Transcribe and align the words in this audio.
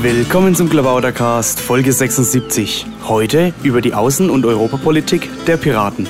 Willkommen 0.00 0.54
zum 0.54 0.68
Klabautercast 0.68 1.60
Folge 1.60 1.92
76. 1.92 2.86
Heute 3.06 3.52
über 3.62 3.80
die 3.80 3.94
Außen- 3.94 4.30
und 4.30 4.46
Europapolitik 4.46 5.28
der 5.46 5.58
Piraten. 5.58 6.08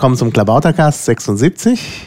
Willkommen 0.00 0.16
zum 0.16 0.32
Klabautercast 0.32 1.04
76. 1.04 2.06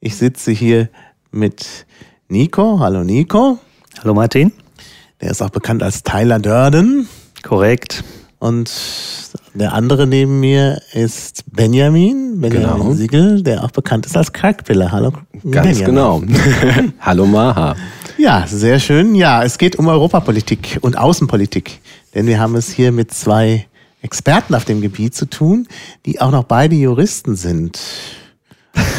Ich 0.00 0.16
sitze 0.16 0.52
hier 0.52 0.88
mit 1.30 1.84
Nico. 2.28 2.80
Hallo 2.80 3.04
Nico. 3.04 3.58
Hallo 4.02 4.14
Martin. 4.14 4.52
Der 5.20 5.32
ist 5.32 5.42
auch 5.42 5.50
bekannt 5.50 5.82
als 5.82 6.02
Tyler 6.02 6.38
Durden. 6.38 7.06
Korrekt. 7.42 8.04
Und 8.38 8.72
der 9.52 9.74
andere 9.74 10.06
neben 10.06 10.40
mir 10.40 10.80
ist 10.94 11.44
Benjamin, 11.52 12.40
Benjamin 12.40 12.78
Genau. 12.78 12.92
Siegel, 12.94 13.42
der 13.42 13.64
auch 13.64 13.70
bekannt 13.70 14.06
ist 14.06 14.16
als 14.16 14.32
Crackpiller. 14.32 14.90
Hallo 14.90 15.12
Ganz 15.50 15.78
Benjamin. 15.78 15.84
genau. 15.84 16.22
Hallo 17.00 17.26
Maha. 17.26 17.76
Ja, 18.16 18.46
sehr 18.46 18.80
schön. 18.80 19.14
Ja, 19.14 19.42
es 19.42 19.58
geht 19.58 19.76
um 19.76 19.88
Europapolitik 19.88 20.78
und 20.80 20.96
Außenpolitik. 20.96 21.82
Denn 22.14 22.26
wir 22.26 22.40
haben 22.40 22.54
es 22.54 22.70
hier 22.70 22.92
mit 22.92 23.12
zwei 23.12 23.66
Experten 24.06 24.54
auf 24.54 24.64
dem 24.64 24.80
Gebiet 24.80 25.16
zu 25.16 25.28
tun, 25.28 25.66
die 26.06 26.20
auch 26.20 26.30
noch 26.30 26.44
beide 26.44 26.76
Juristen 26.76 27.34
sind. 27.34 27.80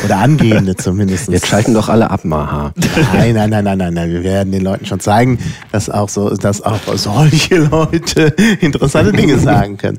Oder 0.03 0.17
angehende 0.17 0.75
zumindest. 0.77 1.29
Jetzt 1.29 1.47
schalten 1.47 1.73
doch 1.73 1.87
alle 1.87 2.11
ab, 2.11 2.25
Maha. 2.25 2.73
Nein, 3.13 3.33
nein, 3.35 3.49
nein, 3.49 3.63
nein, 3.63 3.77
nein, 3.77 3.93
nein. 3.93 4.11
Wir 4.11 4.23
werden 4.23 4.51
den 4.51 4.63
Leuten 4.63 4.85
schon 4.85 4.99
zeigen, 4.99 5.39
dass 5.71 5.89
auch 5.89 6.09
so, 6.09 6.35
dass 6.35 6.61
auch 6.61 6.79
solche 6.95 7.57
Leute 7.71 8.35
interessante 8.59 9.13
Dinge 9.13 9.39
sagen 9.39 9.77
können. 9.77 9.97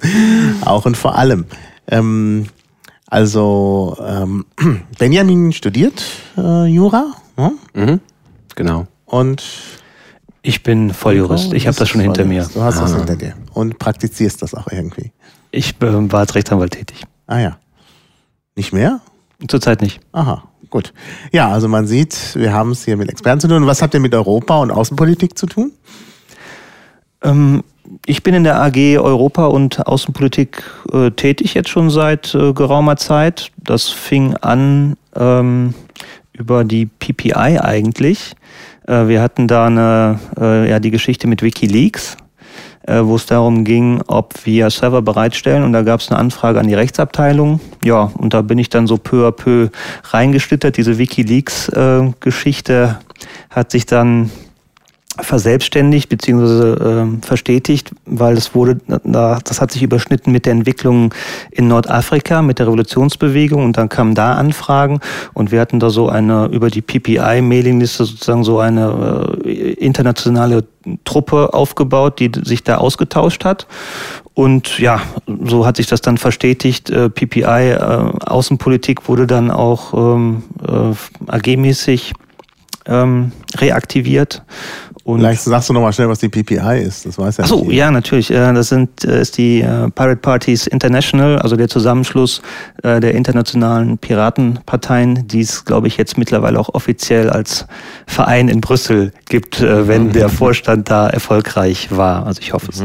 Auch 0.65 0.85
und 0.85 0.97
vor 0.97 1.17
allem. 1.17 1.47
Ähm, 1.91 2.47
also 3.07 3.97
ähm, 4.07 4.45
Benjamin 4.99 5.53
studiert 5.53 6.05
äh, 6.37 6.67
Jura 6.67 7.15
hm? 7.37 7.53
Mhm. 7.73 8.01
Genau. 8.57 8.87
und 9.07 9.43
Ich 10.49 10.63
bin 10.63 10.95
Volljurist. 10.95 11.53
Ich 11.53 11.67
habe 11.67 11.77
das 11.77 11.91
schon 11.91 12.01
hinter 12.01 12.25
mir. 12.25 12.49
Du 12.55 12.63
hast 12.63 12.81
das 12.81 12.95
Ah. 12.95 12.97
hinter 12.97 13.17
dir 13.17 13.35
und 13.53 13.79
praktizierst 13.79 14.41
das 14.41 14.55
auch 14.55 14.69
irgendwie. 14.73 15.13
Ich 15.51 15.75
äh, 15.83 16.11
war 16.11 16.21
als 16.21 16.35
Rechtsanwalt 16.35 16.73
tätig. 16.73 17.03
Ah 17.27 17.39
ja. 17.39 17.59
Nicht 18.57 18.73
mehr? 18.73 19.03
Zurzeit 19.47 19.83
nicht. 19.83 20.01
Aha, 20.13 20.45
gut. 20.71 20.95
Ja, 21.33 21.51
also 21.51 21.69
man 21.69 21.87
sieht, 21.87 22.35
wir 22.35 22.55
haben 22.55 22.71
es 22.71 22.87
hier 22.87 22.97
mit 22.97 23.11
Experten 23.11 23.41
zu 23.41 23.49
tun. 23.49 23.67
Was 23.67 23.83
habt 23.83 23.93
ihr 23.93 24.01
mit 24.01 24.15
Europa 24.15 24.59
und 24.63 24.71
Außenpolitik 24.71 25.37
zu 25.37 25.45
tun? 25.45 25.71
Ähm, 27.23 27.63
ich 28.07 28.23
bin 28.23 28.33
in 28.33 28.45
der 28.45 28.59
AG 28.59 28.97
Europa 28.99 29.49
und 29.49 29.87
Außenpolitik 29.87 30.63
äh, 30.95 31.11
tätig 31.11 31.53
jetzt 31.53 31.69
schon 31.69 31.91
seit 31.91 32.35
äh, 32.35 32.55
geraumer 32.55 32.97
Zeit. 32.97 33.53
Das 33.59 33.89
fing 33.91 34.35
an 34.37 34.97
ähm, 35.15 35.75
über 36.33 36.65
die 36.65 36.87
PPI 36.87 37.59
eigentlich. 37.61 38.35
Äh, 38.89 39.09
wir 39.09 39.23
hatten 39.23 39.47
da 39.47 39.67
eine, 39.67 40.19
äh, 40.41 40.71
ja, 40.71 40.81
die 40.81 40.91
Geschichte 40.91 41.29
mit 41.29 41.43
WikiLeaks, 41.43 42.17
äh, 42.87 43.03
wo 43.03 43.17
es 43.17 43.27
darum 43.27 43.65
ging, 43.65 44.01
ob 44.07 44.35
wir 44.45 44.71
Server 44.71 45.03
bereitstellen. 45.03 45.63
Und 45.63 45.75
da 45.75 45.83
gab 45.83 46.01
es 46.01 46.11
eine 46.11 46.19
Anfrage 46.19 46.59
an 46.59 46.67
die 46.67 46.73
Rechtsabteilung. 46.75 47.61
Ja, 47.85 48.11
und 48.17 48.33
da 48.35 48.43
bin 48.43 48.59
ich 48.59 48.71
dann 48.71 48.87
so 48.87 48.97
peu 48.97 49.29
à 49.29 49.31
peu 49.31 49.69
reingeschlittert. 50.05 50.79
Diese 50.79 50.99
WikiLeaks-Geschichte 50.99 52.99
hat 53.51 53.71
sich 53.71 53.87
dann 53.87 54.31
verselbstständigt 55.21 56.09
bzw. 56.09 57.01
ähm, 57.01 57.23
verstetigt, 57.23 57.93
weil 58.05 58.37
es 58.37 58.55
wurde, 58.55 58.79
da, 59.05 59.39
das 59.43 59.61
hat 59.61 59.73
sich 59.73 59.83
überschnitten 59.83 60.33
mit 60.33 60.47
der 60.47 60.53
Entwicklung 60.53 61.15
in 61.51 61.69
Nordafrika, 61.69 62.43
mit 62.43 62.59
der 62.59 62.67
Revolutionsbewegung 62.67 63.65
und 63.65 63.77
dann 63.77 63.89
kamen 63.89 64.15
da 64.15 64.35
Anfragen 64.35 65.01
und 65.35 65.51
wir 65.51 65.61
hatten 65.61 65.81
da 65.81 65.91
so 65.91 66.09
eine, 66.09 66.47
über 66.47 66.71
die 66.71 66.83
PPI-Mailingliste 66.83 68.05
sozusagen 68.05 68.45
so 68.45 68.61
eine 68.61 69.37
äh, 69.45 69.73
internationale 69.73 70.65
Truppe 71.05 71.53
aufgebaut, 71.53 72.21
die 72.21 72.31
sich 72.43 72.65
da 72.65 72.79
ausgetauscht 72.79 73.45
hat. 73.45 73.67
Und 74.35 74.79
ja, 74.79 75.03
so 75.45 75.67
hat 75.67 75.77
sich 75.77 75.89
das 75.89 76.01
dann 76.01 76.17
verstetigt. 76.17 76.91
Äh, 76.91 77.11
PPI, 77.11 77.43
äh, 77.43 77.77
Außenpolitik 78.25 79.09
wurde 79.09 79.27
dann 79.27 79.51
auch 79.51 79.95
ähm, 79.95 80.45
äh, 80.67 81.31
AG-mäßig 81.31 82.13
ähm, 82.87 83.33
reaktiviert. 83.57 84.43
Und 85.09 85.21
Vielleicht 85.21 85.41
sagst 85.41 85.71
du 85.71 85.73
nochmal 85.73 85.95
schnell, 85.95 86.11
was 86.11 86.19
die 86.19 86.29
PPI 86.29 86.83
ist. 86.83 87.07
Das 87.07 87.17
weiß 87.17 87.39
ja 87.39 87.45
Ach 87.45 87.49
so, 87.49 87.65
nicht 87.65 87.77
ja, 87.77 87.91
natürlich. 87.91 88.31
Äh, 88.31 88.53
Das 88.53 88.69
sind, 88.69 89.07
äh, 89.07 89.23
ist 89.23 89.39
die 89.39 89.63
äh, 89.63 89.89
Pirate 89.89 90.17
Parties 90.17 90.67
International, 90.67 91.39
also 91.39 91.57
der 91.57 91.69
Zusammenschluss 91.69 92.43
der 92.83 93.15
internationalen 93.15 93.97
Piratenparteien, 93.97 95.27
die 95.27 95.41
es, 95.41 95.65
glaube 95.65 95.87
ich, 95.87 95.97
jetzt 95.97 96.19
mittlerweile 96.19 96.61
auch 96.61 96.75
offiziell 96.75 97.31
als 97.31 97.67
Verein 98.07 98.49
in 98.49 98.61
Brüssel 98.61 99.13
gibt, 99.31 99.63
wenn 99.63 100.13
der 100.13 100.29
Vorstand 100.29 100.91
da 100.91 101.09
erfolgreich 101.09 101.89
war. 101.91 102.27
Also 102.27 102.41
ich 102.43 102.53
hoffe 102.53 102.71
es. 102.71 102.85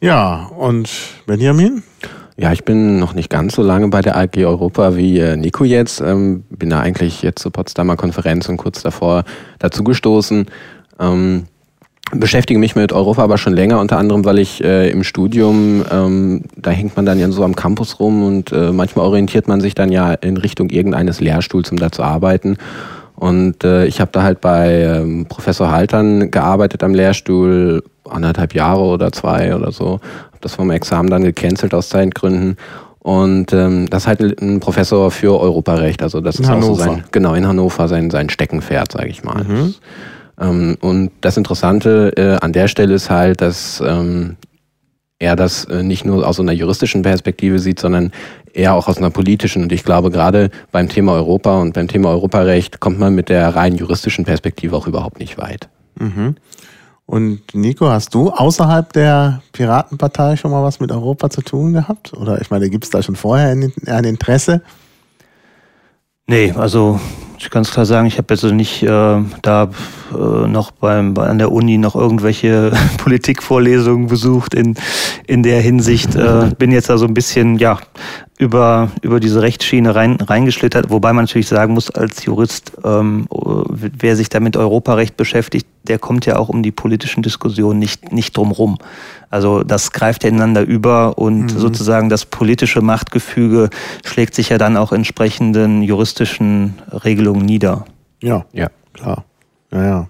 Ja, 0.00 0.50
und 0.56 0.90
Benjamin? 1.26 1.82
Ja, 2.36 2.52
ich 2.52 2.64
bin 2.64 2.98
noch 2.98 3.14
nicht 3.14 3.30
ganz 3.30 3.54
so 3.54 3.62
lange 3.62 3.88
bei 3.88 4.02
der 4.02 4.16
AG 4.16 4.36
Europa 4.38 4.96
wie 4.96 5.20
Nico 5.36 5.64
jetzt. 5.64 6.00
Ähm, 6.00 6.44
bin 6.50 6.70
da 6.70 6.80
eigentlich 6.80 7.22
jetzt 7.22 7.42
zur 7.42 7.52
Potsdamer 7.52 7.96
Konferenz 7.96 8.48
und 8.48 8.56
kurz 8.56 8.82
davor 8.82 9.24
dazugestoßen. 9.60 10.46
Ähm, 11.00 11.44
beschäftige 12.12 12.60
mich 12.60 12.76
mit 12.76 12.92
Europa 12.92 13.22
aber 13.22 13.38
schon 13.38 13.54
länger, 13.54 13.80
unter 13.80 13.98
anderem, 13.98 14.24
weil 14.24 14.38
ich 14.38 14.62
äh, 14.62 14.90
im 14.90 15.04
Studium, 15.04 15.84
ähm, 15.90 16.42
da 16.56 16.70
hängt 16.70 16.96
man 16.96 17.06
dann 17.06 17.18
ja 17.18 17.30
so 17.30 17.44
am 17.44 17.56
Campus 17.56 17.98
rum 17.98 18.24
und 18.24 18.52
äh, 18.52 18.72
manchmal 18.72 19.06
orientiert 19.06 19.48
man 19.48 19.60
sich 19.60 19.74
dann 19.74 19.90
ja 19.90 20.12
in 20.12 20.36
Richtung 20.36 20.70
irgendeines 20.70 21.20
Lehrstuhls, 21.20 21.70
um 21.70 21.78
da 21.78 21.90
zu 21.90 22.02
arbeiten. 22.02 22.56
Und 23.16 23.64
äh, 23.64 23.86
ich 23.86 24.00
habe 24.00 24.10
da 24.12 24.22
halt 24.22 24.40
bei 24.40 24.82
ähm, 24.82 25.26
Professor 25.28 25.70
Haltern 25.70 26.30
gearbeitet 26.30 26.82
am 26.82 26.94
Lehrstuhl, 26.94 27.82
anderthalb 28.08 28.54
Jahre 28.54 28.82
oder 28.82 29.12
zwei 29.12 29.54
oder 29.54 29.72
so. 29.72 29.92
Habe 29.92 30.40
das 30.40 30.54
vom 30.54 30.70
Examen 30.70 31.08
dann 31.08 31.22
gecancelt 31.22 31.74
aus 31.74 31.88
Zeitgründen. 31.88 32.56
Und 32.98 33.52
ähm, 33.52 33.88
das 33.88 34.04
ist 34.04 34.06
halt 34.08 34.40
ein 34.42 34.60
Professor 34.60 35.10
für 35.10 35.38
Europarecht. 35.38 36.02
Also 36.02 36.20
das 36.20 36.36
In 36.36 36.44
ist 36.44 36.50
auch 36.50 36.60
so 36.60 36.66
Hannover. 36.68 36.84
sein, 36.84 37.04
genau, 37.12 37.34
in 37.34 37.46
Hannover 37.46 37.86
sein, 37.86 38.10
sein 38.10 38.30
Steckenpferd, 38.30 38.92
sage 38.92 39.08
ich 39.08 39.22
mal. 39.22 39.44
Mhm. 39.44 39.74
Ähm, 40.40 40.76
und 40.80 41.10
das 41.20 41.36
Interessante 41.36 42.12
äh, 42.16 42.44
an 42.44 42.52
der 42.52 42.68
Stelle 42.68 42.94
ist 42.94 43.10
halt, 43.10 43.40
dass 43.40 43.82
ähm, 43.84 44.36
er 45.18 45.36
das 45.36 45.64
äh, 45.66 45.82
nicht 45.82 46.04
nur 46.04 46.26
aus 46.26 46.40
einer 46.40 46.52
juristischen 46.52 47.02
Perspektive 47.02 47.58
sieht, 47.58 47.80
sondern 47.80 48.12
eher 48.52 48.74
auch 48.74 48.88
aus 48.88 48.98
einer 48.98 49.10
politischen. 49.10 49.62
Und 49.62 49.72
ich 49.72 49.84
glaube, 49.84 50.10
gerade 50.10 50.50
beim 50.72 50.88
Thema 50.88 51.12
Europa 51.12 51.60
und 51.60 51.74
beim 51.74 51.88
Thema 51.88 52.10
Europarecht 52.10 52.80
kommt 52.80 52.98
man 52.98 53.14
mit 53.14 53.28
der 53.28 53.54
rein 53.54 53.76
juristischen 53.76 54.24
Perspektive 54.24 54.76
auch 54.76 54.86
überhaupt 54.86 55.18
nicht 55.18 55.38
weit. 55.38 55.68
Mhm. 55.98 56.36
Und 57.06 57.54
Nico, 57.54 57.88
hast 57.88 58.14
du 58.14 58.30
außerhalb 58.30 58.92
der 58.92 59.42
Piratenpartei 59.52 60.36
schon 60.36 60.50
mal 60.50 60.62
was 60.62 60.80
mit 60.80 60.90
Europa 60.90 61.28
zu 61.28 61.42
tun 61.42 61.74
gehabt? 61.74 62.14
Oder 62.14 62.40
ich 62.40 62.50
meine, 62.50 62.70
gibt 62.70 62.84
es 62.84 62.90
da 62.90 63.02
schon 63.02 63.16
vorher 63.16 63.48
ein 63.48 64.04
Interesse? 64.04 64.62
Nee, 66.26 66.52
also 66.52 66.98
ich 67.38 67.50
kann 67.50 67.62
es 67.62 67.70
klar 67.70 67.84
sagen, 67.84 68.06
ich 68.06 68.16
habe 68.16 68.32
jetzt 68.32 68.44
also 68.44 68.54
nicht 68.54 68.82
äh, 68.82 69.22
da 69.42 69.70
äh, 70.12 70.48
noch 70.48 70.70
beim, 70.70 71.12
bei, 71.12 71.26
an 71.26 71.36
der 71.36 71.52
Uni 71.52 71.76
noch 71.76 71.94
irgendwelche 71.94 72.72
Politikvorlesungen 72.98 74.06
besucht 74.06 74.54
in, 74.54 74.74
in 75.26 75.42
der 75.42 75.60
Hinsicht. 75.60 76.14
Äh, 76.14 76.50
bin 76.56 76.72
jetzt 76.72 76.88
da 76.88 76.96
so 76.96 77.04
ein 77.04 77.12
bisschen, 77.12 77.58
ja, 77.58 77.78
über, 78.38 78.90
über 79.02 79.20
diese 79.20 79.42
Rechtsschiene 79.42 79.94
rein, 79.94 80.16
reingeschlittert, 80.16 80.90
wobei 80.90 81.12
man 81.12 81.24
natürlich 81.24 81.48
sagen 81.48 81.74
muss, 81.74 81.90
als 81.90 82.24
Jurist, 82.24 82.72
ähm, 82.84 83.26
wer 83.30 84.16
sich 84.16 84.28
da 84.30 84.40
mit 84.40 84.56
Europarecht 84.56 85.16
beschäftigt, 85.16 85.66
der 85.84 85.98
kommt 85.98 86.26
ja 86.26 86.36
auch 86.36 86.48
um 86.48 86.62
die 86.62 86.72
politischen 86.72 87.22
Diskussionen 87.22 87.78
nicht, 87.78 88.12
nicht 88.12 88.36
drum 88.36 88.50
rum. 88.52 88.78
Also 89.30 89.62
das 89.62 89.92
greift 89.92 90.24
ja 90.24 90.30
ineinander 90.30 90.62
über 90.62 91.18
und 91.18 91.50
sozusagen 91.50 92.08
das 92.08 92.24
politische 92.24 92.80
Machtgefüge 92.80 93.70
schlägt 94.04 94.34
sich 94.34 94.48
ja 94.48 94.58
dann 94.58 94.76
auch 94.76 94.92
entsprechenden 94.92 95.82
juristischen 95.82 96.74
Regelungen 96.90 97.44
nieder. 97.44 97.84
Ja, 98.22 98.44
Ja. 98.52 98.68
klar. 98.94 99.24
Ja, 99.70 99.84
ja. 99.84 100.08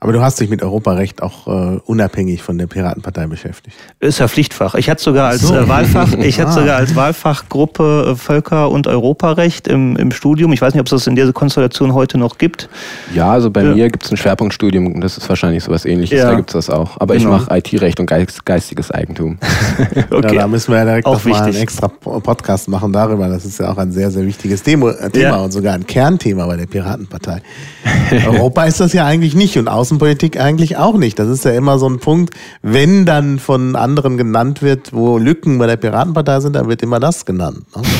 Aber 0.00 0.12
du 0.12 0.20
hast 0.22 0.38
dich 0.38 0.48
mit 0.48 0.62
Europarecht 0.62 1.22
auch 1.24 1.48
äh, 1.48 1.80
unabhängig 1.84 2.40
von 2.40 2.56
der 2.56 2.68
Piratenpartei 2.68 3.26
beschäftigt. 3.26 3.76
Ist 3.98 4.20
ja 4.20 4.28
Pflichtfach. 4.28 4.76
Ich 4.76 4.88
hatte 4.88 5.02
sogar 5.02 5.30
als 5.30 5.42
So. 5.42 5.56
äh, 5.56 5.68
Wahlfach, 5.68 6.12
ich 6.18 6.38
hatte 6.38 6.50
Ah. 6.50 6.52
sogar 6.52 6.76
als 6.76 6.94
Wahlfachgruppe 6.94 8.10
äh, 8.12 8.14
Völker- 8.16 8.70
und 8.70 8.86
Europarecht 8.86 9.66
im, 9.66 9.96
im 9.96 10.12
Studium. 10.12 10.52
Ich 10.52 10.62
weiß 10.62 10.72
nicht, 10.72 10.80
ob 10.80 10.86
es 10.86 10.90
das 10.92 11.06
in 11.08 11.16
dieser 11.16 11.32
Konstellation 11.32 11.94
heute 11.94 12.16
noch 12.16 12.38
gibt. 12.38 12.68
Ja, 13.12 13.32
also 13.32 13.50
bei 13.50 13.64
Ja. 13.64 13.74
mir 13.74 13.90
gibt 13.90 14.04
es 14.04 14.12
ein 14.12 14.16
Schwerpunktstudium, 14.16 15.00
das 15.00 15.18
ist 15.18 15.28
wahrscheinlich 15.28 15.64
sowas 15.64 15.84
ähnliches, 15.84 16.16
Ja. 16.20 16.30
da 16.30 16.36
gibt 16.36 16.50
es 16.50 16.66
das 16.66 16.70
auch. 16.70 17.00
Aber 17.00 17.16
ich 17.16 17.24
Genau. 17.24 17.36
mache 17.38 17.56
IT-Recht 17.58 17.98
und 17.98 18.06
Geist, 18.06 18.46
geistiges 18.46 18.92
Eigentum. 18.92 19.38
Okay. 20.10 20.34
Ja, 20.36 20.42
da 20.42 20.48
müssen 20.48 20.70
wir 20.72 20.78
ja 20.78 20.84
direkt 20.84 21.06
Auch 21.06 21.14
noch 21.14 21.24
mal 21.24 21.42
einen 21.42 21.56
extra 21.56 21.88
Po- 21.88 22.20
Podcast 22.20 22.68
machen 22.68 22.92
darüber. 22.92 23.28
Das 23.28 23.44
ist 23.44 23.58
ja 23.58 23.70
auch 23.72 23.76
ein 23.78 23.90
sehr, 23.92 24.10
sehr 24.10 24.24
wichtiges 24.24 24.62
Thema, 24.62 24.90
äh, 24.92 25.10
Thema 25.10 25.28
Ja. 25.28 25.36
und 25.36 25.50
sogar 25.52 25.74
ein 25.74 25.86
Kernthema 25.86 26.46
bei 26.46 26.56
der 26.56 26.66
Piratenpartei. 26.66 27.42
Europa 28.26 28.64
ist 28.64 28.80
das 28.80 28.92
ja 28.92 29.04
eigentlich 29.06 29.34
nicht 29.34 29.56
und 29.58 29.68
Außenpolitik 29.88 30.38
eigentlich 30.38 30.76
auch 30.76 30.98
nicht. 30.98 31.18
Das 31.18 31.28
ist 31.28 31.46
ja 31.46 31.52
immer 31.52 31.78
so 31.78 31.88
ein 31.88 31.98
Punkt, 31.98 32.34
wenn 32.60 33.06
dann 33.06 33.38
von 33.38 33.74
anderen 33.74 34.18
genannt 34.18 34.60
wird, 34.60 34.92
wo 34.92 35.16
Lücken 35.16 35.56
bei 35.56 35.66
der 35.66 35.78
Piratenpartei 35.78 36.40
sind, 36.40 36.54
dann 36.56 36.68
wird 36.68 36.82
immer 36.82 37.00
das 37.00 37.24
genannt. 37.24 37.64
Ne? 37.74 37.82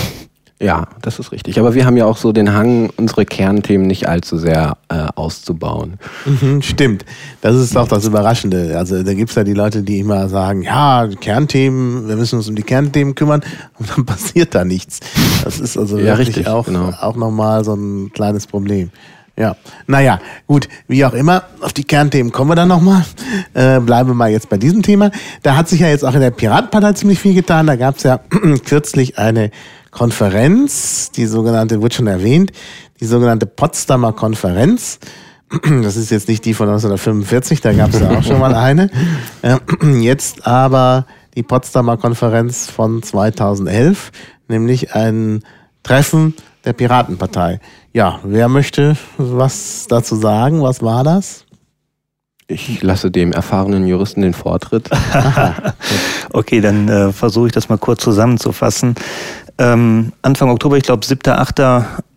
Ja, 0.61 0.89
das 1.03 1.21
ist 1.21 1.31
richtig. 1.31 1.57
Aber 1.61 1.75
wir 1.75 1.87
haben 1.87 1.97
ja 1.97 2.05
auch 2.05 2.17
so 2.17 2.33
den 2.33 2.53
Hang, 2.53 2.91
unsere 2.97 3.25
Kernthemen 3.25 3.87
nicht 3.87 4.09
allzu 4.09 4.39
sehr 4.39 4.77
äh, 4.89 5.07
auszubauen. 5.15 6.01
Mhm, 6.27 6.63
stimmt. 6.63 7.05
Das 7.43 7.55
ist 7.55 7.77
auch 7.77 7.87
das 7.87 8.05
Überraschende. 8.07 8.77
Also 8.77 9.05
da 9.05 9.15
gibt's 9.15 9.37
ja 9.37 9.45
die 9.45 9.53
Leute, 9.53 9.85
die 9.85 10.01
immer 10.01 10.29
sagen, 10.29 10.63
ja, 10.63 11.07
Kernthemen, 11.21 12.09
wir 12.09 12.17
müssen 12.17 12.41
uns 12.41 12.49
um 12.49 12.57
die 12.57 12.65
Kernthemen 12.65 13.15
kümmern 13.15 13.43
und 13.79 13.89
dann 13.89 14.05
passiert 14.05 14.53
da 14.57 14.65
nichts. 14.65 14.99
Das 15.45 15.61
ist 15.61 15.79
also 15.79 15.97
Ja, 15.97 16.19
wirklich 16.19 16.31
richtig, 16.31 16.49
auch, 16.49 16.67
genau. 16.67 16.93
auch 17.03 17.15
nochmal 17.15 17.65
so 17.65 17.75
ein 17.75 18.11
kleines 18.13 18.49
Problem. 18.49 18.91
Ja, 19.39 19.55
naja, 19.87 20.21
gut, 20.49 20.69
wie 20.89 21.05
auch 21.05 21.13
immer, 21.13 21.45
auf 21.61 21.73
die 21.73 21.85
Kernthemen 21.85 22.33
kommen 22.33 22.51
wir 22.51 22.57
dann 22.57 22.67
nochmal. 22.67 23.05
Äh, 23.55 23.79
bleiben 23.79 24.11
wir 24.11 24.15
mal 24.15 24.31
jetzt 24.31 24.49
bei 24.49 24.57
diesem 24.57 24.83
Thema. 24.83 25.13
Da 25.45 25.55
hat 25.55 25.69
sich 25.69 25.79
ja 25.79 25.87
jetzt 25.87 26.05
auch 26.05 26.15
in 26.15 26.21
der 26.21 26.33
Piratenpartei 26.33 26.95
ziemlich 26.95 27.21
viel 27.21 27.35
getan. 27.35 27.69
Da 27.69 27.77
gab's 27.77 28.03
ja 28.03 28.19
kürzlich 28.67 29.17
eine 29.17 29.53
Konferenz, 29.93 31.13
die 31.13 31.27
sogenannte, 31.27 31.81
wird 31.81 31.95
schon 31.95 32.09
erwähnt, 32.09 32.51
die 32.99 33.07
sogenannte 33.07 33.47
Potsdamer 33.47 34.13
Konferenz. 34.13 34.99
Das 35.83 35.97
ist 35.97 36.11
jetzt 36.11 36.29
nicht 36.29 36.45
die 36.45 36.53
von 36.53 36.69
1945, 36.69 37.63
da 37.63 37.73
gab 37.73 37.95
es 37.95 38.01
ja 38.01 38.11
auch 38.11 38.23
schon 38.23 38.39
mal 38.39 38.55
eine. 38.55 38.91
Äh, 39.41 39.57
Jetzt 40.01 40.47
aber 40.47 41.07
die 41.37 41.43
Potsdamer 41.43 41.97
Konferenz 41.97 42.69
von 42.69 43.03
2011, 43.03 44.11
nämlich 44.49 44.95
ein 44.95 45.43
Treffen 45.85 46.35
der 46.69 46.75
Piratenpartei. 46.75 47.61
Ja, 47.95 48.21
wer 48.23 48.47
möchte 48.49 48.95
was 49.17 49.87
dazu 49.89 50.17
sagen? 50.17 50.63
Was 50.63 50.83
war 50.83 51.03
das? 51.03 51.47
Ich 52.51 52.83
lasse 52.83 53.11
dem 53.11 53.33
erfahrenen 53.33 53.87
Juristen 53.87 54.23
den 54.23 54.35
Vortritt. 54.35 54.89
Okay, 56.31 56.61
dann 56.61 56.89
äh, 56.89 57.11
versuche 57.11 57.47
ich 57.47 57.53
das 57.53 57.71
mal 57.71 57.79
kurz 57.79 58.03
zusammenzufassen. 58.03 58.95
Ähm, 59.57 60.13
Anfang 60.21 60.51
Oktober, 60.51 60.77
ich 60.77 60.83
glaube 60.83 61.05
7., 61.05 61.33
8. 61.33 61.63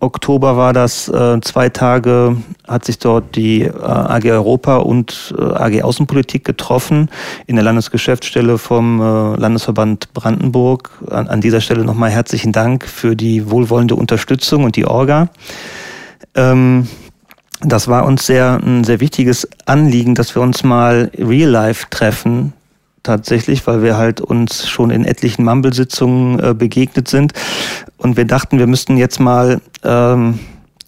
Oktober 0.01 0.57
war 0.57 0.73
das, 0.73 1.07
äh, 1.07 1.39
zwei 1.41 1.69
Tage 1.69 2.35
hat 2.67 2.83
sich 2.83 2.99
dort 2.99 3.35
die 3.37 3.61
äh, 3.61 3.71
AG 3.71 4.25
Europa 4.25 4.77
und 4.77 5.33
äh, 5.39 5.41
AG 5.41 5.81
Außenpolitik 5.81 6.43
getroffen 6.43 7.09
in 7.47 7.55
der 7.55 7.63
Landesgeschäftsstelle 7.63 8.57
vom 8.57 8.99
äh, 8.99 9.35
Landesverband 9.37 10.13
Brandenburg. 10.13 10.91
An, 11.09 11.29
an 11.29 11.39
dieser 11.39 11.61
Stelle 11.61 11.85
nochmal 11.85 12.09
herzlichen 12.09 12.51
Dank 12.51 12.85
für 12.85 13.15
die 13.15 13.49
wohlwollende 13.49 13.95
Unterstützung 13.95 14.65
und 14.65 14.75
die 14.75 14.85
Orga. 14.85 15.29
Ähm, 16.35 16.87
das 17.61 17.87
war 17.87 18.05
uns 18.05 18.25
sehr, 18.25 18.59
ein 18.63 18.83
sehr 18.83 18.99
wichtiges 18.99 19.47
Anliegen, 19.65 20.15
dass 20.15 20.35
wir 20.35 20.41
uns 20.41 20.63
mal 20.63 21.11
real 21.17 21.49
life 21.49 21.87
treffen, 21.89 22.53
tatsächlich, 23.03 23.65
weil 23.67 23.81
wir 23.81 23.97
halt 23.97 24.21
uns 24.21 24.67
schon 24.67 24.91
in 24.91 25.05
etlichen 25.05 25.43
Mumble-Sitzungen 25.45 26.39
äh, 26.39 26.53
begegnet 26.53 27.07
sind. 27.07 27.33
Und 27.97 28.17
wir 28.17 28.25
dachten, 28.25 28.59
wir 28.59 28.67
müssten 28.67 28.97
jetzt 28.97 29.19
mal 29.19 29.61
ähm, 29.83 30.39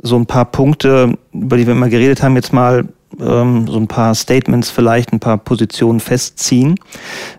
so 0.02 0.18
ein 0.18 0.26
paar 0.26 0.46
Punkte, 0.46 1.18
über 1.32 1.58
die 1.58 1.66
wir 1.66 1.74
immer 1.74 1.90
geredet 1.90 2.22
haben, 2.22 2.36
jetzt 2.36 2.54
mal 2.54 2.86
ähm, 3.22 3.68
so 3.68 3.78
ein 3.78 3.88
paar 3.88 4.16
Statements 4.16 4.70
vielleicht, 4.70 5.14
ein 5.14 5.20
paar 5.20 5.38
Positionen 5.38 6.00
festziehen. 6.00 6.76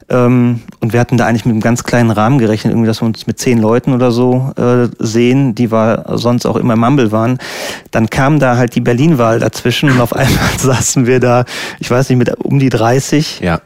Ähm, 0.08 0.60
und 0.80 0.92
wir 0.92 1.00
hatten 1.00 1.16
da 1.16 1.26
eigentlich 1.26 1.44
mit 1.44 1.52
einem 1.52 1.60
ganz 1.60 1.84
kleinen 1.84 2.10
Rahmen 2.10 2.38
gerechnet, 2.38 2.72
irgendwie, 2.72 2.86
dass 2.86 3.00
wir 3.00 3.06
uns 3.06 3.26
mit 3.26 3.38
zehn 3.38 3.58
Leuten 3.58 3.92
oder 3.92 4.10
so 4.10 4.52
äh, 4.56 4.88
sehen, 4.98 5.54
die 5.54 5.72
wir 5.72 6.04
sonst 6.14 6.46
auch 6.46 6.56
immer 6.56 6.74
im 6.74 6.80
Mumble 6.80 7.12
waren. 7.12 7.38
Dann 7.90 8.10
kam 8.10 8.38
da 8.38 8.56
halt 8.56 8.74
die 8.74 8.80
Berlin-Wahl 8.80 9.40
dazwischen 9.40 9.90
und 9.90 10.00
auf 10.00 10.12
einmal 10.16 10.58
saßen 10.58 11.06
wir 11.06 11.20
da, 11.20 11.44
ich 11.80 11.90
weiß 11.90 12.08
nicht, 12.08 12.18
mit 12.18 12.34
um 12.38 12.58
die 12.58 12.68
30. 12.68 13.40
Ja. 13.40 13.60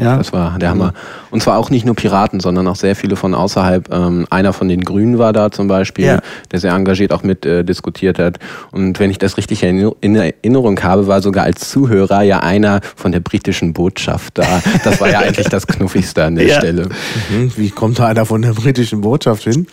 Ja. 0.00 0.16
Das 0.16 0.32
war 0.32 0.58
der 0.58 0.70
Hammer. 0.70 0.94
Und 1.30 1.42
zwar 1.42 1.58
auch 1.58 1.70
nicht 1.70 1.84
nur 1.84 1.94
Piraten, 1.94 2.40
sondern 2.40 2.66
auch 2.68 2.76
sehr 2.76 2.96
viele 2.96 3.16
von 3.16 3.34
außerhalb. 3.34 3.92
Ähm, 3.92 4.26
einer 4.30 4.52
von 4.52 4.68
den 4.68 4.80
Grünen 4.82 5.18
war 5.18 5.32
da 5.32 5.50
zum 5.50 5.68
Beispiel, 5.68 6.06
Ja. 6.06 6.18
der 6.50 6.58
sehr 6.60 6.72
engagiert 6.72 7.12
auch 7.12 7.22
mit 7.22 7.44
äh, 7.46 7.64
diskutiert 7.64 8.18
hat. 8.18 8.38
Und 8.72 8.98
wenn 8.98 9.10
ich 9.10 9.18
das 9.18 9.36
richtig 9.36 9.62
in 9.62 10.14
Erinnerung 10.16 10.80
habe, 10.82 11.06
war 11.06 11.20
sogar 11.22 11.44
als 11.44 11.68
Zuhörer 11.68 12.22
ja 12.22 12.40
einer 12.40 12.80
von 12.96 13.12
der 13.12 13.20
britischen 13.20 13.72
Botschaft 13.72 14.38
da. 14.38 14.62
Das 14.84 15.00
war 15.00 15.10
ja 15.10 15.18
eigentlich 15.20 15.48
das 15.48 15.66
Knuffigste 15.66 16.24
an 16.24 16.34
der 16.36 16.46
Ja. 16.46 16.56
Stelle. 16.56 16.88
Mhm, 17.30 17.52
Wie 17.56 17.70
kommt 17.70 17.98
da 17.98 18.06
einer 18.06 18.24
von 18.26 18.42
der 18.42 18.52
britischen 18.54 19.02
Botschaft 19.02 19.44
hin? 19.44 19.66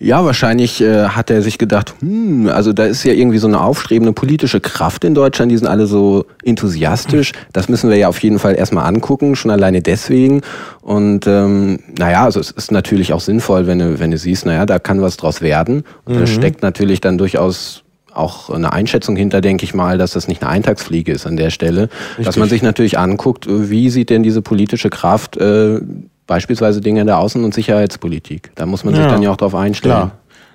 Ja, 0.00 0.24
wahrscheinlich 0.24 0.80
äh, 0.80 1.08
hat 1.08 1.28
er 1.28 1.42
sich 1.42 1.58
gedacht, 1.58 1.94
hm, 2.00 2.48
also 2.48 2.72
da 2.72 2.84
ist 2.84 3.02
ja 3.02 3.12
irgendwie 3.12 3.38
so 3.38 3.48
eine 3.48 3.60
aufstrebende 3.60 4.12
politische 4.12 4.60
Kraft 4.60 5.02
in 5.04 5.14
Deutschland, 5.14 5.50
die 5.50 5.56
sind 5.56 5.66
alle 5.66 5.86
so 5.86 6.26
enthusiastisch. 6.44 7.32
Das 7.52 7.68
müssen 7.68 7.90
wir 7.90 7.96
ja 7.96 8.08
auf 8.08 8.22
jeden 8.22 8.38
Fall 8.38 8.54
erstmal 8.54 8.86
angucken, 8.86 9.34
schon 9.34 9.50
alleine 9.50 9.82
deswegen. 9.82 10.42
Und 10.82 11.26
ähm, 11.26 11.80
naja, 11.98 12.24
also 12.24 12.38
es 12.38 12.52
ist 12.52 12.70
natürlich 12.70 13.12
auch 13.12 13.20
sinnvoll, 13.20 13.66
wenn 13.66 13.80
du, 13.80 13.98
wenn 13.98 14.12
du 14.12 14.18
siehst, 14.18 14.46
naja, 14.46 14.66
da 14.66 14.78
kann 14.78 15.02
was 15.02 15.16
draus 15.16 15.40
werden. 15.40 15.82
Und 16.04 16.20
da 16.20 16.26
steckt 16.26 16.62
natürlich 16.62 17.00
dann 17.00 17.18
durchaus 17.18 17.82
auch 18.12 18.50
eine 18.50 18.72
Einschätzung 18.72 19.16
hinter, 19.16 19.40
denke 19.40 19.64
ich 19.64 19.74
mal, 19.74 19.98
dass 19.98 20.12
das 20.12 20.28
nicht 20.28 20.42
eine 20.42 20.50
Eintagsfliege 20.50 21.12
ist 21.12 21.26
an 21.26 21.36
der 21.36 21.50
Stelle. 21.50 21.88
Dass 22.22 22.36
man 22.36 22.48
sich 22.48 22.62
natürlich 22.62 22.98
anguckt, 22.98 23.46
wie 23.48 23.90
sieht 23.90 24.10
denn 24.10 24.22
diese 24.22 24.42
politische 24.42 24.90
Kraft 24.90 25.36
äh, 25.36 25.80
beispielsweise 26.28 26.80
Dinge 26.80 27.00
in 27.00 27.08
der 27.08 27.16
Außen- 27.16 27.42
und 27.42 27.52
Sicherheitspolitik. 27.52 28.52
Da 28.54 28.66
muss 28.66 28.84
man 28.84 28.94
sich 28.94 29.02
Ja, 29.02 29.10
dann 29.10 29.22
ja 29.22 29.32
auch 29.32 29.36
drauf 29.36 29.56
einstellen. 29.56 29.94
Klar. 29.96 30.12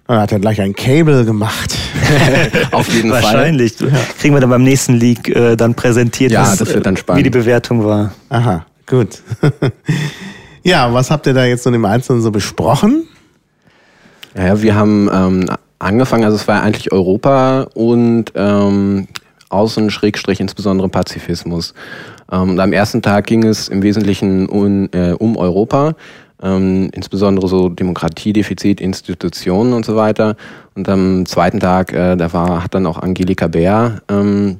Dann 0.07 0.19
hat 0.19 0.31
er 0.33 0.39
gleich 0.39 0.59
ein 0.61 0.73
Cable 0.73 1.23
gemacht. 1.25 1.77
Auf 2.71 2.89
jeden 2.93 3.09
Fall. 3.09 3.23
Wahrscheinlich. 3.23 3.75
Kriegen 4.19 4.33
wir 4.35 4.41
dann 4.41 4.49
beim 4.49 4.63
nächsten 4.63 4.95
Leak 4.95 5.29
äh, 5.29 5.55
dann 5.55 5.75
präsentiert, 5.75 6.31
Ja, 6.31 6.41
was, 6.41 6.57
das 6.57 6.73
wird 6.73 6.85
dann 6.85 6.95
äh, 6.95 6.97
spannend. 6.97 7.19
wie 7.19 7.23
die 7.23 7.29
Bewertung 7.29 7.85
war. 7.85 8.13
Aha, 8.29 8.65
gut. 8.85 9.21
ja, 10.63 10.93
was 10.93 11.09
habt 11.09 11.25
ihr 11.27 11.33
da 11.33 11.45
jetzt 11.45 11.63
so 11.63 11.69
im 11.71 11.85
Einzelnen 11.85 12.21
so 12.21 12.31
besprochen? 12.31 13.07
Ja, 14.37 14.61
wir 14.61 14.75
haben 14.75 15.09
ähm, 15.13 15.45
angefangen, 15.79 16.25
also 16.25 16.35
es 16.35 16.47
war 16.49 16.61
eigentlich 16.61 16.91
Europa 16.91 17.67
und 17.73 18.25
ähm, 18.35 19.07
Außen, 19.49 19.89
Schrägstrich, 19.89 20.39
insbesondere 20.41 20.89
Pazifismus. 20.89 21.73
Ähm, 22.31 22.51
und 22.51 22.59
am 22.59 22.73
ersten 22.73 23.01
Tag 23.01 23.27
ging 23.27 23.43
es 23.43 23.67
im 23.67 23.83
Wesentlichen 23.83 24.47
um, 24.47 24.89
äh, 24.91 25.11
um 25.11 25.37
Europa, 25.37 25.95
ähm, 26.41 26.89
insbesondere 26.93 27.47
so 27.47 27.69
Demokratiedefizit, 27.69 28.81
Institutionen 28.81 29.73
und 29.73 29.85
so 29.85 29.95
weiter. 29.95 30.35
Und 30.75 30.89
am 30.89 31.25
zweiten 31.25 31.59
Tag, 31.59 31.93
äh, 31.93 32.15
da 32.15 32.33
war, 32.33 32.63
hat 32.63 32.73
dann 32.73 32.85
auch 32.85 32.99
Angelika 32.99 33.47
Bär 33.47 34.01
ähm, 34.09 34.57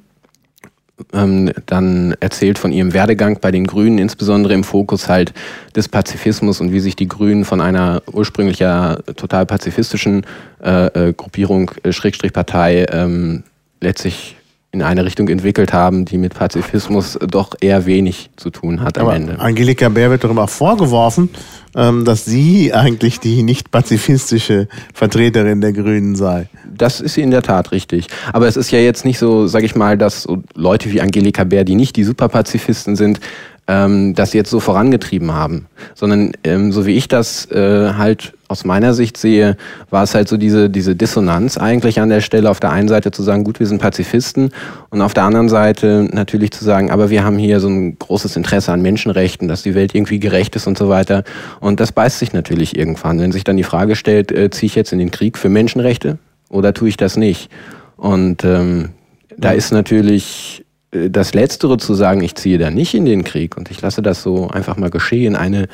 ähm, 1.11 1.51
dann 1.65 2.15
erzählt 2.19 2.59
von 2.59 2.71
ihrem 2.71 2.93
Werdegang 2.93 3.39
bei 3.41 3.51
den 3.51 3.65
Grünen, 3.65 3.97
insbesondere 3.97 4.53
im 4.53 4.63
Fokus 4.63 5.09
halt 5.09 5.33
des 5.75 5.89
Pazifismus 5.89 6.61
und 6.61 6.71
wie 6.71 6.79
sich 6.79 6.95
die 6.95 7.07
Grünen 7.07 7.45
von 7.45 7.61
einer 7.61 8.01
ursprünglich 8.11 8.59
ja 8.59 8.95
total 9.15 9.45
pazifistischen 9.45 10.25
äh, 10.63 11.09
äh, 11.09 11.13
Gruppierung, 11.13 11.71
äh, 11.83 11.91
Schrägstrich 11.91 12.31
Partei, 12.31 12.85
ähm, 12.91 13.43
letztlich 13.81 14.37
in 14.73 14.81
eine 14.81 15.05
Richtung 15.05 15.29
entwickelt 15.29 15.71
haben, 15.71 16.03
die 16.03 16.17
mit 16.17 16.33
Pazifismus 16.33 17.19
doch 17.29 17.53
eher 17.61 17.85
wenig 17.85 18.31
zu 18.37 18.49
tun 18.49 18.81
hat 18.81 18.97
am 18.97 19.05
Aber 19.05 19.15
Ende. 19.15 19.39
Angelika 19.39 19.87
Bär 19.87 20.09
wird 20.09 20.23
darüber 20.23 20.47
vorgeworfen, 20.47 21.29
ähm, 21.75 22.05
dass 22.05 22.25
sie 22.25 22.73
eigentlich 22.73 23.19
die 23.19 23.43
nicht 23.43 23.69
pazifistische 23.69 24.67
Vertreterin 24.91 25.61
der 25.61 25.73
Grünen 25.73 26.15
sei. 26.15 26.49
Das 26.75 27.01
ist 27.01 27.19
in 27.19 27.29
der 27.29 27.43
Tat 27.43 27.71
richtig. 27.71 28.07
Aber 28.33 28.47
es 28.47 28.57
ist 28.57 28.71
ja 28.71 28.79
jetzt 28.79 29.05
nicht 29.05 29.19
so, 29.19 29.45
sag 29.45 29.61
ich 29.61 29.75
mal, 29.75 29.95
dass 29.95 30.27
Leute 30.55 30.91
wie 30.91 31.01
Angelika 31.01 31.43
Bär, 31.43 31.65
die 31.65 31.75
nicht 31.75 31.95
die 31.95 32.03
Superpazifisten 32.03 32.95
sind, 32.95 33.19
ähm, 33.67 34.13
das 34.13 34.33
jetzt 34.33 34.49
so 34.49 34.59
vorangetrieben 34.59 35.33
haben. 35.33 35.67
Sondern 35.95 36.31
ähm, 36.43 36.71
so 36.71 36.85
wie 36.85 36.95
ich 36.95 37.07
das 37.07 37.49
äh, 37.51 37.93
halt 37.93 38.33
aus 38.47 38.65
meiner 38.65 38.93
Sicht 38.93 39.17
sehe, 39.17 39.57
war 39.89 40.03
es 40.03 40.13
halt 40.13 40.27
so 40.27 40.37
diese, 40.37 40.69
diese 40.69 40.95
Dissonanz 40.95 41.57
eigentlich 41.57 41.99
an 41.99 42.09
der 42.09 42.21
Stelle, 42.21 42.49
auf 42.49 42.59
der 42.59 42.71
einen 42.71 42.87
Seite 42.87 43.11
zu 43.11 43.23
sagen, 43.23 43.43
gut, 43.43 43.59
wir 43.59 43.67
sind 43.67 43.81
Pazifisten 43.81 44.51
und 44.89 45.01
auf 45.01 45.13
der 45.13 45.23
anderen 45.23 45.49
Seite 45.49 46.07
natürlich 46.11 46.51
zu 46.51 46.63
sagen, 46.63 46.91
aber 46.91 47.09
wir 47.09 47.23
haben 47.23 47.37
hier 47.37 47.59
so 47.59 47.67
ein 47.67 47.97
großes 47.97 48.35
Interesse 48.35 48.71
an 48.71 48.81
Menschenrechten, 48.81 49.47
dass 49.47 49.63
die 49.63 49.75
Welt 49.75 49.95
irgendwie 49.95 50.19
gerecht 50.19 50.55
ist 50.55 50.67
und 50.67 50.77
so 50.77 50.89
weiter. 50.89 51.23
Und 51.59 51.79
das 51.79 51.91
beißt 51.91 52.19
sich 52.19 52.33
natürlich 52.33 52.77
irgendwann. 52.77 53.19
Wenn 53.19 53.31
sich 53.31 53.43
dann 53.43 53.57
die 53.57 53.63
Frage 53.63 53.95
stellt, 53.95 54.31
äh, 54.31 54.49
ziehe 54.49 54.67
ich 54.67 54.75
jetzt 54.75 54.91
in 54.93 54.99
den 54.99 55.11
Krieg 55.11 55.37
für 55.37 55.49
Menschenrechte 55.49 56.19
oder 56.49 56.73
tue 56.73 56.89
ich 56.89 56.97
das 56.97 57.17
nicht? 57.17 57.49
Und 57.97 58.43
ähm, 58.43 58.89
da 59.37 59.51
ist 59.51 59.71
natürlich 59.71 60.62
das 61.09 61.33
Letztere 61.33 61.77
zu 61.77 61.93
sagen, 61.93 62.21
ich 62.21 62.35
ziehe 62.35 62.57
da 62.57 62.69
nicht 62.69 62.93
in 62.93 63.05
den 63.05 63.23
Krieg 63.23 63.57
und 63.57 63.71
ich 63.71 63.81
lasse 63.81 64.01
das 64.01 64.21
so 64.21 64.49
einfach 64.49 64.77
mal 64.77 64.89
geschehen, 64.89 65.35
eine 65.35 65.67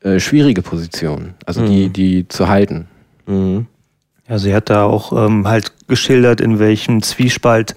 äh, 0.00 0.20
schwierige 0.20 0.62
Position, 0.62 1.34
also 1.46 1.62
mhm. 1.62 1.66
die, 1.66 1.88
die 1.88 2.28
zu 2.28 2.48
halten. 2.48 2.86
Mhm. 3.26 3.66
Ja, 4.28 4.38
sie 4.38 4.54
hat 4.54 4.70
da 4.70 4.84
auch 4.84 5.12
ähm, 5.12 5.46
halt 5.46 5.72
geschildert, 5.86 6.40
in 6.40 6.58
welchem 6.58 7.02
Zwiespalt 7.02 7.74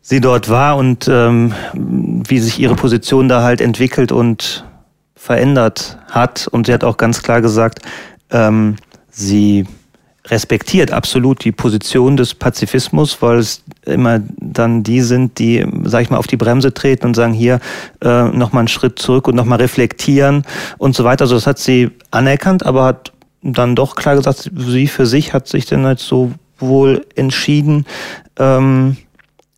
sie 0.00 0.20
dort 0.20 0.48
war 0.48 0.76
und 0.76 1.08
ähm, 1.08 1.52
wie 1.74 2.38
sich 2.38 2.58
ihre 2.58 2.74
Position 2.74 3.28
da 3.28 3.42
halt 3.42 3.60
entwickelt 3.60 4.12
und 4.12 4.64
verändert 5.14 5.98
hat. 6.10 6.48
Und 6.48 6.66
sie 6.66 6.74
hat 6.74 6.84
auch 6.84 6.96
ganz 6.96 7.22
klar 7.22 7.40
gesagt, 7.40 7.80
ähm, 8.30 8.76
sie 9.10 9.66
respektiert 10.28 10.92
absolut 10.92 11.44
die 11.44 11.52
Position 11.52 12.16
des 12.16 12.34
Pazifismus, 12.34 13.20
weil 13.20 13.38
es 13.38 13.62
immer 13.84 14.20
dann 14.38 14.82
die 14.82 15.00
sind, 15.00 15.38
die, 15.38 15.66
sag 15.84 16.02
ich 16.02 16.10
mal, 16.10 16.18
auf 16.18 16.28
die 16.28 16.36
Bremse 16.36 16.72
treten 16.72 17.06
und 17.06 17.14
sagen, 17.14 17.32
hier 17.32 17.58
äh, 18.00 18.24
nochmal 18.28 18.60
einen 18.60 18.68
Schritt 18.68 18.98
zurück 18.98 19.26
und 19.26 19.34
nochmal 19.34 19.58
reflektieren 19.58 20.44
und 20.78 20.94
so 20.94 21.02
weiter. 21.02 21.22
Also 21.22 21.34
das 21.34 21.46
hat 21.46 21.58
sie 21.58 21.90
anerkannt, 22.12 22.64
aber 22.64 22.84
hat 22.84 23.12
dann 23.42 23.74
doch 23.74 23.96
klar 23.96 24.14
gesagt, 24.14 24.50
sie 24.56 24.86
für 24.86 25.06
sich 25.06 25.32
hat 25.32 25.48
sich 25.48 25.66
dann 25.66 25.84
halt 25.84 25.98
so 25.98 26.32
wohl 26.58 27.04
entschieden, 27.16 27.86
ähm, 28.38 28.96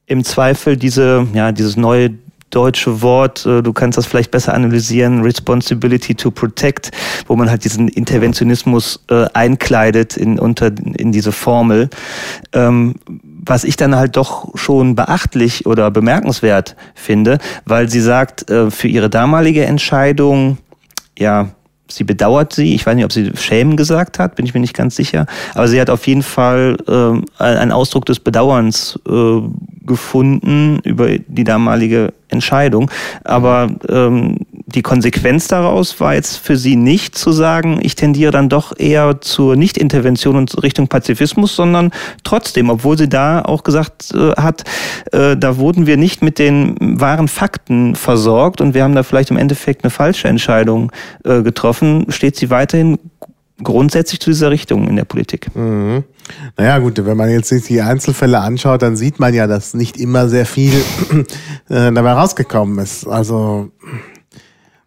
im 0.07 0.25
Zweifel 0.25 0.77
diese, 0.77 1.27
ja, 1.35 1.53
dieses 1.53 1.77
neue 1.77 2.11
deutsche 2.55 3.03
Wort, 3.03 3.45
äh, 3.47 3.63
du 3.63 3.73
kannst 3.73 3.99
das 3.99 4.07
vielleicht 4.07 4.31
besser 4.31 4.55
analysieren, 4.55 5.23
Responsibility 5.23 6.15
to 6.15 6.31
Protect, 6.31 6.91
wo 7.27 7.37
man 7.37 7.51
halt 7.51 7.65
diesen 7.65 7.89
Interventionismus 7.89 9.01
äh, 9.11 9.27
einkleidet 9.35 10.17
in, 10.17 10.39
unter, 10.39 10.67
in 10.67 11.13
diese 11.13 11.33
Formel. 11.33 11.91
Ähm, 12.53 12.95
was 13.47 13.65
ich 13.65 13.77
dann 13.77 13.95
halt 13.95 14.17
doch 14.17 14.57
schon 14.57 14.95
beachtlich 14.95 15.67
oder 15.67 15.91
bemerkenswert 15.91 16.77
finde, 16.95 17.39
weil 17.67 17.89
sie 17.89 18.01
sagt, 18.01 18.51
äh, 18.51 18.71
für 18.71 18.89
ihre 18.89 19.11
damalige 19.11 19.65
Entscheidung, 19.65 20.59
ja, 21.19 21.51
sie 21.95 22.05
bedauert 22.05 22.53
sie. 22.53 22.75
Ich 22.75 22.87
weiß 22.87 22.95
nicht, 22.95 23.05
ob 23.05 23.13
sie 23.13 23.33
schämen 23.35 23.77
gesagt 23.77 24.19
hat, 24.19 24.37
bin 24.37 24.45
ich 24.47 24.55
mir 24.55 24.61
nicht 24.61 24.75
ganz 24.75 24.97
sicher. 24.97 25.27
Aber 25.55 25.69
sie 25.69 25.81
hat 25.81 25.91
auf 25.91 26.07
jeden 26.07 26.23
Fall 26.23 26.77
äh, 26.89 27.43
einen 27.43 27.73
Ausdruck 27.73 28.07
des 28.07 28.21
Bedauerns 28.21 28.99
äh, 29.09 29.41
gefunden 29.87 30.81
über 30.85 31.19
die 31.19 31.45
damalige 31.45 32.13
Entscheidung. 32.29 32.91
Aber 33.23 33.71
ähm, 33.89 34.39
die 34.67 34.83
Konsequenz 34.83 35.47
daraus 35.49 36.01
war 36.01 36.15
jetzt 36.15 36.39
für 36.39 36.57
sie 36.57 36.77
nicht 36.77 37.17
zu 37.17 37.33
sagen, 37.33 37.81
ich 37.83 37.97
tendiere 37.97 38.33
dann 38.33 38.49
doch 38.49 38.73
eher 38.79 39.21
zur 39.21 39.57
Nichtintervention 39.57 40.37
und 40.37 40.63
Richtung 40.63 40.89
Pazifismus, 40.89 41.55
sondern 41.55 41.91
trotzdem, 42.23 42.71
obwohl 42.71 42.97
sie 42.97 43.09
da 43.09 43.43
auch 43.43 43.63
gesagt 43.63 44.13
äh, 44.15 44.33
hat, 44.33 44.65
äh, 45.13 45.37
da 45.37 45.59
wurden 45.59 45.87
wir 45.87 45.97
nicht 45.97 46.23
mit 46.23 46.39
den 46.39 46.77
wahren 46.81 47.29
Fakten 47.29 47.95
versorgt 47.95 48.61
und 48.61 48.75
wir 48.75 48.85
haben 48.85 48.95
da 48.95 49.03
vielleicht 49.03 49.31
im 49.31 49.37
Endeffekt 49.37 49.85
eine 49.85 49.91
falsche 49.91 50.29
Entscheidung 50.29 50.91
äh, 51.25 51.43
getroffen, 51.43 52.07
steht 52.09 52.37
sie 52.37 52.49
weiterhin 52.49 52.99
grundsätzlich 53.63 54.21
zu 54.21 54.31
dieser 54.31 54.51
Richtung 54.51 54.89
in 54.89 54.97
der 54.97 55.05
Politik. 55.05 55.55
Mhm. 55.55 56.05
Naja 56.57 56.79
gut, 56.79 57.05
wenn 57.05 57.17
man 57.17 57.31
jetzt 57.31 57.51
sich 57.51 57.65
die 57.65 57.83
Einzelfälle 57.83 58.41
anschaut, 58.41 58.83
dann 58.83 58.97
sieht 58.97 59.21
man 59.21 59.35
ja, 59.35 59.47
dass 59.47 59.75
nicht 59.75 59.97
immer 59.99 60.29
sehr 60.29 60.47
viel 60.47 60.73
äh, 61.69 61.93
dabei 61.93 62.13
rausgekommen 62.13 62.79
ist. 62.79 63.07
Also 63.07 63.71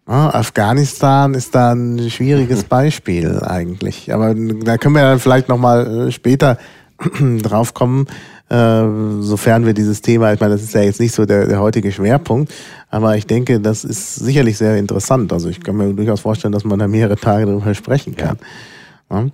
ja, 0.08 0.34
Afghanistan 0.34 1.34
ist 1.34 1.54
da 1.54 1.72
ein 1.72 2.10
schwieriges. 2.10 2.64
Beispiel 2.68 3.40
eigentlich. 3.42 4.12
Aber 4.12 4.34
da 4.34 4.78
können 4.78 4.94
wir 4.94 5.02
dann 5.02 5.18
vielleicht 5.18 5.48
nochmal 5.48 6.08
äh, 6.08 6.12
später 6.12 6.58
drauf 7.42 7.74
kommen, 7.74 8.06
äh, 8.48 8.82
sofern 9.20 9.66
wir 9.66 9.74
dieses 9.74 10.00
Thema, 10.00 10.32
ich 10.32 10.40
meine, 10.40 10.54
das 10.54 10.62
ist 10.62 10.74
ja 10.74 10.80
jetzt 10.80 11.00
nicht 11.00 11.14
so 11.14 11.26
der, 11.26 11.46
der 11.46 11.60
heutige 11.60 11.92
Schwerpunkt, 11.92 12.52
aber 12.90 13.16
ich 13.16 13.26
denke, 13.26 13.60
das 13.60 13.84
ist 13.84 14.16
sicherlich 14.16 14.56
sehr 14.56 14.76
interessant. 14.78 15.32
Also 15.32 15.50
ich 15.50 15.62
kann 15.62 15.76
mir 15.76 15.92
durchaus 15.92 16.20
vorstellen, 16.20 16.52
dass 16.52 16.64
man 16.64 16.78
da 16.78 16.88
mehrere 16.88 17.16
Tage 17.16 17.44
darüber 17.44 17.74
sprechen 17.74 18.16
kann. 18.16 18.38
Ja. 18.40 18.46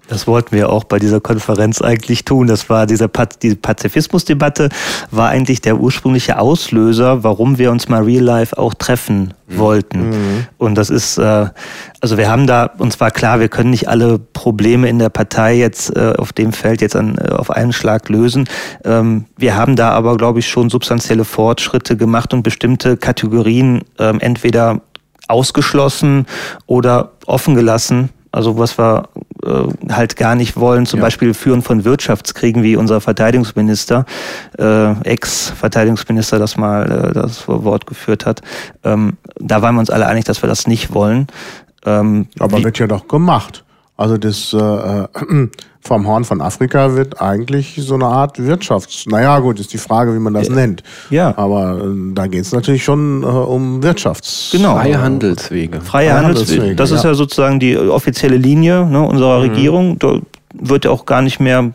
Das 0.07 0.29
wollten 0.29 0.55
wir 0.55 0.71
auch 0.71 0.85
bei 0.85 1.01
dieser 1.01 1.21
Konferenz 1.21 1.83
eigentlich 1.83 2.25
tun. 2.25 2.47
Das 2.47 2.71
war 2.71 2.87
dieser 2.87 3.09
diese 3.43 3.57
Pazifismusdebatte 3.57 4.69
war 5.11 5.31
eigentlich 5.31 5.63
der 5.63 5.81
ursprüngliche 5.81 6.39
Auslöser, 6.39 7.25
warum 7.25 7.59
wir 7.59 7.73
uns 7.73 7.89
mal 7.89 8.05
real 8.05 8.23
life 8.23 8.57
auch 8.57 8.75
treffen 8.75 9.35
mhm. 9.49 9.59
wollten. 9.59 10.11
Mhm. 10.11 10.47
Und 10.59 10.77
das 10.77 10.91
ist, 10.91 11.19
äh, 11.19 11.49
also 12.01 12.17
wir 12.17 12.31
haben 12.31 12.47
da, 12.47 12.67
uns 12.79 13.01
war 13.01 13.11
klar, 13.11 13.41
wir 13.41 13.49
können 13.49 13.71
nicht 13.71 13.89
alle 13.89 14.21
Probleme 14.21 14.89
in 14.89 15.01
der 15.01 15.09
Partei 15.09 15.57
jetzt 15.57 15.97
äh, 15.97 16.13
auf 16.19 16.33
dem 16.33 16.53
Feld 16.53 16.81
jetzt 16.81 16.95
an, 16.95 17.19
äh, 17.19 17.31
auf 17.31 17.51
einen 17.51 17.73
Schlag 17.73 18.09
lösen. 18.09 18.49
Ähm, 18.85 19.25
wir 19.37 19.57
haben 19.57 19.75
da 19.75 19.91
aber, 19.91 20.17
glaube 20.17 20.39
ich, 20.39 20.49
schon 20.49 20.71
substanzielle 20.71 21.25
Fortschritte 21.25 21.97
gemacht 21.97 22.33
und 22.33 22.45
bestimmte 22.45 22.97
Kategorien 22.97 23.83
ähm, 23.99 24.21
entweder 24.21 24.83
ausgeschlossen 25.27 26.27
oder 26.67 27.11
offen 27.27 27.57
gelassen. 27.57 28.11
Also 28.31 28.59
was 28.59 28.79
wir 28.79 29.09
äh, 29.45 29.93
halt 29.93 30.17
gar 30.17 30.35
nicht 30.35 30.57
wollen, 30.57 30.87
zum 30.87 30.99
ja. 30.99 31.05
Beispiel 31.05 31.35
Führen 31.35 31.63
von 31.63 31.85
Wirtschaftskriegen, 31.85 32.63
wie 32.63 32.77
unser 32.77 33.01
Verteidigungsminister, 33.01 34.07
äh, 34.59 34.93
Ex-Verteidigungsminister 35.03 36.39
das 36.39 36.57
mal 36.57 37.11
äh, 37.11 37.13
das 37.13 37.47
Wort 37.49 37.87
geführt 37.87 38.27
hat. 38.27 38.41
Ähm, 38.83 39.17
da 39.37 39.63
waren 39.63 39.75
wir 39.75 39.81
uns 39.81 39.91
alle 39.91 40.07
einig, 40.07 40.25
dass 40.25 40.43
wir 40.43 40.49
das 40.49 40.67
nicht 40.67 40.95
wollen. 40.95 41.27
Ähm, 41.85 42.29
Aber 42.39 42.63
wird 42.63 42.79
ja 42.79 42.87
doch 42.87 43.09
gemacht. 43.09 43.65
Also 43.97 44.19
das 44.19 44.53
äh, 44.53 44.59
äh 44.59 45.49
vom 45.87 46.07
Horn 46.07 46.25
von 46.25 46.41
Afrika 46.41 46.97
wird 46.97 47.21
eigentlich 47.21 47.79
so 47.79 47.95
eine 47.95 48.07
Art 48.07 48.39
Wirtschafts... 48.39 49.05
Naja 49.07 49.39
gut, 49.41 49.61
ist 49.61 49.73
die 49.75 49.79
Frage, 49.79 50.15
wie 50.15 50.19
man 50.19 50.33
das 50.33 50.49
ja. 50.49 50.55
nennt. 50.55 50.83
Ja. 51.11 51.37
Aber 51.37 51.79
äh, 51.79 52.15
da 52.15 52.27
geht 52.27 52.41
es 52.41 52.53
natürlich 52.53 52.83
schon 52.83 53.23
äh, 53.23 53.27
um 53.27 53.83
Wirtschafts... 53.83 54.49
Genau. 54.53 54.77
Freie 54.77 54.99
Handelswege. 54.99 55.83
Freie, 55.83 56.09
Freie 56.09 56.15
Handelswege. 56.15 56.53
Handelswege. 56.53 56.77
Das 56.77 56.91
ja. 56.91 56.97
ist 56.97 57.05
ja 57.05 57.13
sozusagen 57.13 57.61
die 57.61 57.77
offizielle 57.77 58.39
Linie 58.39 58.87
ne, 58.87 59.03
unserer 59.03 59.41
mhm. 59.41 59.51
Regierung. 59.51 59.99
Da 59.99 60.21
wird 60.55 60.87
ja 60.87 60.91
auch 60.91 61.05
gar 61.05 61.21
nicht 61.21 61.39
mehr, 61.39 61.73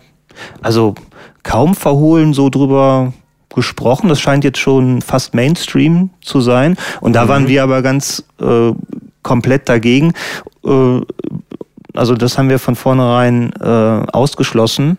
also 0.63 0.95
kaum 1.43 1.75
verhohlen 1.75 2.33
so 2.33 2.49
drüber 2.49 3.13
gesprochen. 3.53 4.09
Das 4.09 4.19
scheint 4.19 4.43
jetzt 4.43 4.57
schon 4.57 5.03
fast 5.03 5.35
Mainstream 5.35 6.09
zu 6.21 6.41
sein. 6.41 6.77
Und 6.99 7.13
da 7.13 7.25
mhm. 7.25 7.29
waren 7.29 7.47
wir 7.47 7.61
aber 7.61 7.83
ganz 7.83 8.23
äh, 8.41 8.71
komplett 9.21 9.69
dagegen. 9.69 10.13
Also 11.99 12.15
das 12.15 12.37
haben 12.37 12.49
wir 12.49 12.59
von 12.59 12.75
vornherein 12.75 13.51
äh, 13.61 13.65
ausgeschlossen. 13.65 14.97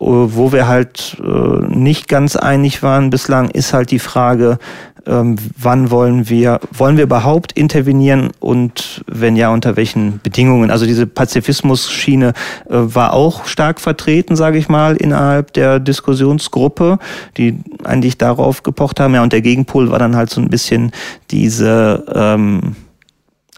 Äh, 0.00 0.04
wo 0.04 0.52
wir 0.52 0.68
halt 0.68 1.16
äh, 1.20 1.66
nicht 1.66 2.06
ganz 2.06 2.36
einig 2.36 2.82
waren 2.84 3.10
bislang, 3.10 3.50
ist 3.50 3.72
halt 3.72 3.90
die 3.90 3.98
Frage, 3.98 4.58
ähm, 5.06 5.34
wann 5.56 5.90
wollen 5.90 6.28
wir, 6.28 6.60
wollen 6.70 6.96
wir 6.96 7.04
überhaupt 7.04 7.50
intervenieren 7.52 8.30
und 8.38 9.02
wenn 9.08 9.34
ja, 9.34 9.50
unter 9.50 9.76
welchen 9.76 10.20
Bedingungen? 10.22 10.70
Also 10.70 10.86
diese 10.86 11.08
Pazifismus-Schiene 11.08 12.28
äh, 12.28 12.32
war 12.70 13.12
auch 13.12 13.46
stark 13.46 13.80
vertreten, 13.80 14.36
sage 14.36 14.58
ich 14.58 14.68
mal, 14.68 14.96
innerhalb 14.96 15.52
der 15.54 15.80
Diskussionsgruppe, 15.80 16.98
die 17.36 17.58
eigentlich 17.82 18.18
darauf 18.18 18.62
gepocht 18.62 19.00
haben. 19.00 19.14
Ja, 19.14 19.24
und 19.24 19.32
der 19.32 19.42
Gegenpol 19.42 19.90
war 19.90 19.98
dann 19.98 20.14
halt 20.14 20.30
so 20.30 20.40
ein 20.40 20.48
bisschen 20.48 20.92
diese 21.30 22.04
ähm, 22.14 22.76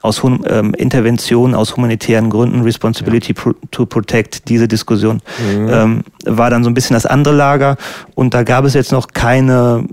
aus 0.03 0.23
ähm, 0.25 0.75
Intervention 0.75 1.55
aus 1.55 1.77
humanitären 1.77 2.31
Gründen, 2.31 2.63
Responsibility 2.63 3.35
ja. 3.37 3.53
to 3.71 3.87
Protect, 3.87 4.49
diese 4.49 4.67
Diskussion, 4.67 5.21
mhm. 5.39 5.69
ähm, 5.71 6.05
war 6.25 6.49
dann 6.51 6.65
so 6.65 6.71
ein 6.71 6.75
bisschen 6.75 6.95
das 6.95 7.07
andere 7.07 7.35
Lager. 7.35 7.77
Und 8.15 8.33
da 8.33 8.43
gab 8.43 8.65
es 8.65 8.75
jetzt 8.75 8.93
noch 8.93 9.09
keine, 9.09 9.85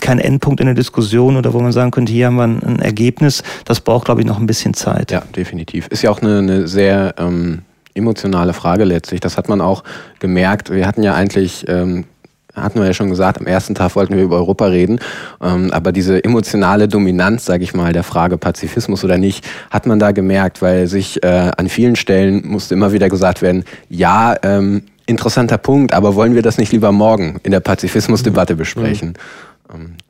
keinen 0.00 0.20
Endpunkt 0.20 0.60
in 0.60 0.66
der 0.66 0.74
Diskussion 0.74 1.36
oder 1.36 1.54
wo 1.54 1.60
man 1.60 1.72
sagen 1.72 1.90
könnte, 1.90 2.12
hier 2.12 2.26
haben 2.26 2.36
wir 2.36 2.44
ein, 2.44 2.62
ein 2.62 2.78
Ergebnis. 2.80 3.42
Das 3.64 3.80
braucht, 3.80 4.04
glaube 4.04 4.20
ich, 4.20 4.26
noch 4.26 4.38
ein 4.38 4.46
bisschen 4.46 4.74
Zeit. 4.74 5.10
Ja, 5.10 5.22
definitiv. 5.34 5.88
Ist 5.88 6.02
ja 6.02 6.10
auch 6.10 6.20
eine, 6.20 6.38
eine 6.38 6.68
sehr 6.68 7.14
ähm, 7.18 7.62
emotionale 7.94 8.52
Frage 8.52 8.84
letztlich. 8.84 9.20
Das 9.20 9.38
hat 9.38 9.48
man 9.48 9.62
auch 9.62 9.82
gemerkt. 10.18 10.70
Wir 10.70 10.86
hatten 10.86 11.02
ja 11.02 11.14
eigentlich 11.14 11.64
ähm, 11.68 12.04
hatten 12.62 12.78
wir 12.78 12.86
ja 12.86 12.94
schon 12.94 13.10
gesagt, 13.10 13.38
am 13.38 13.46
ersten 13.46 13.74
Tag 13.74 13.94
wollten 13.96 14.16
wir 14.16 14.22
über 14.22 14.36
Europa 14.36 14.66
reden. 14.66 14.98
Ähm, 15.42 15.70
aber 15.72 15.92
diese 15.92 16.22
emotionale 16.22 16.88
Dominanz, 16.88 17.44
sage 17.44 17.64
ich 17.64 17.74
mal, 17.74 17.92
der 17.92 18.02
Frage 18.02 18.38
Pazifismus 18.38 19.04
oder 19.04 19.18
nicht, 19.18 19.46
hat 19.70 19.86
man 19.86 19.98
da 19.98 20.12
gemerkt, 20.12 20.62
weil 20.62 20.86
sich 20.86 21.22
äh, 21.22 21.50
an 21.56 21.68
vielen 21.68 21.96
Stellen 21.96 22.46
musste 22.46 22.74
immer 22.74 22.92
wieder 22.92 23.08
gesagt 23.08 23.42
werden, 23.42 23.64
ja, 23.88 24.34
ähm, 24.42 24.82
interessanter 25.06 25.58
Punkt, 25.58 25.94
aber 25.94 26.14
wollen 26.14 26.34
wir 26.34 26.42
das 26.42 26.58
nicht 26.58 26.70
lieber 26.70 26.92
morgen 26.92 27.40
in 27.42 27.50
der 27.50 27.60
Pazifismusdebatte 27.60 28.56
besprechen? 28.56 29.08
Mhm. 29.08 29.14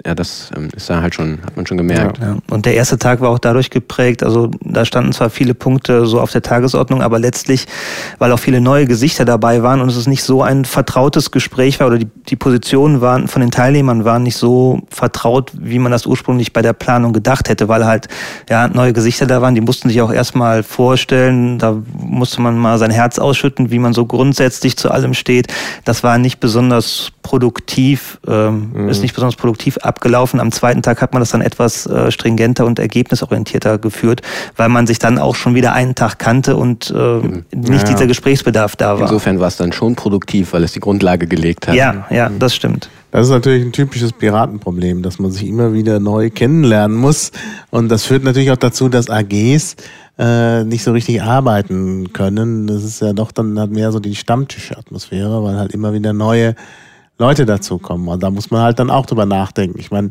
Ja, 0.09 0.15
das 0.15 0.51
ähm, 0.57 0.71
ist 0.75 0.89
da 0.89 1.03
halt 1.03 1.15
schon, 1.15 1.39
hat 1.45 1.55
man 1.55 1.67
schon 1.67 1.77
gemerkt. 1.77 2.17
Ja. 2.19 2.39
Und 2.49 2.65
der 2.65 2.73
erste 2.73 2.99
Tag 2.99 3.21
war 3.21 3.29
auch 3.29 3.39
dadurch 3.39 3.69
geprägt, 3.69 4.23
also 4.23 4.51
da 4.63 4.87
standen 4.87 5.13
zwar 5.13 5.29
viele 5.29 5.53
Punkte 5.53 6.07
so 6.07 6.19
auf 6.19 6.33
der 6.33 6.41
Tagesordnung, 6.41 7.03
aber 7.03 7.19
letztlich, 7.19 7.67
weil 8.19 8.33
auch 8.33 8.39
viele 8.39 8.63
neue 8.63 8.87
Gesichter 8.87 9.27
dabei 9.27 9.63
waren 9.63 9.83
und 9.83 9.91
es 9.91 10.07
nicht 10.07 10.23
so 10.23 10.43
ein 10.43 10.65
vertrautes 10.65 11.31
Gespräch 11.31 11.79
war 11.79 11.89
oder 11.89 11.99
die, 11.99 12.07
die 12.27 12.37
Positionen 12.37 13.03
waren 13.03 13.29
von 13.29 13.43
den 13.43 13.51
Teilnehmern 13.51 14.07
waren 14.07 14.23
nicht 14.23 14.39
so 14.39 14.81
vertraut, 14.89 15.53
wie 15.61 15.79
man 15.79 15.93
das 15.93 16.07
ursprünglich 16.07 16.55
bei 16.55 16.63
der 16.63 16.73
Planung 16.73 17.13
gedacht 17.13 17.51
hätte, 17.51 17.69
weil 17.69 17.85
halt 17.85 18.09
ja 18.49 18.67
neue 18.67 18.95
Gesichter 18.95 19.27
da 19.27 19.43
waren, 19.43 19.55
die 19.55 19.61
mussten 19.61 19.91
sich 19.91 20.01
auch 20.01 20.11
erstmal 20.11 20.63
vorstellen, 20.63 21.59
da 21.59 21.77
musste 21.99 22.41
man 22.41 22.57
mal 22.57 22.79
sein 22.79 22.91
Herz 22.91 23.19
ausschütten, 23.19 23.71
wie 23.71 23.79
man 23.79 23.93
so 23.93 24.07
grundsätzlich 24.07 24.79
zu 24.79 24.91
allem 24.91 25.13
steht. 25.13 25.53
Das 25.85 26.03
war 26.03 26.17
nicht 26.17 26.41
besonders 26.41 27.13
produktiv, 27.21 28.19
ähm, 28.27 28.71
mhm. 28.73 28.89
ist 28.89 29.03
nicht 29.03 29.13
besonders 29.13 29.37
produktiv 29.37 29.77
ab 29.83 29.98
abgelaufen. 29.99 30.39
Am 30.39 30.53
zweiten 30.53 30.83
Tag 30.83 31.03
hat 31.03 31.13
man 31.13 31.21
das 31.21 31.31
dann 31.31 31.41
etwas 31.41 31.87
äh, 31.87 32.13
stringenter 32.13 32.65
und 32.65 32.79
ergebnisorientierter 32.79 33.79
geführt, 33.79 34.23
weil 34.57 34.69
man 34.69 34.87
sich 34.87 35.01
dann 35.01 35.19
auch 35.19 35.35
schon 35.35 35.57
wieder 35.57 35.73
einen 35.73 35.97
Tag 35.97 36.21
kannte 36.21 36.57
und 36.57 36.91
äh, 36.91 37.21
nicht 37.55 37.89
ja. 37.89 37.95
dieser 37.95 38.07
Gesprächsbedarf 38.07 38.77
da 38.77 38.95
war. 38.95 39.03
Insofern 39.03 39.41
war 39.41 39.49
es 39.49 39.57
dann 39.57 39.73
schon 39.73 39.97
produktiv, 39.97 40.53
weil 40.53 40.63
es 40.63 40.73
die 40.73 40.81
Grundlage 40.81 41.27
gelegt 41.27 41.67
hat. 41.67 41.75
Ja, 41.75 42.07
ja, 42.11 42.31
das 42.31 42.55
stimmt. 42.55 42.89
Das 43.11 43.27
ist 43.27 43.33
natürlich 43.33 43.65
ein 43.65 43.73
typisches 43.73 44.13
Piratenproblem, 44.13 45.03
dass 45.03 45.19
man 45.19 45.31
sich 45.33 45.47
immer 45.47 45.73
wieder 45.73 45.99
neu 45.99 46.31
kennenlernen 46.31 46.97
muss. 46.97 47.33
Und 47.71 47.89
das 47.89 48.05
führt 48.05 48.23
natürlich 48.23 48.51
auch 48.51 48.57
dazu, 48.57 48.89
dass 48.89 49.11
AGs 49.11 49.77
äh, 50.19 50.63
nicht 50.65 50.85
so 50.85 50.93
richtig 50.93 51.23
arbeiten 51.23 52.13
können. 52.13 52.67
Das 52.67 52.85
ist 52.85 53.01
ja 53.01 53.13
doch 53.15 53.33
dann 53.33 53.59
halt 53.59 53.73
mehr 53.73 53.91
so 53.93 53.99
die 53.99 54.15
Stammtischatmosphäre, 54.15 55.43
weil 55.43 55.57
halt 55.57 55.73
immer 55.73 55.93
wieder 55.93 56.13
neue 56.13 56.55
Leute 57.19 57.47
dazukommen. 57.47 58.09
Und 58.09 58.23
da 58.23 58.31
muss 58.31 58.51
man 58.51 58.63
halt 58.63 58.79
dann 58.79 58.91
auch 58.91 59.07
drüber 59.07 59.27
nachdenken. 59.27 59.79
Ich 59.79 59.91
meine, 59.91 60.11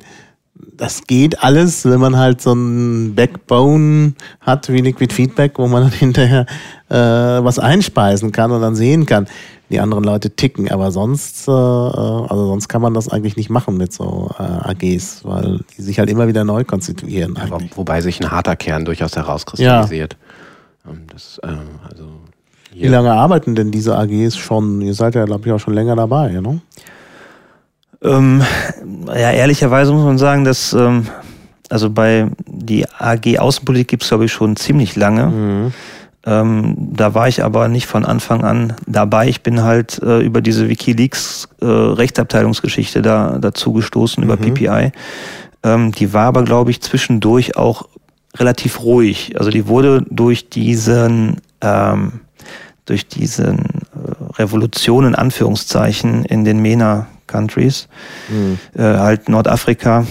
das 0.75 1.03
geht 1.05 1.43
alles, 1.43 1.85
wenn 1.85 1.99
man 1.99 2.17
halt 2.17 2.41
so 2.41 2.53
ein 2.53 3.15
Backbone 3.15 4.13
hat 4.41 4.69
wie 4.69 4.81
Liquid 4.81 5.13
Feedback, 5.13 5.53
wo 5.57 5.67
man 5.67 5.83
dann 5.89 5.91
hinterher 5.91 6.45
äh, 6.89 6.95
was 6.95 7.59
einspeisen 7.59 8.31
kann 8.31 8.51
und 8.51 8.61
dann 8.61 8.75
sehen 8.75 9.05
kann, 9.05 9.27
wie 9.69 9.79
andere 9.79 10.01
Leute 10.01 10.31
ticken. 10.31 10.69
Aber 10.71 10.91
sonst, 10.91 11.47
äh, 11.47 11.51
also 11.51 12.47
sonst 12.47 12.67
kann 12.67 12.81
man 12.81 12.93
das 12.93 13.09
eigentlich 13.09 13.35
nicht 13.37 13.49
machen 13.49 13.77
mit 13.77 13.93
so 13.93 14.31
äh, 14.39 14.43
AGs, 14.43 15.23
weil 15.23 15.61
die 15.77 15.81
sich 15.81 15.99
halt 15.99 16.09
immer 16.09 16.27
wieder 16.27 16.43
neu 16.43 16.63
konstituieren. 16.63 17.37
Ja, 17.37 17.57
wobei 17.75 18.01
sich 18.01 18.21
ein 18.21 18.31
harter 18.31 18.55
Kern 18.55 18.85
durchaus 18.85 19.15
herauskristallisiert. 19.15 20.17
Ja. 20.85 20.91
Ähm, 20.91 21.01
das, 21.11 21.39
äh, 21.43 21.47
also 21.89 22.05
wie 22.73 22.87
lange 22.87 23.11
arbeiten 23.11 23.55
denn 23.55 23.71
diese 23.71 23.97
AGs 23.97 24.37
schon? 24.37 24.81
Ihr 24.81 24.93
seid 24.93 25.15
ja, 25.15 25.25
glaube 25.25 25.47
ich, 25.47 25.51
auch 25.51 25.59
schon 25.59 25.73
länger 25.73 25.95
dabei, 25.95 26.29
ne? 26.29 26.61
Ähm, 28.01 28.43
ja, 29.07 29.31
ehrlicherweise 29.31 29.91
muss 29.91 30.03
man 30.03 30.17
sagen, 30.17 30.43
dass 30.43 30.73
ähm, 30.73 31.07
also 31.69 31.89
bei 31.89 32.27
die 32.45 32.85
AG 32.97 33.39
Außenpolitik 33.39 33.87
gibt 33.87 34.03
es, 34.03 34.09
glaube 34.09 34.25
ich, 34.25 34.31
schon 34.31 34.55
ziemlich 34.55 34.95
lange. 34.95 35.27
Mhm. 35.27 35.73
Ähm, 36.25 36.75
da 36.77 37.13
war 37.13 37.27
ich 37.27 37.43
aber 37.43 37.67
nicht 37.67 37.87
von 37.87 38.05
Anfang 38.05 38.43
an 38.43 38.73
dabei. 38.85 39.29
Ich 39.29 39.43
bin 39.43 39.63
halt 39.63 40.01
äh, 40.03 40.19
über 40.19 40.41
diese 40.41 40.67
WikiLeaks 40.69 41.49
äh, 41.61 41.65
Rechtsabteilungsgeschichte 41.65 43.01
da 43.01 43.37
dazu 43.39 43.73
gestoßen, 43.73 44.23
mhm. 44.23 44.29
über 44.29 44.37
PPI. 44.37 44.91
Ähm, 45.63 45.91
die 45.91 46.13
war 46.13 46.25
aber, 46.25 46.43
glaube 46.43 46.71
ich, 46.71 46.81
zwischendurch 46.81 47.55
auch 47.55 47.87
relativ 48.35 48.81
ruhig. 48.81 49.35
Also 49.37 49.49
die 49.49 49.67
wurde 49.67 50.05
durch 50.09 50.49
diesen 50.49 51.37
ähm, 51.61 52.19
durch 52.85 53.07
diesen 53.07 53.59
äh, 53.59 54.37
Revolution 54.37 55.05
in 55.05 55.15
Anführungszeichen 55.15 56.23
in 56.25 56.45
den 56.45 56.61
MENA 56.61 57.07
Countries, 57.27 57.87
mhm. 58.29 58.59
äh, 58.75 58.81
halt 58.81 59.29
Nordafrika, 59.29 60.05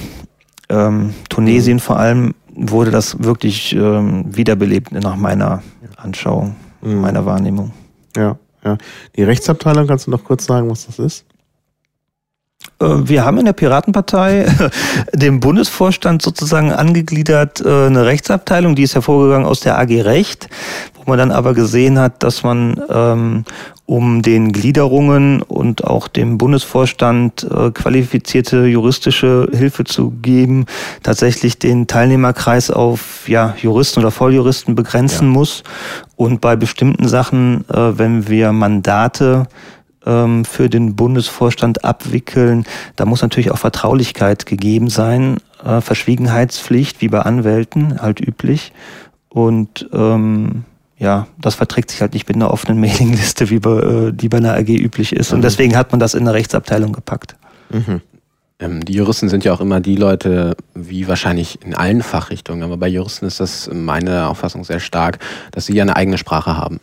ähm, 0.68 1.14
Tunesien 1.28 1.76
mhm. 1.76 1.80
vor 1.80 1.98
allem, 1.98 2.34
wurde 2.54 2.90
das 2.90 3.22
wirklich 3.22 3.74
ähm, 3.74 4.24
wiederbelebt 4.34 4.92
nach 4.92 5.16
meiner 5.16 5.62
Anschauung, 5.96 6.56
mhm. 6.80 7.00
meiner 7.00 7.26
Wahrnehmung. 7.26 7.72
Ja, 8.16 8.38
ja. 8.64 8.78
Die 9.14 9.22
Rechtsabteilung, 9.22 9.86
kannst 9.86 10.06
du 10.06 10.10
noch 10.10 10.24
kurz 10.24 10.46
sagen, 10.46 10.70
was 10.70 10.86
das 10.86 10.98
ist? 10.98 11.25
Äh, 12.80 13.08
wir 13.08 13.24
haben 13.24 13.38
in 13.38 13.44
der 13.44 13.52
Piratenpartei 13.52 14.46
dem 15.12 15.40
Bundesvorstand 15.40 16.22
sozusagen 16.22 16.72
angegliedert 16.72 17.60
äh, 17.60 17.86
eine 17.86 18.06
Rechtsabteilung, 18.06 18.74
die 18.74 18.82
ist 18.82 18.94
hervorgegangen 18.94 19.46
aus 19.46 19.60
der 19.60 19.78
AG 19.78 20.02
Recht, 20.02 20.48
wo 20.94 21.02
man 21.06 21.18
dann 21.18 21.30
aber 21.30 21.54
gesehen 21.54 21.98
hat, 21.98 22.22
dass 22.22 22.42
man 22.42 22.80
ähm, 22.88 23.44
um 23.86 24.20
den 24.20 24.52
Gliederungen 24.52 25.42
und 25.42 25.84
auch 25.84 26.08
dem 26.08 26.38
Bundesvorstand 26.38 27.44
äh, 27.44 27.70
qualifizierte 27.70 28.66
juristische 28.66 29.48
Hilfe 29.52 29.84
zu 29.84 30.10
geben, 30.22 30.66
tatsächlich 31.04 31.58
den 31.58 31.86
Teilnehmerkreis 31.86 32.70
auf 32.70 33.28
ja, 33.28 33.54
Juristen 33.62 34.00
oder 34.00 34.10
Volljuristen 34.10 34.74
begrenzen 34.74 35.28
ja. 35.28 35.32
muss 35.32 35.62
und 36.16 36.40
bei 36.40 36.56
bestimmten 36.56 37.06
Sachen, 37.08 37.64
wenn 37.68 38.28
wir 38.28 38.52
Mandate 38.52 39.46
ähm, 40.06 40.44
für 40.44 40.70
den 40.70 40.96
Bundesvorstand 40.96 41.84
abwickeln, 41.84 42.64
da 42.96 43.04
muss 43.04 43.22
natürlich 43.22 43.50
auch 43.50 43.58
Vertraulichkeit 43.58 44.46
gegeben 44.46 44.88
sein, 44.88 45.38
äh, 45.64 45.80
Verschwiegenheitspflicht 45.80 47.00
wie 47.00 47.08
bei 47.08 47.20
Anwälten 47.20 48.00
halt 48.00 48.20
üblich 48.20 48.72
und 49.28 49.88
ähm, 49.92 50.64
ja, 50.98 51.26
das 51.38 51.56
verträgt 51.56 51.90
sich 51.90 52.00
halt 52.00 52.14
nicht 52.14 52.26
mit 52.28 52.36
einer 52.36 52.50
offenen 52.50 52.80
Mailingliste, 52.80 53.50
wie 53.50 53.58
bei, 53.58 53.80
äh, 53.80 54.12
die 54.12 54.28
bei 54.28 54.38
einer 54.38 54.54
AG 54.54 54.68
üblich 54.68 55.12
ist. 55.12 55.32
Und 55.32 55.40
mhm. 55.40 55.42
deswegen 55.42 55.76
hat 55.76 55.92
man 55.92 56.00
das 56.00 56.14
in 56.14 56.24
der 56.24 56.34
Rechtsabteilung 56.34 56.92
gepackt. 56.92 57.36
Mhm. 57.70 58.00
Ähm, 58.58 58.84
die 58.84 58.94
Juristen 58.94 59.28
sind 59.28 59.44
ja 59.44 59.52
auch 59.52 59.60
immer 59.60 59.80
die 59.80 59.96
Leute, 59.96 60.56
wie 60.74 61.08
wahrscheinlich 61.08 61.62
in 61.62 61.74
allen 61.74 62.02
Fachrichtungen, 62.02 62.62
aber 62.62 62.78
bei 62.78 62.88
Juristen 62.88 63.26
ist 63.26 63.40
das 63.40 63.68
meine 63.72 64.28
Auffassung 64.28 64.64
sehr 64.64 64.80
stark, 64.80 65.18
dass 65.50 65.66
sie 65.66 65.74
ja 65.74 65.82
eine 65.82 65.96
eigene 65.96 66.16
Sprache 66.16 66.56
haben. 66.56 66.80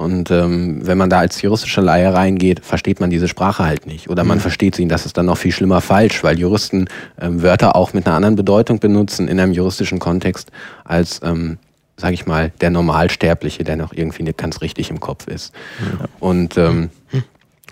Und 0.00 0.30
ähm, 0.30 0.86
wenn 0.86 0.98
man 0.98 1.10
da 1.10 1.18
als 1.18 1.40
juristische 1.42 1.80
Laie 1.80 2.12
reingeht, 2.12 2.64
versteht 2.64 3.00
man 3.00 3.10
diese 3.10 3.28
Sprache 3.28 3.64
halt 3.64 3.86
nicht. 3.86 4.08
Oder 4.08 4.24
man 4.24 4.38
mhm. 4.38 4.42
versteht 4.42 4.74
sie, 4.74 4.82
und 4.82 4.88
das 4.88 5.06
ist 5.06 5.16
dann 5.16 5.26
noch 5.26 5.36
viel 5.36 5.52
schlimmer 5.52 5.80
falsch, 5.80 6.24
weil 6.24 6.38
Juristen 6.38 6.88
ähm, 7.20 7.42
Wörter 7.42 7.76
auch 7.76 7.92
mit 7.92 8.06
einer 8.06 8.16
anderen 8.16 8.36
Bedeutung 8.36 8.78
benutzen 8.78 9.28
in 9.28 9.38
einem 9.38 9.52
juristischen 9.52 9.98
Kontext 9.98 10.50
als 10.84 11.20
ähm, 11.22 11.58
sage 12.00 12.14
ich 12.14 12.26
mal, 12.26 12.50
der 12.60 12.70
Normalsterbliche, 12.70 13.62
der 13.62 13.76
noch 13.76 13.92
irgendwie 13.92 14.22
nicht 14.22 14.38
ganz 14.38 14.62
richtig 14.62 14.90
im 14.90 15.00
Kopf 15.00 15.28
ist. 15.28 15.52
Ja. 15.80 16.08
Und 16.18 16.56
ähm, 16.56 16.88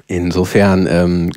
insofern 0.06 0.86
ähm, 0.88 1.30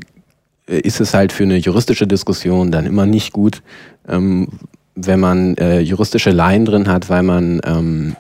ist 0.67 0.99
es 0.99 1.13
halt 1.13 1.32
für 1.32 1.43
eine 1.43 1.58
juristische 1.58 2.06
Diskussion 2.06 2.71
dann 2.71 2.86
immer 2.86 3.06
nicht 3.06 3.32
gut, 3.32 3.62
ähm, 4.08 4.49
wenn 4.95 5.19
man 5.19 5.56
äh, 5.56 5.80
juristische 5.80 6.32
Laien 6.32 6.65
drin 6.65 6.89
hat, 6.89 7.10
weil 7.10 7.23
man, 7.23 7.62
ähm, 7.65 8.15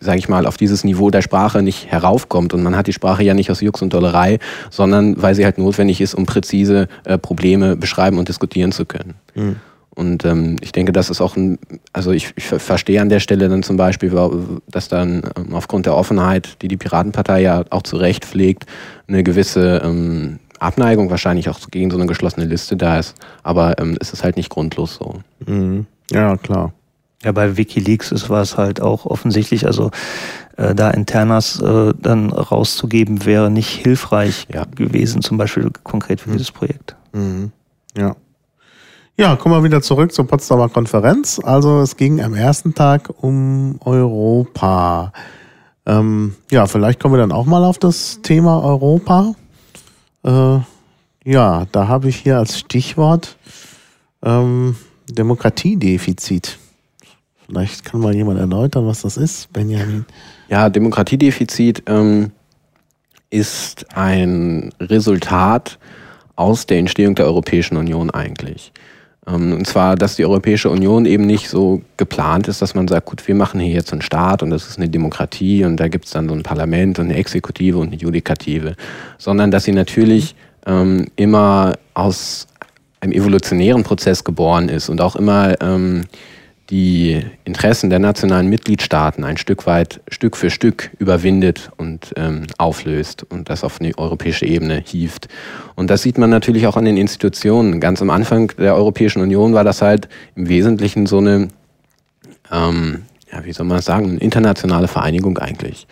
sage 0.00 0.18
ich 0.18 0.28
mal, 0.28 0.46
auf 0.46 0.56
dieses 0.56 0.84
Niveau 0.84 1.10
der 1.10 1.22
Sprache 1.22 1.62
nicht 1.62 1.90
heraufkommt. 1.90 2.54
Und 2.54 2.62
man 2.62 2.76
hat 2.76 2.86
die 2.86 2.92
Sprache 2.92 3.22
ja 3.22 3.34
nicht 3.34 3.50
aus 3.50 3.60
Jux 3.60 3.82
und 3.82 3.92
Dollerei, 3.92 4.38
sondern 4.70 5.20
weil 5.20 5.34
sie 5.34 5.44
halt 5.44 5.58
notwendig 5.58 6.00
ist, 6.00 6.14
um 6.14 6.26
präzise 6.26 6.88
äh, 7.04 7.18
Probleme 7.18 7.76
beschreiben 7.76 8.18
und 8.18 8.28
diskutieren 8.28 8.72
zu 8.72 8.84
können. 8.84 9.14
Mhm. 9.34 9.56
Und 9.94 10.24
ähm, 10.24 10.56
ich 10.60 10.72
denke, 10.72 10.92
das 10.92 11.08
ist 11.08 11.20
auch 11.20 11.36
ein, 11.36 11.58
also 11.92 12.10
ich, 12.10 12.32
ich 12.36 12.46
verstehe 12.46 13.00
an 13.00 13.08
der 13.08 13.20
Stelle 13.20 13.48
dann 13.48 13.62
zum 13.62 13.76
Beispiel, 13.76 14.12
dass 14.68 14.88
dann 14.88 15.22
ähm, 15.36 15.54
aufgrund 15.54 15.86
der 15.86 15.94
Offenheit, 15.94 16.60
die 16.62 16.68
die 16.68 16.76
Piratenpartei 16.76 17.42
ja 17.42 17.64
auch 17.70 17.82
zu 17.82 17.96
Recht 17.96 18.24
pflegt, 18.24 18.66
eine 19.06 19.22
gewisse 19.22 19.82
ähm, 19.84 20.40
Abneigung 20.58 21.10
wahrscheinlich 21.10 21.48
auch 21.48 21.60
gegen 21.70 21.90
so 21.90 21.96
eine 21.96 22.06
geschlossene 22.06 22.46
Liste 22.46 22.76
da 22.76 22.98
ist. 22.98 23.14
Aber 23.44 23.78
ähm, 23.78 23.96
es 24.00 24.12
ist 24.12 24.24
halt 24.24 24.36
nicht 24.36 24.50
grundlos 24.50 24.96
so. 24.96 25.20
Mhm. 25.46 25.86
Ja, 26.10 26.36
klar. 26.36 26.72
Ja, 27.24 27.32
bei 27.32 27.56
Wikileaks 27.56 28.12
ist 28.12 28.28
was 28.28 28.56
halt 28.58 28.80
auch 28.80 29.06
offensichtlich, 29.06 29.66
also 29.66 29.90
äh, 30.56 30.74
da 30.74 30.90
Internas 30.90 31.60
äh, 31.60 31.94
dann 31.98 32.30
rauszugeben, 32.30 33.24
wäre 33.24 33.50
nicht 33.50 33.70
hilfreich 33.70 34.46
ja. 34.52 34.64
gewesen, 34.64 35.22
zum 35.22 35.38
Beispiel 35.38 35.70
konkret 35.82 36.20
für 36.20 36.28
mhm. 36.28 36.34
dieses 36.34 36.52
Projekt. 36.52 36.96
Mhm. 37.12 37.52
Ja. 37.96 38.14
Ja, 39.16 39.36
kommen 39.36 39.54
wir 39.54 39.62
wieder 39.62 39.80
zurück 39.80 40.12
zur 40.12 40.26
Potsdamer 40.26 40.68
Konferenz. 40.68 41.40
Also 41.42 41.80
es 41.80 41.96
ging 41.96 42.20
am 42.20 42.34
ersten 42.34 42.74
Tag 42.74 43.10
um 43.22 43.78
Europa. 43.84 45.12
Ähm, 45.86 46.34
ja, 46.50 46.66
vielleicht 46.66 46.98
kommen 46.98 47.14
wir 47.14 47.18
dann 47.18 47.30
auch 47.30 47.46
mal 47.46 47.62
auf 47.64 47.78
das 47.78 48.20
Thema 48.22 48.60
Europa. 48.62 49.34
Äh, 50.24 50.58
ja, 51.24 51.66
da 51.70 51.88
habe 51.88 52.08
ich 52.08 52.16
hier 52.16 52.38
als 52.38 52.58
Stichwort 52.58 53.38
ähm, 54.24 54.74
Demokratiedefizit. 55.08 56.58
Vielleicht 57.46 57.84
kann 57.84 58.00
mal 58.00 58.14
jemand 58.14 58.38
erläutern, 58.40 58.86
was 58.86 59.02
das 59.02 59.16
ist, 59.16 59.52
Benjamin. 59.52 60.06
Ja, 60.48 60.70
Demokratiedefizit 60.70 61.82
ähm, 61.86 62.32
ist 63.30 63.86
ein 63.94 64.70
Resultat 64.80 65.78
aus 66.36 66.66
der 66.66 66.78
Entstehung 66.78 67.14
der 67.14 67.26
Europäischen 67.26 67.76
Union 67.76 68.10
eigentlich. 68.10 68.72
Ähm, 69.26 69.52
und 69.52 69.66
zwar, 69.66 69.96
dass 69.96 70.16
die 70.16 70.24
Europäische 70.24 70.70
Union 70.70 71.06
eben 71.06 71.26
nicht 71.26 71.48
so 71.48 71.82
geplant 71.96 72.48
ist, 72.48 72.62
dass 72.62 72.74
man 72.74 72.88
sagt, 72.88 73.06
gut, 73.06 73.26
wir 73.26 73.34
machen 73.34 73.60
hier 73.60 73.72
jetzt 73.72 73.92
einen 73.92 74.02
Staat 74.02 74.42
und 74.42 74.50
das 74.50 74.68
ist 74.68 74.78
eine 74.78 74.88
Demokratie 74.88 75.64
und 75.64 75.76
da 75.78 75.88
gibt 75.88 76.06
es 76.06 76.12
dann 76.12 76.28
so 76.28 76.34
ein 76.34 76.42
Parlament 76.42 76.98
und 76.98 77.06
eine 77.06 77.16
Exekutive 77.16 77.78
und 77.78 77.88
eine 77.88 77.96
Judikative, 77.96 78.74
sondern 79.18 79.50
dass 79.50 79.64
sie 79.64 79.72
natürlich 79.72 80.34
ähm, 80.66 81.06
immer 81.16 81.74
aus 81.94 82.46
einem 83.00 83.12
evolutionären 83.12 83.82
Prozess 83.82 84.24
geboren 84.24 84.68
ist 84.68 84.88
und 84.88 85.00
auch 85.00 85.16
immer 85.16 85.60
ähm, 85.60 86.04
die 86.70 87.20
Interessen 87.44 87.90
der 87.90 87.98
nationalen 87.98 88.48
Mitgliedstaaten 88.48 89.24
ein 89.24 89.36
Stück 89.36 89.66
weit, 89.66 90.00
Stück 90.08 90.36
für 90.36 90.50
Stück 90.50 90.90
überwindet 90.98 91.70
und 91.76 92.12
ähm, 92.16 92.46
auflöst 92.56 93.24
und 93.28 93.50
das 93.50 93.64
auf 93.64 93.80
eine 93.80 93.96
europäische 93.98 94.46
Ebene 94.46 94.82
hieft. 94.84 95.28
Und 95.74 95.90
das 95.90 96.02
sieht 96.02 96.16
man 96.16 96.30
natürlich 96.30 96.66
auch 96.66 96.76
an 96.76 96.86
den 96.86 96.96
Institutionen. 96.96 97.80
Ganz 97.80 98.00
am 98.00 98.10
Anfang 98.10 98.52
der 98.56 98.74
Europäischen 98.74 99.20
Union 99.20 99.52
war 99.52 99.64
das 99.64 99.82
halt 99.82 100.08
im 100.36 100.48
Wesentlichen 100.48 101.06
so 101.06 101.18
eine, 101.18 101.48
ähm, 102.50 103.02
ja, 103.30 103.44
wie 103.44 103.52
soll 103.52 103.66
man 103.66 103.82
sagen, 103.82 104.10
eine 104.10 104.20
internationale 104.20 104.88
Vereinigung 104.88 105.36
eigentlich. 105.38 105.86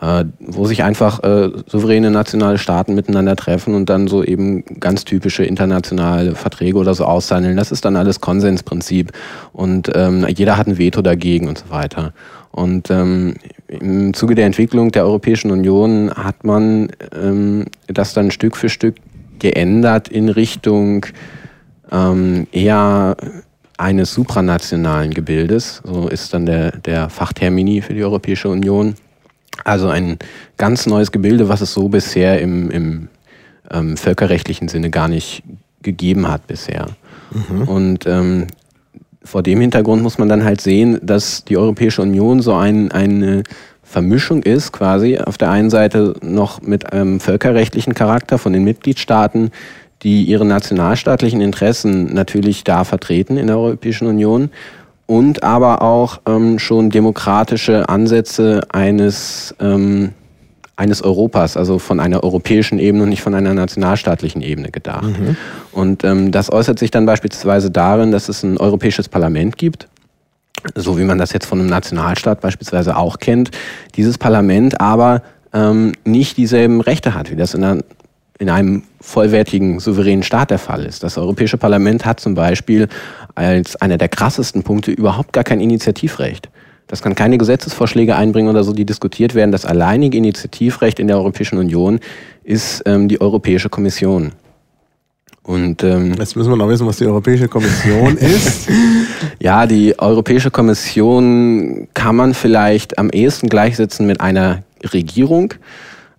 Äh, 0.00 0.24
wo 0.40 0.66
sich 0.66 0.82
einfach 0.82 1.22
äh, 1.22 1.50
souveräne 1.66 2.10
nationale 2.10 2.58
Staaten 2.58 2.94
miteinander 2.94 3.36
treffen 3.36 3.74
und 3.74 3.88
dann 3.88 4.08
so 4.08 4.22
eben 4.22 4.64
ganz 4.80 5.04
typische 5.04 5.44
internationale 5.44 6.34
Verträge 6.34 6.78
oder 6.78 6.94
so 6.94 7.04
aushandeln. 7.04 7.56
Das 7.56 7.72
ist 7.72 7.84
dann 7.84 7.96
alles 7.96 8.20
Konsensprinzip 8.20 9.12
und 9.52 9.90
ähm, 9.94 10.26
jeder 10.28 10.56
hat 10.56 10.66
ein 10.66 10.78
Veto 10.78 11.02
dagegen 11.02 11.48
und 11.48 11.58
so 11.58 11.70
weiter. 11.70 12.12
Und 12.50 12.90
ähm, 12.90 13.34
im 13.68 14.14
Zuge 14.14 14.34
der 14.34 14.46
Entwicklung 14.46 14.90
der 14.90 15.04
Europäischen 15.04 15.50
Union 15.50 16.10
hat 16.14 16.44
man 16.44 16.88
ähm, 17.14 17.66
das 17.86 18.14
dann 18.14 18.30
Stück 18.30 18.56
für 18.56 18.68
Stück 18.68 18.96
geändert 19.38 20.08
in 20.08 20.28
Richtung 20.30 21.06
ähm, 21.92 22.46
eher 22.52 23.16
eines 23.78 24.14
supranationalen 24.14 25.12
Gebildes. 25.12 25.82
So 25.84 26.08
ist 26.08 26.32
dann 26.32 26.46
der, 26.46 26.78
der 26.78 27.10
Fachtermini 27.10 27.82
für 27.82 27.94
die 27.94 28.02
Europäische 28.02 28.48
Union. 28.48 28.94
Also 29.64 29.88
ein 29.88 30.18
ganz 30.56 30.86
neues 30.86 31.12
Gebilde, 31.12 31.48
was 31.48 31.60
es 31.60 31.72
so 31.72 31.88
bisher 31.88 32.40
im, 32.40 32.70
im 32.70 33.08
ähm, 33.70 33.96
völkerrechtlichen 33.96 34.68
Sinne 34.68 34.90
gar 34.90 35.08
nicht 35.08 35.42
gegeben 35.82 36.28
hat 36.28 36.46
bisher. 36.46 36.86
Mhm. 37.32 37.62
Und 37.62 38.06
ähm, 38.06 38.46
vor 39.24 39.42
dem 39.42 39.60
Hintergrund 39.60 40.02
muss 40.02 40.18
man 40.18 40.28
dann 40.28 40.44
halt 40.44 40.60
sehen, 40.60 40.98
dass 41.02 41.44
die 41.44 41.56
Europäische 41.56 42.02
Union 42.02 42.40
so 42.40 42.54
ein, 42.54 42.92
eine 42.92 43.42
Vermischung 43.82 44.42
ist, 44.42 44.72
quasi 44.72 45.18
auf 45.18 45.38
der 45.38 45.50
einen 45.50 45.70
Seite 45.70 46.14
noch 46.22 46.62
mit 46.62 46.92
einem 46.92 47.20
völkerrechtlichen 47.20 47.94
Charakter 47.94 48.38
von 48.38 48.52
den 48.52 48.64
Mitgliedstaaten, 48.64 49.50
die 50.02 50.24
ihre 50.24 50.44
nationalstaatlichen 50.44 51.40
Interessen 51.40 52.12
natürlich 52.12 52.64
da 52.64 52.84
vertreten 52.84 53.36
in 53.36 53.46
der 53.46 53.58
Europäischen 53.58 54.06
Union 54.06 54.50
und 55.06 55.42
aber 55.42 55.82
auch 55.82 56.20
ähm, 56.26 56.58
schon 56.58 56.90
demokratische 56.90 57.88
Ansätze 57.88 58.62
eines, 58.70 59.54
ähm, 59.60 60.12
eines 60.74 61.02
Europas, 61.02 61.56
also 61.56 61.78
von 61.78 62.00
einer 62.00 62.22
europäischen 62.22 62.78
Ebene 62.78 63.04
und 63.04 63.10
nicht 63.10 63.22
von 63.22 63.34
einer 63.34 63.54
nationalstaatlichen 63.54 64.42
Ebene 64.42 64.70
gedacht. 64.70 65.18
Mhm. 65.18 65.36
Und 65.72 66.04
ähm, 66.04 66.32
das 66.32 66.52
äußert 66.52 66.78
sich 66.78 66.90
dann 66.90 67.06
beispielsweise 67.06 67.70
darin, 67.70 68.10
dass 68.10 68.28
es 68.28 68.42
ein 68.42 68.58
europäisches 68.58 69.08
Parlament 69.08 69.56
gibt, 69.56 69.88
so 70.74 70.98
wie 70.98 71.04
man 71.04 71.18
das 71.18 71.32
jetzt 71.32 71.46
von 71.46 71.60
einem 71.60 71.68
Nationalstaat 71.68 72.40
beispielsweise 72.40 72.96
auch 72.96 73.18
kennt, 73.18 73.50
dieses 73.94 74.18
Parlament 74.18 74.80
aber 74.80 75.22
ähm, 75.52 75.92
nicht 76.04 76.36
dieselben 76.36 76.80
Rechte 76.80 77.14
hat, 77.14 77.30
wie 77.30 77.36
das 77.36 77.54
in 77.54 77.62
einer 77.62 77.82
in 78.38 78.50
einem 78.50 78.82
vollwertigen, 79.00 79.80
souveränen 79.80 80.22
Staat 80.22 80.50
der 80.50 80.58
Fall 80.58 80.84
ist. 80.84 81.02
Das 81.02 81.16
Europäische 81.16 81.56
Parlament 81.56 82.04
hat 82.04 82.20
zum 82.20 82.34
Beispiel 82.34 82.88
als 83.34 83.76
einer 83.76 83.98
der 83.98 84.08
krassesten 84.08 84.62
Punkte 84.62 84.90
überhaupt 84.90 85.32
gar 85.32 85.44
kein 85.44 85.60
Initiativrecht. 85.60 86.50
Das 86.86 87.02
kann 87.02 87.14
keine 87.14 87.38
Gesetzesvorschläge 87.38 88.14
einbringen 88.14 88.48
oder 88.48 88.62
so, 88.62 88.72
die 88.72 88.84
diskutiert 88.84 89.34
werden. 89.34 89.52
Das 89.52 89.64
alleinige 89.64 90.18
Initiativrecht 90.18 91.00
in 91.00 91.08
der 91.08 91.16
Europäischen 91.16 91.58
Union 91.58 91.98
ist 92.44 92.82
ähm, 92.86 93.08
die 93.08 93.20
Europäische 93.20 93.68
Kommission. 93.68 94.32
Und 95.42 95.82
ähm, 95.84 96.14
jetzt 96.18 96.36
müssen 96.36 96.50
wir 96.50 96.56
noch 96.56 96.68
wissen, 96.68 96.86
was 96.86 96.96
die 96.96 97.06
Europäische 97.06 97.48
Kommission 97.48 98.16
ist. 98.18 98.68
Ja, 99.40 99.66
die 99.66 99.98
Europäische 99.98 100.50
Kommission 100.50 101.88
kann 101.94 102.16
man 102.16 102.34
vielleicht 102.34 102.98
am 102.98 103.10
ehesten 103.10 103.48
gleichsetzen 103.48 104.06
mit 104.06 104.20
einer 104.20 104.62
Regierung 104.92 105.54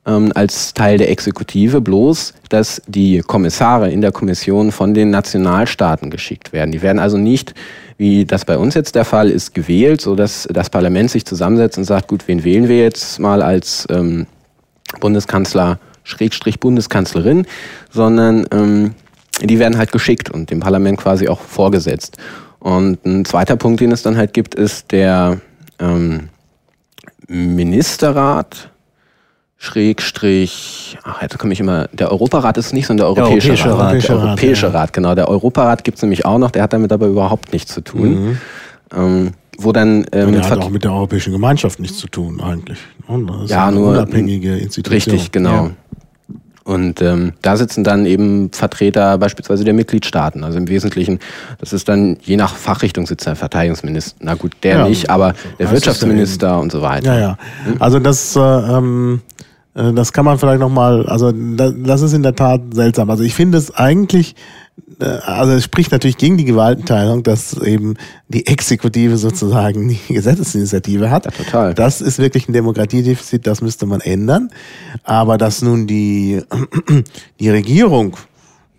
ähm, 0.07 0.31
als 0.33 0.73
Teil 0.73 0.97
der 0.97 1.11
Exekutive, 1.11 1.81
bloß 1.81 2.33
dass 2.49 2.81
die 2.87 3.19
Kommissare 3.19 3.91
in 3.91 4.01
der 4.01 4.11
Kommission 4.11 4.71
von 4.71 4.93
den 4.93 5.09
Nationalstaaten 5.09 6.09
geschickt 6.09 6.53
werden. 6.53 6.71
Die 6.71 6.81
werden 6.81 6.99
also 6.99 7.17
nicht, 7.17 7.53
wie 7.97 8.25
das 8.25 8.45
bei 8.45 8.57
uns 8.57 8.73
jetzt 8.73 8.95
der 8.95 9.05
Fall 9.05 9.29
ist, 9.29 9.53
gewählt, 9.53 10.01
so 10.01 10.15
dass 10.15 10.47
das 10.51 10.69
Parlament 10.69 11.11
sich 11.11 11.25
zusammensetzt 11.25 11.77
und 11.77 11.83
sagt, 11.83 12.07
gut, 12.07 12.27
wen 12.27 12.43
wählen 12.43 12.69
wir 12.69 12.77
jetzt 12.77 13.19
mal 13.19 13.41
als 13.41 13.85
ähm, 13.89 14.27
Bundeskanzler, 15.01 15.79
Schrägstrich 16.03 16.59
Bundeskanzlerin, 16.59 17.45
sondern 17.91 18.47
ähm, 18.51 18.95
die 19.41 19.59
werden 19.59 19.77
halt 19.77 19.91
geschickt 19.91 20.29
und 20.29 20.49
dem 20.49 20.61
Parlament 20.61 20.97
quasi 20.97 21.27
auch 21.27 21.41
vorgesetzt. 21.41 22.17
Und 22.59 23.05
ein 23.05 23.25
zweiter 23.25 23.55
Punkt, 23.55 23.81
den 23.81 23.91
es 23.91 24.03
dann 24.03 24.17
halt 24.17 24.33
gibt, 24.33 24.55
ist 24.55 24.91
der 24.91 25.39
ähm, 25.79 26.29
Ministerrat 27.27 28.71
Schrägstrich, 29.59 30.97
ach, 31.03 31.21
jetzt 31.21 31.37
komme 31.39 31.51
ich 31.51 31.59
immer, 31.59 31.87
der 31.91 32.11
Europarat 32.11 32.57
ist 32.57 32.73
nicht, 32.73 32.85
sondern 32.85 33.15
der 33.15 33.23
Europäische, 33.23 33.55
der 33.55 33.65
Europäische 33.73 33.79
Rat. 33.79 33.85
Rat. 33.89 34.09
Der 34.09 34.15
Europäische 34.15 34.67
Rat, 34.67 34.73
Rat, 34.73 34.93
genau. 34.93 35.15
Der 35.15 35.27
Europarat 35.29 35.83
gibt 35.83 35.97
es 35.97 36.03
nämlich 36.03 36.25
auch 36.25 36.37
noch, 36.37 36.51
der 36.51 36.63
hat 36.63 36.73
damit 36.73 36.91
aber 36.91 37.07
überhaupt 37.07 37.53
nichts 37.53 37.73
zu 37.73 37.81
tun. 37.81 38.09
Mhm. 38.09 38.37
Ähm, 38.95 39.31
wo 39.57 39.71
dann 39.71 40.05
ähm, 40.11 40.33
der 40.33 40.47
hat 40.47 40.59
auch 40.59 40.69
mit 40.69 40.83
der 40.83 40.93
Europäischen 40.93 41.33
Gemeinschaft 41.33 41.79
nichts 41.79 41.97
zu 41.97 42.07
tun 42.07 42.39
eigentlich. 42.39 42.77
Ne? 43.07 43.45
Ja, 43.47 43.67
eine 43.67 43.77
nur 43.77 43.89
unabhängige 43.89 44.55
Institution. 44.57 44.93
Richtig, 44.93 45.31
genau. 45.31 45.49
Ja. 45.49 45.71
Und 46.67 47.01
ähm, 47.01 47.31
da 47.41 47.55
sitzen 47.55 47.85
dann 47.85 48.05
eben 48.05 48.51
Vertreter 48.51 49.17
beispielsweise 49.17 49.63
der 49.63 49.73
Mitgliedstaaten. 49.73 50.43
Also 50.43 50.57
im 50.57 50.67
Wesentlichen, 50.67 51.19
das 51.59 51.71
ist 51.71 51.87
dann 51.87 52.17
je 52.21 52.35
nach 52.35 52.55
Fachrichtung 52.55 53.07
sitzt 53.07 53.25
der 53.25 53.37
Verteidigungsminister. 53.37 54.17
Na 54.19 54.33
gut, 54.33 54.51
der 54.63 54.79
ja, 54.79 54.87
nicht, 54.89 55.09
aber 55.09 55.33
der 55.59 55.71
Wirtschaftsminister 55.71 56.59
und 56.59 56.73
so 56.73 56.81
weiter. 56.81 57.13
Ja, 57.13 57.19
ja. 57.19 57.37
Hm? 57.63 57.75
Also 57.79 57.99
das 57.99 58.35
äh, 58.35 58.39
ähm, 58.41 59.21
äh, 59.36 59.36
das 59.77 60.11
kann 60.11 60.25
man 60.25 60.39
vielleicht 60.39 60.59
nochmal, 60.59 61.05
also 61.05 61.31
das 61.31 62.01
ist 62.01 62.13
in 62.13 62.23
der 62.23 62.35
Tat 62.35 62.61
seltsam. 62.73 63.11
Also 63.11 63.23
ich 63.23 63.35
finde 63.35 63.59
es 63.59 63.69
eigentlich, 63.75 64.35
äh, 64.99 65.05
also 65.05 65.53
es 65.53 65.63
spricht 65.63 65.91
natürlich 65.91 66.17
gegen 66.17 66.35
die 66.37 66.45
Gewaltenteilung, 66.45 67.21
dass 67.21 67.53
eben 67.61 67.93
die 68.27 68.47
Exekutive 68.47 69.17
sozusagen 69.17 69.87
die 69.89 70.13
Gesetzesinitiative 70.13 71.11
hat. 71.11 71.25
Ja, 71.25 71.31
total. 71.31 71.73
Das 71.75 72.01
ist 72.01 72.17
wirklich 72.17 72.49
ein 72.49 72.53
Demokratiedefizit, 72.53 73.45
das 73.45 73.61
müsste 73.61 73.85
man 73.85 74.01
ändern. 74.01 74.49
Aber 75.03 75.37
dass 75.37 75.61
nun 75.61 75.85
die, 75.85 76.41
die 77.39 77.49
Regierung 77.51 78.17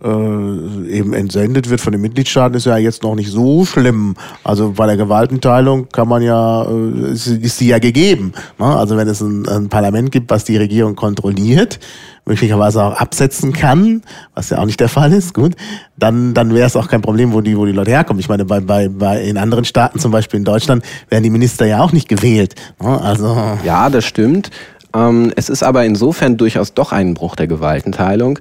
äh, 0.03 0.89
eben 0.89 1.13
entsendet 1.13 1.69
wird 1.69 1.81
von 1.81 1.91
den 1.91 2.01
Mitgliedstaaten, 2.01 2.55
ist 2.55 2.65
ja 2.65 2.77
jetzt 2.77 3.03
noch 3.03 3.15
nicht 3.15 3.31
so 3.31 3.65
schlimm. 3.65 4.15
Also 4.43 4.73
bei 4.75 4.85
der 4.85 4.97
Gewaltenteilung 4.97 5.89
kann 5.89 6.07
man 6.07 6.21
ja, 6.21 6.63
äh, 6.63 7.11
ist, 7.11 7.57
sie 7.57 7.67
ja 7.67 7.79
gegeben. 7.79 8.33
Ne? 8.57 8.65
Also 8.65 8.97
wenn 8.97 9.07
es 9.07 9.21
ein, 9.21 9.47
ein 9.47 9.69
Parlament 9.69 10.11
gibt, 10.11 10.29
was 10.29 10.45
die 10.45 10.57
Regierung 10.57 10.95
kontrolliert, 10.95 11.79
möglicherweise 12.25 12.83
auch 12.83 12.93
absetzen 12.93 13.53
kann, 13.53 14.03
was 14.35 14.51
ja 14.51 14.59
auch 14.59 14.65
nicht 14.65 14.79
der 14.79 14.89
Fall 14.89 15.11
ist, 15.11 15.33
gut, 15.33 15.55
dann, 15.97 16.33
dann 16.33 16.53
wäre 16.53 16.67
es 16.67 16.75
auch 16.75 16.87
kein 16.87 17.01
Problem, 17.01 17.33
wo 17.33 17.41
die, 17.41 17.57
wo 17.57 17.65
die 17.65 17.71
Leute 17.71 17.91
herkommen. 17.91 18.19
Ich 18.19 18.29
meine, 18.29 18.45
bei, 18.45 18.61
bei, 18.61 18.87
bei 18.87 19.21
in 19.21 19.37
anderen 19.37 19.65
Staaten, 19.65 19.99
zum 19.99 20.11
Beispiel 20.11 20.37
in 20.37 20.45
Deutschland, 20.45 20.83
werden 21.09 21.23
die 21.23 21.29
Minister 21.29 21.65
ja 21.65 21.81
auch 21.81 21.91
nicht 21.91 22.07
gewählt. 22.07 22.55
Ne? 22.81 23.01
Also 23.01 23.35
ja, 23.65 23.89
das 23.89 24.05
stimmt. 24.05 24.51
Ähm, 24.93 25.31
es 25.35 25.49
ist 25.49 25.63
aber 25.63 25.85
insofern 25.85 26.37
durchaus 26.37 26.73
doch 26.73 26.91
ein 26.91 27.13
Bruch 27.13 27.35
der 27.35 27.47
Gewaltenteilung, 27.47 28.39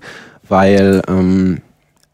weil 0.49 1.03
ähm, 1.09 1.59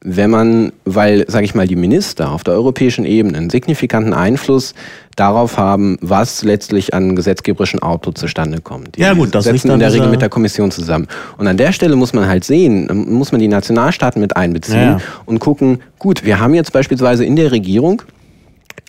wenn 0.06 0.30
man, 0.30 0.72
weil, 0.84 1.24
sage 1.28 1.46
ich 1.46 1.54
mal, 1.54 1.66
die 1.66 1.76
Minister 1.76 2.30
auf 2.30 2.44
der 2.44 2.52
europäischen 2.52 3.06
Ebene 3.06 3.38
einen 3.38 3.48
signifikanten 3.48 4.12
Einfluss 4.12 4.74
darauf 5.16 5.56
haben, 5.56 5.96
was 6.02 6.42
letztlich 6.42 6.92
an 6.92 7.16
gesetzgeberischen 7.16 7.80
Auto 7.80 8.12
zustande 8.12 8.60
kommt. 8.60 8.96
Die 8.96 9.00
ja 9.00 9.14
gut, 9.14 9.34
das 9.34 9.44
setzen 9.44 9.70
in 9.70 9.78
der 9.78 9.92
Regel 9.92 10.08
mit 10.08 10.20
der 10.20 10.28
Kommission 10.28 10.70
zusammen. 10.70 11.08
Und 11.38 11.46
an 11.46 11.56
der 11.56 11.72
Stelle 11.72 11.96
muss 11.96 12.12
man 12.12 12.28
halt 12.28 12.44
sehen, 12.44 12.86
muss 13.08 13.32
man 13.32 13.40
die 13.40 13.48
Nationalstaaten 13.48 14.20
mit 14.20 14.36
einbeziehen 14.36 14.98
ja. 14.98 15.00
und 15.24 15.38
gucken, 15.38 15.80
gut, 15.98 16.24
wir 16.24 16.38
haben 16.38 16.54
jetzt 16.54 16.72
beispielsweise 16.72 17.24
in 17.24 17.36
der 17.36 17.50
Regierung 17.50 18.02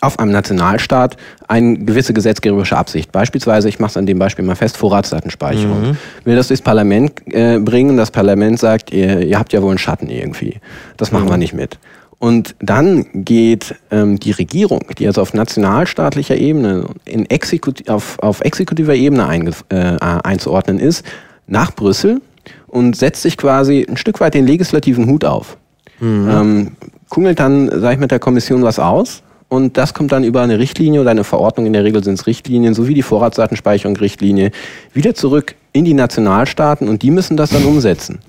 auf 0.01 0.19
einem 0.19 0.31
Nationalstaat 0.31 1.17
eine 1.47 1.77
gewisse 1.79 2.13
gesetzgeberische 2.13 2.77
Absicht. 2.77 3.11
Beispielsweise, 3.11 3.69
ich 3.69 3.79
mache 3.79 3.91
es 3.91 3.97
an 3.97 4.05
dem 4.05 4.19
Beispiel 4.19 4.45
mal 4.45 4.55
fest, 4.55 4.77
Vorratsdatenspeicherung. 4.77 5.89
Mhm. 5.91 5.97
Will 6.23 6.35
das 6.35 6.47
durchs 6.47 6.61
Parlament 6.61 7.13
äh, 7.27 7.59
bringen, 7.59 7.97
das 7.97 8.11
Parlament 8.11 8.59
sagt, 8.59 8.91
ihr, 8.91 9.21
ihr, 9.21 9.39
habt 9.39 9.53
ja 9.53 9.61
wohl 9.61 9.69
einen 9.69 9.77
Schatten 9.77 10.09
irgendwie. 10.09 10.59
Das 10.97 11.11
machen 11.11 11.25
mhm. 11.25 11.29
wir 11.29 11.37
nicht 11.37 11.53
mit. 11.53 11.79
Und 12.17 12.55
dann 12.59 13.05
geht 13.13 13.75
ähm, 13.91 14.19
die 14.19 14.31
Regierung, 14.31 14.81
die 14.97 15.05
also 15.07 15.21
auf 15.21 15.33
nationalstaatlicher 15.33 16.37
Ebene, 16.37 16.85
in 17.03 17.29
Exekut 17.29 17.89
auf, 17.89 18.17
auf 18.19 18.41
exekutiver 18.41 18.95
Ebene 18.95 19.53
äh, 19.69 19.75
einzuordnen 19.99 20.79
ist, 20.79 21.05
nach 21.47 21.71
Brüssel 21.75 22.21
und 22.67 22.95
setzt 22.95 23.21
sich 23.21 23.37
quasi 23.37 23.85
ein 23.87 23.97
Stück 23.97 24.21
weit 24.21 24.33
den 24.33 24.47
legislativen 24.47 25.07
Hut 25.07 25.25
auf. 25.25 25.57
Mhm. 25.99 26.29
Ähm, 26.29 26.71
kungelt 27.09 27.39
dann, 27.39 27.69
sage 27.69 27.95
ich 27.95 27.99
mit 27.99 28.11
der 28.11 28.19
Kommission 28.19 28.63
was 28.63 28.79
aus 28.79 29.21
und 29.49 29.77
das 29.77 29.93
kommt 29.93 30.11
dann 30.11 30.23
über 30.23 30.41
eine 30.41 30.59
Richtlinie 30.59 31.01
oder 31.01 31.11
eine 31.11 31.23
Verordnung, 31.23 31.65
in 31.65 31.73
der 31.73 31.83
Regel 31.83 32.03
sind 32.03 32.15
es 32.15 32.27
Richtlinien, 32.27 32.73
sowie 32.73 32.93
die 32.93 33.03
Vorratsdatenspeicherung-Richtlinie, 33.03 34.51
wieder 34.93 35.13
zurück 35.13 35.55
in 35.71 35.85
die 35.85 35.93
Nationalstaaten 35.93 36.89
und 36.89 37.01
die 37.03 37.11
müssen 37.11 37.37
das 37.37 37.51
dann 37.51 37.65
umsetzen. 37.65 38.19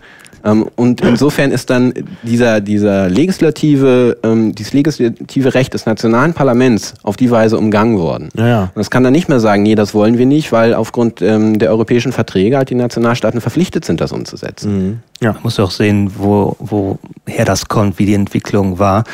Ähm, 0.47 0.67
und 0.77 1.01
insofern 1.01 1.51
ist 1.51 1.71
dann 1.71 1.93
dieser, 2.23 2.61
dieser 2.61 3.09
legislative, 3.09 4.17
ähm, 4.23 4.55
dieses 4.55 4.73
legislative 4.73 5.55
Recht 5.55 5.75
des 5.75 5.87
nationalen 5.87 6.35
Parlaments 6.35 6.95
auf 7.03 7.17
die 7.17 7.31
Weise 7.31 7.59
umgangen 7.59 7.99
worden. 7.99 8.29
Ja, 8.37 8.47
ja. 8.47 8.63
Und 8.63 8.77
das 8.77 8.91
kann 8.91 9.03
dann 9.03 9.13
nicht 9.13 9.29
mehr 9.29 9.41
sagen, 9.41 9.65
nee, 9.65 9.75
das 9.75 9.93
wollen 9.93 10.19
wir 10.19 10.27
nicht, 10.27 10.53
weil 10.53 10.75
aufgrund 10.75 11.21
ähm, 11.21 11.59
der 11.59 11.71
europäischen 11.71 12.13
Verträge 12.13 12.57
halt 12.57 12.71
die 12.71 12.77
Nationalstaaten 12.77 13.41
verpflichtet 13.41 13.85
sind, 13.85 14.01
das 14.01 14.13
umzusetzen. 14.13 14.77
Mhm. 14.77 14.99
Ja. 15.21 15.33
Man 15.33 15.43
muss 15.43 15.59
auch 15.59 15.73
sehen, 15.73 16.13
wo, 16.17 16.57
woher 16.61 17.45
das 17.45 17.67
kommt, 17.67 17.99
wie 17.99 18.07
die 18.07 18.15
Entwicklung 18.15 18.79
war. 18.79 19.05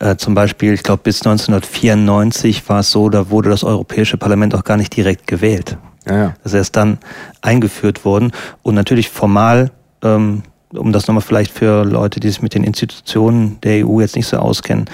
Äh, 0.00 0.16
zum 0.16 0.34
Beispiel, 0.34 0.74
ich 0.74 0.82
glaube, 0.82 1.02
bis 1.02 1.22
1994 1.24 2.68
war 2.68 2.80
es 2.80 2.90
so, 2.90 3.08
da 3.08 3.30
wurde 3.30 3.48
das 3.48 3.64
Europäische 3.64 4.18
Parlament 4.18 4.54
auch 4.54 4.64
gar 4.64 4.76
nicht 4.76 4.94
direkt 4.94 5.26
gewählt. 5.26 5.78
Ja, 6.06 6.16
ja. 6.16 6.34
Das 6.42 6.52
ist 6.52 6.58
erst 6.58 6.76
dann 6.76 6.98
eingeführt 7.40 8.04
worden. 8.04 8.32
Und 8.62 8.74
natürlich 8.74 9.08
formal, 9.08 9.70
ähm, 10.02 10.42
um 10.74 10.92
das 10.92 11.06
nochmal 11.06 11.22
vielleicht 11.22 11.52
für 11.52 11.84
Leute, 11.84 12.20
die 12.20 12.28
sich 12.28 12.42
mit 12.42 12.54
den 12.54 12.64
Institutionen 12.64 13.58
der 13.62 13.86
EU 13.86 14.00
jetzt 14.00 14.16
nicht 14.16 14.26
so 14.26 14.36
auskennen, 14.36 14.86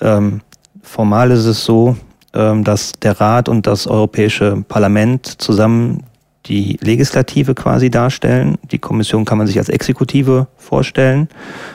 ähm, 0.00 0.40
formal 0.82 1.30
ist 1.30 1.44
es 1.44 1.64
so, 1.64 1.96
ähm, 2.34 2.64
dass 2.64 2.92
der 2.92 3.20
Rat 3.20 3.48
und 3.48 3.66
das 3.66 3.86
Europäische 3.86 4.64
Parlament 4.68 5.26
zusammen 5.40 6.02
die 6.46 6.78
Legislative 6.80 7.54
quasi 7.54 7.90
darstellen. 7.90 8.56
Die 8.70 8.78
Kommission 8.78 9.24
kann 9.24 9.38
man 9.38 9.46
sich 9.46 9.58
als 9.58 9.68
Exekutive 9.68 10.46
vorstellen. 10.56 11.28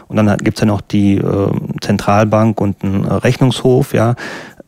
Und 0.08 0.16
dann 0.16 0.38
gibt 0.38 0.58
es 0.58 0.62
ja 0.62 0.68
noch 0.68 0.82
die 0.82 1.18
äh, 1.18 1.52
Zentralbank 1.82 2.60
und 2.62 2.84
einen 2.84 3.06
Rechnungshof, 3.06 3.94
ja. 3.94 4.16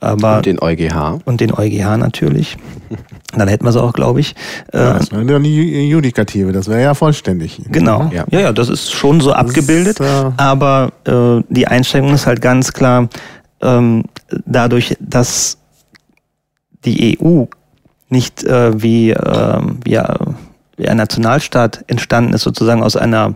Aber 0.03 0.37
und 0.37 0.45
den 0.45 0.59
EuGH. 0.59 1.19
Und 1.25 1.39
den 1.39 1.53
EuGH 1.53 1.97
natürlich. 1.97 2.57
Dann 3.35 3.47
hätten 3.47 3.65
wir 3.65 3.69
es 3.69 3.77
auch, 3.77 3.93
glaube 3.93 4.19
ich. 4.19 4.35
Ja, 4.71 4.93
das 4.93 5.11
wäre 5.11 5.25
dann 5.25 5.41
die 5.41 5.89
Judikative, 5.89 6.51
das 6.51 6.67
wäre 6.67 6.83
ja 6.83 6.93
vollständig. 6.93 7.63
Genau. 7.71 8.11
Ja. 8.13 8.25
ja, 8.29 8.39
ja, 8.41 8.53
das 8.53 8.69
ist 8.69 8.91
schon 8.91 9.21
so 9.21 9.33
abgebildet. 9.33 9.99
Ist, 9.99 10.05
äh 10.05 10.31
aber 10.37 10.91
äh, 11.05 11.41
die 11.49 11.67
Einschränkung 11.67 12.13
ist 12.13 12.27
halt 12.27 12.41
ganz 12.41 12.73
klar, 12.73 13.09
ähm, 13.63 14.03
dadurch, 14.45 14.95
dass 14.99 15.57
die 16.85 17.17
EU 17.19 17.45
nicht 18.09 18.43
äh, 18.43 18.79
wie, 18.79 19.09
äh, 19.09 19.59
wie, 19.83 19.99
wie 20.77 20.87
ein 20.87 20.97
Nationalstaat 20.97 21.85
entstanden 21.87 22.33
ist, 22.33 22.43
sozusagen 22.43 22.83
aus 22.83 22.95
einer 22.95 23.33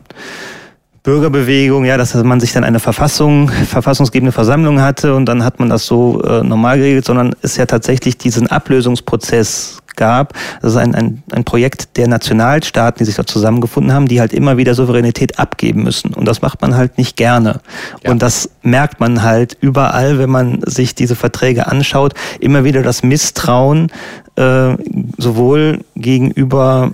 Bürgerbewegung, 1.07 1.85
ja, 1.85 1.95
dass 1.95 2.13
man 2.15 2.41
sich 2.41 2.51
dann 2.51 2.65
eine 2.65 2.81
Verfassung, 2.81 3.47
verfassungsgebende 3.47 4.33
Versammlung 4.33 4.81
hatte 4.81 5.15
und 5.15 5.25
dann 5.25 5.41
hat 5.41 5.57
man 5.57 5.69
das 5.69 5.85
so 5.85 6.21
äh, 6.21 6.43
normal 6.43 6.79
geregelt, 6.79 7.05
sondern 7.05 7.33
es 7.41 7.55
ja 7.55 7.65
tatsächlich 7.65 8.17
diesen 8.17 8.47
Ablösungsprozess 8.47 9.77
gab. 9.95 10.33
Das 10.61 10.73
ist 10.73 10.77
ein, 10.77 10.93
ein, 10.93 11.23
ein 11.31 11.45
Projekt 11.45 11.95
der 11.95 12.09
Nationalstaaten, 12.09 12.99
die 12.99 13.05
sich 13.05 13.15
da 13.15 13.25
zusammengefunden 13.25 13.93
haben, 13.93 14.09
die 14.09 14.19
halt 14.19 14.33
immer 14.33 14.57
wieder 14.57 14.75
Souveränität 14.75 15.39
abgeben 15.39 15.83
müssen. 15.83 16.13
Und 16.13 16.25
das 16.25 16.41
macht 16.41 16.61
man 16.61 16.75
halt 16.75 16.97
nicht 16.97 17.15
gerne. 17.15 17.61
Ja. 18.03 18.11
Und 18.11 18.21
das 18.21 18.49
merkt 18.61 18.99
man 18.99 19.23
halt 19.23 19.55
überall, 19.61 20.19
wenn 20.19 20.29
man 20.29 20.59
sich 20.65 20.93
diese 20.93 21.15
Verträge 21.15 21.67
anschaut, 21.67 22.15
immer 22.41 22.65
wieder 22.65 22.83
das 22.83 23.01
Misstrauen 23.01 23.93
äh, 24.35 24.75
sowohl 25.17 25.85
gegenüber 25.95 26.91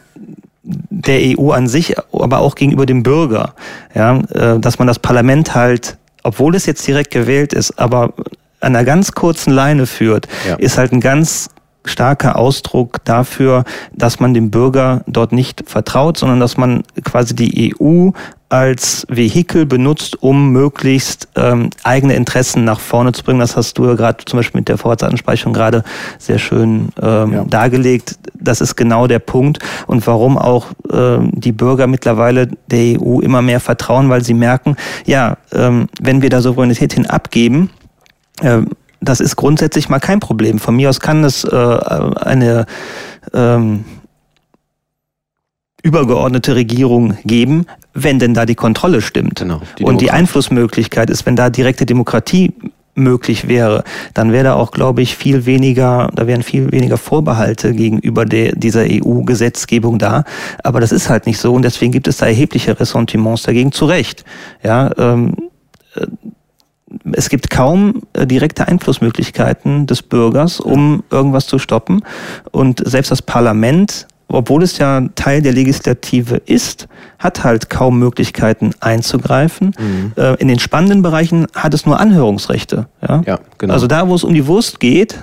der 0.63 1.37
EU 1.37 1.51
an 1.51 1.67
sich, 1.67 1.95
aber 2.13 2.39
auch 2.39 2.55
gegenüber 2.55 2.85
dem 2.85 3.03
Bürger. 3.03 3.53
Ja, 3.93 4.19
äh, 4.33 4.59
dass 4.59 4.79
man 4.79 4.87
das 4.87 4.99
Parlament 4.99 5.55
halt, 5.55 5.97
obwohl 6.23 6.55
es 6.55 6.65
jetzt 6.65 6.87
direkt 6.87 7.11
gewählt 7.11 7.53
ist, 7.53 7.77
aber 7.79 8.13
an 8.61 8.75
einer 8.75 8.85
ganz 8.85 9.11
kurzen 9.11 9.51
Leine 9.51 9.85
führt, 9.85 10.27
ja. 10.47 10.55
ist 10.55 10.77
halt 10.77 10.93
ein 10.93 11.01
ganz 11.01 11.49
starker 11.85 12.37
Ausdruck 12.37 13.03
dafür, 13.03 13.65
dass 13.91 14.21
man 14.21 14.33
dem 14.33 14.51
Bürger 14.51 15.03
dort 15.05 15.33
nicht 15.33 15.63
vertraut, 15.67 16.17
sondern 16.17 16.39
dass 16.39 16.55
man 16.55 16.83
quasi 17.03 17.35
die 17.35 17.75
EU 17.77 18.11
als 18.53 19.03
Vehikel 19.09 19.65
benutzt, 19.65 20.21
um 20.21 20.51
möglichst 20.51 21.27
ähm, 21.35 21.71
eigene 21.81 22.13
Interessen 22.13 22.63
nach 22.63 22.79
vorne 22.79 23.11
zu 23.11 23.23
bringen. 23.23 23.39
Das 23.39 23.57
hast 23.57 23.79
du 23.79 23.87
ja 23.87 23.95
gerade 23.95 24.23
zum 24.25 24.37
Beispiel 24.37 24.59
mit 24.59 24.69
der 24.69 24.77
Vorratsansprechung 24.77 25.53
gerade 25.53 25.83
sehr 26.19 26.37
schön 26.37 26.89
ähm, 27.01 27.33
ja. 27.33 27.45
dargelegt. 27.45 28.19
Das 28.39 28.61
ist 28.61 28.75
genau 28.75 29.07
der 29.07 29.17
Punkt 29.17 29.57
und 29.87 30.05
warum 30.05 30.37
auch 30.37 30.67
ähm, 30.91 31.31
die 31.33 31.51
Bürger 31.51 31.87
mittlerweile 31.87 32.47
der 32.67 33.01
EU 33.01 33.21
immer 33.21 33.41
mehr 33.41 33.59
vertrauen, 33.59 34.11
weil 34.11 34.23
sie 34.23 34.35
merken, 34.35 34.75
ja, 35.07 35.37
ähm, 35.51 35.89
wenn 35.99 36.21
wir 36.21 36.29
da 36.29 36.39
Souveränität 36.39 36.93
hin 36.93 37.07
abgeben, 37.07 37.71
ähm, 38.43 38.69
das 39.01 39.19
ist 39.19 39.35
grundsätzlich 39.35 39.89
mal 39.89 39.97
kein 39.97 40.19
Problem. 40.19 40.59
Von 40.59 40.75
mir 40.75 40.91
aus 40.91 40.99
kann 40.99 41.23
es 41.23 41.43
äh, 41.43 41.57
eine 41.57 42.67
ähm, 43.33 43.83
übergeordnete 45.81 46.55
Regierung 46.55 47.17
geben, 47.25 47.65
wenn 47.93 48.19
denn 48.19 48.33
da 48.33 48.45
die 48.45 48.55
Kontrolle 48.55 49.01
stimmt. 49.01 49.39
Genau, 49.39 49.61
die 49.77 49.83
und 49.83 50.01
die 50.01 50.11
Einflussmöglichkeit 50.11 51.09
ist, 51.09 51.25
wenn 51.25 51.35
da 51.35 51.49
direkte 51.49 51.85
Demokratie 51.85 52.53
möglich 52.95 53.47
wäre, 53.47 53.83
dann 54.13 54.31
wäre 54.31 54.43
da 54.43 54.53
auch, 54.53 54.71
glaube 54.71 55.01
ich, 55.01 55.15
viel 55.15 55.45
weniger, 55.45 56.09
da 56.13 56.27
wären 56.27 56.43
viel 56.43 56.71
weniger 56.71 56.97
Vorbehalte 56.97 57.73
gegenüber 57.73 58.25
der, 58.25 58.55
dieser 58.55 58.85
EU-Gesetzgebung 58.87 59.97
da. 59.97 60.23
Aber 60.63 60.79
das 60.79 60.91
ist 60.91 61.09
halt 61.09 61.25
nicht 61.25 61.39
so 61.39 61.53
und 61.53 61.63
deswegen 61.63 61.91
gibt 61.91 62.07
es 62.07 62.17
da 62.17 62.27
erhebliche 62.27 62.79
Ressentiments 62.79 63.43
dagegen 63.43 63.71
zu 63.71 63.85
Recht. 63.85 64.23
Ja, 64.63 64.91
ähm, 64.97 65.35
äh, 65.95 66.05
es 67.13 67.29
gibt 67.29 67.49
kaum 67.49 68.03
äh, 68.13 68.27
direkte 68.27 68.67
Einflussmöglichkeiten 68.67 69.87
des 69.87 70.03
Bürgers, 70.03 70.59
um 70.59 71.03
irgendwas 71.09 71.47
zu 71.47 71.57
stoppen. 71.57 72.03
Und 72.51 72.87
selbst 72.87 73.09
das 73.09 73.23
Parlament 73.23 74.07
obwohl 74.27 74.63
es 74.63 74.77
ja 74.77 75.01
Teil 75.15 75.41
der 75.41 75.53
Legislative 75.53 76.37
ist, 76.45 76.87
hat 77.19 77.43
halt 77.43 77.69
kaum 77.69 77.99
Möglichkeiten 77.99 78.71
einzugreifen. 78.81 79.73
Mhm. 79.79 80.11
Äh, 80.17 80.35
in 80.35 80.49
den 80.49 80.59
spannenden 80.59 81.01
Bereichen 81.01 81.47
hat 81.55 81.73
es 81.73 81.85
nur 81.85 81.99
Anhörungsrechte. 81.99 82.87
Ja? 83.07 83.21
ja, 83.25 83.39
genau. 83.57 83.73
Also 83.73 83.87
da, 83.87 84.07
wo 84.07 84.15
es 84.15 84.23
um 84.23 84.33
die 84.33 84.45
Wurst 84.45 84.79
geht, 84.79 85.17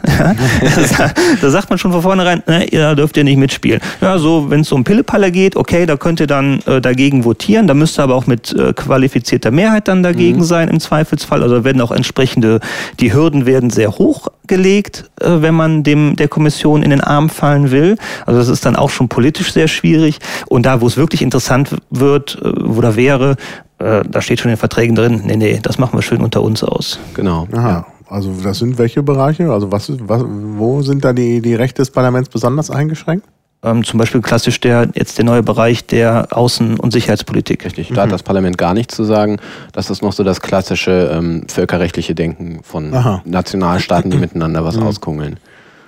da 1.41 1.51
sagt 1.51 1.69
man 1.69 1.79
schon 1.79 1.93
von 1.93 2.03
vornherein, 2.03 2.43
ne, 2.47 2.67
da 2.71 2.95
dürft 2.95 3.17
ihr 3.17 3.25
nicht 3.25 3.37
mitspielen. 3.37 3.81
Ja, 4.01 4.19
so, 4.19 4.49
wenn 4.49 4.61
es 4.61 4.73
um 4.73 4.85
Pillepalle 4.85 5.31
geht, 5.31 5.57
okay, 5.57 5.85
da 5.85 5.97
könnt 5.97 6.21
ihr 6.21 6.27
dann 6.27 6.61
äh, 6.67 6.81
dagegen 6.81 7.25
votieren, 7.25 7.67
da 7.67 7.75
müsst 7.75 7.99
ihr 7.99 8.03
aber 8.03 8.15
auch 8.15 8.27
mit 8.27 8.53
äh, 8.53 8.73
qualifizierter 8.73 9.51
Mehrheit 9.51 9.89
dann 9.89 10.03
dagegen 10.03 10.39
mhm. 10.39 10.45
sein 10.45 10.69
im 10.69 10.81
Zweifelsfall. 10.81 11.43
Also 11.43 11.65
werden 11.65 11.83
auch 11.83 11.93
entsprechende, 11.93 12.61
die 12.99 13.13
Hürden 13.13 13.45
werden 13.45 13.69
sehr 13.69 13.91
hoch 13.93 14.29
gelegt, 14.47 15.11
äh, 15.21 15.29
wenn 15.41 15.55
man 15.55 15.83
dem 15.83 16.17
der 16.17 16.29
Kommission 16.29 16.83
in 16.83 16.91
den 16.91 17.01
Arm 17.01 17.31
fallen 17.31 17.71
will. 17.71 17.97
Also 18.27 18.41
das 18.41 18.49
ist 18.49 18.65
dann 18.67 18.77
auch 18.77 18.90
schon 18.93 19.09
politisch 19.09 19.53
sehr 19.53 19.69
schwierig. 19.69 20.19
Und 20.49 20.67
da, 20.67 20.81
wo 20.81 20.87
es 20.87 20.97
wirklich 20.97 21.23
interessant 21.23 21.77
wird 21.91 22.39
äh, 22.43 22.49
oder 22.49 22.97
wäre, 22.97 23.37
äh, 23.79 24.03
da 24.09 24.21
steht 24.21 24.41
schon 24.41 24.51
in 24.51 24.57
den 24.57 24.61
Verträgen 24.61 24.95
drin, 24.95 25.23
nee, 25.25 25.37
nee, 25.37 25.59
das 25.63 25.79
machen 25.79 25.97
wir 25.97 26.03
schön 26.03 26.21
unter 26.21 26.43
uns 26.43 26.63
aus. 26.63 26.99
Genau. 27.15 27.49
Aha. 27.53 27.87
Also 28.09 28.33
das 28.43 28.59
sind 28.59 28.77
welche 28.77 29.03
Bereiche? 29.03 29.53
Also 29.53 29.71
was, 29.71 29.93
was 30.01 30.25
wo 30.27 30.83
sind 30.83 31.05
da 31.05 31.13
die, 31.13 31.41
die 31.41 31.55
Rechte 31.55 31.81
des 31.81 31.91
Parlaments 31.91 32.29
besonders 32.29 32.71
eingeschränkt? 32.71 33.27
Ähm, 33.63 33.85
zum 33.85 33.99
Beispiel 33.99 34.23
klassisch 34.23 34.59
der 34.59 34.89
jetzt 34.95 35.19
der 35.19 35.27
neue 35.27 35.43
Bereich 35.43 35.87
der 35.87 36.29
Außen- 36.33 36.79
und 36.79 36.93
Sicherheitspolitik. 36.93 37.65
Richtig, 37.65 37.89
da 37.89 37.95
mhm. 37.95 38.01
hat 38.01 38.13
das 38.13 38.23
Parlament 38.23 38.57
gar 38.57 38.73
nichts 38.73 38.97
zu 38.97 39.05
sagen. 39.05 39.39
Das 39.73 39.91
ist 39.91 40.03
noch 40.03 40.13
so 40.13 40.25
das 40.25 40.41
klassische 40.41 41.11
ähm, 41.13 41.45
völkerrechtliche 41.47 42.15
Denken 42.15 42.61
von 42.63 42.93
Aha. 42.95 43.23
Nationalstaaten, 43.27 44.11
die 44.11 44.17
miteinander 44.17 44.65
was 44.65 44.77
mhm. 44.77 44.85
auskungeln. 44.85 45.39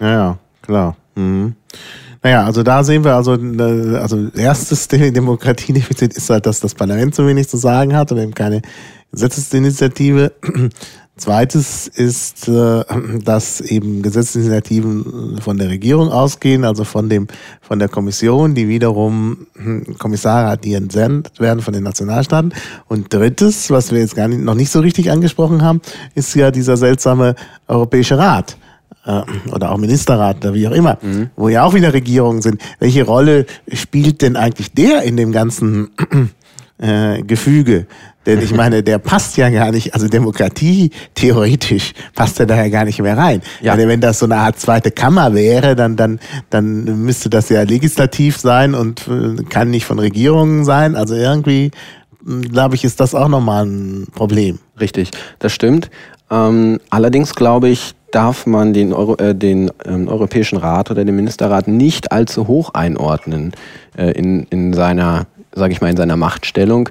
Ja, 0.00 0.10
ja, 0.10 0.38
klar. 0.60 0.96
Mhm. 1.14 1.56
Naja, 2.22 2.44
also 2.44 2.62
da 2.62 2.84
sehen 2.84 3.04
wir 3.04 3.16
also, 3.16 3.34
äh, 3.34 3.96
also 3.96 4.28
erstes 4.36 4.86
Demokratiedefizit 4.88 6.14
ist 6.14 6.30
halt, 6.30 6.46
dass 6.46 6.60
das 6.60 6.74
Parlament 6.74 7.14
zu 7.14 7.26
wenig 7.26 7.48
zu 7.48 7.56
sagen 7.56 7.96
hat 7.96 8.12
und 8.12 8.18
eben 8.18 8.34
keine 8.34 8.62
Gesetzesinitiative. 9.10 10.32
Zweites 11.16 11.88
ist, 11.88 12.48
äh, 12.48 12.84
dass 13.22 13.60
eben 13.60 14.02
Gesetzesinitiativen 14.02 15.40
von 15.42 15.58
der 15.58 15.68
Regierung 15.68 16.10
ausgehen, 16.10 16.64
also 16.64 16.84
von 16.84 17.08
dem 17.08 17.26
von 17.60 17.78
der 17.78 17.88
Kommission, 17.88 18.54
die 18.54 18.68
wiederum 18.68 19.46
hm, 19.56 19.98
Kommissare 19.98 20.48
hat, 20.48 20.64
die 20.64 20.74
entsendet 20.74 21.38
werden 21.40 21.60
von 21.60 21.74
den 21.74 21.82
Nationalstaaten. 21.82 22.54
Und 22.86 23.12
drittes, 23.12 23.70
was 23.70 23.90
wir 23.90 23.98
jetzt 23.98 24.14
gar 24.14 24.28
nicht, 24.28 24.40
noch 24.40 24.54
nicht 24.54 24.70
so 24.70 24.80
richtig 24.80 25.10
angesprochen 25.10 25.62
haben, 25.62 25.80
ist 26.14 26.34
ja 26.34 26.50
dieser 26.50 26.76
seltsame 26.76 27.34
Europäische 27.66 28.16
Rat 28.16 28.56
oder 29.52 29.72
auch 29.72 29.78
Ministerrat 29.78 30.38
oder 30.38 30.54
wie 30.54 30.68
auch 30.68 30.72
immer, 30.72 30.98
mhm. 31.02 31.30
wo 31.36 31.48
ja 31.48 31.64
auch 31.64 31.74
wieder 31.74 31.92
Regierungen 31.92 32.42
sind. 32.42 32.62
Welche 32.78 33.04
Rolle 33.04 33.46
spielt 33.72 34.22
denn 34.22 34.36
eigentlich 34.36 34.72
der 34.72 35.02
in 35.02 35.16
dem 35.16 35.32
ganzen 35.32 35.90
äh, 36.78 37.22
Gefüge? 37.22 37.86
Denn 38.26 38.40
ich 38.40 38.54
meine, 38.54 38.82
der 38.84 38.98
passt 38.98 39.36
ja 39.36 39.50
gar 39.50 39.72
nicht, 39.72 39.94
also 39.94 40.06
Demokratie 40.06 40.90
theoretisch 41.14 41.92
passt 42.14 42.38
er 42.38 42.46
da 42.46 42.56
ja 42.56 42.68
gar 42.68 42.84
nicht 42.84 43.00
mehr 43.00 43.16
rein. 43.16 43.42
Ja. 43.60 43.76
Wenn 43.76 44.00
das 44.00 44.20
so 44.20 44.26
eine 44.26 44.36
Art 44.36 44.60
zweite 44.60 44.92
Kammer 44.92 45.34
wäre, 45.34 45.74
dann, 45.74 45.96
dann, 45.96 46.20
dann 46.50 46.84
müsste 47.02 47.30
das 47.30 47.48
ja 47.48 47.62
legislativ 47.62 48.38
sein 48.38 48.74
und 48.74 49.08
äh, 49.08 49.42
kann 49.48 49.70
nicht 49.70 49.86
von 49.86 49.98
Regierungen 49.98 50.64
sein. 50.64 50.94
Also 50.94 51.16
irgendwie, 51.16 51.72
hm, 52.24 52.42
glaube 52.42 52.76
ich, 52.76 52.84
ist 52.84 53.00
das 53.00 53.14
auch 53.14 53.28
nochmal 53.28 53.66
ein 53.66 54.06
Problem. 54.14 54.60
Richtig, 54.78 55.10
das 55.40 55.52
stimmt. 55.52 55.90
Ähm, 56.30 56.78
allerdings 56.90 57.34
glaube 57.34 57.70
ich, 57.70 57.94
darf 58.14 58.46
man 58.46 58.72
den, 58.72 58.92
Euro, 58.92 59.16
äh, 59.16 59.34
den 59.34 59.70
ähm, 59.84 60.08
Europäischen 60.08 60.58
Rat 60.58 60.90
oder 60.90 61.04
den 61.04 61.16
Ministerrat 61.16 61.68
nicht 61.68 62.12
allzu 62.12 62.46
hoch 62.46 62.70
einordnen 62.74 63.52
äh, 63.96 64.12
in, 64.12 64.44
in 64.50 64.72
seiner, 64.72 65.26
sage 65.52 65.72
ich 65.72 65.80
mal, 65.80 65.90
in 65.90 65.96
seiner 65.96 66.16
Machtstellung. 66.16 66.88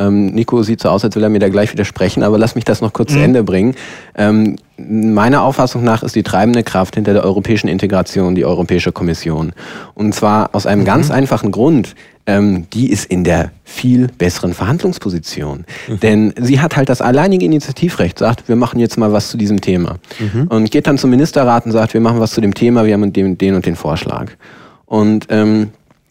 Ähm, 0.00 0.28
Nico 0.28 0.62
sieht 0.62 0.80
so 0.80 0.88
aus, 0.88 1.04
als 1.04 1.14
will 1.14 1.22
er 1.22 1.28
mir 1.28 1.40
da 1.40 1.50
gleich 1.50 1.72
widersprechen, 1.72 2.22
aber 2.22 2.38
lass 2.38 2.54
mich 2.54 2.64
das 2.64 2.80
noch 2.80 2.94
kurz 2.94 3.10
mhm. 3.10 3.16
zu 3.16 3.22
Ende 3.22 3.42
bringen. 3.44 3.74
Ähm, 4.16 4.56
meiner 4.78 5.42
Auffassung 5.42 5.84
nach 5.84 6.02
ist 6.02 6.16
die 6.16 6.22
treibende 6.22 6.62
Kraft 6.62 6.94
hinter 6.94 7.12
der 7.12 7.22
europäischen 7.22 7.68
Integration 7.68 8.34
die 8.34 8.46
Europäische 8.46 8.92
Kommission. 8.92 9.52
Und 9.94 10.14
zwar 10.14 10.54
aus 10.54 10.66
einem 10.66 10.82
mhm. 10.82 10.86
ganz 10.86 11.10
einfachen 11.10 11.50
Grund. 11.50 11.94
Ähm, 12.30 12.66
die 12.72 12.90
ist 12.90 13.06
in 13.06 13.24
der 13.24 13.50
viel 13.64 14.06
besseren 14.06 14.54
Verhandlungsposition. 14.54 15.64
Mhm. 15.88 16.00
Denn 16.00 16.34
sie 16.40 16.60
hat 16.60 16.76
halt 16.76 16.88
das 16.88 17.02
alleinige 17.02 17.44
Initiativrecht, 17.44 18.20
sagt, 18.20 18.48
wir 18.48 18.54
machen 18.54 18.78
jetzt 18.78 18.96
mal 18.96 19.12
was 19.12 19.30
zu 19.30 19.36
diesem 19.36 19.60
Thema. 19.60 19.96
Mhm. 20.20 20.46
Und 20.46 20.70
geht 20.70 20.86
dann 20.86 20.96
zum 20.96 21.10
Ministerrat 21.10 21.66
und 21.66 21.72
sagt, 21.72 21.92
wir 21.92 22.00
machen 22.00 22.20
was 22.20 22.30
zu 22.30 22.40
dem 22.40 22.54
Thema, 22.54 22.86
wir 22.86 22.94
haben 22.94 23.12
den, 23.12 23.36
den 23.36 23.56
und 23.56 23.66
den 23.66 23.74
Vorschlag. 23.74 24.30
Und 24.86 25.26
ähm, 25.30 25.70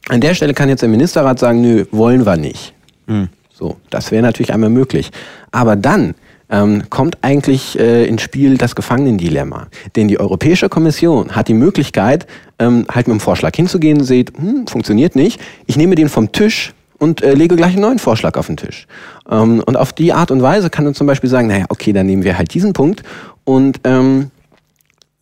an 0.09 0.19
der 0.19 0.33
Stelle 0.33 0.53
kann 0.53 0.67
jetzt 0.67 0.81
der 0.81 0.89
Ministerrat 0.89 1.39
sagen, 1.39 1.61
nö, 1.61 1.85
wollen 1.91 2.25
wir 2.25 2.35
nicht. 2.35 2.73
Mhm. 3.07 3.29
So, 3.53 3.77
das 3.89 4.11
wäre 4.11 4.21
natürlich 4.21 4.53
einmal 4.53 4.69
möglich. 4.69 5.11
Aber 5.51 5.77
dann 5.77 6.15
ähm, 6.49 6.83
kommt 6.89 7.17
eigentlich 7.21 7.77
äh, 7.79 8.05
ins 8.05 8.21
Spiel 8.21 8.57
das 8.57 8.75
Gefangenendilemma. 8.75 9.67
Denn 9.95 10.07
die 10.07 10.19
Europäische 10.19 10.69
Kommission 10.69 11.35
hat 11.35 11.47
die 11.47 11.53
Möglichkeit, 11.53 12.27
ähm, 12.57 12.85
halt 12.89 13.07
mit 13.07 13.17
dem 13.17 13.19
Vorschlag 13.19 13.55
hinzugehen, 13.55 14.03
seht, 14.03 14.37
hm, 14.37 14.67
funktioniert 14.67 15.15
nicht, 15.15 15.39
ich 15.65 15.77
nehme 15.77 15.95
den 15.95 16.09
vom 16.09 16.31
Tisch 16.31 16.73
und 16.97 17.21
äh, 17.21 17.33
lege 17.33 17.55
gleich 17.55 17.73
einen 17.73 17.81
neuen 17.81 17.99
Vorschlag 17.99 18.35
auf 18.35 18.47
den 18.47 18.57
Tisch. 18.57 18.87
Ähm, 19.29 19.63
und 19.65 19.77
auf 19.77 19.93
die 19.93 20.11
Art 20.11 20.31
und 20.31 20.41
Weise 20.41 20.69
kann 20.69 20.85
man 20.85 20.95
zum 20.95 21.07
Beispiel 21.07 21.29
sagen, 21.29 21.47
naja, 21.47 21.65
okay, 21.69 21.93
dann 21.93 22.07
nehmen 22.07 22.23
wir 22.23 22.37
halt 22.37 22.53
diesen 22.53 22.73
Punkt 22.73 23.03
und 23.43 23.79
ähm, 23.83 24.31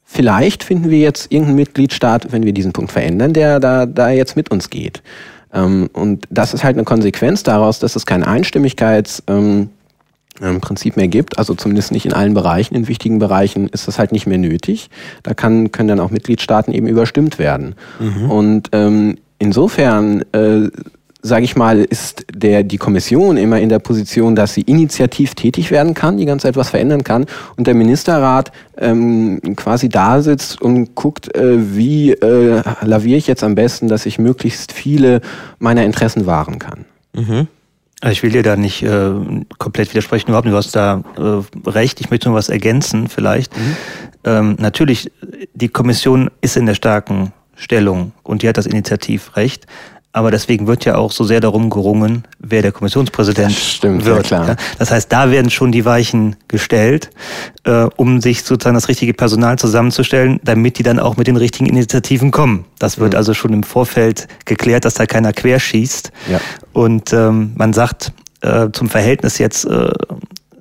vielleicht 0.05 0.63
finden 0.63 0.89
wir 0.89 0.99
jetzt 0.99 1.31
irgendeinen 1.31 1.57
Mitgliedstaat, 1.57 2.31
wenn 2.31 2.43
wir 2.43 2.53
diesen 2.53 2.71
Punkt 2.71 2.91
verändern, 2.91 3.33
der 3.33 3.59
da, 3.59 3.85
da 3.85 4.09
jetzt 4.09 4.37
mit 4.37 4.49
uns 4.49 4.69
geht. 4.69 5.03
Ähm, 5.53 5.89
und 5.93 6.25
das 6.29 6.53
ist 6.53 6.63
halt 6.63 6.77
eine 6.77 6.85
Konsequenz 6.85 7.43
daraus, 7.43 7.79
dass 7.79 7.97
es 7.97 8.05
kein 8.05 8.23
Einstimmigkeits... 8.23 9.23
Ähm, 9.27 9.69
im 10.41 10.62
Prinzip 10.62 10.97
mehr 10.97 11.08
gibt, 11.08 11.38
also 11.38 11.56
zumindest 11.56 11.91
nicht 11.91 12.06
in 12.06 12.13
allen 12.13 12.34
Bereichen. 12.34 12.76
In 12.76 12.88
wichtigen 12.88 13.19
Bereichen 13.19 13.67
ist 13.69 13.88
das 13.88 14.00
halt 14.00 14.12
nicht 14.12 14.28
mehr 14.28 14.38
nötig. 14.38 14.89
Da 15.23 15.34
kann, 15.34 15.71
können 15.71 15.89
dann 15.89 16.00
auch 16.00 16.12
Mitgliedstaaten 16.12 16.73
eben 16.73 16.88
überstimmt 16.88 17.39
werden. 17.39 17.76
Mhm. 18.00 18.32
Und 18.32 18.69
ähm, 18.73 19.17
insofern 19.39 20.21
äh, 20.34 20.69
sage 21.21 21.43
ich 21.43 21.56
mal, 21.56 21.80
ist 21.80 22.26
der, 22.34 22.63
die 22.63 22.78
Kommission 22.78 23.38
immer 23.38 23.60
in 23.60 23.69
der 23.69 23.80
Position, 23.80 24.36
dass 24.36 24.54
sie 24.54 24.62
initiativ 24.62 25.36
tätig 25.36 25.71
werden 25.71 25.93
kann, 25.93 26.17
die 26.17 26.26
ganze 26.26 26.47
Zeit 26.47 26.56
was 26.56 26.69
verändern 26.69 27.04
kann 27.04 27.26
und 27.58 27.67
der 27.67 27.73
Ministerrat 27.73 28.52
ähm, 28.78 29.41
quasi 29.56 29.89
da 29.89 30.21
sitzt 30.21 30.62
und 30.62 30.95
guckt, 30.95 31.36
äh, 31.36 31.76
wie 31.76 32.12
äh, 32.12 32.62
laviere 32.82 33.17
ich 33.17 33.28
jetzt 33.28 33.43
am 33.43 33.56
besten, 33.56 33.88
dass 33.88 34.06
ich 34.06 34.19
möglichst 34.19 34.71
viele 34.71 35.21
meiner 35.60 35.84
Interessen 35.84 36.26
wahren 36.26 36.60
kann. 36.60 36.86
Mhm. 37.13 37.47
Also 38.01 38.12
ich 38.12 38.23
will 38.23 38.31
dir 38.31 38.43
da 38.43 38.55
nicht 38.55 38.83
äh, 38.83 39.12
komplett 39.57 39.89
widersprechen, 39.89 40.27
überhaupt 40.27 40.45
nicht. 40.45 40.53
Du 40.53 40.57
hast 40.57 40.75
da 40.75 41.03
äh, 41.17 41.69
recht. 41.69 41.99
Ich 41.99 42.12
möchte 42.12 42.29
nur 42.29 42.38
was 42.38 42.49
ergänzen 42.49 43.07
vielleicht. 43.07 43.57
Mhm. 43.57 43.77
Ähm, 44.23 44.55
natürlich, 44.60 45.12
die 45.53 45.69
Kommission 45.69 46.29
ist 46.41 46.57
in 46.57 46.67
der 46.67 46.75
starken 46.75 47.33
Stellung 47.55 48.12
und 48.23 48.43
die 48.43 48.49
hat 48.49 48.57
das 48.57 48.67
Initiativrecht. 48.67 49.65
Aber 50.13 50.32
deswegen 50.32 50.65
wird 50.67 50.86
ja 50.86 50.96
auch 50.96 51.12
so 51.12 51.24
sehr 51.26 51.39
darum 51.41 51.70
gerungen, 51.70 52.24
wer 52.39 52.62
der 52.62 52.72
Kommissionspräsident 52.72 53.52
das 53.52 53.74
stimmt, 53.74 54.06
wird. 54.06 54.30
Ja, 54.32 54.43
klar. 54.43 54.56
Das 54.80 54.89
heißt, 54.89 55.12
da 55.12 55.30
werden 55.30 55.52
schon 55.52 55.72
die 55.72 55.86
Weichen 55.86 56.38
gestellt, 56.48 57.12
äh, 57.65 57.88
um 57.98 58.20
sich 58.22 58.43
sozusagen 58.43 58.74
das 58.74 58.88
richtige 58.88 59.13
Personal 59.13 59.60
zusammenzustellen, 59.60 60.39
damit 60.43 60.80
die 60.80 60.84
dann 60.84 61.00
auch 61.00 61.17
mit 61.17 61.28
den 61.28 61.36
richtigen 61.36 61.67
Initiativen 61.67 62.32
kommen. 62.32 62.65
Das 62.80 62.98
wird 62.98 63.13
mhm. 63.13 63.17
also 63.17 63.34
schon 63.34 63.54
im 63.54 63.63
Vorfeld 63.63 64.28
geklärt, 64.46 64.86
dass 64.86 64.96
da 64.96 65.06
keiner 65.06 65.34
querschießt. 65.34 66.12
Ja. 66.32 66.39
Und 66.74 67.13
ähm, 67.13 67.52
man 67.56 67.74
sagt 67.74 68.12
äh, 68.41 68.70
zum 68.72 68.89
Verhältnis 68.89 69.38
jetzt 69.38 69.65
äh, 69.65 69.91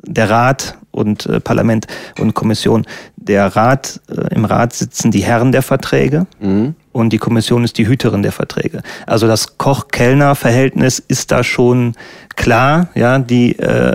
der 0.03 0.29
Rat 0.29 0.77
und 0.91 1.27
äh, 1.27 1.41
Parlament 1.41 1.87
und 2.19 2.35
Kommission. 2.35 2.85
Der 3.17 3.57
Rat, 3.57 4.01
äh, 4.09 4.35
im 4.35 4.45
Rat 4.45 4.75
sitzen 4.75 5.11
die 5.11 5.23
Herren 5.23 5.53
der 5.53 5.63
Verträge. 5.63 6.27
Mhm 6.41 6.75
und 6.97 7.11
die 7.11 7.19
Kommission 7.19 7.63
ist 7.63 7.77
die 7.77 7.87
Hüterin 7.87 8.23
der 8.23 8.33
Verträge. 8.33 8.83
Also 9.07 9.27
das 9.27 9.59
Koch-Kellner-Verhältnis 9.59 10.99
ist 10.99 11.31
da 11.31 11.45
schon 11.45 11.95
klar. 12.37 12.89
Ja, 12.95 13.19
die, 13.19 13.59
äh, 13.59 13.95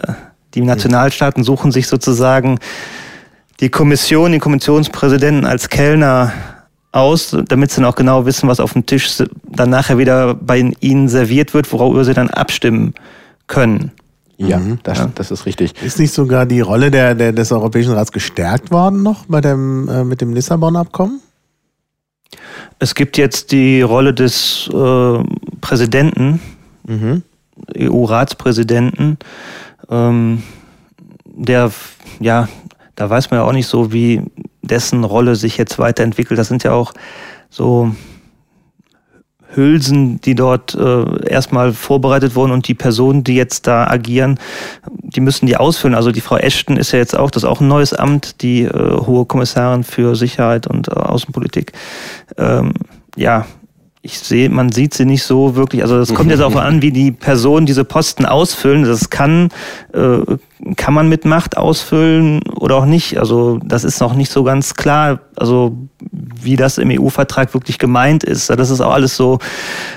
die 0.53 0.61
Nationalstaaten 0.61 1.43
suchen 1.43 1.71
sich 1.71 1.87
sozusagen 1.87 2.59
die 3.59 3.69
Kommission, 3.69 4.31
den 4.31 4.39
Kommissionspräsidenten 4.39 5.45
als 5.45 5.69
Kellner 5.69 6.31
aus, 6.91 7.35
damit 7.47 7.71
sie 7.71 7.81
dann 7.81 7.89
auch 7.89 7.95
genau 7.95 8.25
wissen, 8.27 8.47
was 8.47 8.59
auf 8.59 8.73
dem 8.73 8.85
Tisch 8.85 9.23
dann 9.47 9.69
nachher 9.71 9.97
wieder 9.97 10.35
bei 10.35 10.71
ihnen 10.79 11.09
serviert 11.09 11.55
wird, 11.55 11.71
worüber 11.73 12.05
sie 12.05 12.13
dann 12.13 12.29
abstimmen 12.29 12.93
können. 13.47 13.91
Ja, 14.37 14.59
mhm. 14.59 14.79
das, 14.83 14.99
ja. 14.99 15.09
das 15.15 15.31
ist 15.31 15.47
richtig. 15.47 15.73
Ist 15.81 15.97
nicht 15.97 16.13
sogar 16.13 16.45
die 16.45 16.61
Rolle 16.61 16.91
der, 16.91 17.15
der, 17.15 17.31
des 17.31 17.51
Europäischen 17.51 17.93
Rats 17.93 18.11
gestärkt 18.11 18.71
worden 18.71 19.01
noch 19.01 19.25
bei 19.25 19.41
dem, 19.41 19.89
äh, 19.89 20.03
mit 20.03 20.21
dem 20.21 20.33
Lissabon-Abkommen? 20.33 21.19
Es 22.79 22.95
gibt 22.95 23.17
jetzt 23.17 23.51
die 23.51 23.81
Rolle 23.81 24.13
des 24.13 24.69
äh, 24.73 25.23
Präsidenten, 25.61 26.39
mhm. 26.87 27.23
EU-Ratspräsidenten, 27.77 29.17
ähm, 29.89 30.43
der, 31.25 31.71
ja, 32.19 32.47
da 32.95 33.09
weiß 33.09 33.31
man 33.31 33.39
ja 33.39 33.45
auch 33.45 33.53
nicht 33.53 33.67
so, 33.67 33.91
wie 33.93 34.21
dessen 34.61 35.03
Rolle 35.03 35.35
sich 35.35 35.57
jetzt 35.57 35.79
weiterentwickelt. 35.79 36.39
Das 36.39 36.47
sind 36.47 36.63
ja 36.63 36.71
auch 36.71 36.93
so 37.49 37.93
Hülsen, 39.55 40.21
die 40.21 40.35
dort 40.35 40.75
äh, 40.75 41.29
erstmal 41.29 41.73
vorbereitet 41.73 42.35
wurden 42.35 42.51
und 42.51 42.67
die 42.67 42.73
Personen, 42.73 43.23
die 43.23 43.35
jetzt 43.35 43.67
da 43.67 43.87
agieren, 43.87 44.39
die 44.89 45.21
müssen 45.21 45.45
die 45.45 45.57
ausfüllen. 45.57 45.95
Also 45.95 46.11
die 46.11 46.21
Frau 46.21 46.37
Ashton 46.37 46.77
ist 46.77 46.91
ja 46.91 46.99
jetzt 46.99 47.17
auch, 47.17 47.31
das 47.31 47.43
ist 47.43 47.49
auch 47.49 47.61
ein 47.61 47.67
neues 47.67 47.93
Amt, 47.93 48.41
die 48.41 48.63
äh, 48.63 48.71
hohe 48.71 49.25
Kommissarin 49.25 49.83
für 49.83 50.15
Sicherheit 50.15 50.67
und 50.67 50.87
äh, 50.87 50.91
Außenpolitik. 50.91 51.73
Ähm, 52.37 52.73
ja, 53.15 53.45
ich 54.03 54.17
sehe, 54.17 54.49
man 54.49 54.71
sieht 54.71 54.95
sie 54.95 55.05
nicht 55.05 55.23
so 55.23 55.55
wirklich. 55.55 55.83
Also 55.83 55.97
es 55.99 56.13
kommt 56.13 56.31
jetzt 56.31 56.41
auch 56.41 56.55
an, 56.55 56.81
wie 56.81 56.91
die 56.91 57.11
Personen 57.11 57.67
diese 57.67 57.83
Posten 57.83 58.25
ausfüllen. 58.25 58.83
Das 58.83 59.11
kann, 59.11 59.49
äh, 59.93 60.17
kann 60.75 60.95
man 60.95 61.07
mit 61.07 61.23
Macht 61.23 61.55
ausfüllen 61.55 62.41
oder 62.55 62.77
auch 62.77 62.85
nicht. 62.85 63.19
Also 63.19 63.59
das 63.63 63.83
ist 63.83 63.99
noch 63.99 64.15
nicht 64.15 64.31
so 64.31 64.43
ganz 64.43 64.73
klar. 64.73 65.19
Also 65.35 65.77
wie 66.09 66.55
das 66.55 66.79
im 66.79 66.89
EU-Vertrag 66.89 67.53
wirklich 67.53 67.77
gemeint 67.77 68.23
ist. 68.23 68.49
Das 68.49 68.71
ist 68.71 68.81
auch 68.81 68.91
alles 68.91 69.15
so 69.15 69.37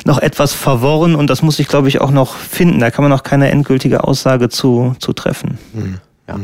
noch 0.04 0.18
etwas 0.18 0.52
verworren 0.52 1.14
und 1.14 1.30
das 1.30 1.40
muss 1.40 1.58
ich, 1.58 1.68
glaube 1.68 1.88
ich, 1.88 2.02
auch 2.02 2.10
noch 2.10 2.36
finden. 2.36 2.80
Da 2.80 2.90
kann 2.90 3.04
man 3.04 3.10
noch 3.10 3.22
keine 3.22 3.50
endgültige 3.50 4.04
Aussage 4.04 4.50
zu, 4.50 4.94
zu 4.98 5.14
treffen. 5.14 5.56
Hm. 5.72 5.98
Ja. 6.28 6.36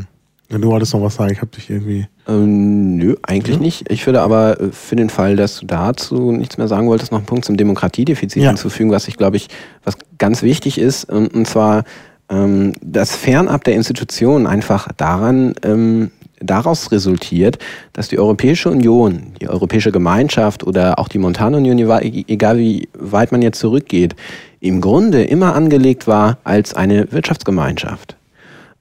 Ja, 0.51 0.59
du 0.59 0.69
wolltest 0.69 0.93
noch 0.95 1.03
was 1.03 1.15
sagen, 1.15 1.33
ich 1.33 1.41
habe 1.41 1.51
dich 1.53 1.71
irgendwie. 1.71 2.09
Ähm, 2.27 2.97
nö, 2.97 3.15
eigentlich 3.23 3.57
ja? 3.57 3.63
nicht. 3.63 3.91
Ich 3.91 4.05
würde 4.07 4.21
aber 4.21 4.61
äh, 4.61 4.73
für 4.73 4.97
den 4.97 5.09
Fall, 5.09 5.37
dass 5.37 5.61
du 5.61 5.67
dazu 5.67 6.33
nichts 6.33 6.59
mehr 6.59 6.67
sagen 6.67 6.89
wolltest, 6.89 7.13
noch 7.13 7.19
einen 7.19 7.27
Punkt 7.27 7.45
zum 7.45 7.57
Demokratiedefizit 7.57 8.43
ja. 8.43 8.49
hinzufügen, 8.49 8.91
was 8.91 9.07
ich 9.07 9.17
glaube 9.17 9.37
ich, 9.37 9.49
was 9.85 9.95
ganz 10.19 10.43
wichtig 10.43 10.79
ist. 10.79 11.05
Und, 11.05 11.33
und 11.35 11.47
zwar 11.47 11.85
ähm, 12.29 12.73
das 12.83 13.15
Fernab 13.15 13.63
der 13.63 13.75
Institutionen 13.75 14.49
einfach 14.49 14.89
daran 14.97 15.55
ähm, 15.63 16.11
daraus 16.41 16.91
resultiert, 16.91 17.59
dass 17.93 18.09
die 18.09 18.19
Europäische 18.19 18.71
Union, 18.71 19.35
die 19.41 19.49
Europäische 19.49 19.93
Gemeinschaft 19.93 20.65
oder 20.65 20.99
auch 20.99 21.07
die 21.07 21.19
Montanunion, 21.19 21.79
egal 21.79 22.59
wie 22.59 22.89
weit 22.99 23.31
man 23.31 23.43
jetzt 23.43 23.61
zurückgeht, 23.61 24.17
im 24.59 24.81
Grunde 24.81 25.23
immer 25.23 25.55
angelegt 25.55 26.07
war 26.07 26.39
als 26.43 26.75
eine 26.75 27.13
Wirtschaftsgemeinschaft 27.13 28.17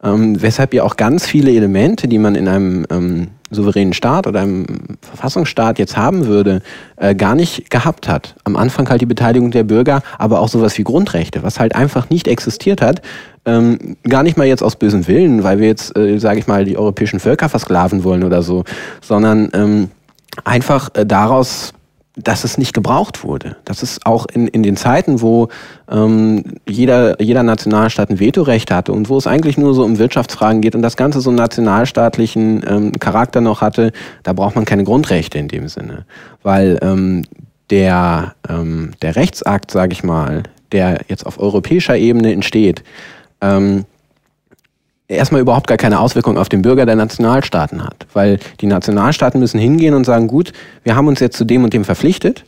ähm, 0.03 0.41
weshalb 0.41 0.73
ja 0.73 0.83
auch 0.83 0.95
ganz 0.95 1.25
viele 1.25 1.51
Elemente, 1.51 2.07
die 2.07 2.17
man 2.17 2.35
in 2.35 2.47
einem 2.47 2.85
ähm, 2.89 3.27
souveränen 3.51 3.93
Staat 3.93 4.27
oder 4.27 4.41
einem 4.41 4.65
Verfassungsstaat 5.01 5.79
jetzt 5.79 5.97
haben 5.97 6.27
würde, 6.27 6.61
äh, 6.97 7.15
gar 7.15 7.35
nicht 7.35 7.69
gehabt 7.69 8.07
hat. 8.07 8.35
Am 8.43 8.55
Anfang 8.55 8.89
halt 8.89 9.01
die 9.01 9.05
Beteiligung 9.05 9.51
der 9.51 9.63
Bürger, 9.63 10.01
aber 10.17 10.39
auch 10.39 10.49
sowas 10.49 10.77
wie 10.77 10.83
Grundrechte, 10.83 11.43
was 11.43 11.59
halt 11.59 11.75
einfach 11.75 12.09
nicht 12.09 12.27
existiert 12.27 12.81
hat. 12.81 13.01
Ähm, 13.45 13.97
gar 14.07 14.23
nicht 14.23 14.37
mal 14.37 14.47
jetzt 14.47 14.63
aus 14.63 14.75
bösem 14.75 15.07
Willen, 15.07 15.43
weil 15.43 15.59
wir 15.59 15.67
jetzt, 15.67 15.97
äh, 15.97 16.19
sage 16.19 16.39
ich 16.39 16.47
mal, 16.47 16.65
die 16.65 16.77
europäischen 16.77 17.19
Völker 17.19 17.49
versklaven 17.49 18.03
wollen 18.03 18.23
oder 18.23 18.41
so, 18.41 18.63
sondern 19.01 19.49
ähm, 19.53 19.89
einfach 20.43 20.89
äh, 20.93 21.05
daraus 21.05 21.73
dass 22.23 22.43
es 22.43 22.57
nicht 22.57 22.73
gebraucht 22.73 23.23
wurde. 23.23 23.57
Das 23.65 23.83
ist 23.83 24.05
auch 24.05 24.25
in, 24.25 24.47
in 24.47 24.63
den 24.63 24.77
Zeiten, 24.77 25.21
wo 25.21 25.49
ähm, 25.89 26.43
jeder, 26.67 27.21
jeder 27.21 27.43
Nationalstaat 27.43 28.09
ein 28.09 28.19
Vetorecht 28.19 28.71
hatte 28.71 28.91
und 28.91 29.09
wo 29.09 29.17
es 29.17 29.27
eigentlich 29.27 29.57
nur 29.57 29.73
so 29.73 29.83
um 29.83 29.97
Wirtschaftsfragen 29.97 30.61
geht 30.61 30.75
und 30.75 30.81
das 30.81 30.97
Ganze 30.97 31.21
so 31.21 31.29
einen 31.29 31.37
nationalstaatlichen 31.37 32.63
ähm, 32.67 32.91
Charakter 32.99 33.41
noch 33.41 33.61
hatte, 33.61 33.91
da 34.23 34.33
braucht 34.33 34.55
man 34.55 34.65
keine 34.65 34.83
Grundrechte 34.83 35.37
in 35.37 35.47
dem 35.47 35.67
Sinne. 35.67 36.05
Weil 36.43 36.77
ähm, 36.81 37.23
der, 37.69 38.35
ähm, 38.47 38.91
der 39.01 39.15
Rechtsakt, 39.15 39.71
sage 39.71 39.93
ich 39.93 40.03
mal, 40.03 40.43
der 40.71 41.01
jetzt 41.07 41.25
auf 41.25 41.39
europäischer 41.39 41.97
Ebene 41.97 42.33
entsteht, 42.33 42.83
ähm, 43.41 43.85
erstmal 45.09 45.41
überhaupt 45.41 45.67
gar 45.67 45.77
keine 45.77 45.99
Auswirkung 45.99 46.37
auf 46.37 46.49
den 46.49 46.61
Bürger 46.61 46.85
der 46.85 46.95
Nationalstaaten 46.95 47.83
hat. 47.83 48.05
Weil 48.13 48.39
die 48.61 48.67
Nationalstaaten 48.67 49.39
müssen 49.39 49.59
hingehen 49.59 49.93
und 49.93 50.05
sagen, 50.05 50.27
gut, 50.27 50.53
wir 50.83 50.95
haben 50.95 51.07
uns 51.07 51.19
jetzt 51.19 51.37
zu 51.37 51.45
dem 51.45 51.63
und 51.63 51.73
dem 51.73 51.83
verpflichtet, 51.83 52.45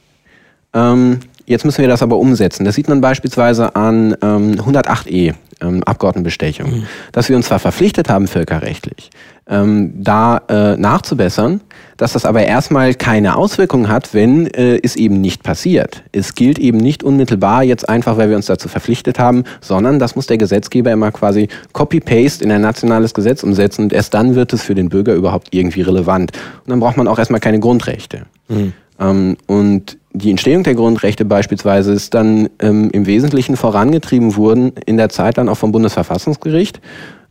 ähm, 0.74 1.20
jetzt 1.46 1.66
müssen 1.66 1.82
wir 1.82 1.90
das 1.90 2.02
aber 2.02 2.18
umsetzen. 2.18 2.64
Das 2.64 2.76
sieht 2.76 2.88
man 2.88 3.02
beispielsweise 3.02 3.76
an 3.76 4.16
ähm, 4.22 4.54
108e, 4.54 5.34
ähm, 5.62 5.84
Abgeordnetenbestechung, 5.84 6.72
mhm. 6.72 6.88
dass 7.12 7.30
wir 7.30 7.36
uns 7.36 7.48
zwar 7.48 7.60
verpflichtet 7.60 8.10
haben, 8.10 8.28
völkerrechtlich, 8.28 9.10
ähm, 9.48 9.94
da 9.96 10.42
äh, 10.50 10.78
nachzubessern, 10.78 11.62
dass 11.98 12.14
das 12.14 12.26
aber 12.26 12.44
erstmal 12.44 12.94
keine 12.94 13.36
Auswirkungen 13.36 13.90
hat, 13.90 14.14
wenn 14.14 14.48
äh, 14.48 14.80
es 14.82 14.96
eben 14.96 15.22
nicht 15.22 15.44
passiert. 15.44 16.04
Es 16.12 16.36
gilt 16.36 16.58
eben 16.60 16.78
nicht 16.78 17.04
unmittelbar 17.04 17.64
jetzt 17.64 17.88
einfach, 17.90 18.18
weil 18.18 18.30
wir 18.30 18.38
uns 18.38 18.46
dazu 18.46 18.70
verpflichtet 18.70 19.20
haben, 19.20 19.44
sondern 19.60 20.00
das 20.00 20.16
muss 20.16 20.28
der 20.28 20.38
Gesetzgeber 20.38 20.92
immer 20.92 21.12
quasi 21.12 21.48
copy-paste 21.74 22.44
in 22.44 22.52
ein 22.52 22.62
nationales 22.62 23.14
Gesetz 23.14 23.44
umsetzen 23.44 23.84
und 23.84 23.94
erst 23.94 24.14
dann 24.14 24.36
wird 24.36 24.54
es 24.54 24.64
für 24.64 24.76
den 24.76 24.90
Bürger 24.90 25.14
überhaupt 25.14 25.50
irgendwie 25.52 25.82
relevant. 25.82 26.32
Und 26.66 26.70
dann 26.70 26.80
braucht 26.80 26.98
man 26.98 27.08
auch 27.08 27.20
erstmal 27.20 27.42
keine 27.42 27.60
Grundrechte. 27.60 28.24
Mhm. 28.48 28.74
Ähm, 29.00 29.38
und 29.48 29.98
die 30.14 30.30
Entstehung 30.30 30.64
der 30.64 30.76
Grundrechte 30.76 31.26
beispielsweise 31.26 31.94
ist 31.94 32.14
dann 32.14 32.50
ähm, 32.60 32.90
im 32.92 33.06
Wesentlichen 33.06 33.56
vorangetrieben 33.56 34.36
worden, 34.36 34.74
in 34.86 34.98
der 34.98 35.10
Zeit 35.10 35.38
dann 35.38 35.50
auch 35.50 35.58
vom 35.58 35.72
Bundesverfassungsgericht, 35.72 36.82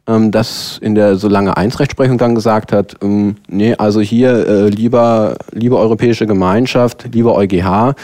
ähm, 0.07 0.31
das 0.31 0.79
in 0.81 0.95
der 0.95 1.17
so 1.17 1.29
lange 1.29 1.57
Einsrechtsprechung 1.57 2.19
dann 2.19 2.35
gesagt 2.35 2.73
hat, 2.73 2.97
ähm, 3.03 3.37
nee, 3.49 3.75
also 3.75 4.01
hier 4.01 4.47
äh, 4.47 4.69
lieber, 4.69 5.37
liebe 5.53 5.77
Europäische 5.77 6.27
Gemeinschaft, 6.27 7.09
lieber 7.13 7.35
EuGH, 7.35 7.95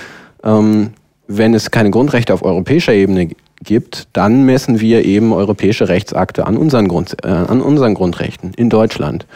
ähm, 0.44 0.90
wenn 1.28 1.54
es 1.54 1.70
keine 1.70 1.90
Grundrechte 1.90 2.34
auf 2.34 2.44
europäischer 2.44 2.92
Ebene 2.92 3.30
gibt, 3.62 4.08
dann 4.12 4.44
messen 4.44 4.80
wir 4.80 5.04
eben 5.04 5.32
europäische 5.32 5.88
Rechtsakte 5.88 6.46
an 6.46 6.56
unseren, 6.56 6.88
Grund, 6.88 7.16
äh, 7.24 7.28
an 7.28 7.62
unseren 7.62 7.94
Grundrechten 7.94 8.52
in 8.54 8.70
Deutschland. 8.70 9.26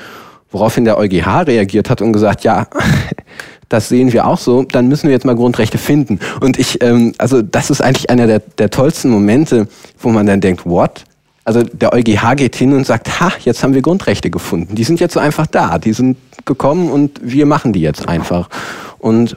Woraufhin 0.51 0.85
der 0.85 0.99
EuGH 0.99 1.47
reagiert 1.47 1.91
hat 1.91 2.03
und 2.03 2.13
gesagt, 2.13 2.45
ja, 2.45 2.67
das 3.71 3.89
sehen 3.89 4.13
wir 4.13 4.27
auch 4.27 4.37
so, 4.37 4.65
dann 4.65 4.89
müssen 4.89 5.05
wir 5.05 5.13
jetzt 5.13 5.25
mal 5.25 5.37
Grundrechte 5.37 5.79
finden. 5.79 6.19
Und 6.41 6.59
ich, 6.59 6.83
ähm, 6.83 7.15
also 7.17 7.41
das 7.41 7.71
ist 7.71 7.81
eigentlich 7.81 8.11
einer 8.11 8.27
der, 8.27 8.41
der 8.41 8.69
tollsten 8.69 9.09
Momente, 9.11 9.69
wo 9.99 10.11
man 10.11 10.27
dann 10.27 10.43
denkt, 10.43 10.67
what? 10.67 11.05
Also 11.45 11.63
der 11.63 11.95
EuGH 11.95 12.37
geht 12.37 12.57
hin 12.57 12.75
und 12.75 12.85
sagt, 12.85 13.21
ha, 13.21 13.33
jetzt 13.45 13.63
haben 13.63 13.73
wir 13.73 13.81
Grundrechte 13.81 14.29
gefunden. 14.29 14.75
Die 14.75 14.85
sind 14.85 15.01
jetzt 15.01 15.15
so 15.15 15.21
einfach 15.21 15.47
da. 15.47 15.79
Die 15.79 15.93
sind 15.93 16.19
gekommen 16.45 16.91
und 16.91 17.21
wir 17.23 17.47
machen 17.47 17.73
die 17.73 17.81
jetzt 17.81 18.09
einfach. 18.09 18.51
Und 18.99 19.37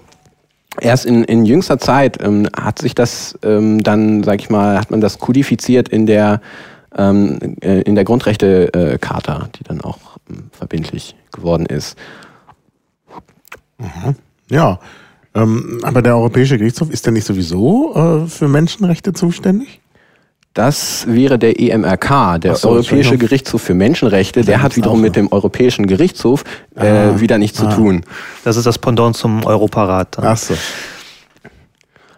erst 0.81 1.05
in, 1.05 1.23
in 1.23 1.45
jüngster 1.45 1.77
Zeit 1.77 2.21
ähm, 2.21 2.49
hat 2.59 2.79
sich 2.79 2.95
das 2.95 3.37
ähm, 3.43 3.83
dann, 3.83 4.23
sag 4.23 4.41
ich 4.41 4.49
mal, 4.49 4.79
hat 4.79 4.89
man 4.89 4.99
das 4.99 5.19
kodifiziert 5.19 5.89
in 5.89 6.07
der 6.07 6.41
ähm, 6.97 7.39
äh, 7.61 7.81
in 7.81 7.95
der 7.95 8.03
Grundrechtecharta, 8.03 9.37
äh, 9.37 9.57
die 9.57 9.63
dann 9.63 9.81
auch 9.81 9.99
ähm, 10.29 10.49
verbindlich 10.51 11.15
geworden 11.31 11.65
ist. 11.67 11.97
Mhm. 13.77 14.15
Ja, 14.49 14.79
ähm, 15.35 15.79
aber 15.83 16.01
der 16.01 16.15
Europäische 16.15 16.57
Gerichtshof 16.57 16.91
ist 16.91 17.05
der 17.05 17.13
nicht 17.13 17.25
sowieso 17.25 18.23
äh, 18.25 18.27
für 18.29 18.47
Menschenrechte 18.47 19.13
zuständig? 19.13 19.79
Das 20.53 21.07
wäre 21.07 21.39
der 21.39 21.59
EMRK, 21.59 22.39
der 22.39 22.55
so, 22.55 22.69
Europäische 22.69 23.17
Gerichtshof 23.17 23.63
für 23.63 23.73
Menschenrechte. 23.73 24.43
Der 24.43 24.61
hat 24.61 24.75
wiederum 24.75 25.01
mit 25.01 25.15
dem 25.15 25.31
Europäischen 25.31 25.87
Gerichtshof 25.87 26.43
äh, 26.75 26.87
ah, 26.87 27.19
wieder 27.19 27.39
nichts 27.39 27.59
ah. 27.59 27.69
zu 27.71 27.75
tun. 27.75 28.03
Das 28.43 28.55
ist 28.55 28.67
das 28.67 28.77
Pendant 28.77 29.17
zum 29.17 29.43
Europarat. 29.43 30.19
Ach 30.19 30.37
so. 30.37 30.53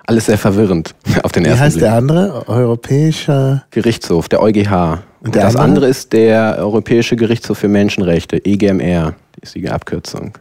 Alles 0.05 0.25
sehr 0.25 0.37
verwirrend 0.37 0.93
auf 1.23 1.31
den 1.31 1.45
Wie 1.45 1.47
ersten 1.47 1.61
Wie 1.61 1.65
heißt 1.65 1.75
Blick. 1.77 1.85
der 1.85 1.93
andere? 1.95 2.47
Europäischer 2.49 3.63
Gerichtshof, 3.71 4.27
der 4.27 4.41
EuGH. 4.41 4.99
Und 5.21 5.33
der 5.33 5.43
das 5.43 5.55
andere? 5.55 5.63
andere 5.63 5.87
ist 5.87 6.11
der 6.11 6.57
Europäische 6.59 7.15
Gerichtshof 7.15 7.59
für 7.59 7.69
Menschenrechte, 7.69 8.45
EGMR. 8.45 9.13
Die 9.37 9.43
ist 9.43 9.55
die 9.55 9.69
Abkürzung. 9.69 10.33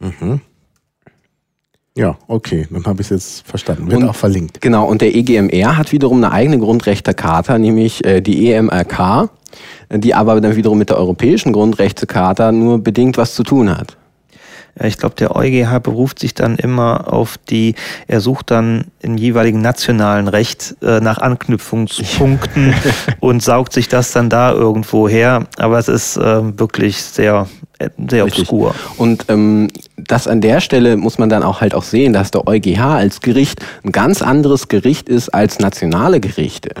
Mhm. 0.00 0.40
Ja, 1.96 2.16
okay, 2.28 2.66
dann 2.70 2.84
habe 2.84 3.02
ich 3.02 3.10
es 3.10 3.10
jetzt 3.10 3.46
verstanden. 3.46 3.90
Wird 3.90 4.02
und, 4.02 4.08
auch 4.08 4.14
verlinkt. 4.14 4.60
Genau, 4.60 4.86
und 4.86 5.02
der 5.02 5.14
EGMR 5.14 5.76
hat 5.76 5.92
wiederum 5.92 6.18
eine 6.18 6.32
eigene 6.32 6.58
Grundrechtecharta, 6.58 7.58
nämlich 7.58 8.04
äh, 8.04 8.20
die 8.20 8.50
EMRK, 8.52 9.28
die 9.90 10.14
aber 10.14 10.40
dann 10.40 10.56
wiederum 10.56 10.78
mit 10.78 10.88
der 10.88 10.98
Europäischen 10.98 11.52
Grundrechtecharta 11.52 12.52
nur 12.52 12.78
bedingt 12.78 13.18
was 13.18 13.34
zu 13.34 13.42
tun 13.42 13.76
hat. 13.76 13.96
Ja, 14.78 14.86
ich 14.86 14.98
glaube, 14.98 15.14
der 15.16 15.34
EuGH 15.36 15.80
beruft 15.82 16.18
sich 16.18 16.34
dann 16.34 16.56
immer 16.56 17.12
auf 17.12 17.38
die, 17.38 17.74
er 18.06 18.20
sucht 18.20 18.50
dann 18.50 18.86
im 19.00 19.16
jeweiligen 19.16 19.60
nationalen 19.60 20.28
Recht 20.28 20.76
äh, 20.82 21.00
nach 21.00 21.18
Anknüpfungspunkten 21.18 22.74
und 23.20 23.42
saugt 23.42 23.72
sich 23.72 23.88
das 23.88 24.12
dann 24.12 24.30
da 24.30 24.52
irgendwo 24.52 25.08
her. 25.08 25.46
Aber 25.56 25.78
es 25.78 25.88
ist 25.88 26.16
äh, 26.16 26.58
wirklich 26.58 27.02
sehr 27.02 27.46
sehr 28.10 28.26
Richtig. 28.26 28.42
obskur. 28.42 28.74
Und 28.98 29.26
ähm, 29.28 29.68
das 29.96 30.26
an 30.26 30.40
der 30.40 30.60
Stelle 30.60 30.96
muss 30.96 31.18
man 31.18 31.28
dann 31.28 31.42
auch 31.42 31.60
halt 31.60 31.74
auch 31.74 31.82
sehen, 31.82 32.12
dass 32.12 32.30
der 32.30 32.46
EuGH 32.46 32.80
als 32.80 33.20
Gericht 33.20 33.64
ein 33.84 33.92
ganz 33.92 34.22
anderes 34.22 34.68
Gericht 34.68 35.08
ist 35.08 35.30
als 35.30 35.58
nationale 35.58 36.20
Gerichte. 36.20 36.74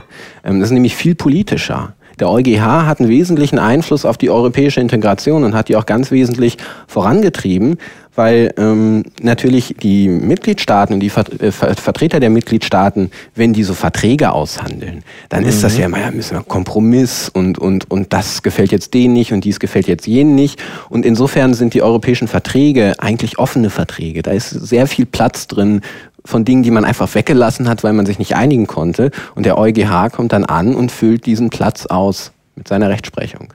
Ähm, 0.44 0.60
das 0.60 0.68
ist 0.68 0.74
nämlich 0.74 0.96
viel 0.96 1.14
politischer. 1.14 1.94
Der 2.20 2.30
EuGH 2.30 2.86
hat 2.86 3.00
einen 3.00 3.08
wesentlichen 3.08 3.58
Einfluss 3.58 4.04
auf 4.04 4.18
die 4.18 4.30
europäische 4.30 4.80
Integration 4.80 5.42
und 5.42 5.54
hat 5.54 5.68
die 5.68 5.76
auch 5.76 5.86
ganz 5.86 6.10
wesentlich 6.10 6.58
vorangetrieben, 6.86 7.78
weil 8.14 8.52
ähm, 8.58 9.04
natürlich 9.22 9.76
die 9.80 10.08
Mitgliedstaaten 10.08 10.94
und 10.94 11.00
die 11.00 11.10
äh, 11.10 11.50
Vertreter 11.52 12.20
der 12.20 12.28
Mitgliedstaaten, 12.28 13.10
wenn 13.34 13.52
die 13.52 13.62
so 13.62 13.72
Verträge 13.72 14.32
aushandeln, 14.32 15.04
dann 15.30 15.44
mhm. 15.44 15.48
ist 15.48 15.64
das 15.64 15.74
mhm. 15.74 15.80
ja 15.80 15.86
immer 15.86 16.00
ja, 16.00 16.10
müssen 16.10 16.36
wir 16.36 16.42
Kompromiss 16.42 17.30
und, 17.30 17.58
und, 17.58 17.90
und 17.90 18.12
das 18.12 18.42
gefällt 18.42 18.72
jetzt 18.72 18.92
denen 18.92 19.14
nicht 19.14 19.32
und 19.32 19.44
dies 19.44 19.60
gefällt 19.60 19.86
jetzt 19.86 20.06
jenen 20.06 20.34
nicht. 20.34 20.60
Und 20.90 21.06
insofern 21.06 21.54
sind 21.54 21.72
die 21.72 21.82
europäischen 21.82 22.28
Verträge 22.28 22.94
eigentlich 22.98 23.38
offene 23.38 23.70
Verträge. 23.70 24.22
Da 24.22 24.32
ist 24.32 24.50
sehr 24.50 24.86
viel 24.86 25.06
Platz 25.06 25.46
drin 25.46 25.80
von 26.24 26.44
Dingen, 26.44 26.62
die 26.62 26.70
man 26.70 26.84
einfach 26.84 27.14
weggelassen 27.14 27.68
hat, 27.68 27.82
weil 27.82 27.92
man 27.92 28.06
sich 28.06 28.18
nicht 28.18 28.36
einigen 28.36 28.66
konnte. 28.66 29.10
Und 29.34 29.46
der 29.46 29.58
EuGH 29.58 30.10
kommt 30.12 30.32
dann 30.32 30.44
an 30.44 30.74
und 30.74 30.92
füllt 30.92 31.26
diesen 31.26 31.50
Platz 31.50 31.86
aus 31.86 32.32
mit 32.56 32.68
seiner 32.68 32.88
Rechtsprechung. 32.88 33.52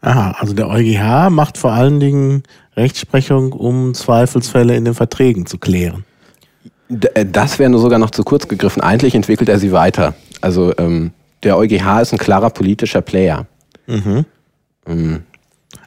Aha, 0.00 0.36
also 0.38 0.52
der 0.52 0.68
EuGH 0.68 1.30
macht 1.30 1.58
vor 1.58 1.72
allen 1.72 1.98
Dingen 1.98 2.42
Rechtsprechung, 2.76 3.52
um 3.52 3.94
Zweifelsfälle 3.94 4.76
in 4.76 4.84
den 4.84 4.94
Verträgen 4.94 5.46
zu 5.46 5.58
klären. 5.58 6.04
Äh, 6.88 7.26
das 7.26 7.58
wäre 7.58 7.70
nur 7.70 7.80
sogar 7.80 7.98
noch 7.98 8.10
zu 8.10 8.22
kurz 8.22 8.48
gegriffen. 8.48 8.82
Eigentlich 8.82 9.14
entwickelt 9.14 9.48
er 9.48 9.58
sie 9.58 9.72
weiter. 9.72 10.14
Also 10.40 10.72
ähm, 10.78 11.12
der 11.42 11.56
EuGH 11.56 12.02
ist 12.02 12.12
ein 12.12 12.18
klarer 12.18 12.50
politischer 12.50 13.00
Player. 13.02 13.46
Mhm. 14.86 15.22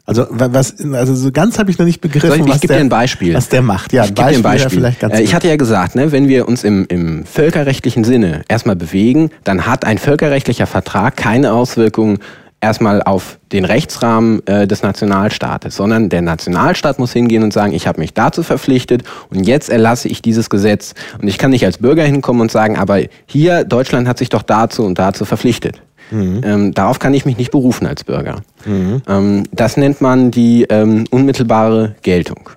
Also 0.07 0.25
was, 0.29 0.73
also 0.93 1.15
so 1.15 1.33
ganz 1.33 1.59
habe 1.59 1.69
ich 1.69 1.77
noch 1.77 1.85
nicht 1.85 1.99
begriffen, 1.99 2.45
ich, 2.45 2.47
was, 2.47 2.61
der, 2.61 2.77
dir 2.77 2.81
ein 2.81 2.87
Beispiel. 2.87 3.33
was 3.33 3.49
der 3.49 3.61
macht. 3.61 3.91
Ja, 3.91 4.05
ich 4.05 4.15
gebe 4.15 4.29
dir 4.29 4.37
ein 4.37 4.41
Beispiel. 4.41 4.79
Vielleicht 4.79 5.01
ganz 5.01 5.15
äh, 5.15 5.21
ich 5.21 5.35
hatte 5.35 5.49
ja 5.49 5.57
gesagt, 5.57 5.95
ne, 5.95 6.13
wenn 6.13 6.29
wir 6.29 6.47
uns 6.47 6.63
im, 6.63 6.85
im 6.87 7.25
völkerrechtlichen 7.25 8.05
Sinne 8.05 8.43
erstmal 8.47 8.77
bewegen, 8.77 9.31
dann 9.43 9.65
hat 9.65 9.83
ein 9.83 9.97
völkerrechtlicher 9.97 10.65
Vertrag 10.65 11.17
keine 11.17 11.51
Auswirkungen 11.51 12.19
erstmal 12.61 13.03
auf 13.03 13.37
den 13.51 13.65
Rechtsrahmen 13.65 14.45
äh, 14.47 14.65
des 14.65 14.81
Nationalstaates, 14.81 15.75
sondern 15.75 16.07
der 16.07 16.21
Nationalstaat 16.21 16.99
muss 16.99 17.11
hingehen 17.11 17.43
und 17.43 17.51
sagen, 17.51 17.73
ich 17.73 17.85
habe 17.85 17.99
mich 17.99 18.13
dazu 18.13 18.43
verpflichtet 18.43 19.03
und 19.29 19.45
jetzt 19.45 19.69
erlasse 19.69 20.07
ich 20.07 20.21
dieses 20.21 20.49
Gesetz. 20.49 20.93
Und 21.21 21.27
ich 21.27 21.37
kann 21.37 21.51
nicht 21.51 21.65
als 21.65 21.79
Bürger 21.79 22.03
hinkommen 22.03 22.41
und 22.41 22.51
sagen, 22.51 22.77
aber 22.77 23.01
hier, 23.25 23.65
Deutschland 23.65 24.07
hat 24.07 24.17
sich 24.17 24.29
doch 24.29 24.41
dazu 24.41 24.85
und 24.85 24.97
dazu 24.97 25.25
verpflichtet. 25.25 25.81
Mhm. 26.11 26.41
Ähm, 26.43 26.73
darauf 26.73 26.99
kann 26.99 27.13
ich 27.13 27.25
mich 27.25 27.37
nicht 27.37 27.51
berufen 27.51 27.85
als 27.87 28.03
Bürger. 28.03 28.41
Mhm. 28.65 29.01
Ähm, 29.07 29.43
das 29.51 29.77
nennt 29.77 30.01
man 30.01 30.31
die 30.31 30.63
ähm, 30.69 31.05
unmittelbare 31.09 31.95
Geltung. 32.01 32.49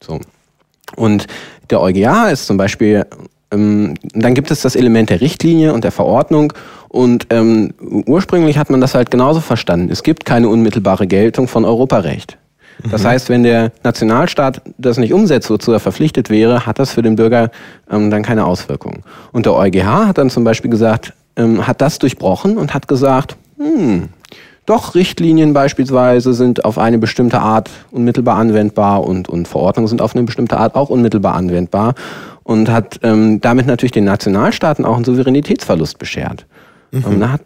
So. 0.00 0.20
Und 0.96 1.26
der 1.70 1.80
EuGH 1.80 2.30
ist 2.32 2.46
zum 2.46 2.56
Beispiel, 2.56 3.06
ähm, 3.50 3.94
dann 4.14 4.34
gibt 4.34 4.50
es 4.50 4.62
das 4.62 4.76
Element 4.76 5.10
der 5.10 5.20
Richtlinie 5.20 5.72
und 5.72 5.84
der 5.84 5.92
Verordnung. 5.92 6.52
Und 6.88 7.26
ähm, 7.30 7.72
ursprünglich 8.06 8.58
hat 8.58 8.68
man 8.68 8.80
das 8.80 8.94
halt 8.94 9.10
genauso 9.10 9.40
verstanden. 9.40 9.90
Es 9.90 10.02
gibt 10.02 10.24
keine 10.24 10.48
unmittelbare 10.48 11.06
Geltung 11.06 11.48
von 11.48 11.64
Europarecht. 11.64 12.36
Das 12.90 13.02
mhm. 13.02 13.08
heißt, 13.08 13.28
wenn 13.28 13.42
der 13.42 13.72
Nationalstaat 13.84 14.62
das 14.78 14.98
nicht 14.98 15.12
umsetzt, 15.12 15.50
wozu 15.50 15.72
er 15.72 15.80
verpflichtet 15.80 16.30
wäre, 16.30 16.66
hat 16.66 16.78
das 16.78 16.90
für 16.90 17.02
den 17.02 17.16
Bürger 17.16 17.50
ähm, 17.90 18.10
dann 18.10 18.22
keine 18.22 18.44
Auswirkungen. 18.44 19.02
Und 19.32 19.46
der 19.46 19.54
EuGH 19.54 20.06
hat 20.06 20.18
dann 20.18 20.30
zum 20.30 20.44
Beispiel 20.44 20.70
gesagt, 20.70 21.12
ähm, 21.36 21.66
hat 21.66 21.80
das 21.80 21.98
durchbrochen 21.98 22.56
und 22.58 22.74
hat 22.74 22.88
gesagt, 22.88 23.36
hm, 23.58 24.08
doch, 24.64 24.94
Richtlinien 24.94 25.54
beispielsweise 25.54 26.34
sind 26.34 26.64
auf 26.64 26.78
eine 26.78 26.98
bestimmte 26.98 27.40
Art 27.40 27.68
unmittelbar 27.90 28.36
anwendbar 28.36 29.04
und, 29.04 29.28
und 29.28 29.48
Verordnungen 29.48 29.88
sind 29.88 30.00
auf 30.00 30.14
eine 30.14 30.24
bestimmte 30.24 30.56
Art 30.56 30.76
auch 30.76 30.88
unmittelbar 30.88 31.34
anwendbar 31.34 31.94
und 32.44 32.70
hat 32.70 33.00
ähm, 33.02 33.40
damit 33.40 33.66
natürlich 33.66 33.92
den 33.92 34.04
Nationalstaaten 34.04 34.84
auch 34.84 34.94
einen 34.94 35.04
Souveränitätsverlust 35.04 35.98
beschert. 35.98 36.46
Mhm. 36.92 37.04
Ähm, 37.10 37.32
hat, 37.32 37.40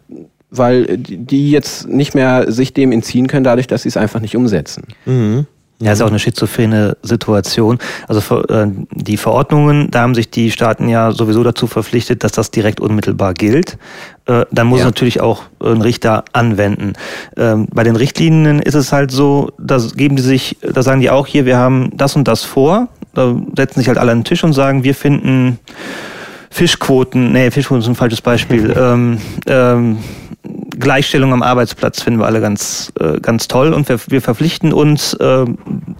weil 0.51 0.97
die 0.97 1.49
jetzt 1.49 1.87
nicht 1.87 2.13
mehr 2.13 2.51
sich 2.51 2.73
dem 2.73 2.91
entziehen 2.91 3.27
können, 3.27 3.43
dadurch, 3.43 3.67
dass 3.67 3.81
sie 3.81 3.89
es 3.89 3.97
einfach 3.97 4.19
nicht 4.19 4.35
umsetzen. 4.35 4.83
Mhm. 5.05 5.47
Ja, 5.79 5.91
ist 5.91 6.01
auch 6.01 6.07
eine 6.07 6.17
schizophrene 6.17 6.97
Situation. 7.03 7.77
Also 8.07 8.41
äh, 8.45 8.67
die 8.91 9.17
Verordnungen, 9.17 9.91
da 9.91 10.01
haben 10.01 10.15
sich 10.15 10.31
die 10.31 10.49
Staaten 10.49 10.89
ja 10.89 11.11
sowieso 11.11 11.43
dazu 11.43 11.67
verpflichtet, 11.67 12.23
dass 12.23 12.31
das 12.31 12.49
direkt 12.49 12.79
unmittelbar 12.79 13.35
gilt. 13.35 13.77
Äh, 14.25 14.45
dann 14.51 14.65
muss 14.65 14.79
ja. 14.79 14.85
natürlich 14.85 15.21
auch 15.21 15.43
ein 15.59 15.81
Richter 15.81 16.25
anwenden. 16.33 16.93
Ähm, 17.35 17.67
bei 17.71 17.83
den 17.83 17.95
Richtlinien 17.95 18.59
ist 18.59 18.73
es 18.73 18.91
halt 18.91 19.11
so, 19.11 19.51
da 19.59 19.79
geben 19.95 20.15
die 20.15 20.23
sich, 20.23 20.57
da 20.61 20.81
sagen 20.81 20.99
die 20.99 21.11
auch 21.11 21.27
hier, 21.27 21.45
wir 21.45 21.57
haben 21.57 21.91
das 21.95 22.15
und 22.15 22.27
das 22.27 22.43
vor. 22.43 22.87
Da 23.13 23.35
setzen 23.55 23.79
sich 23.79 23.87
halt 23.87 23.99
alle 23.99 24.11
an 24.11 24.19
den 24.19 24.23
Tisch 24.23 24.43
und 24.43 24.53
sagen, 24.53 24.83
wir 24.83 24.95
finden 24.95 25.59
Fischquoten, 26.49 27.33
nee, 27.33 27.51
Fischquoten 27.51 27.83
ist 27.83 27.87
ein 27.87 27.95
falsches 27.95 28.21
Beispiel. 28.21 28.73
ähm, 28.77 29.19
ähm, 29.45 29.99
Gleichstellung 30.79 31.33
am 31.33 31.41
Arbeitsplatz 31.41 32.01
finden 32.01 32.19
wir 32.19 32.25
alle 32.25 32.41
ganz, 32.41 32.91
äh, 32.99 33.19
ganz 33.19 33.47
toll 33.47 33.73
und 33.73 33.89
wir, 33.89 33.99
wir 34.07 34.21
verpflichten 34.21 34.73
uns, 34.73 35.13
äh, 35.15 35.45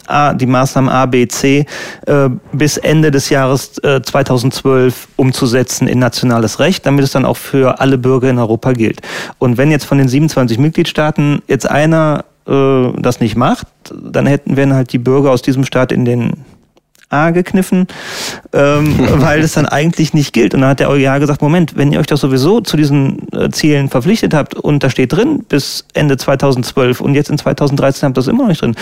A, 0.08 0.34
die 0.34 0.46
Maßnahmen 0.46 0.90
A, 0.90 1.06
B, 1.06 1.28
C 1.28 1.66
äh, 2.06 2.30
bis 2.52 2.78
Ende 2.78 3.12
des 3.12 3.30
Jahres 3.30 3.78
äh, 3.80 4.02
2012 4.02 5.08
umzusetzen 5.16 5.88
in 5.88 6.00
nationales 6.00 6.60
Recht, 6.60 6.86
damit 6.86 7.04
es 7.04 7.12
dann 7.12 7.26
auch 7.26 7.38
für 7.38 7.80
alle 7.80 7.98
Bürger 7.98 8.30
in 8.30 8.40
Europa 8.40 8.74
gilt. 8.74 9.02
Und 9.40 9.58
wenn 9.58 9.72
jetzt 9.72 9.86
von 9.86 9.98
den 9.98 10.08
27 10.08 10.58
Mitgliedstaaten 10.60 11.42
jetzt 11.48 11.70
einer 11.70 12.26
äh, 12.48 12.92
das 12.98 13.20
nicht 13.20 13.36
macht, 13.36 13.68
dann 13.92 14.26
hätten 14.26 14.58
wir 14.58 14.74
halt 14.74 14.94
die 14.94 15.00
Bürger 15.00 15.32
aus 15.32 15.42
diesem 15.42 15.64
Staat 15.64 15.92
in 15.92 16.06
den 16.06 16.46
A 17.10 17.32
gekniffen, 17.32 17.88
ähm, 18.54 18.96
weil 19.22 19.42
es 19.42 19.54
dann 19.54 19.66
eigentlich 19.66 20.14
nicht 20.14 20.34
gilt. 20.34 20.54
Und 20.54 20.62
dann 20.62 20.72
hat 20.72 20.80
der 20.80 20.90
EuGH 20.90 21.20
gesagt, 21.20 21.42
Moment, 21.42 21.78
wenn 21.78 21.92
ihr 21.92 22.00
euch 22.00 22.08
doch 22.08 22.18
sowieso 22.18 22.62
zu 22.62 22.78
diesen 22.78 23.32
äh, 23.34 23.50
Zielen 23.50 23.90
verpflichtet 23.90 24.34
habt 24.34 24.56
und 24.56 24.84
da 24.84 24.90
steht 24.90 25.14
drin 25.14 25.44
bis 25.48 25.86
Ende 25.94 26.18
2012 26.18 27.02
und 27.02 27.16
jetzt 27.16 27.30
in 27.30 27.38
2013 27.38 28.08
habt 28.08 28.18
ihr 28.18 28.22
das 28.22 28.28
immer 28.28 28.44
noch 28.44 28.50
nicht 28.50 28.62
drin, 28.62 28.76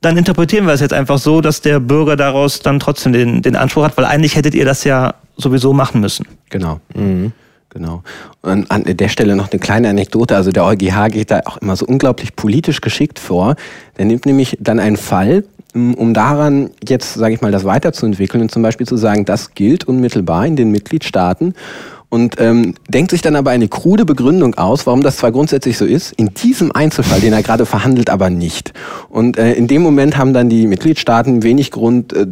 dann 0.00 0.16
interpretieren 0.16 0.66
wir 0.66 0.72
es 0.72 0.80
jetzt 0.80 0.92
einfach 0.92 1.18
so, 1.18 1.40
dass 1.40 1.60
der 1.60 1.80
Bürger 1.80 2.16
daraus 2.16 2.60
dann 2.60 2.78
trotzdem 2.78 3.12
den, 3.12 3.42
den 3.42 3.56
Anspruch 3.56 3.84
hat, 3.84 3.96
weil 3.96 4.04
eigentlich 4.04 4.36
hättet 4.36 4.54
ihr 4.54 4.64
das 4.64 4.84
ja 4.84 5.14
sowieso 5.36 5.72
machen 5.72 6.00
müssen. 6.00 6.26
Genau. 6.50 6.80
Mhm. 6.94 7.32
Genau. 7.70 8.02
Und 8.40 8.70
an 8.70 8.84
der 8.84 9.08
Stelle 9.08 9.36
noch 9.36 9.52
eine 9.52 9.60
kleine 9.60 9.90
Anekdote. 9.90 10.34
Also 10.34 10.52
der 10.52 10.64
EuGH 10.64 11.08
geht 11.10 11.30
da 11.30 11.40
auch 11.44 11.58
immer 11.58 11.76
so 11.76 11.84
unglaublich 11.84 12.34
politisch 12.34 12.80
geschickt 12.80 13.18
vor. 13.18 13.56
Der 13.98 14.06
nimmt 14.06 14.24
nämlich 14.24 14.56
dann 14.58 14.80
einen 14.80 14.96
Fall, 14.96 15.44
um 15.94 16.14
daran 16.14 16.70
jetzt, 16.86 17.14
sage 17.14 17.34
ich 17.34 17.40
mal, 17.40 17.52
das 17.52 17.64
weiterzuentwickeln 17.64 18.42
und 18.42 18.50
zum 18.50 18.62
Beispiel 18.62 18.86
zu 18.86 18.96
sagen, 18.96 19.24
das 19.24 19.54
gilt 19.54 19.84
unmittelbar 19.84 20.46
in 20.46 20.56
den 20.56 20.70
Mitgliedstaaten 20.70 21.54
und 22.10 22.36
ähm, 22.40 22.74
denkt 22.88 23.10
sich 23.10 23.20
dann 23.20 23.36
aber 23.36 23.50
eine 23.50 23.68
krude 23.68 24.04
Begründung 24.04 24.54
aus, 24.54 24.86
warum 24.86 25.02
das 25.02 25.18
zwar 25.18 25.30
grundsätzlich 25.30 25.76
so 25.76 25.84
ist, 25.84 26.12
in 26.12 26.32
diesem 26.32 26.72
Einzelfall, 26.72 27.20
den 27.20 27.32
er 27.32 27.42
gerade 27.42 27.66
verhandelt, 27.66 28.08
aber 28.08 28.30
nicht. 28.30 28.72
Und 29.10 29.36
äh, 29.36 29.52
in 29.52 29.66
dem 29.66 29.82
Moment 29.82 30.16
haben 30.16 30.32
dann 30.32 30.48
die 30.48 30.66
Mitgliedstaaten 30.66 31.42
wenig 31.42 31.70
Grund, 31.70 32.14
äh, 32.14 32.26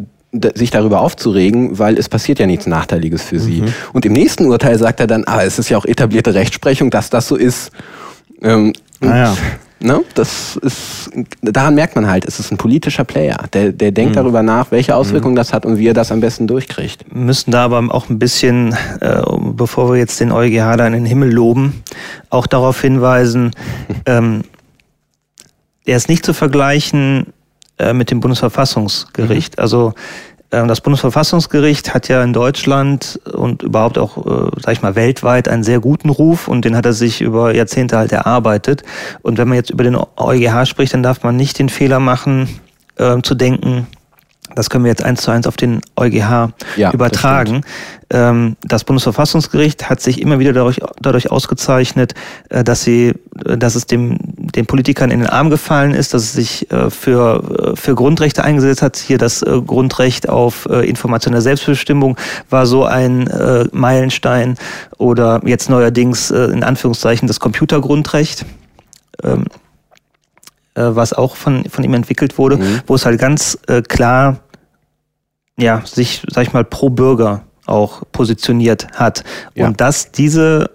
sich 0.55 0.70
darüber 0.70 1.01
aufzuregen, 1.01 1.78
weil 1.78 1.99
es 1.99 2.09
passiert 2.09 2.38
ja 2.38 2.47
nichts 2.47 2.66
Nachteiliges 2.66 3.22
für 3.22 3.38
sie. 3.38 3.62
Mhm. 3.62 3.72
Und 3.92 4.05
im 4.05 4.12
nächsten 4.12 4.47
Urteil 4.47 4.78
sagt 4.78 5.01
er 5.01 5.07
dann, 5.07 5.24
ah, 5.26 5.42
es 5.42 5.59
ist 5.59 5.68
ja 5.68 5.78
auch 5.78 5.84
etablierte 5.84 6.34
Rechtsprechung, 6.34 6.90
dass 6.90 7.11
das 7.11 7.28
so 7.28 7.36
ist. 7.36 7.70
Ähm, 8.42 8.72
naja. 9.01 9.36
Ne? 9.79 10.03
Das 10.14 10.57
ist, 10.57 11.11
daran 11.43 11.74
merkt 11.74 11.97
man 11.97 12.09
halt, 12.09 12.24
es 12.24 12.41
ist 12.41 12.51
ein 12.51 12.57
politischer 12.57 13.05
Player. 13.05 13.45
Der, 13.53 13.72
der 13.72 13.93
denkt 13.93 14.12
mhm. 14.12 14.16
darüber 14.16 14.43
nach, 14.43 14.70
welche 14.70 14.97
Auswirkungen 14.97 15.35
mhm. 15.35 15.39
das 15.39 15.53
hat 15.53 15.66
und 15.66 15.77
wie 15.79 15.89
er 15.89 15.95
das 15.95 16.11
am 16.11 16.20
besten 16.20 16.47
durchkriegt. 16.47 17.05
Wir 17.12 17.22
müssen 17.22 17.51
da 17.51 17.64
aber 17.64 17.95
auch 17.95 18.09
ein 18.09 18.18
bisschen, 18.18 18.74
äh, 19.01 19.22
bevor 19.39 19.91
wir 19.91 19.99
jetzt 19.99 20.18
den 20.18 20.33
EuGH 20.33 20.77
da 20.77 20.87
in 20.87 20.95
den 20.95 21.05
Himmel 21.05 21.31
loben, 21.31 21.83
auch 22.31 22.47
darauf 22.47 22.81
hinweisen, 22.81 23.51
ähm, 24.07 24.43
er 25.85 25.97
ist 25.97 26.09
nicht 26.09 26.24
zu 26.24 26.33
vergleichen 26.33 27.33
äh, 27.79 27.93
mit 27.93 28.11
dem 28.11 28.20
Bundesverfassungsgericht. 28.20 29.59
Mhm. 29.59 29.62
Also 29.62 29.93
das 30.51 30.80
Bundesverfassungsgericht 30.80 31.92
hat 31.92 32.09
ja 32.09 32.22
in 32.22 32.32
Deutschland 32.32 33.20
und 33.32 33.62
überhaupt 33.62 33.99
auch, 33.99 34.16
äh, 34.18 34.51
sag 34.61 34.72
ich 34.72 34.82
mal, 34.82 34.94
weltweit 34.94 35.49
einen 35.49 35.64
sehr 35.64 35.80
guten 35.80 36.09
Ruf 36.09 36.49
und 36.49 36.64
den 36.64 36.76
hat 36.76 36.86
er 36.86 36.92
sich 36.92 37.20
über 37.20 37.55
Jahrzehnte 37.55 37.99
halt 37.99 38.12
erarbeitet. 38.12 38.82
Und 39.22 39.38
wenn 39.38 39.49
man 39.49 39.57
jetzt 39.57 39.70
über 39.70 39.84
den 39.84 39.97
EuGH 39.97 40.66
spricht, 40.66 40.94
dann 40.94 41.03
darf 41.03 41.22
man 41.22 41.36
nicht 41.36 41.59
den 41.59 41.68
Fehler 41.68 42.01
machen, 42.01 42.49
äh, 42.97 43.20
zu 43.22 43.34
denken, 43.34 43.88
das 44.55 44.70
können 44.70 44.84
wir 44.84 44.90
jetzt 44.90 45.05
eins 45.05 45.22
zu 45.22 45.30
eins 45.30 45.47
auf 45.47 45.57
den 45.57 45.80
EuGH 45.97 46.53
ja, 46.76 46.92
übertragen. 46.92 47.62
Das, 48.09 48.30
ähm, 48.30 48.57
das, 48.62 48.84
Bundesverfassungsgericht 48.84 49.90
hat 49.90 50.01
sich 50.01 50.20
immer 50.20 50.38
wieder 50.38 50.53
dadurch, 50.53 50.80
dadurch 51.01 51.30
ausgezeichnet, 51.30 52.14
äh, 52.51 52.62
dass 52.62 52.82
sie, 52.82 53.14
äh, 53.44 53.59
dass 53.59 53.74
es 53.74 53.86
dem, 53.86 54.18
den 54.20 54.66
Politikern 54.66 55.11
in 55.11 55.20
den 55.20 55.28
Arm 55.28 55.51
gefallen 55.51 55.92
ist, 55.92 56.14
dass 56.14 56.22
es 56.22 56.32
sich 56.32 56.70
äh, 56.70 56.90
für, 56.90 57.74
für 57.74 57.94
Grundrechte 57.94 58.44
eingesetzt 58.44 58.82
hat. 58.82 58.97
Hier 58.97 59.18
das 59.18 59.44
Grundrecht 59.66 60.28
auf 60.28 60.66
informationelle 60.66 61.42
Selbstbestimmung 61.42 62.16
war 62.51 62.66
so 62.66 62.84
ein 62.84 63.28
Meilenstein 63.72 64.57
oder 64.99 65.40
jetzt 65.44 65.68
neuerdings 65.70 66.30
in 66.30 66.62
Anführungszeichen 66.62 67.28
das 67.28 67.40
Computergrundrecht. 67.40 68.44
Äh, 70.77 70.95
was 70.95 71.14
auch 71.14 71.37
von, 71.37 71.64
von 71.70 71.85
ihm 71.85 71.95
entwickelt 71.95 72.37
wurde, 72.37 72.59
mhm. 72.59 72.81
wo 72.87 72.95
es 72.95 73.07
halt 73.07 73.18
ganz 73.18 73.59
äh, 73.66 73.81
klar, 73.81 74.41
ja, 75.59 75.81
sich, 75.87 76.22
sag 76.29 76.47
ich 76.47 76.53
mal, 76.53 76.64
pro 76.64 76.91
Bürger 76.91 77.45
auch 77.64 78.03
positioniert 78.12 78.87
hat. 78.93 79.24
Ja. 79.55 79.66
Und 79.66 79.81
dass 79.81 80.12
diese 80.12 80.70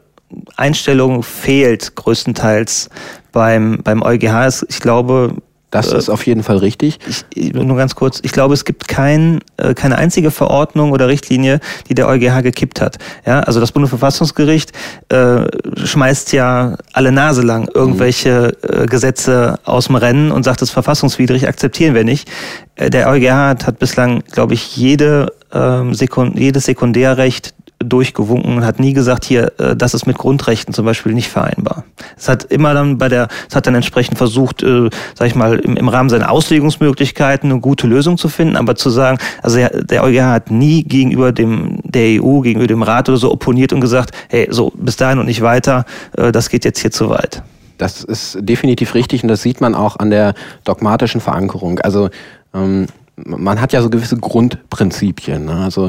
Einstellung 0.58 1.22
fehlt 1.22 1.96
größtenteils 1.96 2.90
beim, 3.32 3.80
beim 3.84 4.02
EuGH 4.02 4.48
ist, 4.48 4.66
ich 4.70 4.80
glaube, 4.80 5.36
das 5.72 5.92
äh, 5.92 5.98
ist 5.98 6.10
auf 6.10 6.26
jeden 6.28 6.44
Fall 6.44 6.58
richtig. 6.58 7.00
Ich, 7.34 7.54
nur 7.54 7.78
ganz 7.78 7.96
kurz. 7.96 8.20
Ich 8.24 8.32
glaube, 8.32 8.54
es 8.54 8.66
gibt 8.66 8.88
kein, 8.88 9.40
äh, 9.58 9.74
keine 9.74 9.98
einzige 9.98 10.30
Verordnung 10.30 10.92
oder 10.92 11.08
Richtlinie, 11.08 11.60
die 11.90 11.96
der 11.96 12.08
EuGH 12.08 12.44
gekippt 12.44 12.82
hat. 12.82 12.98
Ja, 13.26 13.40
also 13.40 13.60
das 13.60 13.72
Bundesverfassungsgericht 13.72 14.72
äh, 15.10 15.46
schmeißt 15.84 16.34
ja 16.34 16.76
alle 16.94 17.12
Nase 17.12 17.42
lang 17.42 17.70
irgendwelche 17.74 18.56
äh, 18.62 18.86
Gesetze 18.86 19.60
aus 19.64 19.88
dem 19.88 19.96
Rennen 19.96 20.32
und 20.32 20.44
sagt, 20.44 20.62
das 20.62 20.70
ist 20.70 20.74
verfassungswidrig, 20.74 21.48
akzeptieren 21.48 21.96
wir 21.96 22.04
nicht. 22.04 22.30
Äh, 22.76 22.90
der 22.90 23.10
EuGH 23.10 23.32
hat, 23.32 23.68
hat 23.68 23.80
bislang, 23.80 24.24
glaube 24.32 24.54
ich, 24.54 24.76
jede, 24.76 25.34
ähm, 25.54 25.94
Sekund 25.94 26.38
jedes 26.38 26.66
Sekundärrecht 26.66 27.54
durchgewunken 27.84 28.58
und 28.58 28.66
hat 28.66 28.80
nie 28.80 28.94
gesagt, 28.94 29.26
hier, 29.26 29.52
äh, 29.60 29.76
das 29.76 29.94
ist 29.94 30.06
mit 30.06 30.18
Grundrechten 30.18 30.74
zum 30.74 30.86
Beispiel 30.86 31.14
nicht 31.14 31.30
vereinbar. 31.30 31.84
Es 32.18 32.30
hat 32.30 32.44
immer 32.46 32.74
dann 32.74 32.98
bei 32.98 33.10
der, 33.10 33.28
es 33.50 33.56
hat 33.56 33.68
dann 33.68 33.76
entsprechend 33.76 34.18
versucht, 34.18 34.64
äh, 34.64 34.90
sag 35.16 35.28
ich 35.28 35.36
mal, 35.36 35.60
im, 35.60 35.78
im 35.78 35.88
Rahmen 35.88 36.10
seiner 36.10 36.32
Auslegungsmöglichkeiten 36.32 37.52
eine 37.52 37.60
gute 37.60 37.88
Lösung 37.88 38.18
zu 38.18 38.30
finden, 38.30 38.56
aber 38.56 38.76
zu 38.76 38.90
sagen, 38.90 39.18
also 39.42 39.58
der, 39.58 39.84
der 39.84 40.04
EuGH 40.04 40.24
hat 40.24 40.52
nie 40.52 40.84
gegenüber 40.84 41.32
dem 41.32 41.80
der 41.84 42.22
EU, 42.22 42.40
gegenüber 42.42 42.68
dem 42.68 42.84
Rat 42.84 43.10
oder 43.10 43.18
so 43.18 43.32
opponiert 43.32 43.74
und 43.74 43.82
gesagt, 43.82 44.12
hey, 44.30 44.48
so 44.50 44.72
bis 44.76 44.96
dahin 44.96 45.20
und 45.20 45.26
nicht 45.26 45.42
weiter, 45.42 45.86
äh, 46.18 46.32
das 46.32 46.50
geht 46.50 46.66
jetzt 46.66 46.80
hier 46.80 46.92
zu 46.92 47.10
weit. 47.10 47.44
Das 47.78 48.04
ist 48.04 48.38
definitiv 48.40 48.94
richtig 48.94 49.24
und 49.24 49.30
das 49.30 49.42
sieht 49.42 49.60
man 49.60 49.74
auch 49.74 49.98
an 49.98 50.12
der 50.12 50.36
dogmatischen 50.66 51.20
Verankerung. 51.20 51.80
Also 51.80 52.10
ähm, 52.54 52.86
man 53.26 53.62
hat 53.62 53.74
ja 53.74 53.82
so 53.82 53.90
gewisse 53.90 54.18
Grundprinzipien. 54.18 55.46
Ne? 55.46 55.54
Also 55.54 55.88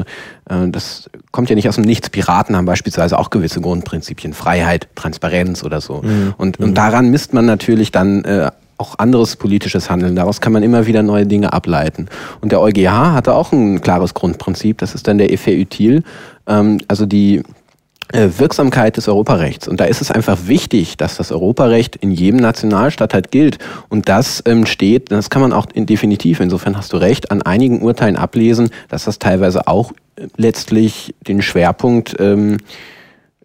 äh, 0.49 0.67
das 0.69 1.09
kommt 1.31 1.49
ja 1.49 1.55
nicht 1.55 1.67
aus 1.69 1.75
dem 1.75 1.83
Nichts. 1.85 2.09
Piraten 2.09 2.55
haben 2.55 2.65
beispielsweise 2.65 3.17
auch 3.17 3.29
gewisse 3.29 3.61
Grundprinzipien, 3.61 4.33
Freiheit, 4.33 4.87
Transparenz 4.95 5.63
oder 5.63 5.81
so. 5.81 6.01
Mhm. 6.01 6.33
Und, 6.37 6.59
und 6.59 6.69
mhm. 6.71 6.73
daran 6.73 7.09
misst 7.09 7.33
man 7.33 7.45
natürlich 7.45 7.91
dann 7.91 8.23
äh, 8.23 8.51
auch 8.77 8.99
anderes 8.99 9.35
politisches 9.35 9.89
Handeln. 9.89 10.15
Daraus 10.15 10.41
kann 10.41 10.51
man 10.51 10.63
immer 10.63 10.85
wieder 10.87 11.03
neue 11.03 11.25
Dinge 11.25 11.53
ableiten. 11.53 12.07
Und 12.41 12.51
der 12.51 12.61
EuGH 12.61 13.13
hatte 13.13 13.33
auch 13.33 13.51
ein 13.51 13.81
klares 13.81 14.13
Grundprinzip, 14.13 14.77
das 14.79 14.95
ist 14.95 15.07
dann 15.07 15.17
der 15.17 15.31
Effet 15.31 15.59
util, 15.59 16.03
ähm, 16.47 16.79
also 16.87 17.05
die 17.05 17.43
Wirksamkeit 18.13 18.97
des 18.97 19.07
Europarechts. 19.07 19.67
Und 19.67 19.79
da 19.79 19.85
ist 19.85 20.01
es 20.01 20.11
einfach 20.11 20.37
wichtig, 20.45 20.97
dass 20.97 21.17
das 21.17 21.31
Europarecht 21.31 21.95
in 21.95 22.11
jedem 22.11 22.39
Nationalstaat 22.39 23.13
halt 23.13 23.31
gilt. 23.31 23.57
Und 23.89 24.07
das 24.07 24.43
ähm, 24.45 24.65
steht, 24.65 25.11
das 25.11 25.29
kann 25.29 25.41
man 25.41 25.53
auch 25.53 25.65
in, 25.73 25.85
definitiv, 25.85 26.39
insofern 26.39 26.77
hast 26.77 26.93
du 26.93 26.97
recht, 26.97 27.31
an 27.31 27.41
einigen 27.41 27.81
Urteilen 27.81 28.15
ablesen, 28.15 28.69
dass 28.89 29.05
das 29.05 29.19
teilweise 29.19 29.67
auch 29.67 29.91
äh, 30.15 30.27
letztlich 30.37 31.15
den 31.27 31.41
Schwerpunkt 31.41 32.15
ähm, 32.19 32.57
äh, 32.57 32.92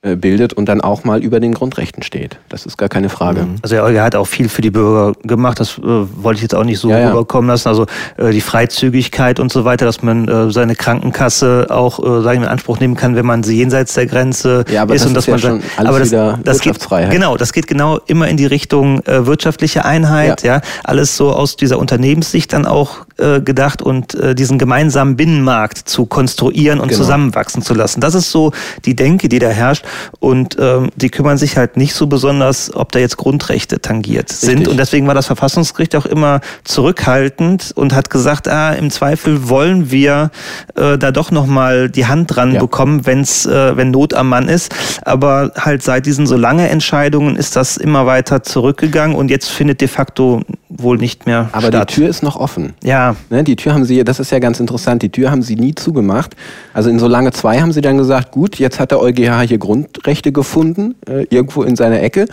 bildet 0.02 0.52
und 0.52 0.68
dann 0.68 0.80
auch 0.80 1.04
mal 1.04 1.22
über 1.22 1.40
den 1.40 1.54
Grundrechten 1.54 2.02
steht. 2.02 2.38
Das 2.48 2.66
ist 2.66 2.76
gar 2.76 2.88
keine 2.88 3.08
Frage. 3.08 3.42
Mhm. 3.42 3.56
Also 3.62 3.76
er 3.76 4.02
hat 4.02 4.14
auch 4.14 4.26
viel 4.26 4.48
für 4.48 4.62
die 4.62 4.70
Bürger 4.70 5.12
gemacht, 5.22 5.60
das 5.60 5.78
äh, 5.78 5.82
wollte 5.82 6.38
ich 6.38 6.42
jetzt 6.42 6.54
auch 6.54 6.64
nicht 6.64 6.78
so 6.78 6.90
ja, 6.90 7.08
rüberkommen 7.08 7.48
lassen. 7.48 7.68
Also 7.68 7.86
äh, 8.16 8.30
die 8.30 8.40
Freizügigkeit 8.40 9.40
und 9.40 9.52
so 9.52 9.64
weiter, 9.64 9.86
dass 9.86 10.02
man 10.02 10.28
äh, 10.28 10.50
seine 10.50 10.76
Krankenkasse 10.76 11.66
auch, 11.70 11.98
äh, 11.98 12.22
sage 12.22 12.34
ich 12.34 12.40
mal, 12.40 12.46
in 12.46 12.52
Anspruch 12.52 12.78
nehmen 12.80 12.96
kann, 12.96 13.16
wenn 13.16 13.26
man 13.26 13.42
sie 13.42 13.56
jenseits 13.56 13.94
der 13.94 14.06
Grenze 14.06 14.64
ja, 14.70 14.82
aber 14.82 14.94
ist. 14.94 15.02
Das 15.02 15.08
und 15.08 15.14
dass 15.14 15.28
ist 15.28 15.42
ja 15.42 15.50
man 15.50 15.60
schon 15.60 15.70
alles 15.76 16.14
aber 16.14 16.38
das, 16.44 16.60
das 16.60 16.60
geht, 16.60 17.10
genau, 17.10 17.36
das 17.36 17.52
geht 17.52 17.66
genau 17.66 17.98
immer 18.06 18.28
in 18.28 18.36
die 18.36 18.46
Richtung 18.46 19.00
äh, 19.04 19.26
wirtschaftliche 19.26 19.84
Einheit, 19.84 20.42
ja. 20.42 20.56
ja. 20.56 20.60
Alles 20.84 21.16
so 21.16 21.32
aus 21.32 21.56
dieser 21.56 21.78
Unternehmenssicht 21.78 22.52
dann 22.52 22.66
auch 22.66 23.06
äh, 23.18 23.40
gedacht 23.40 23.82
und 23.82 24.14
äh, 24.14 24.34
diesen 24.34 24.58
gemeinsamen 24.58 25.16
Binnenmarkt 25.16 25.78
zu 25.78 26.06
konstruieren 26.06 26.80
und 26.80 26.88
genau. 26.88 27.00
zusammenwachsen 27.02 27.62
zu 27.62 27.74
lassen. 27.74 28.00
Das 28.00 28.14
ist 28.14 28.30
so 28.30 28.52
die 28.84 28.94
Denke, 28.94 29.28
die 29.28 29.38
da 29.38 29.48
herrscht. 29.48 29.84
Und 30.20 30.56
ähm, 30.58 30.90
die 30.96 31.10
kümmern 31.10 31.38
sich 31.38 31.56
halt 31.56 31.76
nicht 31.76 31.94
so 31.94 32.06
besonders, 32.06 32.74
ob 32.74 32.92
da 32.92 32.98
jetzt 32.98 33.16
Grundrechte 33.16 33.80
tangiert 33.80 34.30
Richtig. 34.30 34.48
sind. 34.48 34.68
Und 34.68 34.76
deswegen 34.78 35.06
war 35.06 35.14
das 35.14 35.26
Verfassungsgericht 35.26 35.96
auch 35.96 36.06
immer 36.06 36.40
zurückhaltend 36.64 37.72
und 37.74 37.94
hat 37.94 38.10
gesagt, 38.10 38.48
ah, 38.48 38.72
im 38.72 38.90
Zweifel 38.90 39.48
wollen 39.48 39.90
wir 39.90 40.30
äh, 40.74 40.98
da 40.98 41.10
doch 41.10 41.30
nochmal 41.30 41.88
die 41.90 42.06
Hand 42.06 42.34
dran 42.34 42.54
ja. 42.54 42.60
bekommen, 42.60 43.06
wenn's, 43.06 43.46
äh, 43.46 43.76
wenn 43.76 43.90
Not 43.90 44.14
am 44.14 44.28
Mann 44.28 44.48
ist. 44.48 44.74
Aber 45.02 45.52
halt 45.56 45.82
seit 45.82 46.06
diesen 46.06 46.26
so 46.26 46.36
lange 46.36 46.68
Entscheidungen 46.68 47.36
ist 47.36 47.56
das 47.56 47.76
immer 47.76 48.06
weiter 48.06 48.42
zurückgegangen 48.42 49.16
und 49.16 49.30
jetzt 49.30 49.48
findet 49.48 49.80
de 49.80 49.88
facto 49.88 50.42
wohl 50.68 50.98
nicht 50.98 51.26
mehr 51.26 51.48
Aber 51.52 51.68
statt. 51.68 51.90
die 51.90 51.94
Tür 51.94 52.08
ist 52.08 52.22
noch 52.22 52.36
offen. 52.36 52.74
Ja. 52.82 53.16
Ne, 53.30 53.42
die 53.42 53.56
Tür 53.56 53.74
haben 53.74 53.84
sie, 53.84 54.04
das 54.04 54.20
ist 54.20 54.30
ja 54.30 54.38
ganz 54.38 54.60
interessant, 54.60 55.02
die 55.02 55.10
Tür 55.10 55.30
haben 55.30 55.42
sie 55.42 55.56
nie 55.56 55.74
zugemacht. 55.74 56.36
Also 56.72 56.90
in 56.90 56.98
Solange 56.98 57.32
zwei 57.32 57.60
haben 57.60 57.72
sie 57.72 57.80
dann 57.80 57.96
gesagt, 57.98 58.32
gut, 58.32 58.58
jetzt 58.58 58.78
hat 58.78 58.90
der 58.90 59.00
EuGH 59.00 59.42
hier 59.42 59.58
Grundrechte 59.78 60.32
gefunden, 60.32 60.94
äh, 61.08 61.26
irgendwo 61.30 61.62
in 61.62 61.76
seiner 61.76 62.02
Ecke. 62.02 62.26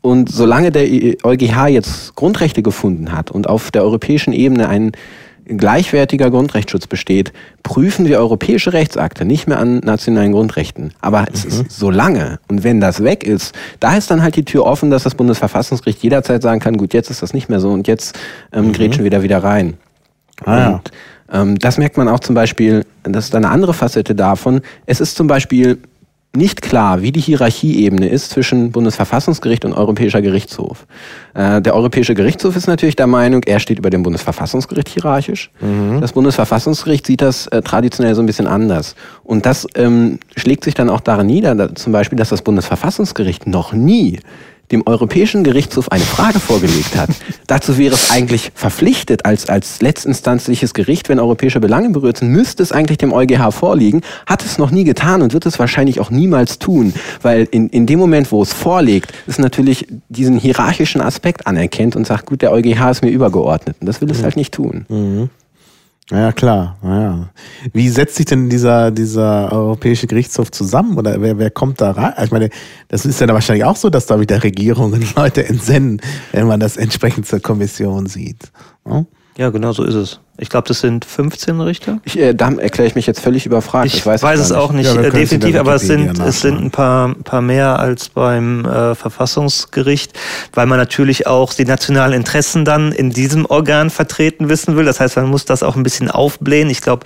Und 0.00 0.30
solange 0.30 0.70
der 0.70 0.84
EuGH 1.24 1.68
jetzt 1.68 2.14
Grundrechte 2.14 2.62
gefunden 2.62 3.12
hat 3.12 3.30
und 3.30 3.48
auf 3.48 3.70
der 3.70 3.82
europäischen 3.82 4.32
Ebene 4.32 4.68
einen 4.68 4.92
gleichwertiger 5.44 6.30
Grundrechtsschutz 6.30 6.86
besteht, 6.86 7.32
prüfen 7.62 8.06
wir 8.06 8.18
europäische 8.18 8.72
Rechtsakte 8.72 9.24
nicht 9.24 9.48
mehr 9.48 9.58
an 9.58 9.78
nationalen 9.78 10.32
Grundrechten. 10.32 10.92
Aber 11.00 11.24
es 11.32 11.44
mhm. 11.44 11.50
ist 11.50 11.70
so 11.70 11.90
lange. 11.90 12.38
Und 12.48 12.62
wenn 12.62 12.80
das 12.80 13.02
weg 13.02 13.24
ist, 13.24 13.54
da 13.80 13.96
ist 13.96 14.10
dann 14.10 14.22
halt 14.22 14.36
die 14.36 14.44
Tür 14.44 14.64
offen, 14.64 14.90
dass 14.90 15.02
das 15.02 15.14
Bundesverfassungsgericht 15.14 16.02
jederzeit 16.02 16.42
sagen 16.42 16.60
kann, 16.60 16.76
gut, 16.76 16.94
jetzt 16.94 17.10
ist 17.10 17.22
das 17.22 17.34
nicht 17.34 17.48
mehr 17.48 17.58
so 17.58 17.70
und 17.70 17.88
jetzt 17.88 18.16
ähm, 18.52 18.68
mhm. 18.68 18.72
grätschen 18.72 19.02
wir 19.02 19.22
wieder 19.22 19.42
rein. 19.42 19.74
Ah, 20.44 20.74
und 20.74 20.90
Ähm, 21.32 21.58
das 21.58 21.78
merkt 21.78 21.96
man 21.96 22.08
auch 22.08 22.20
zum 22.20 22.34
Beispiel, 22.34 22.84
das 23.02 23.26
ist 23.26 23.34
eine 23.34 23.48
andere 23.48 23.72
Facette 23.72 24.14
davon. 24.14 24.60
Es 24.86 25.00
ist 25.00 25.16
zum 25.16 25.26
Beispiel 25.26 25.78
nicht 26.36 26.62
klar, 26.62 27.02
wie 27.02 27.10
die 27.10 27.20
Hierarchieebene 27.20 28.08
ist 28.08 28.30
zwischen 28.30 28.70
Bundesverfassungsgericht 28.70 29.64
und 29.64 29.72
Europäischer 29.72 30.22
Gerichtshof. 30.22 30.86
Äh, 31.34 31.60
der 31.60 31.74
Europäische 31.74 32.14
Gerichtshof 32.14 32.54
ist 32.54 32.68
natürlich 32.68 32.94
der 32.94 33.08
Meinung, 33.08 33.42
er 33.42 33.58
steht 33.58 33.80
über 33.80 33.90
dem 33.90 34.04
Bundesverfassungsgericht 34.04 34.88
hierarchisch. 34.88 35.50
Mhm. 35.60 36.00
Das 36.00 36.12
Bundesverfassungsgericht 36.12 37.04
sieht 37.04 37.20
das 37.20 37.48
äh, 37.48 37.62
traditionell 37.62 38.14
so 38.14 38.22
ein 38.22 38.26
bisschen 38.26 38.46
anders. 38.46 38.94
Und 39.24 39.44
das 39.44 39.66
ähm, 39.74 40.20
schlägt 40.36 40.62
sich 40.62 40.74
dann 40.74 40.88
auch 40.88 41.00
darin 41.00 41.26
nieder, 41.26 41.56
da, 41.56 41.74
zum 41.74 41.92
Beispiel, 41.92 42.16
dass 42.16 42.28
das 42.28 42.42
Bundesverfassungsgericht 42.42 43.48
noch 43.48 43.72
nie 43.72 44.20
dem 44.72 44.86
Europäischen 44.86 45.44
Gerichtshof 45.44 45.90
eine 45.90 46.04
Frage 46.04 46.40
vorgelegt 46.40 46.96
hat. 46.96 47.10
Dazu 47.46 47.78
wäre 47.78 47.94
es 47.94 48.10
eigentlich 48.10 48.52
verpflichtet, 48.54 49.24
als, 49.24 49.48
als 49.48 49.82
letztinstanzliches 49.82 50.74
Gericht, 50.74 51.08
wenn 51.08 51.18
europäische 51.18 51.60
Belange 51.60 51.90
berührt 51.90 52.18
sind, 52.18 52.28
müsste 52.28 52.62
es 52.62 52.72
eigentlich 52.72 52.98
dem 52.98 53.12
EuGH 53.12 53.52
vorliegen, 53.52 54.02
hat 54.26 54.44
es 54.44 54.58
noch 54.58 54.70
nie 54.70 54.84
getan 54.84 55.22
und 55.22 55.32
wird 55.32 55.46
es 55.46 55.58
wahrscheinlich 55.58 56.00
auch 56.00 56.10
niemals 56.10 56.58
tun, 56.58 56.94
weil 57.22 57.48
in, 57.50 57.68
in 57.68 57.86
dem 57.86 57.98
Moment, 57.98 58.30
wo 58.30 58.42
es 58.42 58.52
vorlegt, 58.52 59.12
es 59.26 59.38
natürlich 59.38 59.86
diesen 60.08 60.38
hierarchischen 60.38 61.00
Aspekt 61.00 61.46
anerkennt 61.46 61.96
und 61.96 62.06
sagt, 62.06 62.26
gut, 62.26 62.42
der 62.42 62.52
EuGH 62.52 62.90
ist 62.90 63.02
mir 63.02 63.10
übergeordnet 63.10 63.76
und 63.80 63.86
das 63.86 64.00
will 64.00 64.10
es 64.10 64.18
mhm. 64.18 64.22
halt 64.22 64.36
nicht 64.36 64.54
tun. 64.54 64.86
Mhm. 64.88 65.30
Ja, 66.10 66.32
klar. 66.32 66.76
Ja. 66.82 67.30
Wie 67.72 67.88
setzt 67.88 68.16
sich 68.16 68.26
denn 68.26 68.48
dieser, 68.50 68.90
dieser 68.90 69.52
Europäische 69.52 70.08
Gerichtshof 70.08 70.50
zusammen? 70.50 70.98
Oder 70.98 71.20
wer, 71.22 71.38
wer 71.38 71.50
kommt 71.50 71.80
da 71.80 71.92
rein? 71.92 72.14
Ich 72.24 72.32
meine, 72.32 72.50
das 72.88 73.06
ist 73.06 73.20
ja 73.20 73.28
wahrscheinlich 73.28 73.64
auch 73.64 73.76
so, 73.76 73.90
dass 73.90 74.06
da 74.06 74.18
wieder 74.18 74.42
Regierungen 74.42 75.04
Leute 75.16 75.46
entsenden, 75.46 76.00
wenn 76.32 76.48
man 76.48 76.58
das 76.58 76.76
entsprechend 76.76 77.26
zur 77.26 77.40
Kommission 77.40 78.06
sieht. 78.06 78.50
Ja, 78.86 79.04
ja 79.38 79.50
genau 79.50 79.72
so 79.72 79.84
ist 79.84 79.94
es. 79.94 80.20
Ich 80.40 80.48
glaube, 80.48 80.66
das 80.66 80.80
sind 80.80 81.04
15 81.04 81.60
Richter. 81.60 81.98
Ich, 82.04 82.18
äh, 82.18 82.32
da 82.34 82.50
erkläre 82.50 82.88
ich 82.88 82.94
mich 82.94 83.06
jetzt 83.06 83.20
völlig 83.20 83.44
überfragt. 83.44 83.86
Ich, 83.86 83.96
ich 83.96 84.06
weiß, 84.06 84.22
weiß 84.22 84.40
es 84.40 84.52
auch 84.52 84.72
nicht 84.72 84.86
ja, 84.86 84.98
äh, 84.98 85.10
definitiv, 85.10 85.54
aber 85.56 85.74
es 85.74 85.82
sind, 85.82 86.18
es 86.18 86.40
sind 86.40 86.58
ein 86.58 86.70
paar, 86.70 87.14
paar 87.24 87.42
mehr 87.42 87.78
als 87.78 88.08
beim 88.08 88.64
äh, 88.64 88.94
Verfassungsgericht, 88.94 90.18
weil 90.54 90.64
man 90.64 90.78
natürlich 90.78 91.26
auch 91.26 91.52
die 91.52 91.66
nationalen 91.66 92.14
Interessen 92.14 92.64
dann 92.64 92.90
in 92.90 93.10
diesem 93.10 93.44
Organ 93.44 93.90
vertreten 93.90 94.48
wissen 94.48 94.76
will. 94.76 94.86
Das 94.86 94.98
heißt, 94.98 95.16
man 95.16 95.26
muss 95.26 95.44
das 95.44 95.62
auch 95.62 95.76
ein 95.76 95.82
bisschen 95.82 96.10
aufblähen. 96.10 96.70
Ich 96.70 96.80
glaube, 96.80 97.04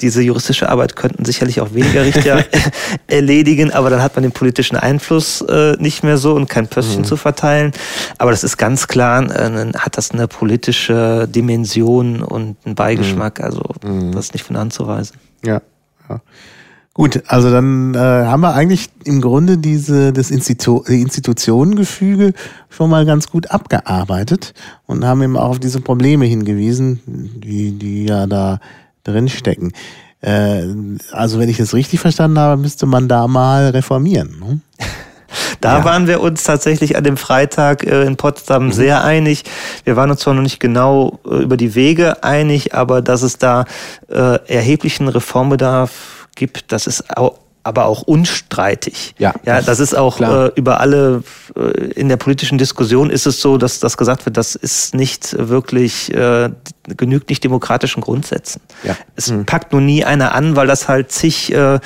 diese 0.00 0.22
juristische 0.22 0.68
Arbeit 0.68 0.94
könnten 0.94 1.24
sicherlich 1.24 1.60
auch 1.60 1.74
weniger 1.74 2.04
Richter 2.04 2.44
erledigen, 3.08 3.72
aber 3.72 3.90
dann 3.90 4.00
hat 4.00 4.14
man 4.14 4.22
den 4.22 4.32
politischen 4.32 4.76
Einfluss 4.76 5.40
äh, 5.40 5.72
nicht 5.80 6.04
mehr 6.04 6.18
so 6.18 6.34
und 6.34 6.48
kein 6.48 6.68
Pöstchen 6.68 7.00
mhm. 7.00 7.06
zu 7.06 7.16
verteilen. 7.16 7.72
Aber 8.18 8.30
das 8.30 8.44
ist 8.44 8.58
ganz 8.58 8.86
klar, 8.86 9.24
äh, 9.24 9.72
hat 9.76 9.96
das 9.96 10.12
eine 10.12 10.28
politische 10.28 11.26
Dimension 11.26 12.22
und 12.22 12.64
ein 12.64 12.75
Beigeschmack. 12.76 13.40
Mhm. 13.40 13.44
Also 13.44 13.62
mhm. 13.84 14.12
das 14.12 14.26
ist 14.26 14.34
nicht 14.34 14.44
von 14.44 14.54
der 14.54 14.60
Hand 14.60 14.72
zu 14.72 14.86
weisen. 14.86 15.16
Ja. 15.44 15.60
ja. 16.08 16.20
Gut, 16.94 17.22
also 17.26 17.50
dann 17.50 17.94
äh, 17.94 17.98
haben 17.98 18.40
wir 18.40 18.54
eigentlich 18.54 18.88
im 19.04 19.20
Grunde 19.20 19.58
diese 19.58 20.14
das 20.14 20.30
Institu 20.30 20.82
Institutionengefüge 20.86 22.32
schon 22.70 22.88
mal 22.88 23.04
ganz 23.04 23.28
gut 23.28 23.50
abgearbeitet 23.50 24.54
und 24.86 25.04
haben 25.04 25.22
eben 25.22 25.36
auch 25.36 25.50
auf 25.50 25.58
diese 25.58 25.82
Probleme 25.82 26.24
hingewiesen, 26.24 27.00
die, 27.06 27.72
die 27.72 28.06
ja 28.06 28.26
da 28.26 28.60
drin 29.04 29.28
stecken. 29.28 29.72
Äh, 30.22 30.62
also 31.12 31.38
wenn 31.38 31.50
ich 31.50 31.60
es 31.60 31.74
richtig 31.74 32.00
verstanden 32.00 32.38
habe, 32.38 32.60
müsste 32.60 32.86
man 32.86 33.08
da 33.08 33.28
mal 33.28 33.68
reformieren. 33.68 34.38
Ne? 34.40 34.60
Da 35.66 35.78
ja. 35.78 35.84
waren 35.84 36.06
wir 36.06 36.20
uns 36.20 36.44
tatsächlich 36.44 36.96
an 36.96 37.02
dem 37.02 37.16
Freitag 37.16 37.82
äh, 37.82 38.04
in 38.04 38.16
Potsdam 38.16 38.66
mhm. 38.66 38.72
sehr 38.72 39.02
einig. 39.02 39.42
Wir 39.82 39.96
waren 39.96 40.12
uns 40.12 40.20
zwar 40.20 40.32
noch 40.34 40.42
nicht 40.42 40.60
genau 40.60 41.18
äh, 41.28 41.42
über 41.42 41.56
die 41.56 41.74
Wege 41.74 42.22
einig, 42.22 42.72
aber 42.72 43.02
dass 43.02 43.22
es 43.22 43.38
da 43.38 43.64
äh, 44.08 44.38
erheblichen 44.46 45.08
Reformbedarf 45.08 46.28
gibt, 46.36 46.70
das 46.70 46.86
ist 46.86 47.16
auch 47.16 47.38
aber 47.64 47.86
auch 47.86 48.02
unstreitig. 48.02 49.16
Ja, 49.18 49.34
ja 49.44 49.56
das, 49.56 49.66
das 49.66 49.80
ist 49.80 49.96
auch 49.96 50.20
äh, 50.20 50.52
über 50.54 50.78
alle, 50.78 51.24
äh, 51.56 51.60
in 51.96 52.08
der 52.08 52.16
politischen 52.16 52.58
Diskussion 52.58 53.10
ist 53.10 53.26
es 53.26 53.40
so, 53.40 53.58
dass 53.58 53.80
das 53.80 53.96
gesagt 53.96 54.24
wird, 54.24 54.36
das 54.36 54.54
ist 54.54 54.94
nicht 54.94 55.34
wirklich, 55.36 56.14
äh, 56.14 56.50
genügt 56.96 57.28
nicht 57.28 57.42
demokratischen 57.42 58.00
Grundsätzen. 58.00 58.60
Ja. 58.84 58.96
Es 59.14 59.30
mhm. 59.30 59.44
packt 59.44 59.72
nur 59.72 59.80
nie 59.80 60.04
einer 60.04 60.34
an, 60.34 60.56
weil 60.56 60.66
das 60.66 60.88
halt 60.88 61.10
zig, 61.10 61.52
äh, 61.52 61.78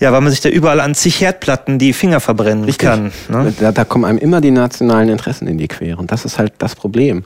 ja, 0.00 0.12
weil 0.12 0.20
man 0.20 0.30
sich 0.30 0.40
da 0.40 0.48
überall 0.48 0.80
an 0.80 0.94
zig 0.94 1.20
Herdplatten 1.20 1.78
die 1.78 1.92
Finger 1.92 2.20
verbrennen 2.20 2.64
Richtig. 2.64 2.88
kann. 2.88 3.12
Ne? 3.28 3.52
Da, 3.58 3.72
da 3.72 3.84
kommen 3.84 4.04
einem 4.04 4.18
immer 4.18 4.40
die 4.40 4.50
nationalen 4.50 5.08
Interessen 5.08 5.46
in 5.46 5.58
die 5.58 5.68
Quere. 5.68 5.98
Und 5.98 6.12
das 6.12 6.24
ist 6.24 6.38
halt 6.38 6.54
das 6.58 6.74
Problem. 6.74 7.24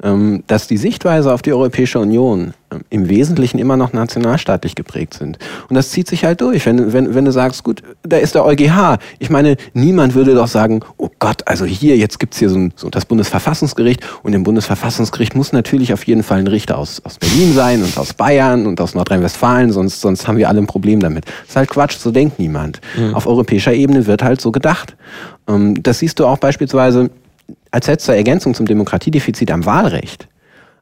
Ähm, 0.00 0.44
dass 0.46 0.68
die 0.68 0.76
Sichtweise 0.76 1.32
auf 1.32 1.42
die 1.42 1.52
Europäische 1.52 1.98
Union 1.98 2.54
ähm, 2.70 2.82
im 2.88 3.08
Wesentlichen 3.08 3.58
immer 3.58 3.76
noch 3.76 3.92
nationalstaatlich 3.92 4.76
geprägt 4.76 5.14
sind. 5.14 5.38
Und 5.68 5.74
das 5.74 5.90
zieht 5.90 6.06
sich 6.06 6.24
halt 6.24 6.40
durch. 6.40 6.66
Wenn, 6.66 6.92
wenn, 6.92 7.16
wenn 7.16 7.24
du 7.24 7.32
sagst, 7.32 7.64
gut, 7.64 7.82
da 8.04 8.16
ist 8.18 8.36
der 8.36 8.44
EuGH. 8.44 8.98
Ich 9.18 9.28
meine, 9.28 9.56
niemand 9.72 10.14
würde 10.14 10.36
doch 10.36 10.46
sagen, 10.46 10.82
oh 10.98 11.08
Gott, 11.18 11.42
also 11.46 11.64
hier, 11.64 11.96
jetzt 11.96 12.20
gibt's 12.20 12.38
hier 12.38 12.48
so, 12.48 12.58
ein, 12.58 12.72
so 12.76 12.90
das 12.90 13.06
Bundesverfassungsgericht 13.06 14.02
und 14.22 14.34
im 14.34 14.44
Bundesverfassungsgericht 14.44 15.34
muss 15.34 15.52
natürlich 15.52 15.92
auf 15.92 16.04
jeden 16.04 16.22
Fall 16.22 16.38
ein 16.38 16.46
Richter 16.58 16.76
aus, 16.76 17.00
aus 17.04 17.18
Berlin 17.18 17.52
sein 17.54 17.84
und 17.84 17.96
aus 17.96 18.14
Bayern 18.14 18.66
und 18.66 18.80
aus 18.80 18.94
Nordrhein-Westfalen, 18.94 19.70
sonst, 19.70 20.00
sonst 20.00 20.26
haben 20.26 20.38
wir 20.38 20.48
alle 20.48 20.58
ein 20.58 20.66
Problem 20.66 20.98
damit. 20.98 21.24
Das 21.26 21.50
ist 21.50 21.56
halt 21.56 21.70
Quatsch, 21.70 21.96
so 21.98 22.10
denkt 22.10 22.40
niemand. 22.40 22.80
Mhm. 22.96 23.14
Auf 23.14 23.28
europäischer 23.28 23.72
Ebene 23.72 24.06
wird 24.06 24.24
halt 24.24 24.40
so 24.40 24.50
gedacht. 24.50 24.96
Ähm, 25.48 25.80
das 25.80 26.00
siehst 26.00 26.18
du 26.18 26.26
auch 26.26 26.38
beispielsweise 26.38 27.10
als 27.70 27.86
letzte 27.86 28.16
Ergänzung 28.16 28.54
zum 28.54 28.66
Demokratiedefizit 28.66 29.52
am 29.52 29.66
Wahlrecht. 29.66 30.26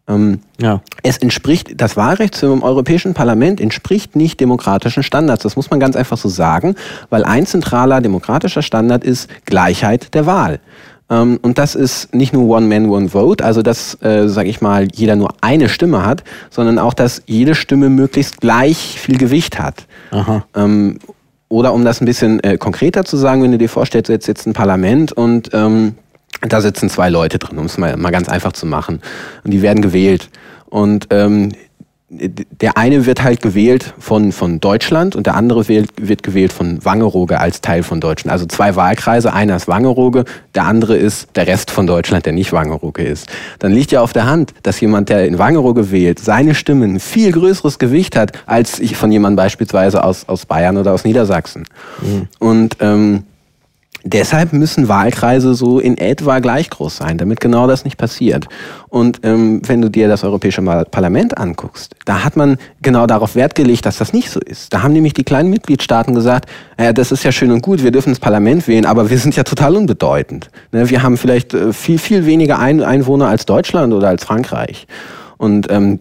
Ähm, 0.09 0.41
ja. 0.59 0.81
Es 1.03 1.19
entspricht, 1.19 1.81
das 1.81 1.97
Wahlrecht 1.97 2.35
zum 2.37 2.63
Europäischen 2.63 3.13
Parlament 3.13 3.61
entspricht 3.61 4.17
nicht 4.17 4.41
demokratischen 4.41 5.03
Standards. 5.03 5.43
Das 5.43 5.57
muss 5.57 5.71
man 5.71 5.79
ganz 5.79 5.95
einfach 5.95 6.17
so 6.17 6.31
sagen, 6.31 6.75
weil 7.11 7.25
ein 7.25 7.45
zentraler 7.45 8.01
demokratischer 8.01 8.63
Standard 8.63 9.05
ist 9.05 9.29
Gleichheit 9.45 10.15
der 10.15 10.25
Wahl. 10.25 10.61
Ähm, 11.09 11.39
und 11.43 11.59
das 11.59 11.75
ist 11.75 12.15
nicht 12.15 12.33
nur 12.33 12.49
One 12.49 12.67
Man, 12.67 12.89
One 12.89 13.11
Vote, 13.11 13.45
also 13.45 13.63
dass, 13.63 14.01
äh, 14.03 14.29
sage 14.29 14.49
ich 14.49 14.61
mal, 14.61 14.89
jeder 14.93 15.17
nur 15.17 15.31
eine 15.41 15.69
Stimme 15.69 16.05
hat, 16.05 16.25
sondern 16.51 16.79
auch, 16.79 16.95
dass 16.95 17.23
jede 17.27 17.55
Stimme 17.55 17.89
möglichst 17.89 18.41
gleich 18.41 18.99
viel 18.99 19.19
Gewicht 19.19 19.59
hat. 19.59 19.87
Ähm, 20.55 20.99
oder 21.49 21.73
um 21.73 21.85
das 21.85 22.01
ein 22.01 22.07
bisschen 22.07 22.43
äh, 22.43 22.59
konkreter 22.59 23.05
zu 23.05 23.17
sagen, 23.17 23.43
wenn 23.43 23.53
du 23.53 23.59
dir 23.59 23.69
vorstellst, 23.69 24.11
jetzt 24.11 24.27
sitzt 24.27 24.47
ein 24.47 24.53
Parlament 24.53 25.13
und 25.13 25.51
ähm, 25.53 25.95
da 26.41 26.61
sitzen 26.61 26.91
zwei 26.91 27.09
Leute 27.09 27.39
drin, 27.39 27.59
um 27.59 27.67
es 27.67 27.79
mal, 27.79 27.97
mal 27.97 28.11
ganz 28.11 28.29
einfach 28.29 28.53
zu 28.53 28.67
machen. 28.67 29.01
Und 29.45 29.53
die 29.53 29.63
werden 29.63 29.81
gewählt. 29.81 30.29
Und 30.67 31.07
ähm, 31.11 31.53
der 32.09 32.77
eine 32.77 33.05
wird 33.05 33.25
halt 33.25 33.43
gewählt 33.43 33.93
von, 33.99 34.31
von 34.31 34.61
Deutschland 34.61 35.17
und 35.17 35.27
der 35.27 35.35
andere 35.35 35.67
wird, 35.67 35.89
wird 36.01 36.23
gewählt 36.23 36.53
von 36.53 36.85
Wangerooge 36.85 37.41
als 37.41 37.63
Teil 37.63 37.83
von 37.83 38.01
Deutschland. 38.01 38.33
Also 38.33 38.47
zwei 38.47 38.77
Wahlkreise, 38.77 39.33
einer 39.33 39.57
ist 39.57 39.67
Wangerooge, 39.67 40.25
der 40.55 40.65
andere 40.65 40.97
ist 40.97 41.29
der 41.35 41.49
Rest 41.49 41.73
von 41.73 41.89
Deutschland, 41.89 42.25
der 42.25 42.33
nicht 42.33 42.53
Wangerooge 42.53 43.03
ist. 43.03 43.29
Dann 43.59 43.73
liegt 43.73 43.91
ja 43.91 44.03
auf 44.03 44.13
der 44.13 44.27
Hand, 44.27 44.55
dass 44.63 44.81
jemand, 44.81 45.09
der 45.09 45.27
in 45.27 45.39
Wangerooge 45.39 45.91
wählt, 45.91 46.21
seine 46.21 46.55
Stimme 46.55 46.85
ein 46.85 47.01
viel 47.01 47.33
größeres 47.33 47.81
Gewicht 47.81 48.15
hat, 48.15 48.33
als 48.47 48.81
von 48.95 49.11
jemandem 49.11 49.37
beispielsweise 49.37 50.05
aus, 50.05 50.29
aus 50.29 50.47
Bayern 50.47 50.77
oder 50.77 50.93
aus 50.93 51.03
Niedersachsen. 51.03 51.65
Mhm. 52.01 52.29
Und 52.39 52.77
ähm, 52.79 53.25
Deshalb 54.09 54.53
müssen 54.53 54.87
Wahlkreise 54.87 55.55
so 55.55 55.81
in 55.81 55.99
etwa 55.99 56.39
gleich 56.39 56.71
groß 56.71 56.97
sein, 56.97 57.19
damit 57.19 57.41
genau 57.41 57.67
das 57.67 57.85
nicht 57.85 57.97
passiert. 57.97 58.47
Und 58.89 59.19
ähm, 59.25 59.61
wenn 59.67 59.83
du 59.83 59.91
dir 59.91 60.07
das 60.07 60.23
Europäische 60.23 60.63
Parlament 60.63 61.37
anguckst, 61.37 61.97
da 62.05 62.23
hat 62.23 62.37
man 62.37 62.57
genau 62.83 63.09
darauf 63.09 63.35
Wert 63.35 63.57
gelegt, 63.57 63.85
dass 63.85 63.99
das 63.99 64.13
nicht 64.13 64.31
so 64.31 64.39
ist. 64.39 64.73
Da 64.73 64.85
haben 64.85 64.93
nämlich 64.93 65.13
die 65.13 65.25
kleinen 65.25 65.51
Mitgliedstaaten 65.51 66.15
gesagt, 66.15 66.49
äh, 66.77 66.95
das 66.95 67.11
ist 67.11 67.25
ja 67.25 67.33
schön 67.33 67.51
und 67.51 67.63
gut, 67.63 67.83
wir 67.83 67.91
dürfen 67.91 68.11
das 68.11 68.21
Parlament 68.21 68.69
wählen, 68.69 68.87
aber 68.87 69.11
wir 69.11 69.19
sind 69.19 69.35
ja 69.35 69.43
total 69.43 69.75
unbedeutend. 69.75 70.51
Ne? 70.71 70.89
Wir 70.89 71.03
haben 71.03 71.17
vielleicht 71.17 71.53
äh, 71.53 71.73
viel, 71.73 71.99
viel 71.99 72.27
weniger 72.27 72.61
Ein 72.61 72.85
Einwohner 72.85 73.27
als 73.27 73.45
Deutschland 73.45 73.93
oder 73.93 74.07
als 74.09 74.23
Frankreich. 74.23 74.87
Und 75.37 75.69
ähm, 75.69 75.99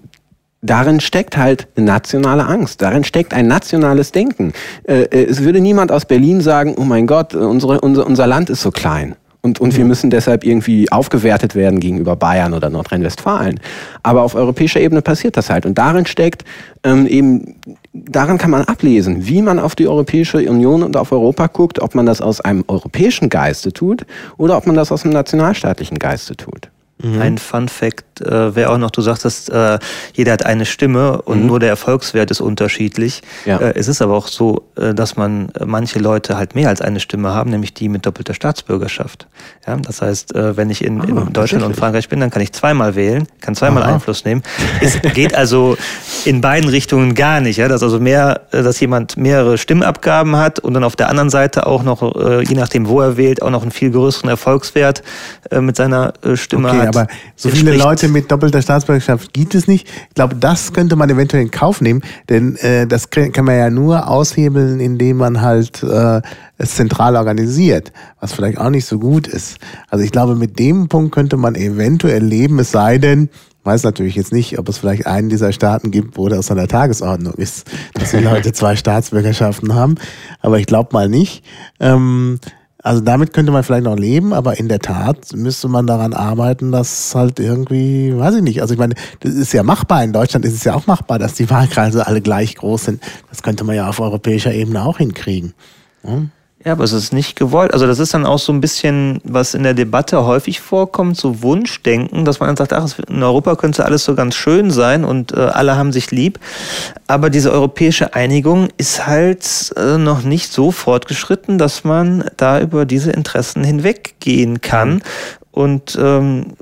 darin 0.65 0.99
steckt 0.99 1.37
halt 1.37 1.67
eine 1.75 1.85
nationale 1.85 2.45
Angst, 2.45 2.81
darin 2.81 3.03
steckt 3.03 3.33
ein 3.33 3.47
nationales 3.47 4.11
Denken. 4.11 4.53
Äh, 4.83 5.03
äh, 5.03 5.25
es 5.25 5.43
würde 5.43 5.61
niemand 5.61 5.91
aus 5.91 6.05
Berlin 6.05 6.41
sagen, 6.41 6.75
oh 6.77 6.83
mein 6.83 7.07
Gott, 7.07 7.33
unsere, 7.33 7.81
unser, 7.81 8.05
unser 8.05 8.27
Land 8.27 8.49
ist 8.49 8.61
so 8.61 8.71
klein. 8.71 9.15
Und, 9.45 9.61
und 9.61 9.77
wir 9.77 9.83
mhm. 9.83 9.89
müssen 9.89 10.09
deshalb 10.09 10.43
irgendwie 10.43 10.91
aufgewertet 10.91 11.53
werden 11.53 11.79
gegenüber 11.79 12.15
Bayern 12.15 12.55
oder 12.55 12.71
Nordrhein-Westfalen. 12.71 13.59
Aber 14.01 14.23
auf 14.23 14.33
europäischer 14.33 14.81
Ebene 14.81 15.03
passiert 15.03 15.37
das 15.37 15.51
halt. 15.51 15.67
Und 15.67 15.77
darin 15.77 16.07
steckt 16.07 16.43
ähm, 16.83 17.05
eben, 17.05 17.55
daran 17.93 18.39
kann 18.39 18.49
man 18.49 18.63
ablesen, 18.63 19.27
wie 19.27 19.43
man 19.43 19.59
auf 19.59 19.75
die 19.75 19.87
Europäische 19.87 20.39
Union 20.49 20.81
und 20.81 20.97
auf 20.97 21.11
Europa 21.11 21.45
guckt, 21.45 21.79
ob 21.79 21.93
man 21.93 22.07
das 22.07 22.21
aus 22.21 22.41
einem 22.41 22.63
europäischen 22.67 23.29
Geiste 23.29 23.71
tut 23.71 24.07
oder 24.37 24.57
ob 24.57 24.65
man 24.65 24.75
das 24.75 24.91
aus 24.91 25.03
einem 25.03 25.13
nationalstaatlichen 25.13 25.99
Geiste 25.99 26.35
tut. 26.35 26.71
Mhm. 27.03 27.21
Ein 27.21 27.37
Fun 27.37 27.67
Fact 27.67 28.14
äh, 28.21 28.55
wäre 28.55 28.69
auch 28.69 28.77
noch, 28.77 28.91
du 28.91 29.01
sagtest, 29.01 29.49
äh, 29.49 29.79
jeder 30.13 30.33
hat 30.33 30.45
eine 30.45 30.65
Stimme 30.65 31.21
und 31.21 31.41
mhm. 31.41 31.47
nur 31.47 31.59
der 31.59 31.69
Erfolgswert 31.69 32.31
ist 32.31 32.41
unterschiedlich. 32.41 33.21
Ja. 33.45 33.57
Äh, 33.57 33.73
es 33.75 33.87
ist 33.87 34.01
aber 34.01 34.15
auch 34.15 34.27
so, 34.27 34.63
äh, 34.75 34.93
dass 34.93 35.15
man 35.15 35.49
äh, 35.49 35.65
manche 35.65 35.99
Leute 35.99 36.37
halt 36.37 36.55
mehr 36.55 36.69
als 36.69 36.81
eine 36.81 36.99
Stimme 36.99 37.33
haben, 37.33 37.49
nämlich 37.49 37.73
die 37.73 37.89
mit 37.89 38.05
doppelter 38.05 38.33
Staatsbürgerschaft. 38.33 39.27
Ja, 39.67 39.75
das 39.77 40.01
heißt, 40.01 40.35
äh, 40.35 40.57
wenn 40.57 40.69
ich 40.69 40.83
in, 40.83 41.01
ah, 41.01 41.05
in 41.05 41.33
Deutschland 41.33 41.63
und 41.63 41.75
Frankreich 41.75 42.09
bin, 42.09 42.19
dann 42.19 42.29
kann 42.29 42.41
ich 42.41 42.53
zweimal 42.53 42.95
wählen, 42.95 43.27
kann 43.41 43.55
zweimal 43.55 43.83
Aha. 43.83 43.93
Einfluss 43.93 44.25
nehmen. 44.25 44.43
Es 44.81 45.01
geht 45.13 45.35
also 45.35 45.77
in 46.25 46.41
beiden 46.41 46.69
Richtungen 46.69 47.15
gar 47.15 47.41
nicht. 47.41 47.57
Ja, 47.57 47.67
dass 47.67 47.83
also 47.83 47.99
mehr, 47.99 48.41
dass 48.51 48.79
jemand 48.79 49.17
mehrere 49.17 49.57
Stimmabgaben 49.57 50.35
hat 50.35 50.59
und 50.59 50.73
dann 50.73 50.83
auf 50.83 50.95
der 50.95 51.09
anderen 51.09 51.29
Seite 51.29 51.67
auch 51.67 51.83
noch, 51.83 52.01
je 52.41 52.55
nachdem 52.55 52.87
wo 52.87 53.01
er 53.01 53.17
wählt, 53.17 53.41
auch 53.41 53.49
noch 53.49 53.61
einen 53.61 53.71
viel 53.71 53.91
größeren 53.91 54.29
Erfolgswert 54.29 55.03
mit 55.59 55.75
seiner 55.75 56.13
Stimme 56.33 56.69
okay, 56.69 56.79
hat. 56.79 56.87
aber 56.87 57.07
so 57.35 57.49
viele 57.49 57.75
Leute 57.75 58.04
mit 58.07 58.31
doppelter 58.31 58.61
Staatsbürgerschaft 58.61 59.33
gibt 59.33 59.55
es 59.55 59.67
nicht. 59.67 59.87
Ich 60.09 60.15
glaube, 60.15 60.35
das 60.35 60.73
könnte 60.73 60.95
man 60.95 61.09
eventuell 61.09 61.43
in 61.43 61.51
Kauf 61.51 61.81
nehmen, 61.81 62.01
denn 62.29 62.55
äh, 62.57 62.87
das 62.87 63.09
kann 63.09 63.45
man 63.45 63.57
ja 63.57 63.69
nur 63.69 64.07
aushebeln, 64.07 64.79
indem 64.79 65.17
man 65.17 65.41
halt 65.41 65.83
äh, 65.83 66.21
es 66.57 66.75
zentral 66.75 67.15
organisiert, 67.15 67.91
was 68.19 68.33
vielleicht 68.33 68.57
auch 68.57 68.69
nicht 68.69 68.85
so 68.85 68.99
gut 68.99 69.27
ist. 69.27 69.57
Also 69.89 70.03
ich 70.03 70.11
glaube, 70.11 70.35
mit 70.35 70.59
dem 70.59 70.87
Punkt 70.87 71.13
könnte 71.13 71.37
man 71.37 71.55
eventuell 71.55 72.23
leben, 72.23 72.59
es 72.59 72.71
sei 72.71 72.97
denn, 72.97 73.29
weiß 73.65 73.83
natürlich 73.83 74.15
jetzt 74.15 74.31
nicht, 74.31 74.57
ob 74.59 74.69
es 74.69 74.77
vielleicht 74.77 75.07
einen 75.07 75.29
dieser 75.29 75.51
Staaten 75.51 75.91
gibt, 75.91 76.17
wo 76.17 76.29
das 76.29 76.51
an 76.51 76.57
der 76.57 76.67
Tagesordnung 76.67 77.33
ist, 77.33 77.65
dass 77.93 78.11
die 78.11 78.17
Leute 78.17 78.53
zwei 78.53 78.75
Staatsbürgerschaften 78.75 79.73
haben. 79.73 79.95
Aber 80.39 80.59
ich 80.59 80.67
glaube 80.67 80.89
mal 80.93 81.09
nicht. 81.09 81.43
Ähm, 81.79 82.39
also 82.85 83.01
damit 83.01 83.33
könnte 83.33 83.51
man 83.51 83.63
vielleicht 83.63 83.85
noch 83.85 83.97
leben, 83.97 84.31
aber 84.31 84.59
in 84.59 84.69
der 84.69 84.77
Tat 84.77 85.33
müsste 85.33 85.67
man 85.67 85.87
daran 85.87 86.13
arbeiten, 86.13 86.71
dass 86.71 87.15
halt 87.15 87.39
irgendwie, 87.39 88.15
weiß 88.15 88.35
ich 88.35 88.41
nicht, 88.43 88.61
also 88.61 88.75
ich 88.75 88.79
meine, 88.79 88.93
das 89.21 89.33
ist 89.33 89.53
ja 89.53 89.63
machbar. 89.63 90.03
In 90.03 90.13
Deutschland 90.13 90.45
ist 90.45 90.53
es 90.53 90.65
ja 90.65 90.75
auch 90.75 90.85
machbar, 90.85 91.17
dass 91.17 91.33
die 91.33 91.49
Wahlkreise 91.49 92.05
alle 92.05 92.21
gleich 92.21 92.53
groß 92.53 92.85
sind. 92.85 93.01
Das 93.31 93.41
könnte 93.41 93.63
man 93.63 93.75
ja 93.75 93.89
auf 93.89 93.99
europäischer 93.99 94.53
Ebene 94.53 94.85
auch 94.85 94.99
hinkriegen. 94.99 95.55
Hm? 96.03 96.29
Ja, 96.65 96.71
aber 96.71 96.83
es 96.83 96.93
ist 96.93 97.13
nicht 97.13 97.35
gewollt. 97.35 97.75
Also 97.75 97.85
das 97.85 97.99
ist 97.99 98.15
dann 98.15 98.25
auch 98.25 98.39
so 98.39 98.51
ein 98.51 98.59
bisschen, 98.59 99.21
was 99.23 99.53
in 99.53 99.61
der 99.61 99.75
Debatte 99.75 100.25
häufig 100.25 100.61
vorkommt, 100.61 101.15
so 101.15 101.43
Wunschdenken, 101.43 102.25
dass 102.25 102.39
man 102.39 102.47
dann 102.47 102.57
sagt, 102.57 102.73
ach, 102.73 102.89
in 103.07 103.21
Europa 103.21 103.55
könnte 103.55 103.85
alles 103.85 104.03
so 104.03 104.15
ganz 104.15 104.33
schön 104.33 104.71
sein 104.71 105.05
und 105.05 105.31
äh, 105.31 105.41
alle 105.41 105.77
haben 105.77 105.91
sich 105.91 106.09
lieb. 106.09 106.39
Aber 107.05 107.29
diese 107.29 107.51
europäische 107.51 108.15
Einigung 108.15 108.69
ist 108.77 109.05
halt 109.05 109.73
äh, 109.77 109.99
noch 109.99 110.23
nicht 110.23 110.51
so 110.51 110.71
fortgeschritten, 110.71 111.59
dass 111.59 111.83
man 111.83 112.23
da 112.35 112.59
über 112.59 112.87
diese 112.87 113.11
Interessen 113.11 113.63
hinweggehen 113.63 114.59
kann. 114.59 115.03
Und 115.51 115.95
ähm, 116.01 116.53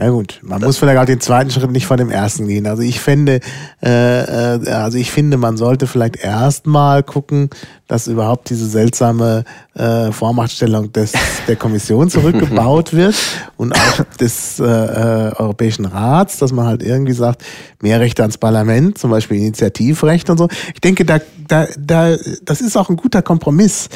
ja 0.00 0.10
gut, 0.10 0.38
man 0.42 0.60
muss 0.62 0.78
vielleicht 0.78 0.98
auch 0.98 1.04
den 1.06 1.20
zweiten 1.20 1.50
Schritt 1.50 1.72
nicht 1.72 1.86
vor 1.86 1.96
dem 1.96 2.10
ersten 2.10 2.46
gehen. 2.46 2.68
Also 2.68 2.82
ich 2.82 3.00
finde, 3.00 3.40
äh, 3.82 4.54
äh, 4.54 4.70
also 4.70 4.96
ich 4.96 5.10
finde, 5.10 5.36
man 5.38 5.56
sollte 5.56 5.88
vielleicht 5.88 6.22
erstmal 6.22 7.02
gucken, 7.02 7.50
dass 7.88 8.06
überhaupt 8.06 8.48
diese 8.48 8.68
seltsame 8.68 9.42
äh, 9.74 10.12
Vormachtstellung 10.12 10.92
des, 10.92 11.14
der 11.48 11.56
Kommission 11.56 12.10
zurückgebaut 12.10 12.92
wird 12.92 13.16
und 13.56 13.74
auch 13.74 14.04
des 14.20 14.60
äh, 14.60 14.64
äh, 14.64 15.32
Europäischen 15.34 15.86
Rats, 15.86 16.38
dass 16.38 16.52
man 16.52 16.66
halt 16.66 16.84
irgendwie 16.84 17.12
sagt, 17.12 17.42
mehr 17.82 17.98
Rechte 17.98 18.22
ans 18.22 18.38
Parlament, 18.38 18.98
zum 18.98 19.10
Beispiel 19.10 19.38
Initiativrecht 19.38 20.30
und 20.30 20.38
so. 20.38 20.48
Ich 20.74 20.80
denke, 20.80 21.04
da, 21.04 21.18
da, 21.48 21.66
da, 21.76 22.16
das 22.44 22.60
ist 22.60 22.76
auch 22.76 22.88
ein 22.88 22.96
guter 22.96 23.22
Kompromiss. 23.22 23.88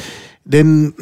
Denn 0.43 0.93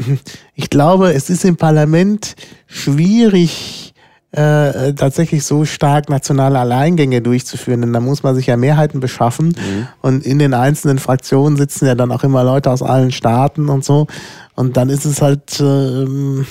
ich 0.54 0.70
glaube, 0.70 1.14
es 1.14 1.32
ist 1.32 1.44
im 1.46 1.58
Parlament 1.58 2.36
schwierig, 2.68 3.91
äh, 4.32 4.94
tatsächlich 4.94 5.44
so 5.44 5.66
stark 5.66 6.10
nationale 6.10 6.60
Alleingänge 6.60 7.22
durchzuführen, 7.22 7.82
denn 7.82 7.94
da 7.94 8.00
muss 8.00 8.24
man 8.24 8.36
sich 8.36 8.48
ja 8.48 8.56
Mehrheiten 8.56 9.00
beschaffen 9.00 9.48
mhm. 9.48 9.88
und 10.02 10.26
in 10.26 10.40
den 10.40 10.54
einzelnen 10.54 11.00
Fraktionen 11.00 11.58
sitzen 11.58 11.86
ja 11.86 11.96
dann 11.96 12.12
auch 12.12 12.24
immer 12.24 12.44
Leute 12.44 12.72
aus 12.72 12.82
allen 12.82 13.12
Staaten 13.12 13.68
und 13.68 13.84
so 13.84 14.08
und 14.56 14.78
dann 14.78 14.90
ist 14.90 15.06
es 15.06 15.22
halt 15.22 15.60
ähm, 15.60 16.46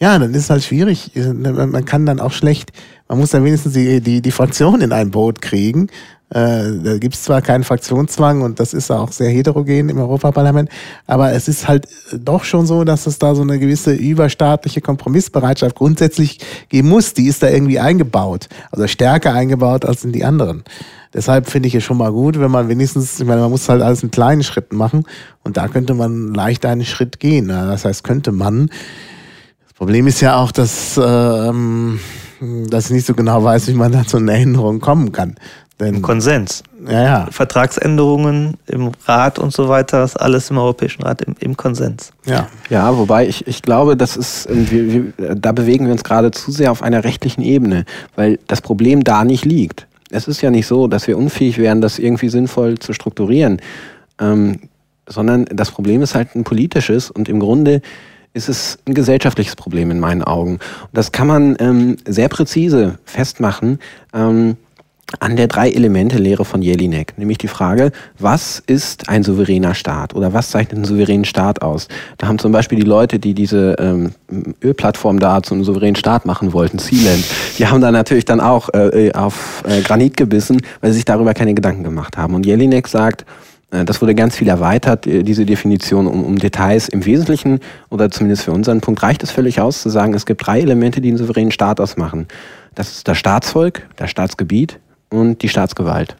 ja, 0.00 0.18
dann 0.18 0.32
ist 0.32 0.44
es 0.44 0.50
halt 0.50 0.64
schwierig. 0.64 1.12
Man 1.14 1.84
kann 1.84 2.06
dann 2.06 2.20
auch 2.20 2.32
schlecht, 2.32 2.72
man 3.06 3.18
muss 3.18 3.30
dann 3.30 3.44
wenigstens 3.44 3.74
die, 3.74 4.00
die, 4.00 4.22
die 4.22 4.30
Fraktion 4.30 4.80
in 4.80 4.92
ein 4.92 5.10
Boot 5.10 5.42
kriegen 5.42 5.88
äh, 6.30 6.78
da 6.82 6.98
gibt 6.98 7.14
es 7.14 7.24
zwar 7.24 7.42
keinen 7.42 7.64
Fraktionszwang 7.64 8.42
und 8.42 8.60
das 8.60 8.72
ist 8.72 8.90
auch 8.90 9.10
sehr 9.10 9.30
heterogen 9.30 9.88
im 9.88 9.98
Europaparlament, 9.98 10.70
aber 11.06 11.32
es 11.32 11.48
ist 11.48 11.66
halt 11.66 11.88
doch 12.16 12.44
schon 12.44 12.66
so, 12.66 12.84
dass 12.84 13.06
es 13.06 13.18
da 13.18 13.34
so 13.34 13.42
eine 13.42 13.58
gewisse 13.58 13.92
überstaatliche 13.92 14.80
Kompromissbereitschaft 14.80 15.74
grundsätzlich 15.74 16.38
geben 16.68 16.88
muss. 16.88 17.14
Die 17.14 17.26
ist 17.26 17.42
da 17.42 17.48
irgendwie 17.48 17.80
eingebaut, 17.80 18.48
also 18.70 18.86
stärker 18.86 19.32
eingebaut 19.32 19.84
als 19.84 20.04
in 20.04 20.12
die 20.12 20.24
anderen. 20.24 20.62
Deshalb 21.12 21.50
finde 21.50 21.66
ich 21.66 21.74
es 21.74 21.82
schon 21.82 21.96
mal 21.96 22.12
gut, 22.12 22.38
wenn 22.38 22.50
man 22.50 22.68
wenigstens, 22.68 23.18
ich 23.18 23.26
meine, 23.26 23.40
man 23.40 23.50
muss 23.50 23.68
halt 23.68 23.82
alles 23.82 24.04
in 24.04 24.12
kleinen 24.12 24.44
Schritten 24.44 24.76
machen 24.76 25.04
und 25.42 25.56
da 25.56 25.66
könnte 25.66 25.94
man 25.94 26.32
leicht 26.32 26.64
einen 26.64 26.84
Schritt 26.84 27.18
gehen. 27.18 27.48
Das 27.48 27.84
heißt, 27.84 28.04
könnte 28.04 28.30
man. 28.30 28.70
Das 29.64 29.74
Problem 29.74 30.06
ist 30.06 30.20
ja 30.20 30.36
auch, 30.36 30.52
dass, 30.52 31.00
ähm, 31.02 31.98
dass 32.68 32.86
ich 32.86 32.90
nicht 32.92 33.06
so 33.06 33.14
genau 33.14 33.42
weiß, 33.42 33.66
wie 33.68 33.74
man 33.74 33.90
da 33.90 34.06
zu 34.06 34.18
einer 34.18 34.34
Änderung 34.34 34.78
kommen 34.78 35.10
kann. 35.10 35.34
Denn, 35.80 36.02
Konsens. 36.02 36.62
Ja, 36.86 37.02
ja. 37.02 37.28
Vertragsänderungen 37.30 38.58
im 38.66 38.92
Rat 39.06 39.38
und 39.38 39.52
so 39.52 39.68
weiter, 39.68 40.04
ist 40.04 40.16
alles 40.16 40.50
im 40.50 40.58
Europäischen 40.58 41.02
Rat 41.02 41.22
im, 41.22 41.34
im 41.40 41.56
Konsens. 41.56 42.12
Ja. 42.26 42.48
ja, 42.68 42.96
wobei 42.96 43.26
ich, 43.26 43.46
ich 43.46 43.62
glaube, 43.62 43.96
das 43.96 44.16
ist, 44.16 44.46
wir, 44.50 44.92
wir, 45.16 45.34
da 45.34 45.52
bewegen 45.52 45.86
wir 45.86 45.92
uns 45.92 46.04
gerade 46.04 46.30
zu 46.30 46.52
sehr 46.52 46.70
auf 46.70 46.82
einer 46.82 47.02
rechtlichen 47.02 47.42
Ebene, 47.42 47.86
weil 48.14 48.38
das 48.46 48.60
Problem 48.60 49.04
da 49.04 49.24
nicht 49.24 49.44
liegt. 49.44 49.86
Es 50.10 50.28
ist 50.28 50.42
ja 50.42 50.50
nicht 50.50 50.66
so, 50.66 50.86
dass 50.86 51.06
wir 51.06 51.16
unfähig 51.16 51.56
wären, 51.56 51.80
das 51.80 51.98
irgendwie 51.98 52.28
sinnvoll 52.28 52.78
zu 52.78 52.92
strukturieren, 52.92 53.60
ähm, 54.20 54.60
sondern 55.06 55.46
das 55.46 55.70
Problem 55.70 56.02
ist 56.02 56.14
halt 56.14 56.34
ein 56.34 56.44
politisches 56.44 57.10
und 57.10 57.28
im 57.28 57.40
Grunde 57.40 57.80
ist 58.32 58.48
es 58.48 58.78
ein 58.86 58.94
gesellschaftliches 58.94 59.56
Problem 59.56 59.90
in 59.90 59.98
meinen 59.98 60.22
Augen. 60.22 60.52
Und 60.52 60.90
das 60.92 61.10
kann 61.10 61.26
man 61.26 61.56
ähm, 61.58 61.96
sehr 62.06 62.28
präzise 62.28 62.98
festmachen. 63.04 63.78
Ähm, 64.14 64.56
an 65.18 65.36
der 65.36 65.48
Drei-Elemente-Lehre 65.48 66.44
von 66.44 66.62
Jelinek, 66.62 67.14
nämlich 67.18 67.38
die 67.38 67.48
Frage, 67.48 67.90
was 68.18 68.62
ist 68.64 69.08
ein 69.08 69.22
souveräner 69.22 69.74
Staat 69.74 70.14
oder 70.14 70.32
was 70.32 70.50
zeichnet 70.50 70.76
einen 70.76 70.84
souveränen 70.84 71.24
Staat 71.24 71.62
aus? 71.62 71.88
Da 72.18 72.28
haben 72.28 72.38
zum 72.38 72.52
Beispiel 72.52 72.78
die 72.78 72.84
Leute, 72.84 73.18
die 73.18 73.34
diese 73.34 73.74
ähm, 73.78 74.12
Ölplattform 74.62 75.18
da 75.18 75.42
zu 75.42 75.54
einem 75.54 75.64
souveränen 75.64 75.96
Staat 75.96 76.26
machen 76.26 76.52
wollten, 76.52 76.78
Sealand, 76.78 77.24
die 77.58 77.66
haben 77.66 77.80
da 77.80 77.90
natürlich 77.90 78.24
dann 78.24 78.40
auch 78.40 78.68
äh, 78.72 79.10
auf 79.12 79.64
äh, 79.66 79.80
Granit 79.82 80.16
gebissen, 80.16 80.62
weil 80.80 80.90
sie 80.90 80.96
sich 80.96 81.04
darüber 81.04 81.34
keine 81.34 81.54
Gedanken 81.54 81.82
gemacht 81.82 82.16
haben. 82.16 82.34
Und 82.34 82.46
Jelinek 82.46 82.86
sagt, 82.86 83.24
äh, 83.72 83.84
das 83.84 84.00
wurde 84.00 84.14
ganz 84.14 84.36
viel 84.36 84.48
erweitert, 84.48 85.06
äh, 85.06 85.24
diese 85.24 85.44
Definition 85.44 86.06
um, 86.06 86.24
um 86.24 86.38
Details. 86.38 86.88
Im 86.88 87.04
Wesentlichen, 87.04 87.58
oder 87.88 88.10
zumindest 88.10 88.44
für 88.44 88.52
unseren 88.52 88.80
Punkt, 88.80 89.02
reicht 89.02 89.22
es 89.22 89.32
völlig 89.32 89.60
aus 89.60 89.82
zu 89.82 89.88
sagen, 89.88 90.14
es 90.14 90.26
gibt 90.26 90.46
drei 90.46 90.60
Elemente, 90.60 91.00
die 91.00 91.08
einen 91.08 91.18
souveränen 91.18 91.50
Staat 91.50 91.80
ausmachen. 91.80 92.28
Das 92.74 92.92
ist 92.92 93.08
das 93.08 93.18
Staatsvolk, 93.18 93.82
das 93.96 94.10
Staatsgebiet 94.10 94.78
und 95.10 95.42
die 95.42 95.48
Staatsgewalt. 95.48 96.16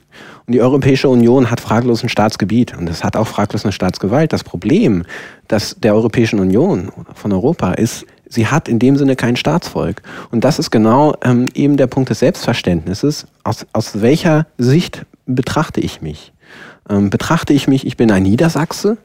Und 0.46 0.54
die 0.54 0.60
Europäische 0.60 1.08
Union 1.08 1.50
hat 1.50 1.60
fraglos 1.60 2.02
ein 2.02 2.08
Staatsgebiet 2.08 2.76
und 2.76 2.88
es 2.90 3.04
hat 3.04 3.16
auch 3.16 3.26
fraglos 3.26 3.64
eine 3.64 3.72
Staatsgewalt. 3.72 4.32
Das 4.32 4.44
Problem 4.44 5.04
das 5.48 5.76
der 5.78 5.94
Europäischen 5.94 6.40
Union 6.40 6.90
von 7.14 7.32
Europa 7.32 7.72
ist, 7.72 8.04
sie 8.28 8.46
hat 8.46 8.68
in 8.68 8.78
dem 8.78 8.96
Sinne 8.96 9.16
kein 9.16 9.36
Staatsvolk. 9.36 10.02
Und 10.30 10.44
das 10.44 10.58
ist 10.58 10.70
genau 10.70 11.14
ähm, 11.22 11.46
eben 11.54 11.76
der 11.76 11.86
Punkt 11.86 12.10
des 12.10 12.18
Selbstverständnisses. 12.20 13.26
Aus, 13.44 13.66
aus 13.72 14.00
welcher 14.00 14.46
Sicht 14.58 15.06
betrachte 15.26 15.80
ich 15.80 16.00
mich? 16.02 16.32
Ähm, 16.88 17.10
betrachte 17.10 17.52
ich 17.52 17.68
mich, 17.68 17.86
ich 17.86 17.96
bin 17.96 18.10
ein 18.10 18.24
Niedersachse, 18.24 18.98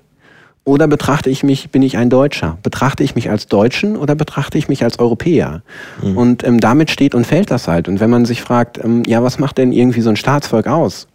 oder 0.65 0.87
betrachte 0.87 1.29
ich 1.29 1.43
mich, 1.43 1.69
bin 1.69 1.83
ich 1.83 1.95
ein 1.97 2.09
Deutscher? 2.09 2.57
Betrachte 2.63 3.03
ich 3.03 3.15
mich 3.15 3.29
als 3.29 3.47
Deutschen 3.47 3.95
oder 3.95 4.15
betrachte 4.15 4.57
ich 4.57 4.67
mich 4.67 4.83
als 4.83 4.99
Europäer? 4.99 5.61
Mhm. 6.01 6.17
Und 6.17 6.43
ähm, 6.43 6.59
damit 6.59 6.89
steht 6.89 7.13
und 7.15 7.25
fällt 7.25 7.51
das 7.51 7.67
halt. 7.67 7.87
Und 7.87 7.99
wenn 7.99 8.09
man 8.09 8.25
sich 8.25 8.41
fragt, 8.41 8.83
ähm, 8.83 9.03
ja, 9.05 9.23
was 9.23 9.37
macht 9.37 9.59
denn 9.59 9.71
irgendwie 9.71 10.01
so 10.01 10.09
ein 10.09 10.15
Staatsvolk 10.15 10.67
aus? 10.67 11.07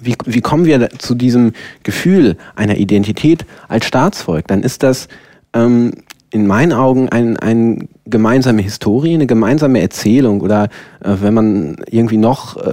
Wie, 0.00 0.14
wie 0.26 0.40
kommen 0.42 0.66
wir 0.66 0.90
zu 0.98 1.14
diesem 1.14 1.52
Gefühl 1.82 2.36
einer 2.56 2.76
Identität 2.76 3.46
als 3.68 3.86
Staatsvolk? 3.86 4.46
Dann 4.48 4.62
ist 4.62 4.82
das 4.82 5.08
ähm, 5.54 5.92
in 6.34 6.48
meinen 6.48 6.72
Augen 6.72 7.08
ein, 7.10 7.36
ein 7.36 7.88
gemeinsame 8.06 8.60
Historie, 8.60 9.14
eine 9.14 9.28
gemeinsame 9.28 9.80
Erzählung 9.80 10.40
oder 10.40 10.64
äh, 11.00 11.14
wenn 11.20 11.32
man 11.32 11.76
irgendwie 11.88 12.16
noch 12.16 12.56
äh, 12.56 12.70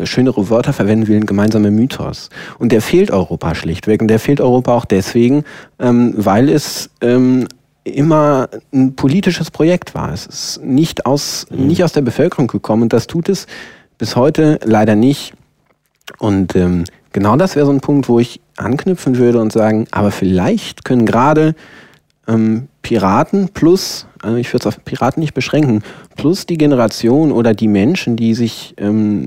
äh, 0.00 0.06
schönere 0.06 0.50
Wörter 0.50 0.72
verwenden 0.72 1.06
will, 1.06 1.18
ein 1.18 1.26
gemeinsamer 1.26 1.70
Mythos. 1.70 2.28
Und 2.58 2.72
der 2.72 2.82
fehlt 2.82 3.12
Europa 3.12 3.54
schlichtweg. 3.54 4.02
Und 4.02 4.08
der 4.08 4.18
fehlt 4.18 4.40
Europa 4.40 4.74
auch 4.74 4.84
deswegen, 4.84 5.44
ähm, 5.78 6.12
weil 6.16 6.48
es 6.48 6.90
ähm, 7.02 7.46
immer 7.84 8.48
ein 8.72 8.96
politisches 8.96 9.52
Projekt 9.52 9.94
war. 9.94 10.12
Es 10.12 10.26
ist 10.26 10.64
nicht 10.64 11.06
aus, 11.06 11.46
mhm. 11.50 11.68
nicht 11.68 11.84
aus 11.84 11.92
der 11.92 12.02
Bevölkerung 12.02 12.48
gekommen 12.48 12.82
und 12.82 12.92
das 12.92 13.06
tut 13.06 13.28
es 13.28 13.46
bis 13.96 14.16
heute 14.16 14.58
leider 14.64 14.96
nicht. 14.96 15.34
Und 16.18 16.56
ähm, 16.56 16.82
genau 17.12 17.36
das 17.36 17.54
wäre 17.54 17.66
so 17.66 17.72
ein 17.72 17.80
Punkt, 17.80 18.08
wo 18.08 18.18
ich 18.18 18.40
anknüpfen 18.56 19.18
würde 19.18 19.40
und 19.40 19.52
sagen, 19.52 19.86
aber 19.92 20.10
vielleicht 20.10 20.84
können 20.84 21.06
gerade 21.06 21.54
ähm, 22.26 22.68
Piraten 22.82 23.48
plus 23.48 24.06
also 24.24 24.36
ich 24.36 24.52
würde 24.52 24.68
es 24.68 24.74
auf 24.74 24.84
Piraten 24.84 25.20
nicht 25.20 25.34
beschränken, 25.34 25.82
plus 26.16 26.46
die 26.46 26.56
Generation 26.56 27.30
oder 27.30 27.54
die 27.54 27.68
Menschen, 27.68 28.16
die 28.16 28.34
sich 28.34 28.74
ähm, 28.78 29.26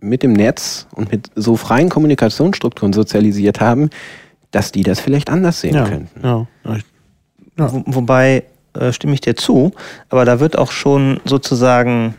mit 0.00 0.22
dem 0.22 0.32
Netz 0.32 0.88
und 0.94 1.12
mit 1.12 1.30
so 1.36 1.56
freien 1.56 1.88
Kommunikationsstrukturen 1.88 2.92
sozialisiert 2.92 3.60
haben, 3.60 3.90
dass 4.50 4.72
die 4.72 4.82
das 4.82 5.00
vielleicht 5.00 5.30
anders 5.30 5.60
sehen 5.60 5.76
ja, 5.76 5.88
könnten. 5.88 6.26
Ja, 6.26 6.46
ja. 6.64 7.72
Wo, 7.72 7.84
wobei 7.86 8.44
äh, 8.74 8.92
stimme 8.92 9.14
ich 9.14 9.20
dir 9.20 9.36
zu, 9.36 9.72
aber 10.08 10.24
da 10.24 10.40
wird 10.40 10.58
auch 10.58 10.72
schon 10.72 11.20
sozusagen 11.24 12.14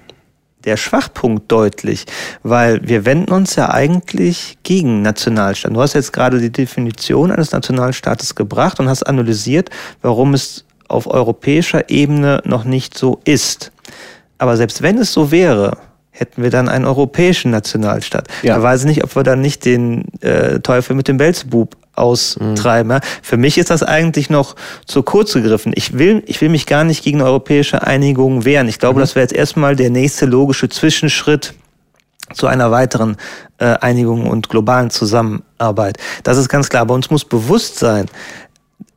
der 0.66 0.78
Schwachpunkt 0.78 1.52
deutlich, 1.52 2.06
weil 2.42 2.88
wir 2.88 3.06
wenden 3.06 3.32
uns 3.32 3.56
ja 3.56 3.70
eigentlich 3.70 4.58
gegen 4.64 5.02
Nationalstaaten. 5.02 5.76
Du 5.76 5.82
hast 5.82 5.94
jetzt 5.94 6.14
gerade 6.14 6.40
die 6.40 6.52
Definition 6.52 7.32
eines 7.32 7.52
Nationalstaates 7.52 8.36
gebracht 8.36 8.80
und 8.80 8.90
hast 8.90 9.04
analysiert, 9.04 9.70
warum 10.02 10.34
es 10.34 10.66
auf 10.88 11.08
europäischer 11.08 11.90
Ebene 11.90 12.42
noch 12.46 12.64
nicht 12.64 12.98
so 12.98 13.20
ist. 13.26 13.72
Aber 14.38 14.58
selbst 14.58 14.82
wenn 14.82 14.98
es 14.98 15.14
so 15.14 15.32
wäre, 15.32 15.78
hätten 16.12 16.44
wir 16.44 16.52
dann 16.52 16.70
einen 16.70 16.86
europäischen 16.86 17.52
Nationalstaat. 17.52 18.28
Ja. 18.44 18.56
Da 18.56 18.64
weiß 18.64 18.82
ich 18.82 18.86
nicht, 18.88 19.04
ob 19.04 19.16
wir 19.16 19.24
dann 19.24 19.42
nicht 19.42 19.66
den 19.66 20.06
äh, 20.22 20.60
Teufel 20.60 20.96
mit 20.96 21.08
dem 21.08 21.18
Belzebub 21.18 21.76
austreiben. 21.96 22.98
Mhm. 22.98 23.00
Für 23.22 23.38
mich 23.38 23.58
ist 23.58 23.70
das 23.70 23.84
eigentlich 23.84 24.30
noch 24.30 24.56
zu 24.86 25.04
kurz 25.04 25.34
gegriffen. 25.34 25.74
Ich 25.76 25.98
will, 25.98 26.24
ich 26.26 26.42
will 26.42 26.50
mich 26.50 26.66
gar 26.66 26.84
nicht 26.84 27.04
gegen 27.04 27.20
eine 27.20 27.30
europäische 27.30 27.84
Einigung 27.84 28.46
wehren. 28.46 28.68
Ich 28.68 28.80
glaube, 28.80 28.98
mhm. 28.98 29.02
das 29.02 29.16
wäre 29.16 29.24
jetzt 29.24 29.36
erstmal 29.36 29.76
der 29.76 29.90
nächste 29.90 30.26
logische 30.26 30.70
Zwischenschritt 30.70 31.54
zu 32.34 32.48
einer 32.48 32.72
weiteren 32.72 33.18
äh, 33.58 33.66
Einigung 33.66 34.28
und 34.28 34.50
globalen 34.50 34.90
Zusammenarbeit. 34.90 35.98
Das 36.24 36.38
ist 36.38 36.50
ganz 36.50 36.70
klar. 36.70 36.84
Aber 36.84 36.96
uns 36.96 37.12
muss 37.12 37.26
bewusst 37.26 37.78
sein, 37.78 38.08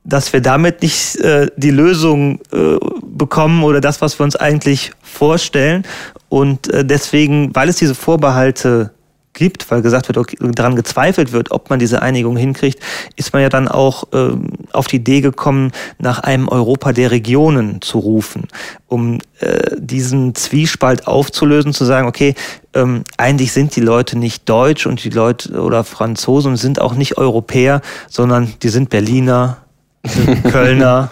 dass 0.04 0.32
wir 0.32 0.40
damit 0.40 0.82
nicht 0.82 1.16
äh, 1.16 1.48
die 1.56 1.70
Lösung 1.70 2.40
äh, 2.52 2.78
bekommen 3.02 3.64
oder 3.64 3.80
das, 3.80 4.00
was 4.00 4.18
wir 4.18 4.24
uns 4.24 4.36
eigentlich 4.36 4.92
vorstellen. 5.02 5.84
Und 6.28 6.68
äh, 6.72 6.84
deswegen, 6.84 7.54
weil 7.54 7.68
es 7.68 7.76
diese 7.76 7.94
Vorbehalte 7.94 8.92
gibt, 9.36 9.70
weil 9.70 9.82
gesagt 9.82 10.08
wird, 10.08 10.18
okay, 10.18 10.36
daran 10.40 10.74
gezweifelt 10.74 11.30
wird, 11.30 11.52
ob 11.52 11.70
man 11.70 11.78
diese 11.78 12.02
Einigung 12.02 12.36
hinkriegt, 12.36 12.80
ist 13.14 13.32
man 13.32 13.42
ja 13.42 13.48
dann 13.48 13.68
auch 13.68 14.04
ähm, 14.12 14.48
auf 14.72 14.88
die 14.88 14.96
Idee 14.96 15.20
gekommen, 15.20 15.70
nach 15.98 16.18
einem 16.20 16.48
Europa 16.48 16.92
der 16.92 17.12
Regionen 17.12 17.80
zu 17.80 18.00
rufen, 18.00 18.48
um 18.88 19.20
äh, 19.38 19.76
diesen 19.78 20.34
Zwiespalt 20.34 21.06
aufzulösen, 21.06 21.72
zu 21.72 21.84
sagen, 21.84 22.08
okay, 22.08 22.34
ähm, 22.74 23.04
eigentlich 23.16 23.52
sind 23.52 23.76
die 23.76 23.80
Leute 23.80 24.18
nicht 24.18 24.48
deutsch 24.48 24.86
und 24.86 25.04
die 25.04 25.10
Leute 25.10 25.60
oder 25.60 25.84
Franzosen 25.84 26.52
und 26.52 26.56
sind 26.56 26.80
auch 26.80 26.94
nicht 26.94 27.16
Europäer, 27.16 27.80
sondern 28.08 28.54
die 28.62 28.68
sind 28.70 28.90
Berliner, 28.90 29.58
Kölner, 30.50 31.10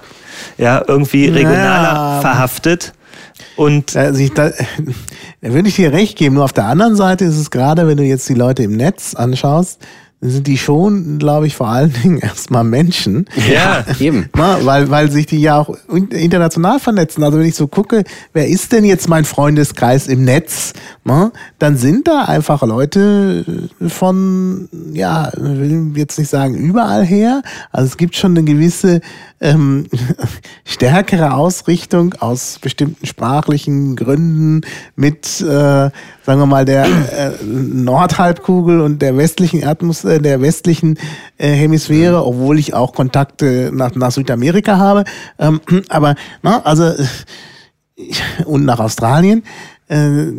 ja, 0.58 0.82
irgendwie 0.86 1.28
regionaler 1.28 1.94
ja. 1.94 2.20
verhaftet. 2.20 2.92
Und 3.56 3.96
also 3.96 4.20
ich, 4.20 4.32
da, 4.32 4.50
da 4.50 5.52
würde 5.52 5.68
ich 5.68 5.76
dir 5.76 5.92
recht 5.92 6.16
geben. 6.16 6.36
Nur 6.36 6.44
auf 6.44 6.52
der 6.52 6.66
anderen 6.66 6.96
Seite 6.96 7.24
ist 7.24 7.38
es 7.38 7.50
gerade, 7.50 7.86
wenn 7.86 7.96
du 7.96 8.04
jetzt 8.04 8.28
die 8.28 8.34
Leute 8.34 8.62
im 8.62 8.76
Netz 8.76 9.14
anschaust, 9.14 9.80
sind 10.26 10.46
die 10.46 10.56
schon, 10.56 11.18
glaube 11.18 11.46
ich, 11.46 11.54
vor 11.54 11.68
allen 11.68 11.92
Dingen 12.02 12.18
erstmal 12.18 12.64
Menschen. 12.64 13.26
Ja, 13.52 13.84
eben. 14.00 14.30
Na, 14.34 14.64
weil, 14.64 14.90
weil 14.90 15.10
sich 15.10 15.26
die 15.26 15.40
ja 15.40 15.58
auch 15.58 15.76
international 15.88 16.80
vernetzen. 16.80 17.22
Also 17.22 17.38
wenn 17.38 17.46
ich 17.46 17.54
so 17.54 17.66
gucke, 17.66 18.04
wer 18.32 18.48
ist 18.48 18.72
denn 18.72 18.84
jetzt 18.84 19.08
mein 19.08 19.24
Freundeskreis 19.24 20.06
im 20.06 20.24
Netz? 20.24 20.72
Na, 21.04 21.30
dann 21.58 21.76
sind 21.76 22.08
da 22.08 22.22
einfach 22.22 22.62
Leute 22.62 23.68
von, 23.86 24.68
ja, 24.92 25.30
will 25.36 25.92
jetzt 25.94 26.18
nicht 26.18 26.30
sagen 26.30 26.54
überall 26.54 27.04
her. 27.04 27.42
Also 27.70 27.88
es 27.88 27.96
gibt 27.98 28.16
schon 28.16 28.32
eine 28.32 28.44
gewisse 28.44 29.02
ähm, 29.44 29.86
stärkere 30.64 31.34
Ausrichtung 31.34 32.14
aus 32.14 32.58
bestimmten 32.60 33.06
sprachlichen 33.06 33.94
Gründen 33.94 34.62
mit, 34.96 35.40
äh, 35.40 35.44
sagen 35.44 35.92
wir 36.24 36.46
mal, 36.46 36.64
der 36.64 36.84
äh, 36.86 37.44
Nordhalbkugel 37.44 38.80
und 38.80 39.02
der 39.02 39.16
westlichen 39.16 39.64
Atmosphäre, 39.64 40.20
der 40.20 40.40
westlichen 40.40 40.98
äh, 41.36 41.48
Hemisphäre, 41.48 42.24
obwohl 42.24 42.58
ich 42.58 42.74
auch 42.74 42.94
Kontakte 42.94 43.70
nach, 43.72 43.94
nach 43.94 44.10
Südamerika 44.10 44.78
habe. 44.78 45.04
Ähm, 45.38 45.60
aber, 45.88 46.14
na, 46.42 46.62
also, 46.62 46.92
und 48.46 48.64
nach 48.64 48.80
Australien. 48.80 49.44
Äh, 49.88 50.32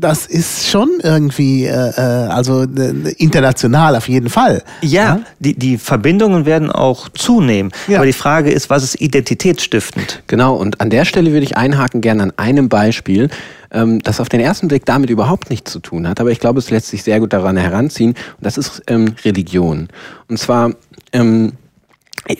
das 0.00 0.26
ist 0.26 0.66
schon 0.66 0.90
irgendwie, 1.02 1.66
äh, 1.66 1.70
äh 1.70 2.00
also 2.00 2.62
äh, 2.62 3.12
international 3.18 3.94
auf 3.94 4.08
jeden 4.08 4.28
Fall. 4.28 4.62
Ja, 4.80 5.02
ja, 5.02 5.20
Die, 5.38 5.54
die 5.54 5.78
Verbindungen 5.78 6.44
werden 6.46 6.70
auch 6.70 7.08
zunehmen. 7.10 7.70
Ja. 7.86 7.98
Aber 7.98 8.06
die 8.06 8.12
Frage 8.12 8.50
ist, 8.50 8.70
was 8.70 8.82
ist 8.82 9.00
identitätsstiftend? 9.00 10.22
Genau, 10.26 10.56
und 10.56 10.80
an 10.80 10.90
der 10.90 11.04
Stelle 11.04 11.32
würde 11.32 11.44
ich 11.44 11.56
einhaken 11.56 12.00
gerne 12.00 12.24
an 12.24 12.32
einem 12.36 12.68
Beispiel, 12.68 13.28
ähm, 13.70 14.00
das 14.00 14.20
auf 14.20 14.28
den 14.28 14.40
ersten 14.40 14.66
Blick 14.66 14.84
damit 14.84 15.10
überhaupt 15.10 15.50
nichts 15.50 15.70
zu 15.70 15.78
tun 15.78 16.08
hat, 16.08 16.20
aber 16.20 16.30
ich 16.30 16.40
glaube, 16.40 16.58
es 16.58 16.70
lässt 16.70 16.88
sich 16.88 17.04
sehr 17.04 17.20
gut 17.20 17.32
daran 17.32 17.56
heranziehen. 17.56 18.10
Und 18.10 18.44
das 18.44 18.58
ist 18.58 18.82
ähm, 18.88 19.14
Religion. 19.24 19.88
Und 20.28 20.38
zwar 20.38 20.72
ähm, 21.12 21.52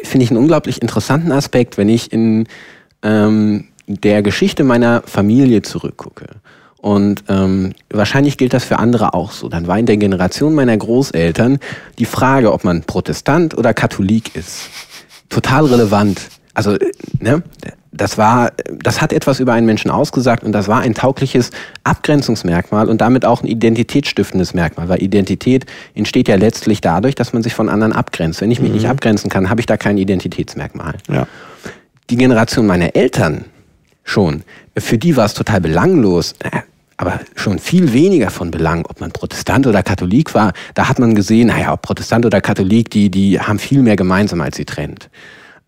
finde 0.03 0.25
ich 0.25 0.31
einen 0.31 0.39
unglaublich 0.39 0.83
interessanten 0.83 1.31
Aspekt, 1.31 1.79
wenn 1.79 1.89
ich 1.89 2.13
in 2.13 2.47
ähm, 3.03 3.69
der 3.87 4.23
Geschichte 4.23 4.65
meiner 4.65 5.03
Familie 5.07 5.63
zurückgucke. 5.63 6.27
Und 6.83 7.25
ähm, 7.29 7.75
wahrscheinlich 7.91 8.39
gilt 8.39 8.53
das 8.53 8.65
für 8.65 8.81
andere 8.81 9.15
auch 9.15 9.31
so. 9.31 9.49
Dann 9.49 9.69
war 9.69 9.79
in 9.79 9.87
der 9.87 9.97
Generation 9.97 10.55
meiner 10.55 10.77
Großeltern 10.77 11.59
die 11.99 12.05
Frage, 12.05 12.53
ob 12.53 12.65
man 12.65 12.83
Protestant 12.83 13.57
oder 13.57 13.73
Katholik 13.73 14.35
ist, 14.35 14.69
total 15.29 15.67
relevant. 15.67 16.21
Also, 16.55 16.77
ne, 17.21 17.43
das 17.93 18.19
war, 18.19 18.53
das 18.83 19.01
hat 19.01 19.13
etwas 19.13 19.39
über 19.39 19.53
einen 19.53 19.67
Menschen 19.67 19.91
ausgesagt 19.91 20.43
und 20.43 20.53
das 20.53 20.67
war 20.67 20.81
ein 20.81 20.95
taugliches 20.95 21.51
Abgrenzungsmerkmal 21.85 22.89
und 22.89 23.01
damit 23.01 23.25
auch 23.25 23.43
ein 23.43 23.47
identitätsstiftendes 23.47 24.55
Merkmal, 24.55 24.89
weil 24.89 25.03
Identität 25.03 25.67
entsteht 25.95 26.27
ja 26.27 26.37
letztlich 26.37 26.81
dadurch, 26.81 27.15
dass 27.15 27.33
man 27.33 27.43
sich 27.43 27.55
von 27.55 27.69
anderen 27.69 27.93
abgrenzt. 27.93 28.41
Wenn 28.41 28.51
ich 28.51 28.61
mich 28.61 28.71
mhm. 28.71 28.77
nicht 28.77 28.89
abgrenzen 28.89 29.31
kann, 29.31 29.51
habe 29.51 29.61
ich 29.61 29.67
da 29.67 29.77
kein 29.77 29.99
Identitätsmerkmal. 29.99 30.95
Ja. 31.09 31.27
Die 32.11 32.17
Generation 32.17 32.67
meiner 32.67 32.97
Eltern, 32.97 33.45
schon. 34.05 34.43
Für 34.77 34.99
die 34.99 35.17
war 35.17 35.27
es 35.27 35.35
total 35.35 35.61
belanglos, 35.61 36.35
äh, 36.41 36.61
aber 36.97 37.21
schon 37.35 37.59
viel 37.59 37.93
weniger 37.93 38.31
von 38.31 38.51
Belang, 38.51 38.85
ob 38.89 39.01
man 39.01 39.11
Protestant 39.11 39.67
oder 39.67 39.83
Katholik 39.83 40.35
war. 40.35 40.53
Da 40.75 40.89
hat 40.89 40.99
man 40.99 41.15
gesehen, 41.15 41.49
naja, 41.49 41.73
ob 41.73 41.83
Protestant 41.83 42.25
oder 42.27 42.41
Katholik, 42.41 42.91
die, 42.91 43.11
die 43.11 43.41
haben 43.41 43.59
viel 43.59 43.83
mehr 43.83 43.97
gemeinsam, 43.97 44.41
als 44.41 44.57
sie 44.57 44.65
trennt. 44.65 45.11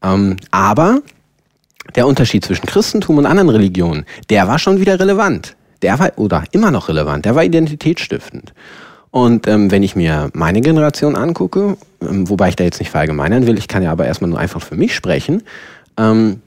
Ähm, 0.02 0.36
aber 0.50 1.02
der 1.96 2.06
Unterschied 2.06 2.44
zwischen 2.44 2.66
Christentum 2.66 3.18
und 3.18 3.26
anderen 3.26 3.50
Religionen, 3.50 4.04
der 4.30 4.46
war 4.48 4.58
schon 4.58 4.80
wieder 4.80 4.98
relevant. 4.98 5.56
Der 5.82 5.98
war, 5.98 6.12
oder 6.16 6.44
immer 6.52 6.70
noch 6.70 6.88
relevant, 6.88 7.24
der 7.24 7.34
war 7.34 7.44
identitätsstiftend. 7.44 8.54
Und 9.10 9.46
ähm, 9.46 9.70
wenn 9.70 9.82
ich 9.82 9.94
mir 9.94 10.30
meine 10.32 10.60
Generation 10.60 11.14
angucke, 11.14 11.76
ähm, 12.00 12.28
wobei 12.28 12.48
ich 12.48 12.56
da 12.56 12.64
jetzt 12.64 12.80
nicht 12.80 12.90
verallgemeinern 12.90 13.46
will, 13.46 13.58
ich 13.58 13.68
kann 13.68 13.82
ja 13.82 13.92
aber 13.92 14.06
erstmal 14.06 14.30
nur 14.30 14.38
einfach 14.38 14.62
für 14.62 14.76
mich 14.76 14.94
sprechen, 14.94 15.42
ähm, 15.96 16.40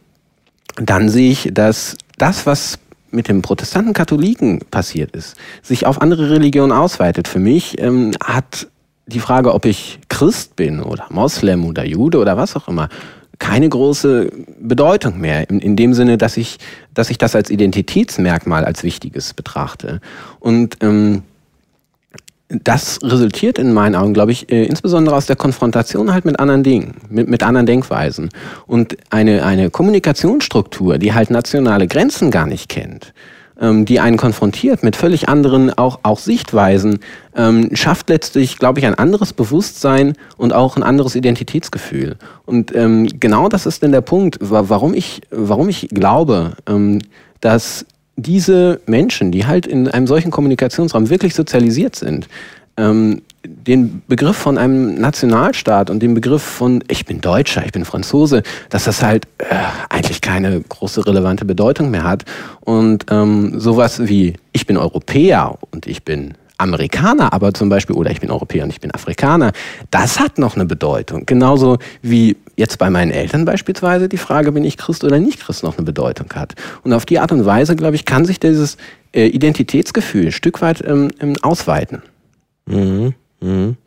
dann 0.82 1.10
sehe 1.10 1.32
ich, 1.32 1.50
dass 1.54 1.98
das, 2.18 2.46
was 2.46 2.80
mit 3.12 3.28
dem 3.28 3.42
protestanten 3.42 3.94
Katholiken 3.94 4.60
passiert 4.72 5.16
ist, 5.16 5.36
sich 5.62 5.86
auf 5.86 6.02
andere 6.02 6.30
Religionen 6.30 6.72
ausweitet. 6.72 7.28
Für 7.28 7.40
mich 7.40 7.80
ähm, 7.82 8.12
hat 8.24 8.68
die 9.06 9.20
Frage, 9.20 9.54
ob 9.54 9.66
ich 9.66 10.00
Christ 10.10 10.56
bin 10.56 10.82
oder 10.82 11.06
Moslem 11.10 11.66
oder 11.66 11.86
Jude 11.86 12.20
oder 12.20 12.38
was 12.38 12.56
auch 12.56 12.68
immer, 12.68 12.90
keine 13.40 13.70
große 13.70 14.30
Bedeutung 14.60 15.20
mehr. 15.20 15.50
In, 15.50 15.60
in 15.60 15.76
dem 15.76 15.94
Sinne, 15.94 16.18
dass 16.18 16.38
ich, 16.38 16.58
dass 16.94 17.10
ich 17.10 17.18
das 17.18 17.36
als 17.36 17.50
Identitätsmerkmal 17.50 18.66
als 18.66 18.84
wichtiges 18.84 19.34
betrachte. 19.34 20.02
Und 20.40 20.78
ähm, 20.82 21.24
das 22.50 23.00
resultiert 23.04 23.60
in 23.60 23.74
meinen 23.74 23.96
Augen, 23.96 24.14
glaube 24.14 24.32
ich, 24.32 24.52
äh, 24.52 24.64
insbesondere 24.66 25.16
aus 25.16 25.26
der 25.26 25.36
Konfrontation 25.36 26.14
halt 26.14 26.26
mit 26.26 26.40
anderen 26.40 26.64
Dingen, 26.64 26.96
mit, 27.10 27.28
mit 27.28 27.44
anderen 27.44 27.66
Denkweisen. 27.66 28.30
Und 28.66 28.98
eine, 29.10 29.46
eine 29.46 29.70
Kommunikationsstruktur, 29.70 30.98
die 30.98 31.14
halt 31.14 31.30
nationale 31.30 31.88
Grenzen 31.88 32.32
gar 32.32 32.48
nicht 32.48 32.70
kennt, 32.70 33.14
ähm, 33.60 33.84
die 33.84 34.00
einen 34.00 34.16
konfrontiert 34.16 34.82
mit 34.82 34.96
völlig 34.96 35.28
anderen 35.28 35.78
auch, 35.78 36.00
auch 36.04 36.20
Sichtweisen, 36.20 37.00
ähm, 37.36 37.76
schafft 37.76 38.10
letztlich, 38.10 38.58
glaube 38.58 38.80
ich, 38.80 38.86
ein 38.86 38.96
anderes 38.96 39.34
Bewusstsein 39.34 40.14
und 40.38 40.54
auch 40.54 40.78
ein 40.78 40.84
anderes 40.84 41.16
Identitätsgefühl. 41.16 42.16
Und 42.46 42.74
ähm, 42.74 43.10
genau 43.20 43.50
das 43.50 43.66
ist 43.66 43.84
denn 43.84 43.92
der 43.92 44.02
Punkt, 44.02 44.38
warum 44.40 44.94
ich, 44.94 45.22
warum 45.32 45.68
ich 45.68 45.90
glaube, 45.90 46.54
ähm, 46.66 47.00
dass 47.42 47.86
diese 48.18 48.82
Menschen, 48.88 49.32
die 49.32 49.46
halt 49.46 49.66
in 49.66 49.88
einem 49.88 50.08
solchen 50.08 50.32
Kommunikationsraum 50.32 51.10
wirklich 51.10 51.36
sozialisiert 51.36 51.96
sind, 51.96 52.28
ähm, 52.76 53.22
den 53.46 54.02
Begriff 54.08 54.36
von 54.36 54.58
einem 54.58 54.96
Nationalstaat 54.96 55.90
und 55.90 56.02
den 56.02 56.14
Begriff 56.14 56.42
von 56.42 56.84
ich 56.90 57.06
bin 57.06 57.22
Deutscher, 57.22 57.66
ich 57.66 57.72
bin 57.72 57.86
Franzose, 57.86 58.44
dass 58.70 58.86
das 58.86 59.02
halt 59.02 59.26
äh, 59.38 59.46
eigentlich 59.90 60.22
keine 60.22 60.60
große 60.62 61.06
relevante 61.06 61.46
Bedeutung 61.46 61.92
mehr 61.92 62.04
hat. 62.04 62.26
Und 62.62 63.06
ähm, 63.10 63.60
sowas 63.60 64.08
wie 64.08 64.34
ich 64.52 64.66
bin 64.66 64.78
Europäer 64.78 65.58
und 65.72 65.88
ich 65.88 66.04
bin 66.04 66.34
Amerikaner, 66.58 67.34
aber 67.34 67.54
zum 67.54 67.70
Beispiel, 67.70 67.96
oder 67.96 68.12
ich 68.12 68.20
bin 68.20 68.32
Europäer 68.32 68.64
und 68.64 68.72
ich 68.72 68.82
bin 68.82 68.94
Afrikaner, 68.94 69.52
das 69.92 70.20
hat 70.20 70.40
noch 70.40 70.56
eine 70.56 70.66
Bedeutung. 70.66 71.26
Genauso 71.26 71.78
wie 72.02 72.36
jetzt 72.58 72.80
bei 72.80 72.90
meinen 72.90 73.12
Eltern 73.12 73.46
beispielsweise 73.46 74.10
die 74.10 74.18
Frage, 74.18 74.52
bin 74.52 74.66
ich 74.66 74.78
Christ 74.78 75.04
oder 75.04 75.20
nicht 75.20 75.40
Christ, 75.40 75.64
noch 75.64 75.78
eine 75.78 75.86
Bedeutung 75.86 76.28
hat. 76.34 76.56
Und 76.84 76.92
auf 76.92 77.06
die 77.06 77.20
Art 77.20 77.32
und 77.32 77.46
Weise, 77.46 77.76
glaube 77.76 77.96
ich, 77.96 78.04
kann 78.04 78.26
sich 78.26 78.40
dieses 78.40 78.78
äh, 79.14 79.28
Identitätsgefühl 79.28 80.26
ein 80.26 80.32
Stück 80.32 80.62
weit 80.62 80.84
ähm, 80.86 81.12
ähm, 81.22 81.36
ausweiten. 81.44 82.02
Mhm. 82.66 83.14
Mhm. 83.40 83.78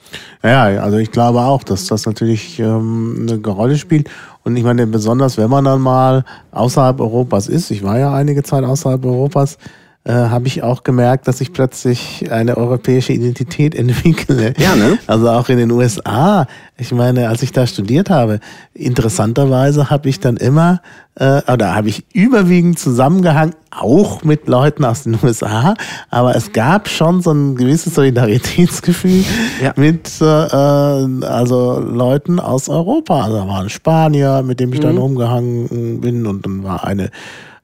Ja, 0.45 0.63
also 0.81 0.99
ich 0.99 1.11
glaube 1.11 1.41
auch, 1.41 1.65
dass 1.65 1.87
das 1.87 2.07
natürlich 2.07 2.61
ähm, 2.61 3.27
eine 3.29 3.45
Rolle 3.45 3.77
spielt. 3.77 4.09
Und 4.45 4.57
ich 4.57 4.63
meine, 4.63 4.87
besonders 4.87 5.37
wenn 5.37 5.51
man 5.51 5.65
dann 5.65 5.81
mal 5.81 6.25
außerhalb 6.53 7.01
Europas 7.01 7.49
ist, 7.49 7.71
ich 7.73 7.83
war 7.83 7.99
ja 7.99 8.15
einige 8.15 8.45
Zeit 8.45 8.65
außerhalb 8.65 9.05
Europas, 9.05 9.59
äh, 10.05 10.13
habe 10.13 10.47
ich 10.47 10.63
auch 10.63 10.83
gemerkt, 10.83 11.29
dass 11.29 11.43
ich 11.43 11.53
plötzlich 11.53 12.33
eine 12.33 12.57
europäische 12.57 13.13
Identität 13.13 13.75
entwickle. 13.77 14.55
Ja, 14.57 14.75
ne? 14.75 14.99
Also 15.07 15.29
auch 15.29 15.49
in 15.51 15.59
den 15.59 15.71
USA. 15.71 16.47
Ich 16.79 16.91
meine, 16.93 17.29
als 17.29 17.43
ich 17.43 17.53
da 17.53 17.67
studiert 17.67 18.09
habe, 18.09 18.41
interessanterweise 18.73 19.91
habe 19.91 20.09
ich 20.09 20.19
dann 20.19 20.39
immer, 20.39 20.81
äh, 21.17 21.43
oder 21.53 21.75
habe 21.75 21.91
ich 21.91 22.05
überwiegend 22.15 22.79
zusammengehangen, 22.79 23.55
auch 23.71 24.25
mit 24.25 24.49
Leuten 24.49 24.87
aus 24.87 25.03
den 25.03 25.19
USA, 25.23 25.75
aber 26.09 26.35
es 26.35 26.53
gab 26.53 26.89
schon 26.89 27.21
so 27.21 27.33
ein 27.33 27.57
gewisses 27.57 27.95
Solidaritätsgefühl 27.95 29.25
Ja. 29.63 29.75
mit 29.77 30.11
äh, 30.23 30.25
äh, 30.25 31.25
also 31.27 31.79
Leuten 31.79 32.41
aus 32.41 32.71
Europa. 32.71 33.23
Also 33.25 33.37
da 33.37 33.47
war 33.47 33.61
ein 33.61 33.69
Spanier, 33.69 34.43
mit 34.43 34.61
dem 34.61 34.73
ich 34.73 34.81
dann 34.81 34.97
rumgehangen 34.97 36.01
bin 36.01 36.27
und 36.27 36.47
dann 36.47 36.65
war 36.65 36.85
eine 36.85 37.11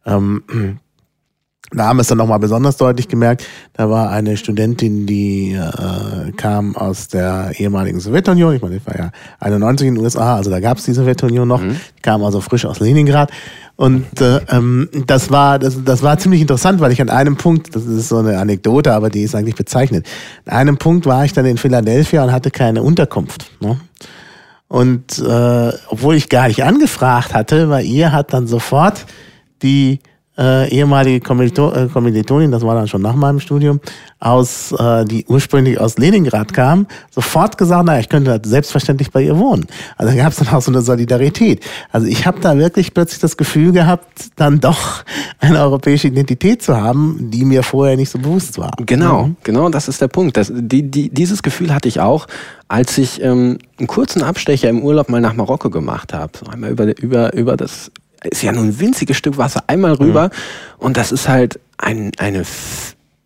ähm, 0.04 0.42
da 1.72 1.86
haben 1.86 1.96
wir 1.96 2.02
es 2.02 2.06
dann 2.06 2.18
nochmal 2.18 2.38
besonders 2.38 2.76
deutlich 2.76 3.08
gemerkt. 3.08 3.44
Da 3.72 3.90
war 3.90 4.10
eine 4.10 4.36
Studentin, 4.36 5.06
die 5.06 5.52
äh, 5.52 6.30
kam 6.32 6.76
aus 6.76 7.08
der 7.08 7.52
ehemaligen 7.58 7.98
Sowjetunion. 7.98 8.54
Ich 8.54 8.62
meine, 8.62 8.76
ich 8.76 8.86
war 8.86 8.96
ja 8.96 9.10
91 9.40 9.88
in 9.88 9.94
den 9.96 10.04
USA, 10.04 10.36
also 10.36 10.50
da 10.50 10.60
gab 10.60 10.78
es 10.78 10.84
die 10.84 10.92
Sowjetunion 10.92 11.48
noch. 11.48 11.60
Die 11.60 12.02
kam 12.02 12.22
also 12.22 12.40
frisch 12.40 12.64
aus 12.64 12.78
Leningrad. 12.78 13.32
Und 13.74 14.20
äh, 14.20 14.40
ähm, 14.48 14.88
das 15.06 15.30
war 15.30 15.58
das, 15.58 15.84
das 15.84 16.02
war 16.02 16.18
ziemlich 16.18 16.40
interessant, 16.40 16.80
weil 16.80 16.92
ich 16.92 17.02
an 17.02 17.10
einem 17.10 17.36
Punkt, 17.36 17.74
das 17.74 17.84
ist 17.84 18.08
so 18.08 18.18
eine 18.18 18.38
Anekdote, 18.38 18.92
aber 18.94 19.10
die 19.10 19.22
ist 19.22 19.34
eigentlich 19.34 19.56
bezeichnet. 19.56 20.06
An 20.46 20.56
einem 20.56 20.78
Punkt 20.78 21.04
war 21.04 21.24
ich 21.24 21.32
dann 21.32 21.44
in 21.46 21.58
Philadelphia 21.58 22.24
und 22.24 22.32
hatte 22.32 22.50
keine 22.50 22.82
Unterkunft. 22.82 23.50
Ne? 23.60 23.78
Und 24.68 25.18
äh, 25.18 25.72
obwohl 25.88 26.14
ich 26.14 26.28
gar 26.28 26.48
nicht 26.48 26.64
angefragt 26.64 27.34
hatte, 27.34 27.68
weil 27.68 27.84
ihr 27.84 28.12
hat 28.12 28.32
dann 28.32 28.46
sofort 28.46 29.04
die 29.62 30.00
äh, 30.38 30.68
ehemalige 30.70 31.20
Kommilito 31.20 31.72
äh, 31.72 31.88
Kommilitonin, 31.92 32.50
das 32.50 32.62
war 32.62 32.74
dann 32.74 32.88
schon 32.88 33.02
nach 33.02 33.14
meinem 33.14 33.40
Studium, 33.40 33.80
aus, 34.18 34.72
äh, 34.72 35.04
die 35.04 35.24
ursprünglich 35.28 35.80
aus 35.80 35.98
Leningrad 35.98 36.52
kam, 36.52 36.86
sofort 37.10 37.58
gesagt, 37.58 37.86
naja, 37.86 38.00
ich 38.00 38.08
könnte 38.08 38.40
selbstverständlich 38.44 39.10
bei 39.10 39.22
ihr 39.22 39.38
wohnen. 39.38 39.66
Also 39.96 40.14
da 40.14 40.22
gab 40.22 40.32
es 40.32 40.38
dann 40.38 40.48
auch 40.48 40.62
so 40.62 40.70
eine 40.70 40.82
Solidarität. 40.82 41.64
Also 41.90 42.06
ich 42.06 42.26
habe 42.26 42.40
da 42.40 42.56
wirklich 42.58 42.94
plötzlich 42.94 43.20
das 43.20 43.36
Gefühl 43.36 43.72
gehabt, 43.72 44.30
dann 44.36 44.60
doch 44.60 45.04
eine 45.40 45.60
europäische 45.60 46.08
Identität 46.08 46.62
zu 46.62 46.76
haben, 46.76 47.30
die 47.30 47.44
mir 47.44 47.62
vorher 47.62 47.96
nicht 47.96 48.10
so 48.10 48.18
bewusst 48.18 48.58
war. 48.58 48.72
Genau, 48.84 49.30
genau, 49.42 49.68
das 49.68 49.88
ist 49.88 50.00
der 50.00 50.08
Punkt. 50.08 50.36
Das, 50.36 50.52
die, 50.54 50.90
die, 50.90 51.10
dieses 51.10 51.42
Gefühl 51.42 51.74
hatte 51.74 51.88
ich 51.88 52.00
auch, 52.00 52.26
als 52.68 52.98
ich 52.98 53.22
ähm, 53.22 53.58
einen 53.78 53.86
kurzen 53.86 54.22
Abstecher 54.22 54.68
im 54.68 54.82
Urlaub 54.82 55.08
mal 55.08 55.20
nach 55.20 55.34
Marokko 55.34 55.70
gemacht 55.70 56.12
habe. 56.12 56.32
So 56.38 56.46
einmal 56.46 56.70
über, 56.70 56.98
über, 56.98 57.34
über 57.34 57.56
das, 57.56 57.90
ist 58.30 58.42
ja 58.42 58.52
nur 58.52 58.64
ein 58.64 58.78
winziges 58.80 59.16
Stück 59.16 59.38
Wasser, 59.38 59.64
einmal 59.66 59.92
rüber. 59.94 60.30
Und 60.78 60.96
das 60.96 61.12
ist 61.12 61.28
halt 61.28 61.58
ein, 61.78 62.12
eine, 62.18 62.44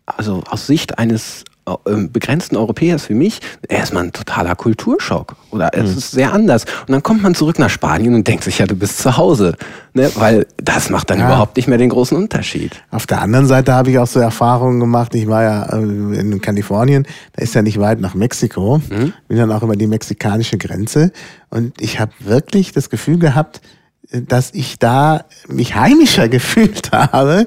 also 0.05 0.43
aus 0.49 0.67
Sicht 0.67 0.97
eines 0.99 1.43
äh, 1.67 1.73
ähm, 1.91 2.11
begrenzten 2.11 2.57
Europäers 2.57 3.07
wie 3.09 3.13
mich, 3.13 3.39
erstmal 3.69 4.03
ein 4.05 4.11
totaler 4.13 4.55
Kulturschock. 4.55 5.35
Oder 5.51 5.69
es 5.73 5.95
ist 5.95 6.11
sehr 6.11 6.33
anders. 6.33 6.65
Und 6.87 6.91
dann 6.91 7.03
kommt 7.03 7.21
man 7.21 7.35
zurück 7.35 7.59
nach 7.59 7.69
Spanien 7.69 8.15
und 8.15 8.27
denkt 8.27 8.43
sich, 8.43 8.57
ja, 8.57 8.65
du 8.65 8.75
bist 8.75 8.97
zu 8.97 9.15
Hause. 9.15 9.55
Ne? 9.93 10.09
Weil 10.15 10.47
das 10.57 10.89
macht 10.89 11.11
dann 11.11 11.19
Ja. 11.19 11.27
überhaupt 11.27 11.55
nicht 11.57 11.67
mehr 11.67 11.77
den 11.77 11.89
großen 11.89 12.17
Unterschied. 12.17 12.81
Auf 12.89 13.05
der 13.05 13.21
anderen 13.21 13.45
Seite 13.45 13.73
habe 13.73 13.91
ich 13.91 13.99
auch 13.99 14.07
so 14.07 14.19
Erfahrungen 14.19 14.79
gemacht. 14.79 15.13
Ich 15.13 15.27
war 15.27 15.43
ja 15.43 15.63
äh, 15.73 15.81
in 16.19 16.41
Kalifornien, 16.41 17.05
da 17.33 17.43
ist 17.43 17.53
ja 17.53 17.61
nicht 17.61 17.79
weit 17.79 18.01
nach 18.01 18.15
Mexiko. 18.15 18.81
Bin 19.27 19.37
dann 19.37 19.51
auch 19.51 19.61
über 19.61 19.75
die 19.75 19.87
mexikanische 19.87 20.57
Grenze. 20.57 21.11
Und 21.51 21.79
ich 21.79 21.99
habe 21.99 22.11
wirklich 22.19 22.71
das 22.71 22.89
Gefühl 22.89 23.19
gehabt, 23.19 23.61
dass 24.11 24.51
ich 24.53 24.77
da 24.77 25.25
mich 25.47 25.75
heimischer 25.75 26.27
gefühlt 26.27 26.91
habe. 26.93 27.45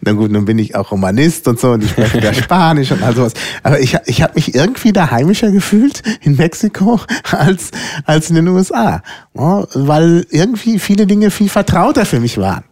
Na 0.00 0.12
gut, 0.12 0.30
nun 0.30 0.44
bin 0.44 0.58
ich 0.58 0.74
auch 0.76 0.92
Romanist 0.92 1.48
und 1.48 1.58
so 1.58 1.72
und 1.72 1.84
ich 1.84 1.90
spreche 1.90 2.20
ja 2.20 2.32
Spanisch 2.34 2.92
und 2.92 3.02
all 3.02 3.14
sowas. 3.14 3.32
Aber 3.62 3.80
ich, 3.80 3.96
ich 4.06 4.22
habe 4.22 4.34
mich 4.34 4.54
irgendwie 4.54 4.92
da 4.92 5.10
heimischer 5.10 5.50
gefühlt 5.50 6.02
in 6.22 6.36
Mexiko 6.36 7.00
als, 7.30 7.70
als 8.04 8.30
in 8.30 8.36
den 8.36 8.48
USA. 8.48 9.02
Weil 9.34 10.26
irgendwie 10.30 10.78
viele 10.78 11.06
Dinge 11.06 11.30
viel 11.30 11.50
vertrauter 11.50 12.06
für 12.06 12.20
mich 12.20 12.38
waren. 12.38 12.64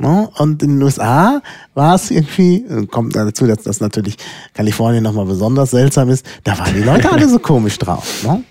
Ja, 0.00 0.28
und 0.38 0.62
in 0.62 0.76
den 0.76 0.82
USA 0.82 1.42
war 1.74 1.96
es 1.96 2.12
irgendwie, 2.12 2.64
kommt 2.90 3.16
dazu, 3.16 3.46
dass 3.46 3.64
das 3.64 3.80
natürlich 3.80 4.16
Kalifornien 4.54 5.02
nochmal 5.02 5.26
besonders 5.26 5.72
seltsam 5.72 6.10
ist, 6.10 6.24
da 6.44 6.56
waren 6.58 6.74
die 6.74 6.82
Leute 6.82 7.10
alle 7.10 7.28
so 7.28 7.40
komisch 7.40 7.76
drauf. 7.78 8.22
Ne? 8.24 8.44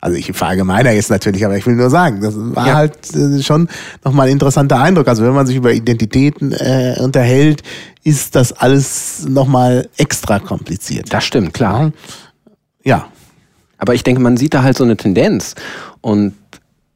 Also 0.00 0.16
ich 0.16 0.30
verallgemeiner 0.32 0.92
jetzt 0.92 1.10
natürlich, 1.10 1.44
aber 1.44 1.56
ich 1.56 1.66
will 1.66 1.74
nur 1.74 1.90
sagen, 1.90 2.20
das 2.20 2.34
war 2.36 2.66
Ja. 2.66 2.74
halt 2.74 3.14
äh, 3.16 3.42
schon 3.42 3.68
nochmal 4.04 4.26
ein 4.28 4.32
interessanter 4.32 4.80
Eindruck. 4.80 5.08
Also 5.08 5.24
wenn 5.24 5.32
man 5.32 5.46
sich 5.46 5.56
über 5.56 5.72
Identitäten 5.72 6.52
äh, 6.52 6.96
unterhält, 7.00 7.62
ist 8.04 8.36
das 8.36 8.52
alles 8.52 9.26
nochmal 9.28 9.88
extra 9.96 10.38
kompliziert. 10.38 11.12
Das 11.12 11.24
stimmt, 11.24 11.52
klar. 11.52 11.92
Ja. 12.84 13.08
Aber 13.76 13.94
ich 13.94 14.04
denke, 14.04 14.20
man 14.20 14.36
sieht 14.36 14.54
da 14.54 14.62
halt 14.62 14.76
so 14.76 14.84
eine 14.84 14.96
Tendenz. 14.96 15.54
Und 16.00 16.34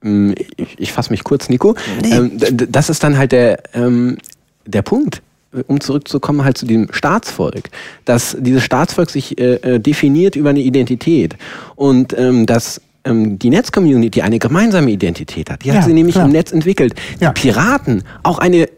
ähm, 0.05 0.34
ich, 0.57 0.78
ich 0.78 0.92
fasse 0.92 1.11
mich 1.11 1.24
kurz, 1.24 1.48
Nico. 1.48 1.74
Ähm, 2.05 2.38
d- 2.38 2.53
d- 2.53 2.66
das 2.70 2.88
ist 2.88 3.03
dann 3.03 3.18
halt 3.18 3.32
der, 3.32 3.62
ähm, 3.74 4.18
der 4.66 4.82
Punkt, 4.82 5.22
um 5.66 5.80
zurückzukommen 5.80 6.44
halt 6.44 6.57
zu 6.57 6.66
dem 6.66 6.88
Staatsvolk, 6.92 7.68
dass 8.05 8.36
dieses 8.40 8.62
Staatsvolk 8.62 9.11
sich 9.11 9.38
äh, 9.38 9.55
äh, 9.57 9.78
definiert 9.80 10.34
über 10.36 10.50
eine 10.50 10.61
Identität 10.61 11.36
und 11.76 12.16
ähm, 12.16 12.46
dass 12.46 12.80
ähm, 13.05 13.38
die 13.38 13.50
Netzcommunity 13.50 14.22
eine 14.22 14.38
gemeinsame 14.38 14.90
Identität 14.90 15.50
hat. 15.50 15.64
Die 15.64 15.70
hat 15.70 15.76
Ja, 15.78 15.82
sie 15.82 15.92
nämlich 15.92 16.14
klar. 16.14 16.26
im 16.26 16.32
Netz 16.32 16.53
entwickelt. 16.53 16.94
Ja. 17.20 17.32
Die 17.32 17.40
Piraten 17.40 18.05
auch 18.22 18.38
eine 18.38 18.68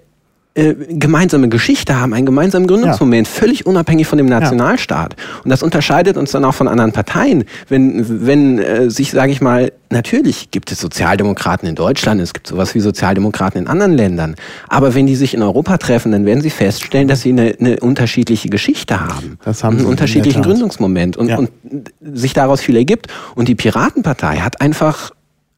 äh, 0.56 0.74
gemeinsame 0.88 1.48
Geschichte 1.48 2.00
haben, 2.00 2.14
einen 2.14 2.26
gemeinsamen 2.26 2.68
Gründungsmoment, 2.68 3.26
völlig 3.26 3.66
unabhängig 3.66 4.06
von 4.06 4.18
dem 4.18 4.26
Nationalstaat. 4.26 5.16
Und 5.42 5.50
das 5.50 5.64
unterscheidet 5.64 6.16
uns 6.16 6.30
dann 6.30 6.44
auch 6.44 6.54
von 6.54 6.68
anderen 6.68 6.92
Parteien. 6.92 7.42
Wenn, 7.68 8.24
wenn 8.24 8.60
äh, 8.60 8.88
sich, 8.88 9.10
sage 9.10 9.32
ich 9.32 9.40
mal, 9.40 9.72
natürlich 9.90 10.52
gibt 10.52 10.70
es 10.70 10.80
Sozialdemokraten 10.80 11.68
in 11.68 11.74
Deutschland, 11.74 12.20
es 12.20 12.32
gibt 12.32 12.46
sowas 12.46 12.72
wie 12.76 12.80
Sozialdemokraten 12.80 13.62
in 13.62 13.66
anderen 13.66 13.94
Ländern. 13.94 14.36
Aber 14.68 14.94
wenn 14.94 15.06
die 15.06 15.16
sich 15.16 15.34
in 15.34 15.42
Europa 15.42 15.76
treffen, 15.78 16.12
dann 16.12 16.24
werden 16.24 16.40
sie 16.40 16.50
feststellen, 16.50 17.08
dass 17.08 17.22
sie 17.22 17.30
eine, 17.30 17.56
eine 17.58 17.80
unterschiedliche 17.80 18.48
Geschichte 18.48 19.00
haben. 19.00 19.38
Das 19.44 19.64
haben 19.64 19.78
einen 19.78 19.86
unterschiedlichen. 19.86 20.42
Gründungsmoment. 20.42 21.16
Und, 21.16 21.28
Ja. 21.28 21.38
und 21.38 21.50
sich 22.00 22.32
daraus 22.32 22.60
viel 22.60 22.76
ergibt. 22.76 23.08
Und 23.34 23.48
die 23.48 23.56
Piratenpartei 23.56 24.36
hat 24.36 24.60
einfach 24.60 25.10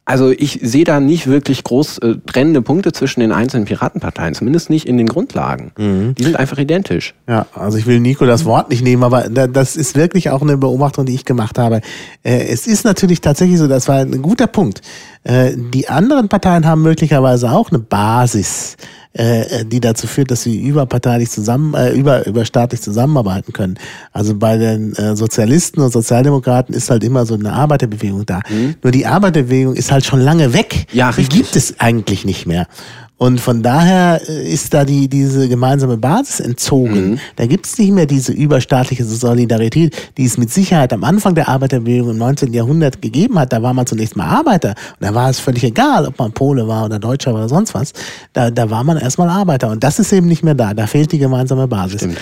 also 0.07 0.30
ich 0.30 0.61
sehe 0.62 0.84
da 0.84 1.00
nicht 1.00 1.26
wirklich 1.26 1.64
groß 1.64 1.98
äh, 1.98 2.14
trennende 2.26 2.62
Punkte 2.62 2.92
zwischen 2.92 3.20
den 3.20 3.32
einzelnen 3.32 3.66
Piratenparteien, 3.66 4.34
zumindest 4.34 4.70
nicht 4.70 4.86
in 4.86 4.96
den 4.96 5.09
Grundlagen. 5.09 5.72
Mhm. 5.76 6.14
Die 6.14 6.22
sind 6.24 6.36
einfach 6.36 6.59
identisch. 6.59 7.14
Ja, 7.28 7.46
also 7.54 7.76
ich 7.76 7.86
will 7.86 7.98
Nico 8.00 8.24
das 8.24 8.44
Wort 8.44 8.70
nicht 8.70 8.82
nehmen, 8.82 9.02
aber 9.02 9.28
da- 9.28 9.48
das 9.48 9.76
ist 9.76 9.96
wirklich 9.96 10.30
auch 10.30 10.42
eine 10.42 10.57
Beobachtung, 10.57 11.04
die 11.07 11.14
ich 11.14 11.24
gemacht 11.24 11.59
habe. 11.59 11.80
Äh, 12.22 12.46
Es 12.46 12.66
ist 12.66 12.84
natürlich 12.84 13.20
tatsächlich 13.20 13.59
so, 13.59 13.66
das 13.68 13.88
war 13.88 13.96
ein 13.98 14.22
guter 14.22 14.46
Punkt. 14.46 14.80
Äh, 15.26 15.52
Die 15.56 15.88
anderen 15.88 16.28
Parteien 16.28 16.66
haben 16.66 16.82
möglicherweise 16.82 17.50
auch 17.50 17.70
eine 17.70 17.80
Basis, 17.80 18.76
äh, 19.12 19.64
die 19.64 19.80
dazu 19.80 20.06
führt, 20.06 20.30
dass 20.30 20.42
sie 20.42 20.60
überparteilich 20.60 21.30
zusammen, 21.30 21.74
äh, 21.74 21.90
über, 21.92 22.26
überstaatlich 22.26 22.80
zusammenarbeiten 22.82 23.52
können. 23.52 23.76
Also 24.12 24.36
bei 24.36 24.56
den 24.56 24.94
äh, 24.94 25.16
Sozialisten 25.16 25.80
und 25.80 25.92
Sozialdemokraten 25.92 26.74
ist 26.74 26.90
halt 26.90 27.02
immer 27.02 27.26
so 27.26 27.34
eine 27.34 27.52
Arbeiterbewegung 27.52 28.24
da. 28.26 28.40
Nur 28.82 28.92
die 28.92 29.06
Arbeiterbewegung 29.06 29.74
ist 29.74 29.90
halt 29.90 30.04
schon 30.04 30.20
lange 30.20 30.52
weg. 30.52 30.86
Ja, 30.92 31.10
Die 31.10 31.16
richtig. 31.22 31.38
gibt 31.40 31.56
es 31.56 31.80
eigentlich 31.80 32.24
nicht 32.24 32.46
mehr. 32.46 32.66
Und 33.18 33.40
von 33.40 33.62
daher 33.62 34.20
äh, 34.28 34.52
ist 34.52 34.74
da 34.74 34.84
die, 34.84 35.08
diese 35.08 35.48
gemeinsame 35.48 35.96
Basis 35.96 36.40
entzogen. 36.40 37.18
Da 37.36 37.46
gibt 37.46 37.66
es 37.66 37.78
nicht 37.78 37.92
mehr 37.92 38.04
diese 38.04 38.32
überstaatliche 38.32 39.04
Solidarität, 39.04 39.96
die 40.18 40.26
es 40.26 40.36
mit 40.36 40.50
Sicherheit 40.52 40.92
am 40.92 41.02
Anfang 41.02 41.34
der 41.34 41.48
Arbeiterbewegung 41.48 42.10
im 42.10 42.18
19. 42.18 42.52
Jahrhundert 42.52 43.00
gegeben 43.00 43.38
hat. 43.38 43.52
Da 43.52 43.62
war 43.62 43.72
man 43.72 43.86
zunächst 43.86 44.16
mal 44.16 44.26
Arbeiter. 44.26 44.70
Und 44.70 45.06
da 45.06 45.14
war 45.14 45.30
es 45.30 45.40
völlig 45.40 45.64
egal, 45.64 46.06
ob 46.06 46.18
man 46.18 46.32
Pole 46.32 46.68
war 46.68 46.84
oder 46.84 46.98
Deutscher 46.98 47.32
oder 47.32 47.48
sonst 47.48 47.72
was. 47.72 47.92
Da, 48.34 48.50
da 48.50 48.68
war 48.68 48.84
man 48.84 48.98
erstmal 48.98 49.30
Arbeiter. 49.30 49.70
Und 49.70 49.82
das 49.82 49.98
ist 49.98 50.12
eben 50.12 50.26
nicht 50.26 50.44
mehr 50.44 50.54
da. 50.54 50.74
Da 50.74 50.86
fehlt 50.86 51.10
die 51.12 51.18
gemeinsame 51.18 51.66
Basis. 51.66 52.02
Stimmt. 52.02 52.18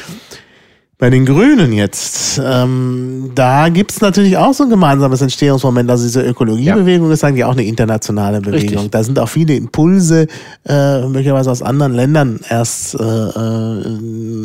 Bei 1.05 1.11
den 1.11 1.27
Grünen 1.27 1.75
jetzt, 1.75 2.41
ähm, 2.43 3.33
da 3.35 3.69
gibt's 3.69 4.01
natürlich 4.01 4.39
auch 4.39 4.55
so 4.55 4.65
ein 4.65 4.71
gemeinsames 4.71 5.21
Entstehungsmoment. 5.21 5.91
Also 5.91 6.05
diese 6.05 6.23
Ökologiebewegung 6.23 7.11
ist 7.11 7.23
eigentlich 7.23 7.45
auch 7.45 7.53
eine 7.53 7.65
internationale 7.65 8.41
Bewegung. 8.41 8.69
Richtig. 8.71 8.91
Da 8.91 9.05
sind 9.05 9.19
auch 9.19 9.29
viele 9.29 9.55
Impulse, 9.55 10.29
äh, 10.67 11.07
möglicherweise 11.07 11.51
aus 11.51 11.61
anderen 11.61 11.93
Ländern 11.93 12.41
erst 12.49 12.95
äh, 12.95 13.03
äh, 13.05 13.99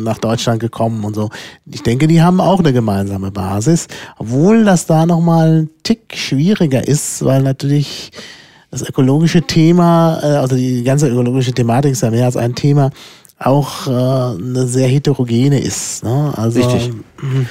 nach 0.04 0.18
Deutschland 0.18 0.60
gekommen 0.60 1.02
und 1.04 1.14
so. 1.14 1.30
Ich 1.64 1.82
denke, 1.82 2.06
die 2.06 2.20
haben 2.20 2.42
auch 2.42 2.58
eine 2.58 2.74
gemeinsame 2.74 3.30
Basis, 3.30 3.86
obwohl 4.18 4.62
das 4.64 4.84
da 4.84 5.06
nochmal 5.06 5.62
ein 5.62 5.70
Tick 5.82 6.14
schwieriger 6.14 6.86
ist, 6.86 7.24
weil 7.24 7.42
natürlich 7.42 8.10
das 8.70 8.82
ökologische 8.82 9.42
Thema, 9.42 10.20
äh, 10.22 10.26
also 10.26 10.56
die 10.56 10.84
ganze 10.84 11.08
ökologische 11.08 11.52
Thematik 11.52 11.92
ist 11.92 12.02
ja 12.02 12.10
mehr 12.10 12.26
als 12.26 12.36
ein 12.36 12.54
Thema, 12.54 12.90
auch 13.40 13.86
äh, 13.86 13.90
eine 13.90 14.66
sehr 14.66 14.88
heterogene 14.88 15.60
ist. 15.60 16.04
Ne? 16.04 16.32
Also, 16.36 16.60
Richtig. 16.60 16.92
mh. 17.20 17.46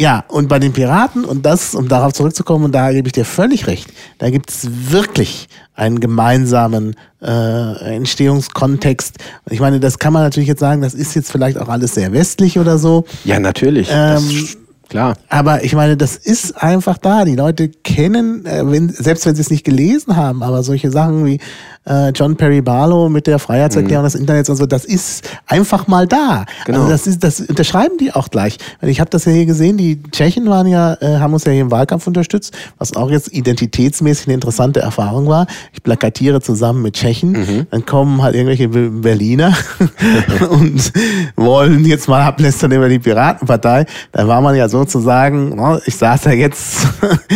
Ja, 0.00 0.24
und 0.28 0.48
bei 0.48 0.58
den 0.58 0.72
Piraten, 0.72 1.26
und 1.26 1.44
das, 1.44 1.74
um 1.74 1.86
darauf 1.86 2.14
zurückzukommen, 2.14 2.64
und 2.64 2.72
da 2.72 2.90
gebe 2.90 3.08
ich 3.08 3.12
dir 3.12 3.26
völlig 3.26 3.66
recht, 3.66 3.92
da 4.16 4.30
gibt 4.30 4.48
es 4.48 4.66
wirklich 4.90 5.46
einen 5.74 6.00
gemeinsamen 6.00 6.96
äh, 7.20 7.96
Entstehungskontext. 7.96 9.18
Und 9.44 9.52
ich 9.52 9.60
meine, 9.60 9.78
das 9.78 9.98
kann 9.98 10.14
man 10.14 10.22
natürlich 10.22 10.48
jetzt 10.48 10.60
sagen, 10.60 10.80
das 10.80 10.94
ist 10.94 11.14
jetzt 11.14 11.30
vielleicht 11.30 11.58
auch 11.58 11.68
alles 11.68 11.94
sehr 11.94 12.14
westlich 12.14 12.58
oder 12.58 12.78
so. 12.78 13.04
Ja, 13.26 13.38
natürlich. 13.38 13.88
Ähm, 13.92 14.48
klar. 14.88 15.18
Aber 15.28 15.64
ich 15.64 15.74
meine, 15.74 15.98
das 15.98 16.16
ist 16.16 16.56
einfach 16.56 16.96
da. 16.96 17.26
Die 17.26 17.36
Leute 17.36 17.68
kennen, 17.68 18.46
äh, 18.46 18.62
wenn, 18.64 18.88
selbst 18.88 19.26
wenn 19.26 19.34
sie 19.34 19.42
es 19.42 19.50
nicht 19.50 19.64
gelesen 19.64 20.16
haben, 20.16 20.42
aber 20.42 20.62
solche 20.62 20.90
Sachen 20.90 21.26
wie 21.26 21.40
äh, 21.86 22.10
John 22.10 22.36
Perry 22.36 22.60
Barlow 22.60 23.08
mit 23.08 23.26
der 23.26 23.38
Freiheitserklärung 23.38 24.04
des 24.04 24.14
Internets 24.14 24.50
und 24.50 24.56
so, 24.56 24.66
das 24.66 24.84
ist 24.84 25.28
einfach 25.46 25.86
mal 25.86 26.06
da. 26.06 26.44
Genau. 26.66 26.80
Also 26.80 26.90
das, 26.90 27.06
ist, 27.06 27.24
das 27.24 27.40
unterschreiben 27.40 27.96
die 27.98 28.12
auch 28.12 28.28
gleich. 28.28 28.58
Ich 28.82 29.00
habe 29.00 29.08
das 29.10 29.24
ja 29.24 29.32
hier 29.32 29.46
gesehen, 29.46 29.76
die 29.78 30.02
Tschechen 30.12 30.48
waren 30.48 30.66
ja, 30.66 30.94
äh, 31.00 31.18
haben 31.18 31.32
uns 31.32 31.44
ja 31.44 31.52
hier 31.52 31.62
im 31.62 31.70
Wahlkampf 31.70 32.06
unterstützt, 32.06 32.54
was 32.78 32.94
auch 32.96 33.10
jetzt 33.10 33.32
identitätsmäßig 33.32 34.26
eine 34.26 34.34
interessante 34.34 34.80
Erfahrung 34.80 35.26
war. 35.26 35.46
Ich 35.72 35.82
plakatiere 35.82 36.40
zusammen 36.40 36.82
mit 36.82 36.94
Tschechen, 36.94 37.66
dann 37.70 37.86
kommen 37.86 38.22
halt 38.22 38.34
irgendwelche 38.34 38.68
Be- 38.68 38.90
Berliner 38.90 39.56
und 40.50 40.92
wollen 41.36 41.84
jetzt 41.86 42.08
mal 42.08 42.22
ablästern 42.22 42.72
über 42.72 42.88
die 42.88 42.98
Piratenpartei. 42.98 43.86
Da 44.12 44.28
war 44.28 44.40
man 44.40 44.54
ja 44.54 44.68
sozusagen, 44.68 45.56
ne, 45.56 45.80
ich 45.86 45.96
saß 45.96 46.24
ja 46.24 46.32
jetzt 46.32 46.86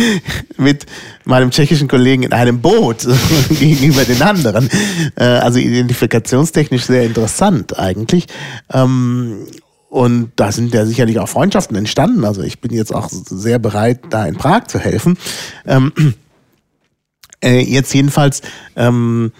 mit 0.57 0.85
meinem 1.25 1.51
tschechischen 1.51 1.87
Kollegen 1.87 2.23
in 2.23 2.33
einem 2.33 2.61
Boot 2.61 3.07
gegenüber 3.49 4.03
den 4.05 4.21
anderen. 4.21 4.69
Äh, 5.15 5.23
Also 5.23 5.59
identifikationstechnisch 5.59 6.83
sehr 6.85 7.03
interessant 7.03 7.77
eigentlich. 7.77 8.27
Ähm, 8.71 9.47
Und 9.89 10.31
da 10.35 10.51
sind 10.51 10.73
ja 10.73 10.85
sicherlich 10.85 11.19
auch 11.19 11.29
Freundschaften 11.29 11.77
entstanden. 11.77 12.25
Also 12.25 12.41
ich 12.41 12.59
bin 12.59 12.73
jetzt 12.73 12.93
auch 12.93 13.09
sehr 13.09 13.59
bereit, 13.59 13.99
da 14.09 14.25
in 14.25 14.35
Prag 14.35 14.67
zu 14.67 14.77
helfen. 14.79 15.17
Ähm, 15.65 15.93
äh, 17.41 17.61
jetzt 17.61 17.93
jedenfalls, 17.93 18.41
ähm, 18.75 19.31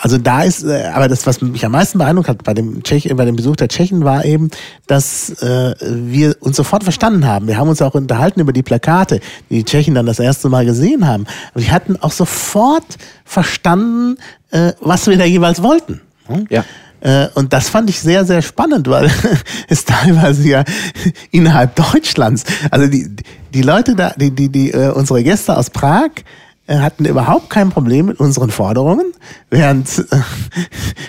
also 0.00 0.18
da 0.18 0.42
ist, 0.42 0.64
äh, 0.64 0.90
aber 0.92 1.08
das, 1.08 1.26
was 1.26 1.40
mich 1.40 1.64
am 1.64 1.72
meisten 1.72 1.98
beeindruckt 1.98 2.28
hat 2.28 2.44
bei 2.44 2.52
dem, 2.52 2.82
Tschech, 2.82 3.10
bei 3.16 3.24
dem 3.24 3.36
Besuch 3.36 3.56
der 3.56 3.68
Tschechen, 3.68 4.04
war 4.04 4.24
eben, 4.24 4.50
dass 4.86 5.30
äh, 5.42 5.74
wir 5.80 6.36
uns 6.40 6.56
sofort 6.56 6.84
verstanden 6.84 7.26
haben. 7.26 7.46
Wir 7.46 7.56
haben 7.56 7.68
uns 7.68 7.80
auch 7.80 7.94
unterhalten 7.94 8.40
über 8.40 8.52
die 8.52 8.62
Plakate, 8.62 9.20
die 9.48 9.56
die 9.56 9.64
Tschechen 9.64 9.94
dann 9.94 10.04
das 10.04 10.18
erste 10.18 10.50
Mal 10.50 10.66
gesehen 10.66 11.06
haben. 11.06 11.26
Und 11.54 11.62
wir 11.62 11.72
hatten 11.72 11.96
auch 11.96 12.12
sofort 12.12 12.98
verstanden, 13.24 14.18
äh, 14.50 14.72
was 14.80 15.06
wir 15.06 15.16
da 15.16 15.24
jeweils 15.24 15.62
wollten. 15.62 16.02
Hm? 16.26 16.46
Ja. 16.50 16.64
Äh, 17.00 17.28
Und 17.34 17.52
das 17.52 17.70
fand 17.70 17.88
ich 17.88 17.98
sehr, 17.98 18.26
sehr 18.26 18.42
spannend, 18.42 18.88
weil 18.88 19.10
es 19.68 19.86
teilweise 19.86 20.46
ja 20.46 20.64
innerhalb 21.30 21.76
Deutschlands, 21.76 22.44
also 22.70 22.88
die, 22.88 23.08
die 23.54 23.62
Leute 23.62 23.94
da, 23.94 24.12
die, 24.16 24.30
die, 24.30 24.50
die, 24.50 24.70
äh, 24.72 24.90
unsere 24.90 25.22
Gäste 25.22 25.56
aus 25.56 25.70
Prag, 25.70 26.10
äh, 26.18 26.22
hatten 26.68 27.04
überhaupt 27.04 27.48
kein 27.48 27.70
Problem 27.70 28.06
mit 28.06 28.18
unseren 28.18 28.50
Forderungen, 28.50 29.12
während 29.50 29.98
äh, 29.98 30.16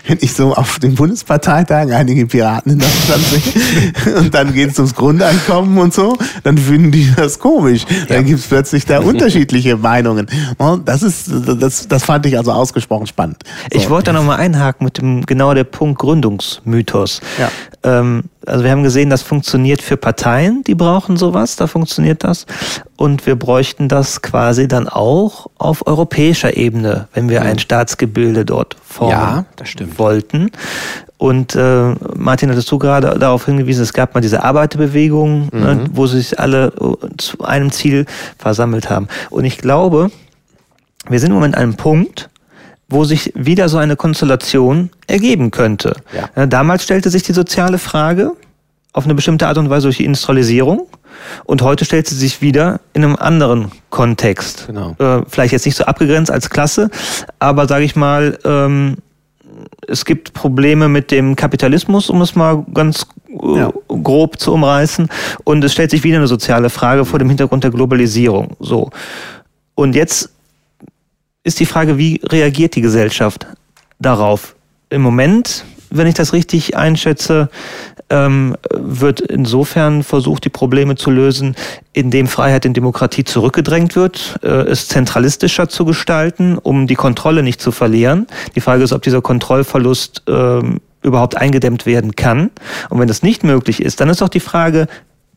wenn 0.07 0.17
ich 0.21 0.33
so 0.33 0.53
auf 0.53 0.79
den 0.79 0.95
Bundesparteitagen 0.95 1.93
einige 1.93 2.27
Piraten 2.27 2.73
in 2.73 2.79
Deutschland 2.79 3.23
sehe 3.23 4.15
und 4.17 4.33
dann 4.33 4.53
geht 4.53 4.71
es 4.71 4.77
ums 4.77 4.93
Grundeinkommen 4.93 5.77
und 5.79 5.93
so, 5.93 6.15
dann 6.43 6.57
finden 6.57 6.91
die 6.91 7.11
das 7.15 7.39
komisch. 7.39 7.85
Dann 8.07 8.25
gibt 8.25 8.39
es 8.39 8.47
plötzlich 8.47 8.85
da 8.85 8.99
unterschiedliche 9.01 9.77
Meinungen. 9.77 10.27
Und 10.57 10.87
das 10.87 11.01
ist, 11.01 11.29
das, 11.29 11.87
das 11.87 12.03
fand 12.03 12.25
ich 12.27 12.37
also 12.37 12.51
ausgesprochen 12.51 13.07
spannend. 13.07 13.37
So. 13.71 13.79
Ich 13.79 13.89
wollte 13.89 14.11
da 14.11 14.13
nochmal 14.13 14.39
einhaken 14.39 14.85
mit 14.85 14.97
dem 14.99 15.25
genau 15.25 15.53
der 15.53 15.63
Punkt 15.63 15.99
Gründungsmythos. 15.99 17.21
Ja. 17.39 17.49
Ähm, 17.83 18.25
also 18.47 18.63
wir 18.63 18.71
haben 18.71 18.83
gesehen, 18.83 19.09
das 19.09 19.21
funktioniert 19.21 19.81
für 19.81 19.97
Parteien, 19.97 20.63
die 20.63 20.75
brauchen 20.75 21.17
sowas, 21.17 21.55
da 21.55 21.67
funktioniert 21.67 22.23
das. 22.23 22.45
Und 22.95 23.25
wir 23.25 23.35
bräuchten 23.35 23.89
das 23.89 24.21
quasi 24.21 24.67
dann 24.67 24.87
auch 24.87 25.47
auf 25.57 25.85
europäischer 25.85 26.55
Ebene, 26.57 27.07
wenn 27.13 27.29
wir 27.29 27.41
ein 27.43 27.59
Staatsgebilde 27.59 28.45
dort 28.45 28.75
formen 28.83 29.11
Ja, 29.11 29.45
das 29.57 29.69
stimmt. 29.69 29.99
wollten. 29.99 30.51
Und 31.17 31.55
äh, 31.55 31.95
Martin, 32.15 32.49
hattest 32.51 32.71
du 32.71 32.77
gerade 32.77 33.17
darauf 33.19 33.45
hingewiesen, 33.45 33.83
es 33.83 33.93
gab 33.93 34.13
mal 34.13 34.21
diese 34.21 34.43
Arbeiterbewegung, 34.43 35.49
ne, 35.51 35.85
wo 35.91 36.05
sich 36.07 36.39
alle 36.39 36.67
äh, 36.67 37.07
zu 37.17 37.43
einem 37.43 37.71
Ziel 37.71 38.05
versammelt 38.37 38.89
haben. 38.89 39.07
Und 39.29 39.45
ich 39.45 39.57
glaube, 39.57 40.11
wir 41.09 41.19
sind 41.19 41.29
im 41.29 41.35
Moment 41.35 41.55
an 41.55 41.63
einem 41.63 41.75
Punkt, 41.75 42.29
wo 42.89 43.03
sich 43.03 43.33
wieder 43.35 43.69
so 43.69 43.77
eine 43.77 43.95
Konstellation 43.95 44.89
ergeben 45.07 45.51
könnte. 45.51 45.95
Ja. 46.35 46.45
damals 46.45 46.83
stellte 46.83 47.09
sich 47.09 47.23
die 47.23 47.33
soziale 47.33 47.77
Frage 47.77 48.33
auf 48.93 49.03
eine 49.05 49.13
bestimmte 49.15 49.47
Art 49.47 49.57
und 49.57 49.69
Weise 49.69 49.83
durch 49.83 49.97
die 49.97 50.05
Industrialisierung 50.05 50.87
und 51.45 51.61
heute 51.61 51.85
stellt 51.85 52.07
sie 52.07 52.15
sich 52.15 52.41
wieder 52.41 52.79
in 52.93 53.03
einem 53.03 53.15
anderen 53.15 53.71
Kontext. 53.89 54.67
Genau. 54.67 54.95
Äh, 54.99 55.23
vielleicht 55.27 55.53
jetzt 55.53 55.65
nicht 55.65 55.75
so 55.75 55.83
abgegrenzt 55.83 56.31
als 56.31 56.49
Klasse, 56.49 56.89
aber 57.39 57.67
sage 57.67 57.83
ich 57.85 57.95
mal, 57.95 58.39
ähm, 58.45 58.97
es 59.87 60.05
gibt 60.05 60.33
Probleme 60.33 60.87
mit 60.87 61.11
dem 61.11 61.35
Kapitalismus, 61.35 62.09
um 62.09 62.21
es 62.21 62.35
mal 62.35 62.65
ganz 62.73 63.05
äh, 63.29 63.57
Ja. 63.57 63.73
grob 63.87 64.39
zu 64.39 64.53
umreißen. 64.53 65.09
Und 65.43 65.63
es 65.63 65.73
stellt 65.73 65.91
sich 65.91 66.03
wieder 66.03 66.17
eine 66.17 66.27
soziale 66.27 66.69
Frage 66.69 67.05
vor 67.05 67.19
dem 67.19 67.29
Hintergrund 67.29 67.63
der 67.63 67.71
Globalisierung. 67.71 68.55
So. 68.59 68.89
Und 69.75 69.95
jetzt 69.95 70.29
ist 71.47 71.61
die 71.61 71.65
Frage, 71.65 71.97
wie 71.97 72.19
reagiert 72.25 72.75
die 72.75 72.81
Gesellschaft 72.81 73.47
darauf? 73.99 74.55
Im 74.89 75.01
Moment, 75.01 75.63
wenn 75.89 76.05
ich 76.05 76.13
das 76.13 76.33
richtig 76.33 76.75
einschätze, 76.75 77.49
ähm, 78.09 78.57
wird 78.73 79.21
insofern 79.21 80.03
versucht, 80.03 80.43
die 80.43 80.49
Probleme 80.49 80.95
zu 80.95 81.09
lösen, 81.09 81.55
indem 81.93 82.27
Freiheit 82.27 82.65
in 82.65 82.73
Demokratie 82.73 83.23
zurückgedrängt 83.23 83.95
wird, 83.95 84.39
äh, 84.43 84.47
es 84.47 84.89
zentralistischer 84.89 85.69
zu 85.69 85.85
gestalten, 85.85 86.57
um 86.57 86.85
die 86.85 86.95
Kontrolle 86.95 87.43
nicht 87.43 87.61
zu 87.61 87.71
verlieren. 87.71 88.27
Die 88.55 88.61
Frage 88.61 88.83
ist, 88.83 88.91
ob 88.91 89.01
dieser 89.01 89.21
Kontrollverlust 89.21 90.23
ähm, 90.27 90.81
überhaupt 91.01 91.37
eingedämmt 91.37 91.85
werden 91.85 92.15
kann. 92.17 92.51
Und 92.89 92.99
wenn 92.99 93.07
das 93.07 93.23
nicht 93.23 93.45
möglich 93.45 93.81
ist, 93.81 94.01
dann 94.01 94.09
ist 94.09 94.19
doch 94.19 94.29
die 94.29 94.41
Frage, 94.41 94.87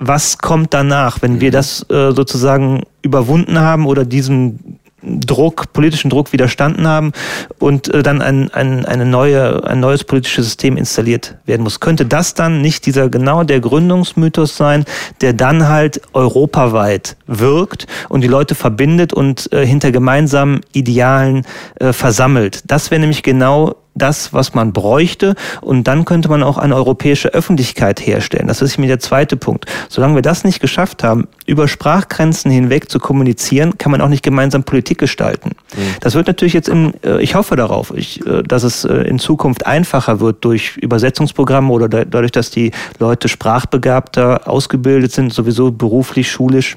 was 0.00 0.38
kommt 0.38 0.72
danach, 0.74 1.22
wenn 1.22 1.40
wir 1.40 1.50
das 1.50 1.88
äh, 1.90 2.12
sozusagen 2.12 2.82
überwunden 3.02 3.61
haben 3.61 3.86
oder 3.86 4.04
diesem 4.04 4.58
Druck, 5.03 5.72
politischen 5.72 6.11
Druck 6.11 6.32
widerstanden 6.32 6.86
haben 6.86 7.12
und 7.59 7.92
äh, 7.92 8.03
dann 8.03 8.22
ein, 8.22 8.51
ein, 8.53 8.84
eine 8.84 9.05
neue, 9.05 9.64
ein 9.64 9.80
neues 9.80 10.05
politisches 10.05 10.46
System 10.46 10.76
installiert 10.76 11.36
werden 11.46 11.62
muss. 11.62 11.80
Könnte 11.80 12.07
das 12.07 12.34
dann 12.34 12.61
nicht 12.61 12.86
dieser 12.86 13.09
genau 13.09 13.44
der 13.44 13.61
Gründungsmythos 13.61 14.57
sein, 14.57 14.84
der 15.20 15.32
dann 15.32 15.68
halt 15.68 16.01
europaweit 16.12 17.16
wirkt 17.26 17.86
und 18.09 18.22
die 18.22 18.28
Leute 18.28 18.55
verbindet 18.55 19.12
und 19.12 19.53
äh, 19.53 19.66
hinter 19.66 19.92
gemeinsamen 19.92 20.61
Idealen 20.72 21.46
äh, 21.78 21.92
versammelt? 21.92 22.62
Das 22.66 22.90
wäre 22.90 23.01
nämlich 23.01 23.22
genau 23.22 23.76
das, 24.01 24.32
was 24.32 24.55
man 24.55 24.72
bräuchte. 24.72 25.34
Und 25.61 25.84
dann 25.84 26.05
könnte 26.05 26.28
man 26.28 26.42
auch 26.42 26.59
eine 26.59 26.74
europäische 26.74 27.28
Öffentlichkeit 27.34 28.05
herstellen. 28.05 28.48
Das 28.48 28.62
ist 28.62 28.78
mir 28.78 28.86
der 28.86 29.01
zweite 29.01 29.36
Punkt. 29.36 29.66
Solange 29.88 30.14
wir 30.16 30.22
das 30.22 30.44
nicht 30.44 30.61
geschafft 30.61 31.03
haben, 31.05 31.28
über 31.46 31.68
Sprachgrenzen 31.68 32.51
hinweg 32.51 32.90
zu 32.90 32.98
kommunizieren, 32.98 33.78
kann 33.78 33.92
man 33.92 34.01
auch 34.01 34.09
nicht 34.09 34.22
gemeinsam 34.22 34.64
Politik 34.64 34.98
gestalten. 34.98 35.53
Das 36.01 36.14
wird 36.14 36.26
natürlich 36.26 36.55
jetzt 36.55 36.68
im, 36.68 36.92
äh, 37.05 37.20
ich 37.22 37.34
hoffe 37.34 37.57
darauf, 37.57 37.92
ich, 37.94 38.24
äh, 38.26 38.42
dass 38.42 38.62
es 38.62 38.84
äh, 38.84 38.94
in 39.03 39.18
Zukunft 39.18 39.66
einfacher 39.66 40.20
wird 40.20 40.44
durch 40.44 40.76
Übersetzungsprogramme 40.76 41.72
oder 41.72 41.88
da- 41.88 42.05
dadurch, 42.05 42.33
dass 42.33 42.50
die 42.50 42.72
Leute 42.99 43.29
sprachbegabter 43.29 44.49
ausgebildet 44.49 45.12
sind, 45.12 45.33
sowieso 45.33 45.70
beruflich, 45.70 46.30
schulisch 46.30 46.76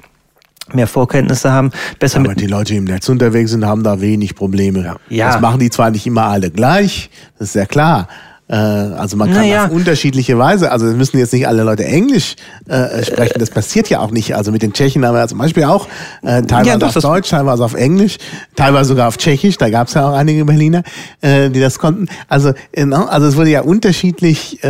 mehr 0.72 0.88
Vorkenntnisse 0.88 1.52
haben, 1.52 1.72
besser 1.99 2.19
Aber 2.19 2.30
mit 2.30 2.40
die 2.40 2.48
Leute, 2.48 2.73
die 2.73 2.77
im 2.77 2.85
Netz 2.85 3.10
unterwegs 3.10 3.52
sind, 3.52 3.65
haben 3.65 3.84
da 3.84 3.99
wenig 3.99 4.35
Probleme. 4.35 4.98
Ja. 5.10 5.27
Das 5.27 5.41
machen 5.41 5.60
die 5.60 5.69
zwar 5.69 5.91
nicht 5.91 6.07
immer 6.07 6.23
alle 6.26 6.52
gleich, 6.52 7.10
das 7.38 7.49
ist 7.49 7.56
ja 7.56 7.65
klar. 7.65 8.07
Äh, 8.53 8.93
Also 9.03 9.17
man 9.17 9.30
kann 9.34 9.41
Naja. 9.41 9.65
auf 9.65 9.71
unterschiedliche 9.71 10.38
Weise, 10.38 10.71
also 10.71 10.85
es 10.85 10.95
müssen 10.95 11.17
jetzt 11.17 11.34
nicht 11.34 11.47
alle 11.47 11.63
Leute 11.63 11.84
Englisch 11.85 12.35
äh, 12.67 13.03
sprechen, 13.03 13.39
das 13.39 13.49
passiert 13.49 13.89
ja 13.89 13.99
auch 13.99 14.11
nicht. 14.11 14.35
Also 14.35 14.51
mit 14.51 14.61
den 14.61 14.73
Tschechen 14.73 15.03
haben 15.05 15.15
wir 15.15 15.19
ja 15.19 15.27
zum 15.27 15.39
Beispiel 15.39 15.63
auch 15.63 15.88
äh, 16.21 16.41
teilweise 16.43 16.69
Ja, 16.69 16.77
doch, 16.77 16.95
auf 16.95 17.01
Deutsch, 17.01 17.30
teilweise 17.30 17.65
auf 17.65 17.73
Englisch, 17.73 18.17
teilweise 18.55 18.89
sogar 18.89 19.07
auf 19.07 19.17
Tschechisch, 19.17 19.57
da 19.57 19.69
gab 19.69 19.88
es 19.88 19.95
ja 19.95 20.07
auch 20.07 20.13
einige 20.13 20.45
Berliner, 20.45 20.84
äh, 21.21 21.49
die 21.49 21.59
das 21.59 21.80
konnten. 21.80 22.07
Also, 22.27 22.53
äh, 22.73 22.85
no, 22.85 23.05
also 23.05 23.27
es 23.27 23.35
wurde 23.35 23.49
ja 23.49 23.61
unterschiedlich 23.61 24.63
äh, 24.63 24.67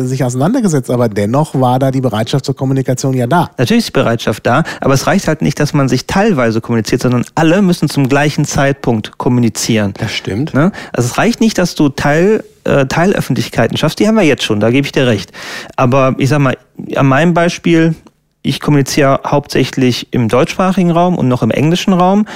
äh, 0.00 0.04
sich 0.04 0.24
auseinandergesetzt, 0.24 0.90
aber 0.90 1.08
dennoch 1.08 1.54
war 1.60 1.78
da 1.78 1.90
die 1.90 2.00
Bereitschaft 2.00 2.44
zur 2.46 2.56
Kommunikation 2.56 3.14
ja 3.14 3.26
da. 3.26 3.50
Natürlich 3.58 3.84
ist 3.84 3.88
die 3.88 4.00
Bereitschaft 4.00 4.46
da, 4.46 4.64
aber 4.80 4.94
es 4.94 5.06
reicht 5.06 5.28
halt 5.28 5.42
nicht, 5.42 5.60
dass 5.60 5.74
man 5.74 5.88
sich 5.88 6.06
teilweise 6.06 6.60
kommuniziert, 6.60 7.02
sondern 7.02 7.24
alle 7.34 7.60
müssen 7.62 7.88
zum 7.88 8.08
gleichen 8.08 8.44
Zeitpunkt 8.46 9.18
kommunizieren. 9.18 9.92
Das 9.98 10.12
stimmt. 10.12 10.54
Ne? 10.54 10.72
Also 10.92 11.08
es 11.08 11.18
reicht 11.18 11.40
nicht, 11.40 11.58
dass 11.58 11.74
du 11.74 11.88
Teil, 11.90 12.42
äh, 12.64 12.86
Teilöffentlichkeiten 12.86 13.76
schaffst, 13.76 13.98
die 13.98 14.08
haben 14.08 14.16
wir 14.16 14.22
jetzt 14.22 14.44
schon, 14.44 14.60
da 14.60 14.70
gebe 14.70 14.86
ich 14.86 14.92
dir 14.92 15.06
recht. 15.06 15.32
Aber 15.76 16.14
ich 16.18 16.28
sag 16.28 16.40
mal, 16.40 16.56
an 16.94 17.06
meinem 17.06 17.34
Beispiel, 17.34 17.94
ich 18.42 18.60
kommuniziere 18.60 19.20
hauptsächlich 19.26 20.12
im 20.12 20.28
deutschsprachigen 20.28 20.90
Raum 20.90 21.16
und 21.16 21.28
noch 21.28 21.42
im 21.42 21.50
englischen 21.50 21.92
Raum. 21.92 22.26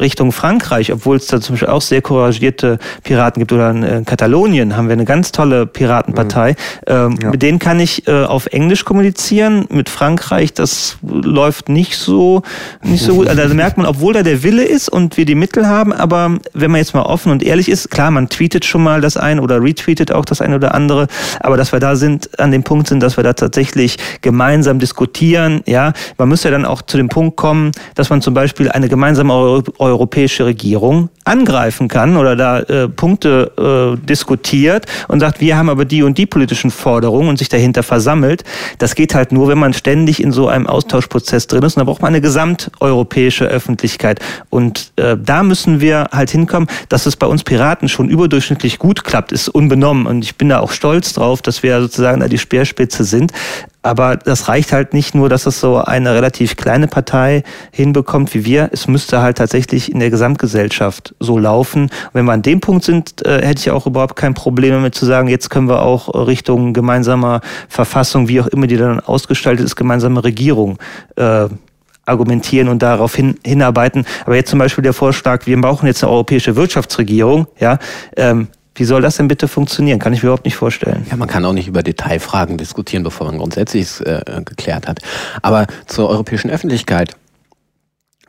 Richtung 0.00 0.30
Frankreich, 0.32 0.92
obwohl 0.92 1.16
es 1.16 1.26
da 1.26 1.40
zum 1.40 1.54
Beispiel 1.54 1.68
auch 1.68 1.80
sehr 1.80 2.02
couragierte 2.02 2.78
Piraten 3.02 3.40
gibt, 3.40 3.52
oder 3.52 3.70
in 3.70 3.82
äh, 3.82 4.02
Katalonien 4.04 4.76
haben 4.76 4.88
wir 4.88 4.92
eine 4.92 5.06
ganz 5.06 5.32
tolle 5.32 5.66
Piratenpartei. 5.66 6.50
Mhm. 6.50 6.56
Ähm, 6.86 7.18
ja. 7.22 7.30
Mit 7.30 7.42
denen 7.42 7.58
kann 7.58 7.80
ich 7.80 8.06
äh, 8.06 8.24
auf 8.24 8.46
Englisch 8.46 8.84
kommunizieren. 8.84 9.66
Mit 9.70 9.88
Frankreich, 9.88 10.52
das 10.52 10.98
läuft 11.02 11.68
nicht 11.68 11.96
so, 11.96 12.42
nicht 12.82 13.02
so 13.02 13.14
gut. 13.14 13.28
Also 13.28 13.48
da 13.48 13.54
merkt 13.54 13.78
man, 13.78 13.86
obwohl 13.86 14.12
da 14.12 14.22
der 14.22 14.42
Wille 14.42 14.64
ist 14.64 14.90
und 14.90 15.16
wir 15.16 15.24
die 15.24 15.34
Mittel 15.34 15.66
haben, 15.66 15.92
aber 15.92 16.38
wenn 16.52 16.70
man 16.70 16.78
jetzt 16.78 16.94
mal 16.94 17.02
offen 17.02 17.32
und 17.32 17.42
ehrlich 17.42 17.70
ist, 17.70 17.90
klar, 17.90 18.10
man 18.10 18.28
tweetet 18.28 18.64
schon 18.64 18.82
mal 18.82 19.00
das 19.00 19.16
eine 19.16 19.40
oder 19.40 19.62
retweetet 19.62 20.12
auch 20.12 20.24
das 20.24 20.42
eine 20.42 20.56
oder 20.56 20.74
andere, 20.74 21.06
aber 21.40 21.56
dass 21.56 21.72
wir 21.72 21.80
da 21.80 21.96
sind, 21.96 22.38
an 22.38 22.50
dem 22.50 22.64
Punkt 22.64 22.88
sind, 22.88 23.00
dass 23.00 23.16
wir 23.16 23.24
da 23.24 23.32
tatsächlich 23.32 23.96
gemeinsam 24.20 24.78
diskutieren, 24.78 25.62
ja, 25.66 25.92
man 26.18 26.28
müsste 26.28 26.48
ja 26.48 26.52
dann 26.52 26.66
auch 26.66 26.82
zu 26.82 26.98
dem 26.98 27.08
Punkt 27.08 27.36
kommen, 27.36 27.72
dass 27.94 28.10
man 28.10 28.20
zum 28.20 28.34
Beispiel 28.34 28.70
eine 28.70 28.88
gemeinsame 28.88 29.62
europäische 29.86 30.44
Regierung 30.46 31.08
angreifen 31.26 31.88
kann 31.88 32.16
oder 32.16 32.36
da 32.36 32.60
äh, 32.60 32.88
Punkte 32.88 33.96
äh, 33.98 34.06
diskutiert 34.06 34.86
und 35.08 35.20
sagt, 35.20 35.40
wir 35.40 35.56
haben 35.56 35.68
aber 35.68 35.84
die 35.84 36.02
und 36.02 36.18
die 36.18 36.26
politischen 36.26 36.70
Forderungen 36.70 37.28
und 37.28 37.38
sich 37.38 37.48
dahinter 37.48 37.82
versammelt. 37.82 38.44
Das 38.78 38.94
geht 38.94 39.14
halt 39.14 39.32
nur, 39.32 39.48
wenn 39.48 39.58
man 39.58 39.72
ständig 39.72 40.22
in 40.22 40.32
so 40.32 40.48
einem 40.48 40.66
Austauschprozess 40.66 41.48
drin 41.48 41.62
ist 41.64 41.76
und 41.76 41.80
da 41.80 41.84
braucht 41.84 42.02
man 42.02 42.08
eine 42.08 42.20
gesamteuropäische 42.20 43.46
Öffentlichkeit. 43.46 44.20
Und 44.50 44.92
äh, 44.96 45.16
da 45.20 45.42
müssen 45.42 45.80
wir 45.80 46.08
halt 46.12 46.30
hinkommen, 46.30 46.68
dass 46.88 47.06
es 47.06 47.16
bei 47.16 47.26
uns 47.26 47.42
Piraten 47.42 47.88
schon 47.88 48.08
überdurchschnittlich 48.08 48.78
gut 48.78 49.04
klappt, 49.04 49.32
ist 49.32 49.48
unbenommen. 49.48 50.06
Und 50.06 50.22
ich 50.22 50.36
bin 50.36 50.48
da 50.48 50.60
auch 50.60 50.70
stolz 50.70 51.12
drauf, 51.12 51.42
dass 51.42 51.62
wir 51.62 51.80
sozusagen 51.80 52.20
da 52.20 52.28
die 52.28 52.38
Speerspitze 52.38 53.04
sind. 53.04 53.32
Aber 53.86 54.16
das 54.16 54.48
reicht 54.48 54.72
halt 54.72 54.94
nicht 54.94 55.14
nur, 55.14 55.28
dass 55.28 55.46
es 55.46 55.60
so 55.60 55.76
eine 55.76 56.12
relativ 56.12 56.56
kleine 56.56 56.88
Partei 56.88 57.44
hinbekommt 57.70 58.34
wie 58.34 58.44
wir. 58.44 58.68
Es 58.72 58.88
müsste 58.88 59.22
halt 59.22 59.38
tatsächlich 59.38 59.92
in 59.92 60.00
der 60.00 60.10
Gesamtgesellschaft 60.10 61.14
so 61.20 61.38
laufen. 61.38 61.90
Wenn 62.12 62.24
wir 62.24 62.32
an 62.32 62.42
dem 62.42 62.60
Punkt 62.60 62.84
sind, 62.84 63.24
äh, 63.26 63.44
hätte 63.44 63.60
ich 63.60 63.70
auch 63.70 63.86
überhaupt 63.86 64.16
kein 64.16 64.34
Problem 64.34 64.72
damit 64.72 64.94
zu 64.94 65.06
sagen, 65.06 65.28
jetzt 65.28 65.50
können 65.50 65.68
wir 65.68 65.82
auch 65.82 66.26
Richtung 66.26 66.72
gemeinsamer 66.72 67.40
Verfassung, 67.68 68.28
wie 68.28 68.40
auch 68.40 68.46
immer 68.46 68.66
die 68.66 68.76
dann 68.76 69.00
ausgestaltet 69.00 69.64
ist, 69.64 69.76
gemeinsame 69.76 70.22
Regierung 70.24 70.78
äh, 71.16 71.48
argumentieren 72.04 72.68
und 72.68 72.82
darauf 72.82 73.14
hin, 73.14 73.36
hinarbeiten. 73.44 74.06
Aber 74.24 74.36
jetzt 74.36 74.50
zum 74.50 74.58
Beispiel 74.58 74.82
der 74.82 74.92
Vorschlag, 74.92 75.46
wir 75.46 75.60
brauchen 75.60 75.86
jetzt 75.86 76.02
eine 76.04 76.12
europäische 76.12 76.56
Wirtschaftsregierung, 76.56 77.46
ja, 77.58 77.78
ähm, 78.16 78.48
wie 78.76 78.84
soll 78.84 79.00
das 79.00 79.16
denn 79.16 79.26
bitte 79.26 79.48
funktionieren? 79.48 79.98
Kann 79.98 80.12
ich 80.12 80.22
mir 80.22 80.28
überhaupt 80.28 80.44
nicht 80.44 80.56
vorstellen. 80.56 81.06
Ja, 81.10 81.16
man 81.16 81.28
kann 81.28 81.44
auch 81.46 81.54
nicht 81.54 81.66
über 81.66 81.82
Detailfragen 81.82 82.58
diskutieren, 82.58 83.02
bevor 83.02 83.26
man 83.26 83.38
grundsätzlich 83.38 84.04
äh, 84.04 84.20
geklärt 84.44 84.86
hat. 84.86 85.00
Aber 85.40 85.66
zur 85.86 86.10
europäischen 86.10 86.50
Öffentlichkeit. 86.50 87.16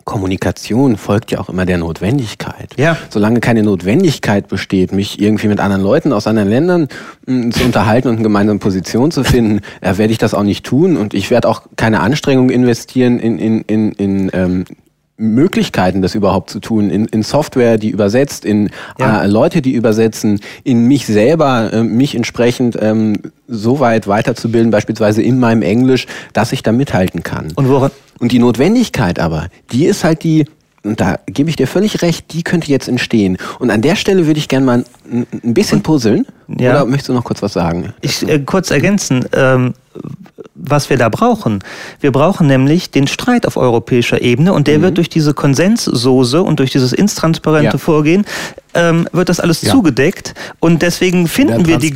Kommunikation 0.07 0.95
folgt 0.95 1.31
ja 1.31 1.39
auch 1.39 1.49
immer 1.49 1.65
der 1.65 1.77
Notwendigkeit. 1.77 2.73
Ja. 2.77 2.97
Solange 3.09 3.41
keine 3.41 3.61
Notwendigkeit 3.61 4.47
besteht, 4.47 4.93
mich 4.93 5.21
irgendwie 5.21 5.49
mit 5.49 5.59
anderen 5.59 5.83
Leuten 5.83 6.13
aus 6.13 6.27
anderen 6.27 6.49
Ländern 6.49 6.87
mh, 7.25 7.47
mm, 7.47 7.51
zu 7.51 7.63
unterhalten 7.65 8.07
und 8.07 8.15
eine 8.15 8.23
gemeinsame 8.23 8.57
Position 8.57 9.11
zu 9.11 9.25
finden, 9.25 9.59
äh, 9.81 9.97
werde 9.97 10.13
ich 10.13 10.17
das 10.17 10.33
auch 10.33 10.43
nicht 10.43 10.65
tun. 10.65 10.95
Und 10.95 11.13
ich 11.13 11.29
werde 11.29 11.49
auch 11.49 11.63
keine 11.75 11.99
Anstrengung 11.99 12.49
investieren 12.49 13.19
in, 13.19 13.37
in, 13.37 13.61
in, 13.63 13.91
in 13.91 14.29
ähm, 14.33 14.65
Möglichkeiten, 15.17 16.01
das 16.01 16.15
überhaupt 16.15 16.51
zu 16.51 16.59
tun, 16.59 16.89
in, 16.89 17.05
in 17.07 17.23
Software, 17.23 17.77
die 17.77 17.89
übersetzt, 17.89 18.45
in 18.45 18.69
ja. 18.99 19.23
äh, 19.23 19.27
Leute, 19.27 19.61
die 19.61 19.73
übersetzen, 19.73 20.39
in 20.63 20.87
mich 20.87 21.05
selber, 21.07 21.73
äh, 21.73 21.83
mich 21.83 22.15
entsprechend 22.15 22.77
ähm, 22.79 23.17
so 23.47 23.79
weit 23.79 24.07
weiterzubilden, 24.07 24.69
beispielsweise 24.71 25.21
in 25.21 25.39
meinem 25.39 25.63
Englisch, 25.63 26.05
dass 26.33 26.51
ich 26.51 26.61
da 26.63 26.71
mithalten 26.71 27.23
kann. 27.23 27.51
Und, 27.55 27.67
woran? 27.67 27.91
Und 28.19 28.31
die 28.31 28.39
Notwendigkeit 28.39 29.19
aber, 29.19 29.47
die 29.71 29.85
ist 29.85 30.03
halt 30.03 30.23
die, 30.23 30.45
und 30.83 30.99
da 30.99 31.19
gebe 31.25 31.49
ich 31.49 31.55
dir 31.55 31.67
völlig 31.67 32.01
recht, 32.01 32.33
die 32.33 32.43
könnte 32.43 32.71
jetzt 32.71 32.87
entstehen. 32.87 33.37
Und 33.59 33.71
an 33.71 33.81
der 33.81 33.95
Stelle 33.95 34.25
würde 34.27 34.39
ich 34.39 34.47
gerne 34.47 34.65
mal 34.65 34.85
ein, 35.11 35.27
ein 35.43 35.53
bisschen 35.53 35.83
puzzeln. 35.83 36.25
Ja. 36.47 36.71
Oder 36.71 36.85
möchtest 36.85 37.09
du 37.09 37.13
noch 37.13 37.23
kurz 37.23 37.41
was 37.41 37.53
sagen? 37.53 37.93
Ich 38.01 38.27
äh, 38.27 38.39
kurz 38.39 38.71
ergänzen. 38.71 39.25
Ähm, 39.33 39.73
was 40.57 40.89
wir 40.89 40.97
da 40.97 41.09
brauchen. 41.09 41.63
Wir 41.99 42.11
brauchen 42.11 42.47
nämlich 42.47 42.91
den 42.91 43.07
Streit 43.07 43.45
auf 43.45 43.57
europäischer 43.57 44.21
Ebene 44.21 44.53
und 44.53 44.67
der 44.67 44.79
mhm. 44.79 44.83
wird 44.83 44.97
durch 44.97 45.09
diese 45.09 45.33
Konsenssoße 45.33 46.41
und 46.41 46.59
durch 46.59 46.71
dieses 46.71 46.93
intransparente 46.93 47.73
ja. 47.73 47.77
Vorgehen 47.77 48.25
ähm, 48.73 49.07
wird 49.11 49.29
das 49.29 49.39
alles 49.39 49.61
ja. 49.61 49.71
zugedeckt 49.71 50.33
und 50.59 50.81
deswegen 50.81 51.27
finden 51.27 51.67
wir 51.67 51.77
die 51.77 51.93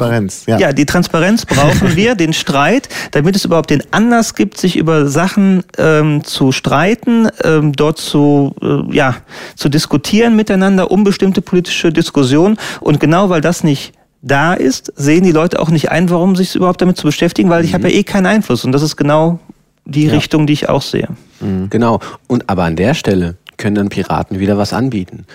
ja. 0.47 0.57
ja. 0.57 0.73
die 0.73 0.85
Transparenz 0.85 1.45
brauchen 1.45 1.95
wir 1.95 2.15
den 2.15 2.33
Streit, 2.33 2.89
damit 3.11 3.35
es 3.35 3.45
überhaupt 3.45 3.69
den 3.69 3.83
Anlass 3.91 4.35
gibt, 4.35 4.57
sich 4.57 4.77
über 4.77 5.07
Sachen 5.07 5.63
ähm, 5.77 6.23
zu 6.23 6.51
streiten, 6.51 7.27
ähm, 7.43 7.73
dort 7.73 7.97
zu 7.97 8.55
äh, 8.61 8.95
ja 8.95 9.15
zu 9.55 9.69
diskutieren 9.69 10.35
miteinander 10.35 10.91
um 10.91 11.03
bestimmte 11.03 11.41
politische 11.41 11.91
Diskussionen 11.91 12.57
und 12.79 12.99
genau 12.99 13.29
weil 13.29 13.41
das 13.41 13.63
nicht 13.63 13.93
da 14.21 14.53
ist, 14.53 14.93
sehen 14.95 15.23
die 15.23 15.31
Leute 15.31 15.59
auch 15.59 15.69
nicht 15.69 15.89
ein, 15.89 16.09
warum 16.09 16.35
sich 16.35 16.55
überhaupt 16.55 16.81
damit 16.81 16.97
zu 16.97 17.05
beschäftigen, 17.07 17.49
weil 17.49 17.63
ich 17.63 17.71
mhm. 17.71 17.75
habe 17.75 17.89
ja 17.89 17.99
eh 17.99 18.03
keinen 18.03 18.27
Einfluss. 18.27 18.63
Und 18.63 18.71
das 18.71 18.81
ist 18.81 18.95
genau 18.95 19.39
die 19.85 20.05
ja. 20.05 20.13
Richtung, 20.13 20.45
die 20.45 20.53
ich 20.53 20.69
auch 20.69 20.81
sehe. 20.81 21.09
Mhm. 21.39 21.69
Genau. 21.69 21.99
Und 22.27 22.49
aber 22.49 22.63
an 22.63 22.75
der 22.75 22.93
Stelle 22.93 23.37
können 23.57 23.75
dann 23.75 23.89
Piraten 23.89 24.39
wieder 24.39 24.57
was 24.57 24.73
anbieten. 24.73 25.25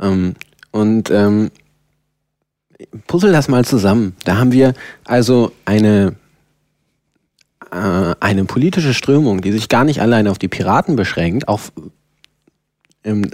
Ähm, 0.00 0.34
und 0.70 1.10
ähm, 1.10 1.50
puzzle 3.06 3.32
das 3.32 3.48
mal 3.48 3.64
zusammen. 3.64 4.14
Da 4.24 4.36
haben 4.36 4.52
wir 4.52 4.74
also 5.04 5.52
eine 5.64 6.14
äh, 7.72 8.14
eine 8.20 8.44
politische 8.44 8.94
Strömung, 8.94 9.40
die 9.40 9.52
sich 9.52 9.68
gar 9.68 9.84
nicht 9.84 10.00
allein 10.00 10.28
auf 10.28 10.38
die 10.38 10.48
Piraten 10.48 10.94
beschränkt, 10.94 11.48
auch 11.48 11.60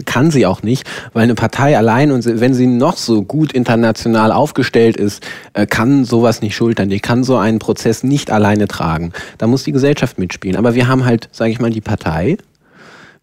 kann 0.04 0.30
sie 0.30 0.46
auch 0.46 0.62
nicht, 0.62 0.84
weil 1.12 1.24
eine 1.24 1.34
Partei 1.34 1.76
allein 1.76 2.12
und 2.12 2.24
wenn 2.40 2.54
sie 2.54 2.66
noch 2.66 2.96
so 2.96 3.22
gut 3.22 3.52
international 3.52 4.32
aufgestellt 4.32 4.96
ist, 4.96 5.24
äh, 5.54 5.66
kann 5.66 6.04
sowas 6.04 6.42
nicht 6.42 6.54
schultern. 6.54 6.88
Die 6.88 7.00
kann 7.00 7.24
so 7.24 7.36
einen 7.36 7.58
Prozess 7.58 8.02
nicht 8.02 8.30
alleine 8.30 8.68
tragen. 8.68 9.12
Da 9.38 9.46
muss 9.46 9.64
die 9.64 9.72
Gesellschaft 9.72 10.18
mitspielen. 10.18 10.56
Aber 10.56 10.74
wir 10.74 10.88
haben 10.88 11.04
halt, 11.04 11.28
sage 11.32 11.50
ich 11.50 11.60
mal, 11.60 11.70
die 11.70 11.80
Partei. 11.80 12.36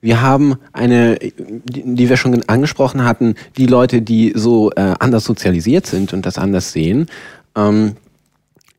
Wir 0.01 0.21
haben 0.21 0.55
eine, 0.71 1.17
die 1.19 2.09
wir 2.09 2.17
schon 2.17 2.41
angesprochen 2.47 3.03
hatten, 3.03 3.35
die 3.57 3.65
Leute, 3.65 4.01
die 4.01 4.31
so 4.35 4.71
äh, 4.71 4.93
anders 4.99 5.25
sozialisiert 5.25 5.85
sind 5.85 6.13
und 6.13 6.25
das 6.25 6.37
anders 6.37 6.71
sehen. 6.71 7.07
Ähm, 7.55 7.95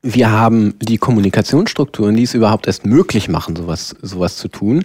wir 0.03 0.33
haben 0.33 0.75
die 0.81 0.97
Kommunikationsstrukturen, 0.97 2.17
die 2.17 2.23
es 2.23 2.35
überhaupt 2.35 2.67
erst 2.67 2.87
möglich 2.87 3.29
machen, 3.29 3.55
sowas, 3.55 3.95
sowas 4.01 4.37
zu 4.37 4.49
tun. 4.49 4.85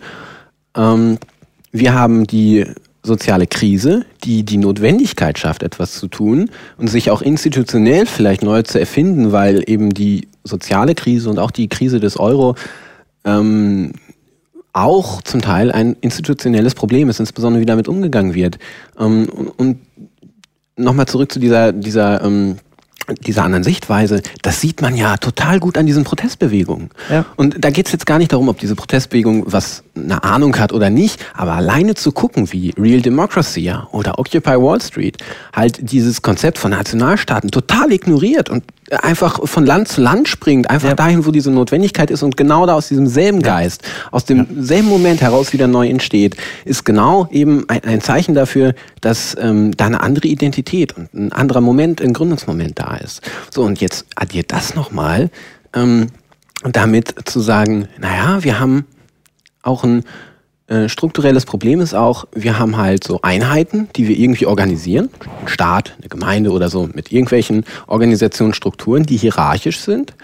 Wir 1.77 1.93
haben 1.93 2.25
die 2.25 2.63
soziale 3.03 3.47
Krise, 3.47 4.05
die 4.23 4.43
die 4.43 4.55
Notwendigkeit 4.55 5.37
schafft, 5.37 5.61
etwas 5.61 5.95
zu 5.95 6.07
tun 6.07 6.49
und 6.77 6.87
sich 6.89 7.11
auch 7.11 7.21
institutionell 7.21 8.05
vielleicht 8.05 8.43
neu 8.43 8.61
zu 8.61 8.79
erfinden, 8.79 9.33
weil 9.33 9.61
eben 9.67 9.93
die 9.93 10.29
soziale 10.45 10.95
Krise 10.95 11.29
und 11.29 11.37
auch 11.37 11.51
die 11.51 11.67
Krise 11.67 11.99
des 11.99 12.17
Euro 12.17 12.55
ähm, 13.25 13.91
auch 14.71 15.21
zum 15.21 15.41
Teil 15.41 15.69
ein 15.69 15.97
institutionelles 15.99 16.75
Problem 16.75 17.09
ist, 17.09 17.19
insbesondere 17.19 17.59
wie 17.61 17.65
damit 17.65 17.89
umgegangen 17.89 18.35
wird. 18.35 18.57
Ähm, 18.97 19.27
und, 19.27 19.49
und 19.49 19.79
nochmal 20.77 21.07
zurück 21.07 21.29
zu 21.29 21.41
dieser, 21.41 21.73
dieser 21.73 22.23
ähm, 22.23 22.55
dieser 23.21 23.43
anderen 23.43 23.63
Sichtweise, 23.63 24.21
das 24.41 24.61
sieht 24.61 24.81
man 24.81 24.95
ja 24.95 25.17
total 25.17 25.59
gut 25.59 25.77
an 25.77 25.85
diesen 25.85 26.03
Protestbewegungen. 26.03 26.89
Ja. 27.09 27.25
Und 27.35 27.63
da 27.63 27.69
geht 27.69 27.87
es 27.87 27.91
jetzt 27.91 28.05
gar 28.05 28.17
nicht 28.17 28.31
darum, 28.31 28.49
ob 28.49 28.59
diese 28.59 28.75
Protestbewegung 28.75 29.43
was 29.47 29.83
eine 29.95 30.23
Ahnung 30.23 30.57
hat 30.57 30.73
oder 30.73 30.89
nicht, 30.89 31.23
aber 31.33 31.53
alleine 31.53 31.95
zu 31.95 32.11
gucken, 32.11 32.51
wie 32.51 32.73
Real 32.77 33.01
Democracy 33.01 33.71
oder 33.91 34.19
Occupy 34.19 34.61
Wall 34.61 34.81
Street 34.81 35.17
halt 35.53 35.91
dieses 35.91 36.21
Konzept 36.21 36.57
von 36.57 36.71
Nationalstaaten 36.71 37.51
total 37.51 37.91
ignoriert 37.91 38.49
und 38.49 38.63
einfach 38.91 39.47
von 39.47 39.65
Land 39.65 39.87
zu 39.87 40.01
Land 40.01 40.27
springt, 40.27 40.69
einfach 40.69 40.89
ja. 40.89 40.95
dahin, 40.95 41.25
wo 41.25 41.31
diese 41.31 41.49
Notwendigkeit 41.49 42.11
ist 42.11 42.21
und 42.21 42.37
genau 42.37 42.65
da 42.65 42.75
aus 42.75 42.87
diesem 42.87 43.07
selben 43.07 43.41
Geist, 43.41 43.83
aus 44.11 44.25
dem 44.25 44.63
selben 44.63 44.87
Moment 44.87 45.21
heraus 45.21 45.53
wieder 45.53 45.67
neu 45.67 45.87
entsteht, 45.87 46.35
ist 46.65 46.85
genau 46.85 47.27
eben 47.31 47.67
ein, 47.67 47.83
ein 47.83 48.01
Zeichen 48.01 48.35
dafür, 48.35 48.75
dass 49.01 49.35
ähm, 49.39 49.75
da 49.75 49.87
eine 49.87 50.01
andere 50.01 50.27
Identität 50.27 50.95
und 50.95 51.13
ein 51.13 51.31
anderer 51.31 51.61
Moment, 51.61 52.01
ein 52.01 52.13
Gründungsmoment 52.13 52.77
da 52.77 52.95
ist. 52.97 53.21
So, 53.51 53.63
und 53.63 53.81
jetzt 53.81 54.05
addiert 54.15 54.51
das 54.51 54.75
nochmal, 54.75 55.31
ähm, 55.73 56.07
damit 56.63 57.15
zu 57.25 57.39
sagen, 57.39 57.87
naja, 57.99 58.43
wir 58.43 58.59
haben 58.59 58.85
auch 59.63 59.83
ein 59.83 60.03
äh, 60.67 60.89
strukturelles 60.89 61.45
Problem 61.45 61.79
ist 61.79 61.93
auch, 61.93 62.25
wir 62.33 62.57
haben 62.57 62.77
halt 62.77 63.03
so 63.03 63.19
Einheiten, 63.21 63.87
die 63.95 64.07
wir 64.07 64.17
irgendwie 64.17 64.47
organisieren. 64.47 65.09
Ein 65.41 65.47
Staat, 65.47 65.95
eine 65.99 66.09
Gemeinde 66.09 66.51
oder 66.51 66.69
so, 66.69 66.89
mit 66.91 67.11
irgendwelchen 67.11 67.65
Organisationsstrukturen, 67.85 69.05
die 69.05 69.17
hierarchisch 69.17 69.79
sind. 69.79 70.15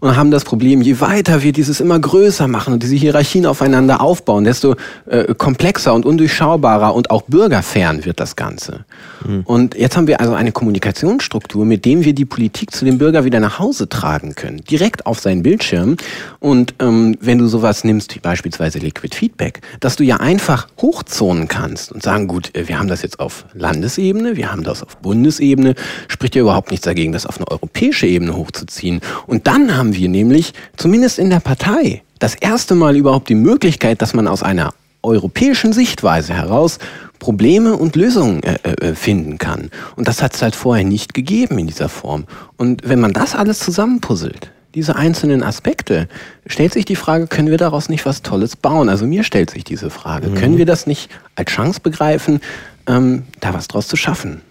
Und 0.00 0.16
haben 0.16 0.30
das 0.30 0.44
Problem, 0.44 0.82
je 0.82 1.00
weiter 1.00 1.42
wir 1.42 1.52
dieses 1.52 1.80
immer 1.80 1.98
größer 1.98 2.48
machen 2.48 2.74
und 2.74 2.82
diese 2.82 2.94
Hierarchien 2.96 3.46
aufeinander 3.46 4.00
aufbauen, 4.00 4.44
desto 4.44 4.76
äh, 5.06 5.34
komplexer 5.34 5.94
und 5.94 6.04
undurchschaubarer 6.04 6.94
und 6.94 7.10
auch 7.10 7.22
bürgerfern 7.22 8.04
wird 8.04 8.20
das 8.20 8.36
Ganze. 8.36 8.84
Mhm. 9.26 9.42
Und 9.44 9.74
jetzt 9.74 9.96
haben 9.96 10.06
wir 10.06 10.20
also 10.20 10.34
eine 10.34 10.52
Kommunikationsstruktur, 10.52 11.64
mit 11.64 11.84
dem 11.84 12.04
wir 12.04 12.14
die 12.14 12.24
Politik 12.24 12.72
zu 12.72 12.84
dem 12.84 12.98
Bürger 12.98 13.24
wieder 13.24 13.40
nach 13.40 13.58
Hause 13.58 13.88
tragen 13.88 14.34
können, 14.34 14.62
direkt 14.68 15.06
auf 15.06 15.20
seinen 15.20 15.42
Bildschirm. 15.42 15.96
Und 16.40 16.74
ähm, 16.80 17.16
wenn 17.20 17.38
du 17.38 17.46
sowas 17.46 17.84
nimmst 17.84 18.14
wie 18.14 18.20
beispielsweise 18.20 18.78
Liquid 18.78 19.14
Feedback, 19.14 19.60
dass 19.80 19.96
du 19.96 20.04
ja 20.04 20.16
einfach 20.18 20.68
hochzonen 20.80 21.48
kannst 21.48 21.92
und 21.92 22.02
sagen, 22.02 22.28
gut, 22.28 22.54
äh, 22.54 22.68
wir 22.68 22.78
haben 22.78 22.88
das 22.88 23.02
jetzt 23.02 23.20
auf 23.20 23.46
Landesebene, 23.54 24.36
wir 24.36 24.50
haben 24.50 24.62
das 24.62 24.82
auf 24.82 24.96
Bundesebene, 24.98 25.74
spricht 26.08 26.34
ja 26.34 26.42
überhaupt 26.42 26.70
nichts 26.70 26.84
dagegen, 26.84 27.12
das 27.12 27.26
auf 27.26 27.38
eine 27.38 27.48
europäische 27.50 28.06
Ebene 28.06 28.36
hochzuziehen. 28.36 29.00
Und 29.26 29.46
dann 29.46 29.76
haben 29.76 29.85
wir 29.94 30.08
nämlich, 30.08 30.52
zumindest 30.76 31.18
in 31.18 31.30
der 31.30 31.40
Partei, 31.40 32.02
das 32.18 32.34
erste 32.34 32.74
Mal 32.74 32.96
überhaupt 32.96 33.28
die 33.28 33.34
Möglichkeit, 33.34 34.00
dass 34.02 34.14
man 34.14 34.26
aus 34.26 34.42
einer 34.42 34.72
europäischen 35.02 35.72
Sichtweise 35.72 36.34
heraus 36.34 36.78
Probleme 37.18 37.76
und 37.76 37.96
Lösungen 37.96 38.42
äh, 38.42 38.58
äh, 38.64 38.94
finden 38.94 39.38
kann. 39.38 39.70
Und 39.96 40.08
das 40.08 40.22
hat 40.22 40.34
es 40.34 40.42
halt 40.42 40.54
vorher 40.54 40.84
nicht 40.84 41.14
gegeben 41.14 41.58
in 41.58 41.66
dieser 41.66 41.88
Form. 41.88 42.24
Und 42.56 42.88
wenn 42.88 43.00
man 43.00 43.12
das 43.12 43.34
alles 43.34 43.58
zusammenpuzzelt, 43.60 44.50
diese 44.74 44.96
einzelnen 44.96 45.42
Aspekte, 45.42 46.08
stellt 46.46 46.74
sich 46.74 46.84
die 46.84 46.96
Frage, 46.96 47.26
können 47.26 47.48
wir 47.48 47.56
daraus 47.56 47.88
nicht 47.88 48.04
was 48.04 48.22
Tolles 48.22 48.56
bauen? 48.56 48.90
Also 48.90 49.06
mir 49.06 49.24
stellt 49.24 49.50
sich 49.50 49.64
diese 49.64 49.88
Frage. 49.88 50.28
Mhm. 50.28 50.34
Können 50.34 50.58
wir 50.58 50.66
das 50.66 50.86
nicht 50.86 51.10
als 51.34 51.50
Chance 51.50 51.80
begreifen, 51.80 52.40
ähm, 52.86 53.22
da 53.40 53.54
was 53.54 53.68
draus 53.68 53.88
zu 53.88 53.96
schaffen? 53.96 54.42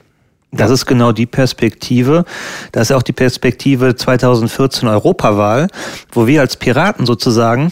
Das 0.55 0.71
ist 0.71 0.85
genau 0.85 1.11
die 1.11 1.25
Perspektive. 1.25 2.25
Das 2.71 2.89
ist 2.89 2.95
auch 2.95 3.03
die 3.03 3.13
Perspektive 3.13 3.95
2014 3.95 4.87
Europawahl, 4.87 5.67
wo 6.11 6.27
wir 6.27 6.41
als 6.41 6.57
Piraten 6.57 7.05
sozusagen 7.05 7.71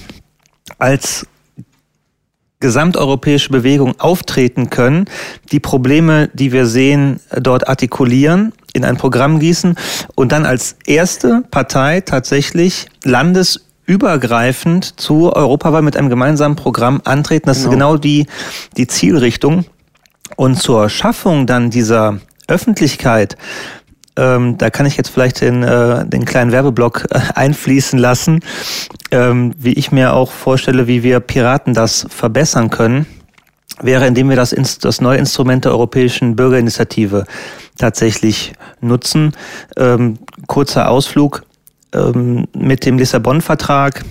als 0.77 1.25
gesamteuropäische 2.63 3.49
Bewegung 3.49 3.99
auftreten 3.99 4.69
können, 4.69 5.05
die 5.51 5.59
Probleme, 5.59 6.29
die 6.33 6.53
wir 6.53 6.65
sehen, 6.65 7.19
dort 7.37 7.67
artikulieren, 7.67 8.53
in 8.71 8.85
ein 8.85 8.95
Programm 8.95 9.39
gießen 9.39 9.75
und 10.15 10.31
dann 10.31 10.45
als 10.45 10.77
erste 10.87 11.43
Partei 11.51 11.99
tatsächlich 11.99 12.87
landesübergreifend 13.03 14.97
zu 14.97 15.33
Europawahl 15.33 15.81
mit 15.81 15.97
einem 15.97 16.09
gemeinsamen 16.09 16.55
Programm 16.55 17.01
antreten. 17.03 17.47
Das 17.47 17.57
genau. 17.57 17.69
ist 17.69 17.73
genau 17.73 17.97
die, 17.97 18.27
die 18.77 18.87
Zielrichtung. 18.87 19.65
Und 20.37 20.55
zur 20.55 20.89
Schaffung 20.89 21.45
dann 21.45 21.69
dieser 21.69 22.19
Öffentlichkeit, 22.47 23.37
ähm, 24.15 24.57
da 24.57 24.69
kann 24.69 24.85
ich 24.85 24.95
jetzt 24.95 25.09
vielleicht 25.09 25.41
den, 25.41 25.63
äh, 25.63 26.05
den 26.05 26.25
kleinen 26.25 26.51
Werbeblock 26.51 27.07
äh, 27.09 27.19
einfließen 27.33 27.97
lassen, 27.97 28.41
ähm, 29.11 29.53
wie 29.57 29.73
ich 29.73 29.91
mir 29.91 30.13
auch 30.13 30.31
vorstelle, 30.31 30.87
wie 30.87 31.01
wir 31.01 31.19
Piraten 31.19 31.73
das 31.73 32.05
verbessern 32.09 32.69
können, 32.69 33.07
wäre, 33.81 34.05
indem 34.05 34.29
wir 34.29 34.35
das, 34.35 34.55
das 34.81 35.01
neue 35.01 35.17
Instrument 35.17 35.65
der 35.65 35.71
Europäischen 35.71 36.35
Bürgerinitiative 36.35 37.25
tatsächlich 37.77 38.53
nutzen. 38.81 39.33
Ähm, 39.77 40.19
kurzer 40.45 40.89
Ausflug 40.89 41.43
ähm, 41.93 42.47
mit 42.55 42.85
dem 42.85 42.99
Lissabon-Vertrag 42.99 44.03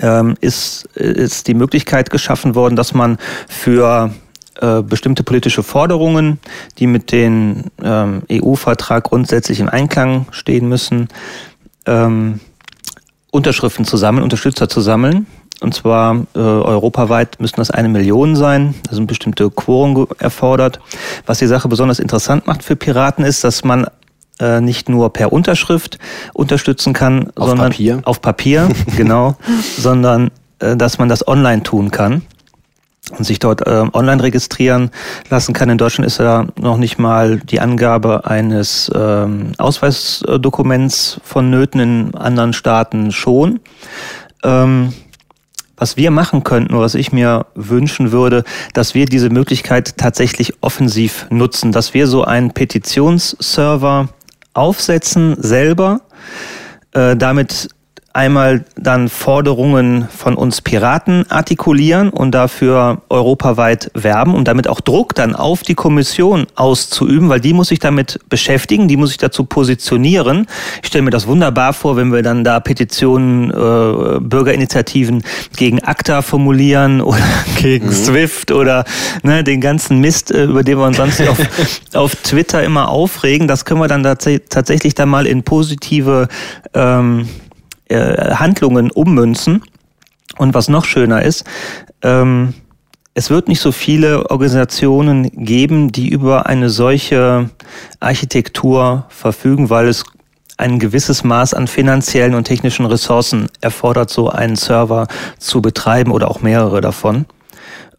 ähm, 0.00 0.34
ist, 0.40 0.86
ist 0.96 1.46
die 1.46 1.54
Möglichkeit 1.54 2.10
geschaffen 2.10 2.56
worden, 2.56 2.74
dass 2.74 2.94
man 2.94 3.18
für 3.48 4.12
äh, 4.60 4.82
bestimmte 4.82 5.22
politische 5.22 5.62
Forderungen, 5.62 6.40
die 6.78 6.88
mit 6.88 7.12
dem 7.12 7.64
ähm, 7.82 8.22
EU-Vertrag 8.30 9.04
grundsätzlich 9.04 9.60
im 9.60 9.68
Einklang 9.68 10.26
stehen 10.32 10.68
müssen, 10.68 11.08
ähm, 11.86 12.40
Unterschriften 13.30 13.84
zu 13.84 13.96
sammeln, 13.96 14.24
Unterstützer 14.24 14.68
zu 14.68 14.80
sammeln. 14.80 15.26
Und 15.60 15.74
zwar 15.74 16.26
äh, 16.34 16.38
europaweit 16.38 17.40
müssen 17.40 17.56
das 17.56 17.70
eine 17.70 17.88
Million 17.88 18.34
sein. 18.36 18.74
Da 18.88 18.96
sind 18.96 19.06
bestimmte 19.06 19.48
Quoren 19.50 20.06
erfordert. 20.18 20.80
Was 21.26 21.38
die 21.38 21.46
Sache 21.46 21.68
besonders 21.68 21.98
interessant 21.98 22.46
macht 22.46 22.64
für 22.64 22.74
Piraten 22.74 23.24
ist, 23.24 23.44
dass 23.44 23.62
man 23.62 23.86
äh, 24.40 24.60
nicht 24.60 24.88
nur 24.88 25.12
per 25.12 25.32
Unterschrift 25.32 25.98
unterstützen 26.32 26.94
kann, 26.94 27.30
auf 27.36 27.50
sondern 27.50 27.70
Papier. 27.70 28.00
auf 28.04 28.22
Papier, 28.22 28.68
genau, 28.96 29.36
sondern 29.76 30.30
äh, 30.58 30.76
dass 30.76 30.98
man 30.98 31.08
das 31.08 31.26
online 31.26 31.62
tun 31.62 31.90
kann 31.92 32.22
und 33.10 33.24
sich 33.24 33.38
dort 33.38 33.66
äh, 33.66 33.84
online 33.92 34.22
registrieren 34.22 34.90
lassen 35.30 35.52
kann. 35.52 35.70
In 35.70 35.78
Deutschland 35.78 36.06
ist 36.06 36.18
ja 36.18 36.46
noch 36.60 36.76
nicht 36.76 36.98
mal 36.98 37.38
die 37.38 37.60
Angabe 37.60 38.26
eines 38.26 38.90
ähm, 38.94 39.52
Ausweisdokuments 39.58 41.20
vonnöten, 41.22 41.80
in 41.80 42.14
anderen 42.14 42.52
Staaten 42.52 43.12
schon. 43.12 43.60
Ähm, 44.44 44.92
was 45.78 45.96
wir 45.96 46.10
machen 46.10 46.42
könnten, 46.42 46.76
was 46.76 46.94
ich 46.94 47.12
mir 47.12 47.46
wünschen 47.54 48.10
würde, 48.10 48.42
dass 48.74 48.94
wir 48.94 49.06
diese 49.06 49.30
Möglichkeit 49.30 49.96
tatsächlich 49.96 50.54
offensiv 50.60 51.26
nutzen, 51.30 51.72
dass 51.72 51.94
wir 51.94 52.08
so 52.08 52.24
einen 52.24 52.52
Petitionsserver 52.52 54.08
aufsetzen 54.54 55.36
selber, 55.40 56.00
äh, 56.92 57.16
damit 57.16 57.68
einmal 58.18 58.64
dann 58.76 59.08
Forderungen 59.08 60.08
von 60.08 60.34
uns 60.34 60.60
Piraten 60.60 61.24
artikulieren 61.30 62.10
und 62.10 62.32
dafür 62.32 63.00
europaweit 63.08 63.92
werben 63.94 64.34
und 64.34 64.48
damit 64.48 64.66
auch 64.66 64.80
Druck 64.80 65.14
dann 65.14 65.36
auf 65.36 65.62
die 65.62 65.76
Kommission 65.76 66.48
auszuüben, 66.56 67.28
weil 67.28 67.38
die 67.38 67.52
muss 67.52 67.68
sich 67.68 67.78
damit 67.78 68.18
beschäftigen, 68.28 68.88
die 68.88 68.96
muss 68.96 69.10
sich 69.10 69.18
dazu 69.18 69.44
positionieren. 69.44 70.48
Ich 70.82 70.88
stelle 70.88 71.02
mir 71.02 71.12
das 71.12 71.28
wunderbar 71.28 71.72
vor, 71.72 71.96
wenn 71.96 72.12
wir 72.12 72.22
dann 72.22 72.42
da 72.42 72.58
Petitionen, 72.58 73.50
äh, 73.50 74.18
Bürgerinitiativen 74.20 75.22
gegen 75.56 75.80
ACTA 75.84 76.22
formulieren 76.22 77.00
oder 77.08 77.22
gegen 77.60 77.86
mhm. 77.86 77.92
SWIFT 77.92 78.50
oder 78.50 78.84
ne, 79.22 79.44
den 79.44 79.60
ganzen 79.60 80.00
Mist, 80.00 80.32
äh, 80.32 80.44
über 80.44 80.64
den 80.64 80.78
wir 80.78 80.86
uns 80.86 80.96
sonst 80.96 81.22
auf, 81.22 81.38
auf 81.94 82.16
Twitter 82.16 82.64
immer 82.64 82.88
aufregen. 82.88 83.46
Das 83.46 83.64
können 83.64 83.80
wir 83.80 83.86
dann 83.86 84.02
tatsächlich 84.02 84.96
dann 84.96 85.08
mal 85.08 85.24
in 85.24 85.44
positive 85.44 86.26
ähm, 86.74 87.28
äh, 87.88 88.34
Handlungen 88.34 88.90
ummünzen. 88.90 89.62
Und 90.36 90.54
was 90.54 90.68
noch 90.68 90.84
schöner 90.84 91.22
ist, 91.22 91.44
ähm, 92.02 92.54
es 93.14 93.30
wird 93.30 93.48
nicht 93.48 93.60
so 93.60 93.72
viele 93.72 94.30
Organisationen 94.30 95.30
geben, 95.44 95.90
die 95.90 96.08
über 96.08 96.46
eine 96.46 96.70
solche 96.70 97.50
Architektur 97.98 99.06
verfügen, 99.08 99.70
weil 99.70 99.88
es 99.88 100.04
ein 100.56 100.78
gewisses 100.78 101.24
Maß 101.24 101.54
an 101.54 101.66
finanziellen 101.66 102.34
und 102.34 102.44
technischen 102.44 102.86
Ressourcen 102.86 103.48
erfordert, 103.60 104.10
so 104.10 104.28
einen 104.28 104.56
Server 104.56 105.08
zu 105.38 105.62
betreiben 105.62 106.12
oder 106.12 106.30
auch 106.30 106.42
mehrere 106.42 106.80
davon. 106.80 107.26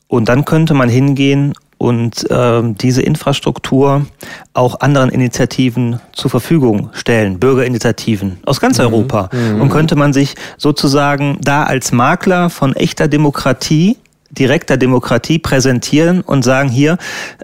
Und 0.07 0.29
dann 0.29 0.45
könnte 0.45 0.73
man 0.73 0.89
hingehen 0.89 1.53
und 1.79 2.29
äh, 2.29 2.61
diese 2.61 3.01
Infrastruktur 3.01 4.05
auch 4.53 4.81
anderen 4.81 5.09
Initiativen 5.09 5.99
zur 6.11 6.29
Verfügung 6.29 6.89
stellen, 6.93 7.39
Bürgerinitiativen 7.39 8.37
aus 8.45 8.59
ganz 8.59 8.77
mhm. 8.77 8.85
Europa. 8.85 9.29
Mhm. 9.31 9.61
Und 9.61 9.69
könnte 9.69 9.95
man 9.95 10.13
sich 10.13 10.35
sozusagen 10.57 11.39
da 11.41 11.63
als 11.63 11.91
Makler 11.91 12.49
von 12.49 12.75
echter 12.75 13.07
Demokratie, 13.07 13.97
direkter 14.29 14.75
Demokratie 14.75 15.39
präsentieren 15.39 16.21
und 16.21 16.43
sagen, 16.43 16.69
hier, 16.69 16.97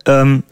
ähm, 0.05 0.43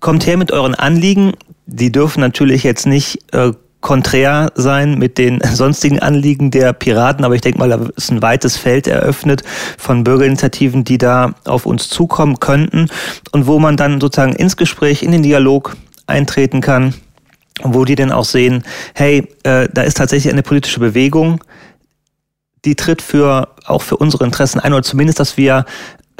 kommt 0.00 0.26
her 0.26 0.38
mit 0.38 0.50
euren 0.50 0.74
Anliegen. 0.74 1.34
Die 1.66 1.92
dürfen 1.92 2.20
natürlich 2.20 2.62
jetzt 2.62 2.86
nicht 2.86 3.18
äh, 3.34 3.52
konträr 3.80 4.52
sein 4.54 4.98
mit 4.98 5.18
den 5.18 5.40
sonstigen 5.54 5.98
Anliegen 6.00 6.50
der 6.50 6.72
Piraten, 6.72 7.24
aber 7.24 7.34
ich 7.34 7.40
denke 7.40 7.58
mal, 7.58 7.68
da 7.68 7.80
ist 7.96 8.10
ein 8.10 8.22
weites 8.22 8.56
Feld 8.56 8.86
eröffnet 8.86 9.42
von 9.78 10.04
Bürgerinitiativen, 10.04 10.84
die 10.84 10.98
da 10.98 11.34
auf 11.44 11.66
uns 11.66 11.88
zukommen 11.88 12.40
könnten 12.40 12.88
und 13.32 13.46
wo 13.46 13.58
man 13.58 13.76
dann 13.76 14.00
sozusagen 14.00 14.34
ins 14.34 14.56
Gespräch, 14.56 15.02
in 15.02 15.12
den 15.12 15.22
Dialog 15.22 15.76
eintreten 16.06 16.60
kann, 16.60 16.94
wo 17.62 17.84
die 17.84 17.94
dann 17.94 18.12
auch 18.12 18.24
sehen, 18.24 18.64
hey, 18.94 19.28
äh, 19.42 19.68
da 19.72 19.82
ist 19.82 19.96
tatsächlich 19.96 20.32
eine 20.32 20.42
politische 20.42 20.80
Bewegung, 20.80 21.42
die 22.64 22.74
tritt 22.74 23.00
für 23.00 23.48
auch 23.64 23.82
für 23.82 23.96
unsere 23.96 24.24
Interessen 24.24 24.60
ein 24.60 24.72
oder 24.72 24.82
zumindest, 24.82 25.20
dass 25.20 25.36
wir 25.36 25.64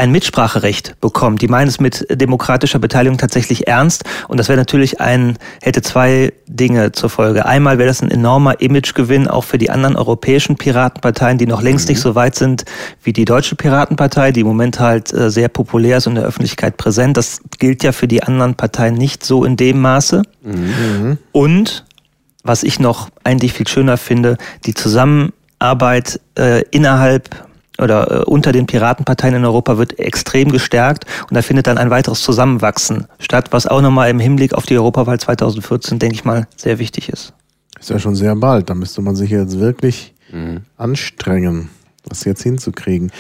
ein 0.01 0.11
Mitspracherecht 0.11 0.99
bekommen. 1.01 1.37
Die 1.37 1.47
meinen 1.47 1.69
es 1.69 1.79
mit 1.79 2.07
demokratischer 2.11 2.79
Beteiligung 2.79 3.19
tatsächlich 3.19 3.69
ernst. 3.69 4.05
Und 4.29 4.41
das 4.41 4.49
wäre 4.49 4.59
natürlich 4.59 5.01
ein, 5.01 5.37
hätte 5.61 5.83
zwei 5.83 6.33
Dinge 6.47 6.93
zur 6.93 7.11
Folge. 7.11 7.45
Einmal 7.45 7.77
wäre 7.77 7.89
das 7.89 8.01
ein 8.03 8.11
enormer 8.11 8.61
Imagegewinn 8.61 9.29
auch 9.29 9.45
für 9.45 9.59
die 9.59 9.69
anderen 9.69 9.97
europäischen 9.97 10.57
Piratenparteien, 10.57 11.37
die 11.37 11.47
noch 11.47 11.61
längst 11.61 11.87
mhm. 11.87 11.93
nicht 11.93 12.01
so 12.01 12.15
weit 12.15 12.35
sind 12.35 12.65
wie 13.03 13.13
die 13.13 13.27
deutsche 13.27 13.57
Piratenpartei, 13.57 14.33
die 14.33 14.41
im 14.41 14.47
Moment 14.47 14.81
halt 14.81 15.13
äh, 15.13 15.31
sehr 15.31 15.49
populär 15.49 15.99
ist 15.99 16.07
und 16.07 16.13
in 16.13 16.23
der 16.23 16.25
Öffentlichkeit 16.25 16.79
präsent. 16.79 17.19
Das 17.19 17.41
gilt 17.59 17.85
ja 17.85 17.93
für 17.93 18.09
die 18.09 18.23
anderen 18.23 18.55
Parteien 18.55 18.95
nicht 18.95 19.25
so 19.25 19.45
in 19.45 19.57
dem 19.57 19.81
Maße. 19.83 20.23
Mhm. 20.43 21.19
Und 21.33 21.85
was 22.43 22.63
ich 22.63 22.81
noch 22.81 23.11
eigentlich 23.23 23.53
viel 23.53 23.69
schöner 23.69 23.99
finde, 23.99 24.39
die 24.65 24.73
Zusammenarbeit 24.73 26.21
äh, 26.39 26.63
innerhalb 26.71 27.50
oder 27.81 28.11
äh, 28.11 28.25
unter 28.25 28.53
den 28.53 28.67
Piratenparteien 28.67 29.35
in 29.35 29.45
Europa 29.45 29.79
wird 29.79 29.99
extrem 29.99 30.51
gestärkt 30.51 31.05
und 31.29 31.35
da 31.35 31.43
findet 31.43 31.67
dann 31.67 31.79
ein 31.79 31.91
weiteres 31.91 32.23
Zusammenwachsen 32.23 33.07
statt, 33.19 33.49
was 33.51 33.67
auch 33.67 33.83
nochmal 33.83 34.11
im 34.11 34.21
Hinblick 34.21 34.55
auf 34.55 34.67
die 34.67 34.77
Europawahl 34.77 35.19
2014, 35.19 35.99
denke 35.99 36.15
ich 36.15 36.25
mal, 36.25 36.47
sehr 36.57 36.79
wichtig 36.79 37.09
ist. 37.09 37.33
Ist 37.79 37.91
ja 37.91 37.99
schon 37.99 38.15
sehr 38.15 38.37
bald. 38.37 38.69
Da 38.69 38.75
müsste 38.75 39.01
man 39.01 39.17
sich 39.17 39.31
jetzt 39.31 39.59
wirklich 39.59 40.15
mhm. 40.31 40.63
anstrengen, 40.77 41.71
das 42.07 42.25
jetzt 42.25 42.43
hinzukriegen. 42.43 43.11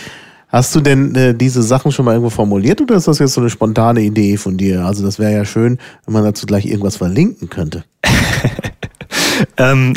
Hast 0.49 0.75
du 0.75 0.81
denn 0.81 1.15
äh, 1.15 1.35
diese 1.35 1.63
Sachen 1.63 1.93
schon 1.93 2.05
mal 2.05 2.13
irgendwo 2.13 2.31
formuliert 2.31 2.81
oder 2.81 2.97
ist 2.97 3.07
das 3.07 3.21
jetzt 3.21 3.35
so 3.35 3.41
eine 3.41 3.51
spontane 3.51 4.01
Idee 4.01 4.37
von 4.37 4.57
dir? 4.57 4.85
Also 4.85 5.05
das 5.05 5.19
wäre 5.19 5.33
ja 5.33 5.45
schön, 5.45 5.79
wenn 6.05 6.13
man 6.13 6.25
dazu 6.25 6.45
gleich 6.45 6.67
irgendwas 6.67 6.97
verlinken 6.97 7.49
könnte. 7.49 7.85
ähm, 9.57 9.95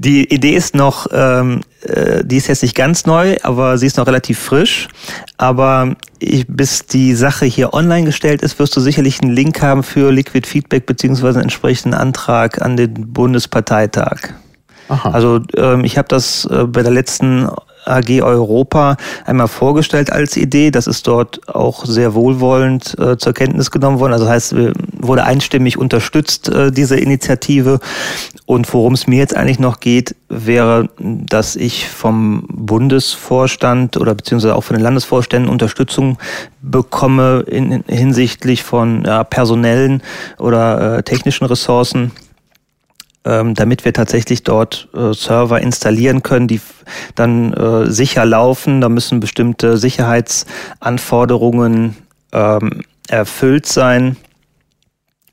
die 0.00 0.32
Idee 0.32 0.54
ist 0.54 0.76
noch, 0.76 1.08
ähm, 1.10 1.62
äh, 1.82 2.24
die 2.24 2.36
ist 2.36 2.46
jetzt 2.46 2.62
nicht 2.62 2.76
ganz 2.76 3.04
neu, 3.04 3.36
aber 3.42 3.78
sie 3.78 3.86
ist 3.86 3.96
noch 3.96 4.06
relativ 4.06 4.38
frisch. 4.38 4.86
Aber 5.38 5.96
ich, 6.20 6.46
bis 6.46 6.86
die 6.86 7.14
Sache 7.14 7.46
hier 7.46 7.74
online 7.74 8.04
gestellt 8.06 8.42
ist, 8.42 8.60
wirst 8.60 8.76
du 8.76 8.80
sicherlich 8.80 9.20
einen 9.20 9.32
Link 9.32 9.60
haben 9.60 9.82
für 9.82 10.12
Liquid 10.12 10.46
Feedback 10.46 10.86
beziehungsweise 10.86 11.40
einen 11.40 11.46
entsprechenden 11.46 11.98
Antrag 11.98 12.62
an 12.62 12.76
den 12.76 13.12
Bundesparteitag. 13.12 14.34
Aha. 14.88 15.10
Also 15.10 15.40
ähm, 15.56 15.82
ich 15.82 15.98
habe 15.98 16.06
das 16.06 16.44
äh, 16.44 16.64
bei 16.64 16.82
der 16.82 16.92
letzten 16.92 17.48
AG 17.88 18.22
Europa 18.22 18.96
einmal 19.24 19.48
vorgestellt 19.48 20.12
als 20.12 20.36
Idee. 20.36 20.70
Das 20.70 20.86
ist 20.86 21.06
dort 21.06 21.48
auch 21.48 21.84
sehr 21.84 22.14
wohlwollend 22.14 22.98
äh, 22.98 23.16
zur 23.16 23.32
Kenntnis 23.32 23.70
genommen 23.70 24.00
worden. 24.00 24.12
Also 24.12 24.24
das 24.24 24.34
heißt, 24.34 24.54
wurde 24.92 25.24
einstimmig 25.24 25.78
unterstützt, 25.78 26.48
äh, 26.48 26.70
diese 26.70 26.96
Initiative. 26.96 27.80
Und 28.46 28.72
worum 28.72 28.94
es 28.94 29.06
mir 29.06 29.18
jetzt 29.18 29.36
eigentlich 29.36 29.58
noch 29.58 29.80
geht, 29.80 30.14
wäre, 30.28 30.88
dass 30.98 31.56
ich 31.56 31.88
vom 31.88 32.44
Bundesvorstand 32.48 33.96
oder 33.96 34.14
beziehungsweise 34.14 34.54
auch 34.54 34.64
von 34.64 34.76
den 34.76 34.82
Landesvorständen 34.82 35.50
Unterstützung 35.50 36.18
bekomme 36.62 37.44
in, 37.46 37.84
hinsichtlich 37.86 38.62
von 38.62 39.04
ja, 39.04 39.24
personellen 39.24 40.02
oder 40.38 40.98
äh, 40.98 41.02
technischen 41.02 41.46
Ressourcen 41.46 42.12
ähm, 43.28 43.54
damit 43.54 43.84
wir 43.84 43.92
tatsächlich 43.92 44.42
dort 44.42 44.88
äh, 44.94 45.12
Server 45.12 45.60
installieren 45.60 46.22
können, 46.22 46.48
die 46.48 46.62
dann 47.14 47.52
äh, 47.52 47.90
sicher 47.90 48.24
laufen. 48.24 48.80
Da 48.80 48.88
müssen 48.88 49.20
bestimmte 49.20 49.76
Sicherheitsanforderungen 49.76 51.94
ähm, 52.32 52.80
erfüllt 53.08 53.66
sein, 53.66 54.16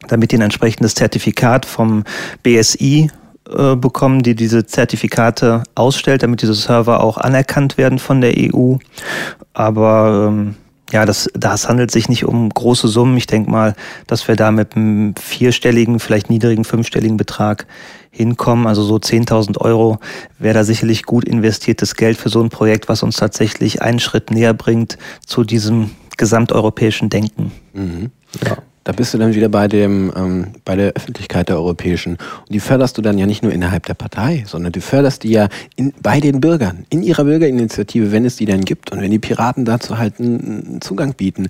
damit 0.07 0.34
die 0.34 0.38
ein 0.38 0.41
entsprechendes 0.41 0.95
Zertifikat 0.95 1.65
vom 1.65 2.03
BSI 2.43 3.09
äh, 3.49 3.77
bekommen, 3.77 4.23
die 4.23 4.35
diese 4.35 4.65
Zertifikate 4.65 5.63
ausstellt, 5.76 6.23
damit 6.23 6.41
diese 6.41 6.53
Server 6.53 7.01
auch 7.01 7.17
anerkannt 7.17 7.77
werden 7.77 7.99
von 7.99 8.19
der 8.19 8.34
EU. 8.35 8.76
Aber 9.53 10.27
ähm, 10.30 10.55
ja, 10.91 11.06
das, 11.06 11.30
das 11.34 11.68
handelt 11.68 11.91
sich 11.91 12.10
nicht 12.10 12.26
um 12.26 12.49
große 12.49 12.88
Summen. 12.88 13.18
Ich 13.18 13.28
denke 13.28 13.49
mal, 13.49 13.76
dass 14.07 14.28
wir 14.28 14.36
da 14.36 14.52
mit 14.52 14.76
einem 14.76 15.16
vierstelligen, 15.16 15.99
vielleicht 15.99 16.30
niedrigen, 16.30 16.64
fünfstelligen 16.64 17.18
Betrag 17.18 17.66
hinkommen. 18.12 18.68
Also 18.68 18.84
so 18.84 18.95
10.000 18.95 19.60
Euro 19.60 19.99
wäre 20.38 20.53
da 20.53 20.64
sicherlich 20.64 21.03
gut 21.03 21.26
investiertes 21.26 21.95
Geld 21.95 22.18
für 22.18 22.30
so 22.30 22.41
ein 22.41 22.49
Projekt, 22.49 22.88
was 22.88 23.03
uns 23.03 23.18
tatsächlich 23.18 23.82
einen 23.82 23.99
Schritt 23.99 24.32
näher 24.32 24.53
bringt 24.53 24.98
zu 25.26 25.44
diesem 25.44 25.91
gesamteuropäischen 26.18 27.10
Denken. 27.10 27.52
Mhm. 27.74 28.12
Ja. 28.45 28.57
Da 28.86 28.91
bist 28.91 29.16
du 29.16 29.18
dann 29.18 29.34
wieder 29.34 29.49
bei 29.49 29.68
dem, 29.68 30.14
ähm, 30.16 30.48
bei 30.64 30.76
der 30.76 30.94
Öffentlichkeit 30.94 31.49
der 31.49 31.57
europäischen. 31.57 32.14
Und 32.14 32.52
die 32.52 32.60
förderst 32.60 32.98
du 32.98 33.02
dann 33.02 33.18
ja 33.18 33.26
nicht 33.26 33.41
nur 33.41 33.52
innerhalb 33.52 33.88
der 33.88 33.95
Partei, 33.95 34.44
sondern 34.45 34.72
du 34.72 34.80
förderst 34.80 35.24
die 35.24 35.32
ja 35.32 35.49
in, 35.76 35.91
bei 36.03 36.20
den 36.20 36.40
Bürgern, 36.40 36.86
in 36.90 37.02
ihrer 37.02 37.24
Bürgerinitiative, 37.24 38.12
wenn 38.12 38.26
es 38.26 38.36
die 38.36 38.45
denn 38.45 38.64
gibt. 38.64 38.91
Und 38.91 39.02
wenn 39.02 39.10
die 39.10 39.18
Piraten 39.18 39.66
dazu 39.66 39.98
halt 39.98 40.20
einen 40.20 40.82
Zugang 40.82 41.16
bieten, 41.16 41.48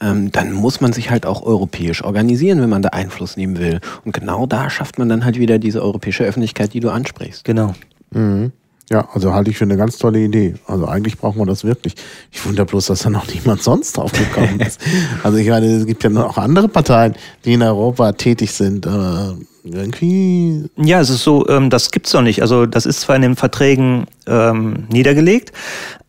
ähm, 0.00 0.30
dann 0.30 0.52
muss 0.52 0.80
man 0.80 0.92
sich 0.92 1.10
halt 1.10 1.26
auch 1.26 1.42
europäisch 1.42 2.04
organisieren, 2.04 2.60
wenn 2.60 2.70
man 2.70 2.82
da 2.82 2.90
Einfluss 2.90 3.36
nehmen 3.36 3.58
will. 3.58 3.80
Und 4.04 4.12
genau 4.12 4.46
da 4.46 4.70
schafft 4.70 5.00
man 5.00 5.08
dann 5.08 5.24
halt 5.24 5.36
wieder 5.36 5.58
diese 5.58 5.82
europäische 5.82 6.22
Öffentlichkeit, 6.22 6.74
die 6.74 6.80
du 6.80 6.90
ansprichst. 6.90 7.44
Genau. 7.44 7.74
Mhm. 8.12 8.52
Ja, 8.90 9.06
also 9.12 9.34
halte 9.34 9.50
ich 9.50 9.58
für 9.58 9.64
eine 9.64 9.76
ganz 9.76 9.98
tolle 9.98 10.20
Idee. 10.20 10.54
Also 10.66 10.86
eigentlich 10.86 11.18
brauchen 11.18 11.38
wir 11.38 11.46
das 11.46 11.62
wirklich. 11.62 11.94
Ich 12.32 12.44
wundere 12.46 12.64
bloß, 12.64 12.86
dass 12.86 13.00
da 13.00 13.10
noch 13.10 13.26
niemand 13.26 13.62
sonst 13.62 13.96
drauf 13.96 14.12
gekommen 14.12 14.60
ist. 14.66 14.80
also 15.22 15.36
ich 15.36 15.48
meine, 15.48 15.66
es 15.66 15.86
gibt 15.86 16.04
ja 16.04 16.10
noch 16.10 16.38
andere 16.38 16.68
Parteien, 16.68 17.14
die 17.44 17.52
in 17.54 17.62
Europa 17.62 18.12
tätig 18.12 18.52
sind. 18.52 18.86
Aber 18.86 19.36
irgendwie. 19.64 20.70
Ja, 20.76 21.00
es 21.00 21.10
ist 21.10 21.22
so, 21.22 21.46
ähm, 21.48 21.68
das 21.68 21.90
gibt's 21.90 22.12
doch 22.12 22.22
nicht. 22.22 22.40
Also 22.40 22.64
das 22.64 22.86
ist 22.86 23.00
zwar 23.00 23.16
in 23.16 23.22
den 23.22 23.36
Verträgen 23.36 24.06
ähm, 24.26 24.86
niedergelegt, 24.90 25.52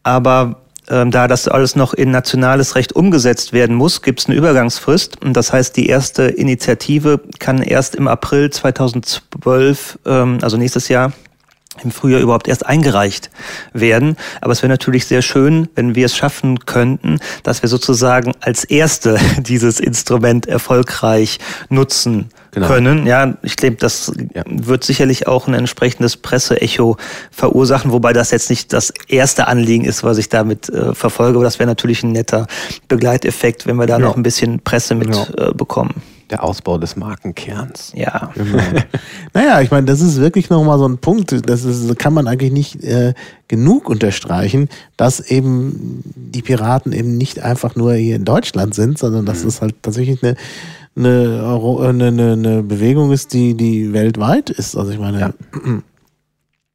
aber 0.03 0.61
ähm, 0.89 1.11
da 1.11 1.27
das 1.27 1.47
alles 1.47 1.75
noch 1.75 1.93
in 1.93 2.11
nationales 2.11 2.75
Recht 2.75 2.93
umgesetzt 2.93 3.51
werden 3.51 3.75
muss, 3.75 4.01
gibt 4.01 4.21
es 4.21 4.27
eine 4.27 4.35
Übergangsfrist. 4.35 5.21
Und 5.21 5.33
das 5.33 5.51
heißt, 5.51 5.75
die 5.75 5.87
erste 5.87 6.23
Initiative 6.23 7.19
kann 7.39 7.61
erst 7.61 7.95
im 7.95 8.07
April 8.07 8.49
2012, 8.49 9.99
ähm, 10.05 10.39
also 10.41 10.57
nächstes 10.57 10.87
Jahr, 10.87 11.11
im 11.83 11.91
Frühjahr 11.91 12.21
überhaupt 12.21 12.47
erst 12.47 12.65
eingereicht 12.65 13.29
werden. 13.73 14.15
Aber 14.41 14.51
es 14.51 14.61
wäre 14.61 14.69
natürlich 14.69 15.05
sehr 15.05 15.21
schön, 15.21 15.69
wenn 15.75 15.95
wir 15.95 16.05
es 16.05 16.15
schaffen 16.15 16.65
könnten, 16.65 17.19
dass 17.43 17.61
wir 17.61 17.69
sozusagen 17.69 18.33
als 18.41 18.63
Erste 18.63 19.17
dieses 19.37 19.79
Instrument 19.79 20.47
erfolgreich 20.47 21.39
nutzen 21.69 22.29
genau. 22.51 22.67
können. 22.67 23.05
Ja, 23.05 23.35
ich 23.41 23.55
glaube, 23.55 23.77
das 23.77 24.11
ja. 24.33 24.43
wird 24.45 24.83
sicherlich 24.83 25.27
auch 25.27 25.47
ein 25.47 25.53
entsprechendes 25.53 26.17
Presseecho 26.17 26.97
verursachen, 27.31 27.91
wobei 27.91 28.13
das 28.13 28.31
jetzt 28.31 28.49
nicht 28.49 28.73
das 28.73 28.93
erste 29.07 29.47
Anliegen 29.47 29.85
ist, 29.85 30.03
was 30.03 30.17
ich 30.17 30.29
damit 30.29 30.69
äh, 30.69 30.93
verfolge. 30.93 31.37
Aber 31.37 31.45
das 31.45 31.59
wäre 31.59 31.67
natürlich 31.67 32.03
ein 32.03 32.11
netter 32.11 32.47
Begleiteffekt, 32.87 33.67
wenn 33.67 33.77
wir 33.77 33.87
da 33.87 33.93
ja. 33.93 33.99
noch 33.99 34.15
ein 34.15 34.23
bisschen 34.23 34.59
Presse 34.59 34.95
mit 34.95 35.13
ja. 35.13 35.49
äh, 35.49 35.53
bekommen. 35.53 36.01
Der 36.29 36.43
Ausbau 36.43 36.77
des 36.77 36.95
Markenkerns. 36.95 37.91
Ja. 37.95 38.31
Genau. 38.35 38.59
naja, 39.33 39.61
ich 39.61 39.71
meine, 39.71 39.87
das 39.87 40.01
ist 40.01 40.19
wirklich 40.19 40.49
nochmal 40.49 40.77
so 40.77 40.87
ein 40.87 40.99
Punkt, 40.99 41.49
das 41.49 41.63
ist, 41.63 41.97
kann 41.97 42.13
man 42.13 42.27
eigentlich 42.27 42.51
nicht 42.51 42.83
äh, 42.83 43.13
genug 43.47 43.89
unterstreichen, 43.89 44.69
dass 44.95 45.19
eben 45.19 46.03
die 46.15 46.41
Piraten 46.41 46.91
eben 46.91 47.17
nicht 47.17 47.39
einfach 47.39 47.75
nur 47.75 47.93
hier 47.93 48.15
in 48.15 48.25
Deutschland 48.25 48.75
sind, 48.75 48.97
sondern 48.97 49.25
dass 49.25 49.41
mhm. 49.41 49.49
es 49.49 49.61
halt 49.61 49.81
tatsächlich 49.81 50.23
eine, 50.23 50.35
eine, 50.95 51.89
eine, 51.89 52.33
eine 52.33 52.63
Bewegung 52.63 53.11
ist, 53.11 53.33
die, 53.33 53.55
die 53.55 53.91
weltweit 53.93 54.49
ist. 54.49 54.75
Also 54.77 54.91
ich 54.91 54.99
meine, 54.99 55.19
ja. 55.19 55.33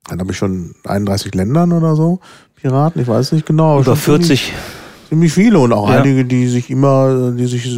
dann 0.08 0.20
habe 0.20 0.32
ich 0.32 0.36
schon 0.36 0.74
31 0.84 1.34
Ländern 1.34 1.72
oder 1.72 1.94
so, 1.94 2.18
Piraten, 2.56 3.00
ich 3.00 3.08
weiß 3.08 3.32
nicht 3.32 3.46
genau. 3.46 3.80
Über 3.80 3.94
40 3.94 4.52
ziemlich 5.08 5.32
viele 5.32 5.58
und 5.58 5.72
auch 5.72 5.88
ja. 5.88 6.00
einige, 6.00 6.24
die 6.24 6.46
sich 6.46 6.70
immer, 6.70 7.32
die 7.32 7.46
sich 7.46 7.68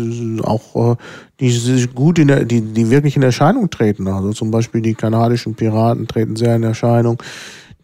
auch, 0.42 0.92
äh, 0.92 0.96
die 1.40 1.50
sich 1.50 1.94
gut 1.94 2.18
in 2.18 2.28
der, 2.28 2.44
die, 2.44 2.60
die 2.60 2.90
wirklich 2.90 3.16
in 3.16 3.22
Erscheinung 3.22 3.70
treten. 3.70 4.08
Also 4.08 4.32
zum 4.32 4.50
Beispiel 4.50 4.80
die 4.80 4.94
kanadischen 4.94 5.54
Piraten 5.54 6.06
treten 6.06 6.36
sehr 6.36 6.56
in 6.56 6.62
Erscheinung, 6.62 7.22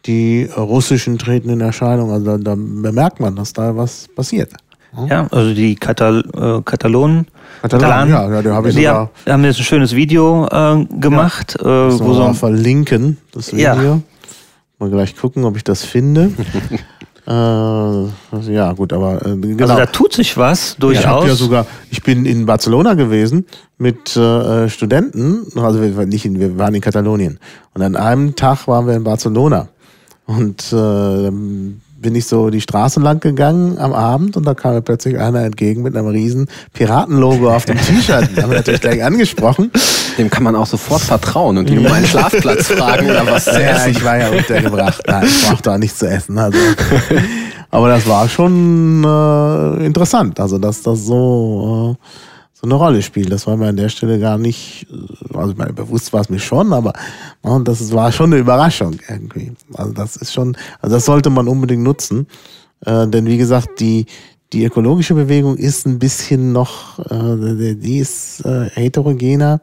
die 0.06 0.48
russischen 0.56 1.18
treten 1.18 1.50
in 1.50 1.60
Erscheinung. 1.60 2.10
Also 2.10 2.36
da, 2.36 2.38
da 2.38 2.54
bemerkt 2.54 3.20
man, 3.20 3.36
dass 3.36 3.52
da 3.52 3.76
was 3.76 4.08
passiert. 4.14 4.52
Ja, 5.08 5.26
also 5.30 5.54
die 5.54 5.74
Katal 5.74 6.22
äh, 6.34 6.62
Katalonen. 6.62 7.26
Katalanen, 7.62 8.12
ja, 8.12 8.30
ja, 8.30 8.42
da 8.42 8.54
habe 8.54 8.68
ich 8.68 8.74
die 8.74 8.82
sogar. 8.82 9.10
Haben, 9.24 9.32
haben 9.32 9.44
jetzt 9.44 9.58
ein 9.58 9.64
schönes 9.64 9.94
Video 9.94 10.46
äh, 10.50 10.84
gemacht. 11.00 11.56
Ja, 11.62 11.88
äh, 11.88 11.98
wo 11.98 12.12
so 12.12 12.32
verlinken, 12.34 13.16
das 13.32 13.52
Video. 13.52 13.64
Ja. 13.64 14.00
Mal 14.78 14.90
gleich 14.90 15.16
gucken, 15.16 15.44
ob 15.44 15.56
ich 15.56 15.64
das 15.64 15.84
finde. 15.84 16.32
Äh, 17.26 17.32
ja, 18.52 18.72
gut, 18.72 18.92
aber 18.92 19.24
äh, 19.24 19.36
genau. 19.36 19.62
Also 19.62 19.76
da 19.76 19.86
tut 19.86 20.12
sich 20.12 20.36
was 20.36 20.76
durchaus. 20.76 21.24
Ich, 21.24 21.30
ja 21.30 21.36
sogar, 21.36 21.66
ich 21.90 22.02
bin 22.02 22.26
in 22.26 22.46
Barcelona 22.46 22.94
gewesen 22.94 23.46
mit 23.78 24.16
äh, 24.16 24.68
Studenten, 24.68 25.46
also 25.56 25.80
wir, 25.80 26.06
nicht 26.06 26.24
in, 26.24 26.40
wir 26.40 26.58
waren 26.58 26.74
in 26.74 26.80
Katalonien. 26.80 27.38
Und 27.74 27.82
an 27.82 27.94
einem 27.94 28.34
Tag 28.34 28.66
waren 28.66 28.86
wir 28.86 28.94
in 28.94 29.04
Barcelona. 29.04 29.68
Und 30.26 30.72
äh, 30.72 31.30
bin 32.02 32.14
ich 32.14 32.26
so 32.26 32.50
die 32.50 32.60
Straße 32.60 33.00
lang 33.00 33.20
gegangen 33.20 33.78
am 33.78 33.92
Abend 33.92 34.36
und 34.36 34.44
da 34.44 34.54
kam 34.54 34.74
mir 34.74 34.82
plötzlich 34.82 35.18
einer 35.18 35.44
entgegen 35.44 35.82
mit 35.82 35.96
einem 35.96 36.08
riesen 36.08 36.48
Piratenlogo 36.74 37.50
auf 37.50 37.64
dem 37.64 37.78
T-Shirt. 37.78 38.36
haben 38.36 38.50
wir 38.50 38.58
natürlich 38.58 38.80
gleich 38.80 39.02
angesprochen. 39.02 39.70
Dem 40.18 40.28
kann 40.28 40.42
man 40.42 40.56
auch 40.56 40.66
sofort 40.66 41.00
vertrauen 41.00 41.56
und 41.58 41.70
ihn 41.70 41.78
um 41.78 41.90
einen 41.90 42.06
Schlafplatz 42.06 42.66
fragen 42.66 43.08
oder 43.08 43.26
was 43.26 43.44
zu 43.44 43.52
ja, 43.52 43.76
essen. 43.76 43.92
ich 43.92 44.04
war 44.04 44.18
ja 44.18 44.28
untergebracht. 44.30 45.02
Nein, 45.06 45.24
ich 45.26 45.48
brauchte 45.48 45.72
auch 45.72 45.78
nichts 45.78 45.98
zu 45.98 46.08
essen. 46.08 46.36
Also. 46.38 46.58
Aber 47.70 47.88
das 47.88 48.06
war 48.06 48.28
schon 48.28 49.02
äh, 49.04 49.86
interessant, 49.86 50.38
also 50.38 50.58
dass 50.58 50.82
das 50.82 51.06
so... 51.06 51.96
Äh, 51.98 52.31
so 52.62 52.68
eine 52.68 52.74
Rolle 52.74 53.02
spielt. 53.02 53.32
Das 53.32 53.46
war 53.48 53.56
mir 53.56 53.68
an 53.68 53.76
der 53.76 53.88
Stelle 53.88 54.20
gar 54.20 54.38
nicht, 54.38 54.86
also 55.34 55.52
meine, 55.56 55.72
bewusst 55.72 56.12
war 56.12 56.20
es 56.20 56.30
mir 56.30 56.38
schon, 56.38 56.72
aber 56.72 56.92
und 57.42 57.66
das 57.66 57.92
war 57.92 58.12
schon 58.12 58.32
eine 58.32 58.40
Überraschung 58.40 58.98
irgendwie. 59.08 59.52
Also 59.74 59.92
das 59.92 60.14
ist 60.14 60.32
schon, 60.32 60.56
also 60.80 60.94
das 60.94 61.04
sollte 61.04 61.28
man 61.28 61.48
unbedingt 61.48 61.82
nutzen. 61.82 62.28
Äh, 62.86 63.08
denn 63.08 63.26
wie 63.26 63.36
gesagt, 63.36 63.80
die, 63.80 64.06
die 64.52 64.64
ökologische 64.64 65.14
Bewegung 65.14 65.56
ist 65.56 65.86
ein 65.86 65.98
bisschen 65.98 66.52
noch, 66.52 67.00
äh, 67.10 67.74
die 67.74 67.98
ist 67.98 68.44
äh, 68.44 68.70
heterogener 68.70 69.60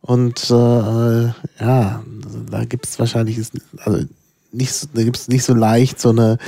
und 0.00 0.48
äh, 0.48 1.24
ja, 1.60 2.02
da 2.50 2.64
gibt 2.68 2.86
es 2.86 2.96
wahrscheinlich, 3.00 3.40
also 3.78 4.04
nicht, 4.52 4.88
da 4.94 5.02
gibt 5.02 5.16
es 5.16 5.26
nicht 5.26 5.42
so 5.42 5.52
leicht 5.52 6.00
so 6.00 6.10
eine 6.10 6.38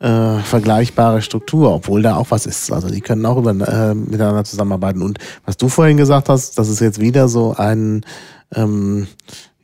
äh, 0.00 0.38
vergleichbare 0.38 1.22
Struktur, 1.22 1.72
obwohl 1.72 2.02
da 2.02 2.16
auch 2.16 2.30
was 2.30 2.46
ist. 2.46 2.72
Also 2.72 2.88
die 2.88 3.02
können 3.02 3.24
auch 3.26 3.36
über, 3.36 3.50
äh, 3.50 3.94
miteinander 3.94 4.44
zusammenarbeiten. 4.44 5.02
Und 5.02 5.18
was 5.44 5.56
du 5.56 5.68
vorhin 5.68 5.98
gesagt 5.98 6.28
hast, 6.28 6.58
das 6.58 6.68
ist 6.68 6.80
jetzt 6.80 7.00
wieder 7.00 7.28
so 7.28 7.54
ein, 7.56 8.04
ähm, 8.54 9.06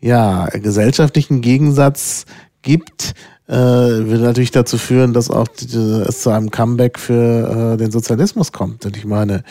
ja, 0.00 0.46
gesellschaftlichen 0.46 1.40
Gegensatz 1.40 2.26
gibt, 2.62 3.14
äh, 3.48 3.54
würde 3.54 4.24
natürlich 4.24 4.50
dazu 4.50 4.76
führen, 4.76 5.14
dass 5.14 5.30
auch 5.30 5.48
die, 5.48 5.74
es 5.74 6.20
zu 6.20 6.30
einem 6.30 6.50
Comeback 6.50 6.98
für 6.98 7.72
äh, 7.74 7.76
den 7.76 7.90
Sozialismus 7.90 8.52
kommt. 8.52 8.84
Und 8.84 8.96
ich 8.96 9.04
meine, 9.04 9.42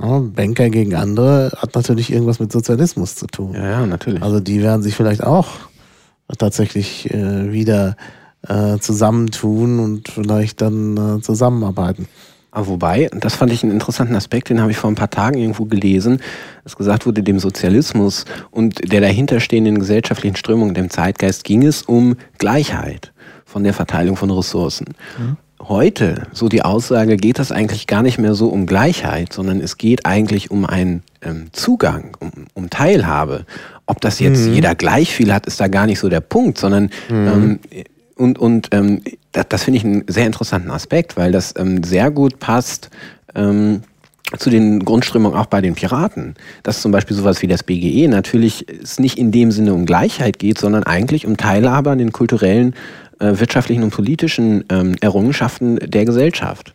ja, 0.00 0.20
Banker 0.20 0.70
gegen 0.70 0.94
andere 0.94 1.50
hat 1.56 1.74
natürlich 1.74 2.12
irgendwas 2.12 2.38
mit 2.38 2.52
Sozialismus 2.52 3.16
zu 3.16 3.26
tun. 3.26 3.54
Ja, 3.54 3.70
ja, 3.70 3.86
natürlich. 3.86 4.22
Also 4.22 4.38
die 4.38 4.62
werden 4.62 4.82
sich 4.82 4.94
vielleicht 4.94 5.24
auch 5.24 5.48
tatsächlich 6.36 7.12
äh, 7.12 7.52
wieder 7.52 7.96
äh, 8.46 8.78
zusammentun 8.78 9.80
und 9.80 10.08
vielleicht 10.08 10.60
dann 10.60 11.18
äh, 11.18 11.20
zusammenarbeiten. 11.20 12.06
Aber 12.50 12.66
wobei, 12.68 13.10
das 13.12 13.34
fand 13.34 13.52
ich 13.52 13.62
einen 13.62 13.72
interessanten 13.72 14.14
Aspekt, 14.14 14.48
den 14.48 14.60
habe 14.60 14.70
ich 14.70 14.78
vor 14.78 14.90
ein 14.90 14.94
paar 14.94 15.10
Tagen 15.10 15.38
irgendwo 15.38 15.66
gelesen, 15.66 16.20
dass 16.64 16.76
gesagt 16.76 17.06
wurde, 17.06 17.22
dem 17.22 17.38
Sozialismus 17.38 18.24
und 18.50 18.90
der 18.90 19.00
dahinterstehenden 19.00 19.78
gesellschaftlichen 19.78 20.36
Strömung, 20.36 20.72
dem 20.72 20.88
Zeitgeist, 20.88 21.44
ging 21.44 21.64
es 21.64 21.82
um 21.82 22.16
Gleichheit 22.38 23.12
von 23.44 23.64
der 23.64 23.74
Verteilung 23.74 24.16
von 24.16 24.30
Ressourcen. 24.30 24.94
Mhm. 25.18 25.36
Heute, 25.60 26.22
so 26.32 26.48
die 26.48 26.62
Aussage, 26.62 27.16
geht 27.16 27.38
es 27.38 27.52
eigentlich 27.52 27.86
gar 27.86 28.02
nicht 28.02 28.18
mehr 28.18 28.34
so 28.34 28.48
um 28.48 28.66
Gleichheit, 28.66 29.32
sondern 29.32 29.60
es 29.60 29.76
geht 29.76 30.06
eigentlich 30.06 30.50
um 30.50 30.64
einen 30.64 31.02
ähm, 31.20 31.48
Zugang, 31.52 32.16
um, 32.20 32.30
um, 32.54 32.70
Teilhabe. 32.70 33.44
Ob 33.84 34.00
das 34.00 34.20
jetzt 34.20 34.46
mhm. 34.46 34.54
jeder 34.54 34.74
gleich 34.74 35.12
viel 35.12 35.32
hat, 35.34 35.46
ist 35.46 35.60
da 35.60 35.68
gar 35.68 35.86
nicht 35.86 35.98
so 35.98 36.08
der 36.08 36.20
Punkt, 36.20 36.58
sondern 36.58 36.90
mhm. 37.10 37.26
ähm, 37.26 37.58
und, 38.18 38.38
und 38.38 38.68
ähm, 38.72 39.02
das, 39.32 39.46
das 39.48 39.64
finde 39.64 39.78
ich 39.78 39.84
einen 39.84 40.04
sehr 40.08 40.26
interessanten 40.26 40.70
Aspekt, 40.70 41.16
weil 41.16 41.32
das 41.32 41.54
ähm, 41.56 41.82
sehr 41.82 42.10
gut 42.10 42.38
passt 42.38 42.90
ähm, 43.34 43.82
zu 44.36 44.50
den 44.50 44.84
Grundströmungen 44.84 45.38
auch 45.38 45.46
bei 45.46 45.60
den 45.60 45.74
Piraten. 45.74 46.34
Dass 46.62 46.82
zum 46.82 46.92
Beispiel 46.92 47.16
sowas 47.16 47.40
wie 47.40 47.46
das 47.46 47.62
BGE 47.62 48.08
natürlich 48.08 48.66
es 48.82 48.98
nicht 48.98 49.18
in 49.18 49.32
dem 49.32 49.50
Sinne 49.50 49.72
um 49.72 49.86
Gleichheit 49.86 50.38
geht, 50.38 50.58
sondern 50.58 50.82
eigentlich 50.82 51.26
um 51.26 51.36
Teilhabe 51.36 51.90
an 51.90 51.98
den 51.98 52.12
kulturellen, 52.12 52.74
äh, 53.20 53.38
wirtschaftlichen 53.38 53.82
und 53.82 53.90
politischen 53.90 54.64
ähm, 54.68 54.96
Errungenschaften 55.00 55.76
der 55.76 56.04
Gesellschaft. 56.04 56.74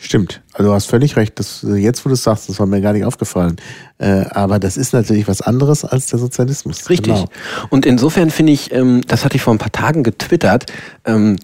Stimmt. 0.00 0.42
Also 0.52 0.70
du 0.70 0.74
hast 0.74 0.86
völlig 0.86 1.16
recht. 1.16 1.38
Das, 1.40 1.66
jetzt, 1.68 2.04
wo 2.04 2.08
du 2.08 2.14
es 2.14 2.22
sagst, 2.22 2.48
das 2.48 2.60
war 2.60 2.66
mir 2.66 2.80
gar 2.80 2.92
nicht 2.92 3.04
aufgefallen. 3.04 3.56
Äh, 3.98 4.26
aber 4.30 4.60
das 4.60 4.76
ist 4.76 4.92
natürlich 4.92 5.26
was 5.26 5.40
anderes 5.40 5.84
als 5.84 6.06
der 6.06 6.20
Sozialismus. 6.20 6.88
Richtig. 6.88 7.14
Genau. 7.14 7.28
Und 7.68 7.84
insofern 7.84 8.30
finde 8.30 8.52
ich, 8.52 8.72
ähm, 8.72 9.00
das 9.08 9.24
hatte 9.24 9.36
ich 9.36 9.42
vor 9.42 9.52
ein 9.52 9.58
paar 9.58 9.72
Tagen 9.72 10.04
getwittert, 10.04 10.66
ähm, 11.04 11.36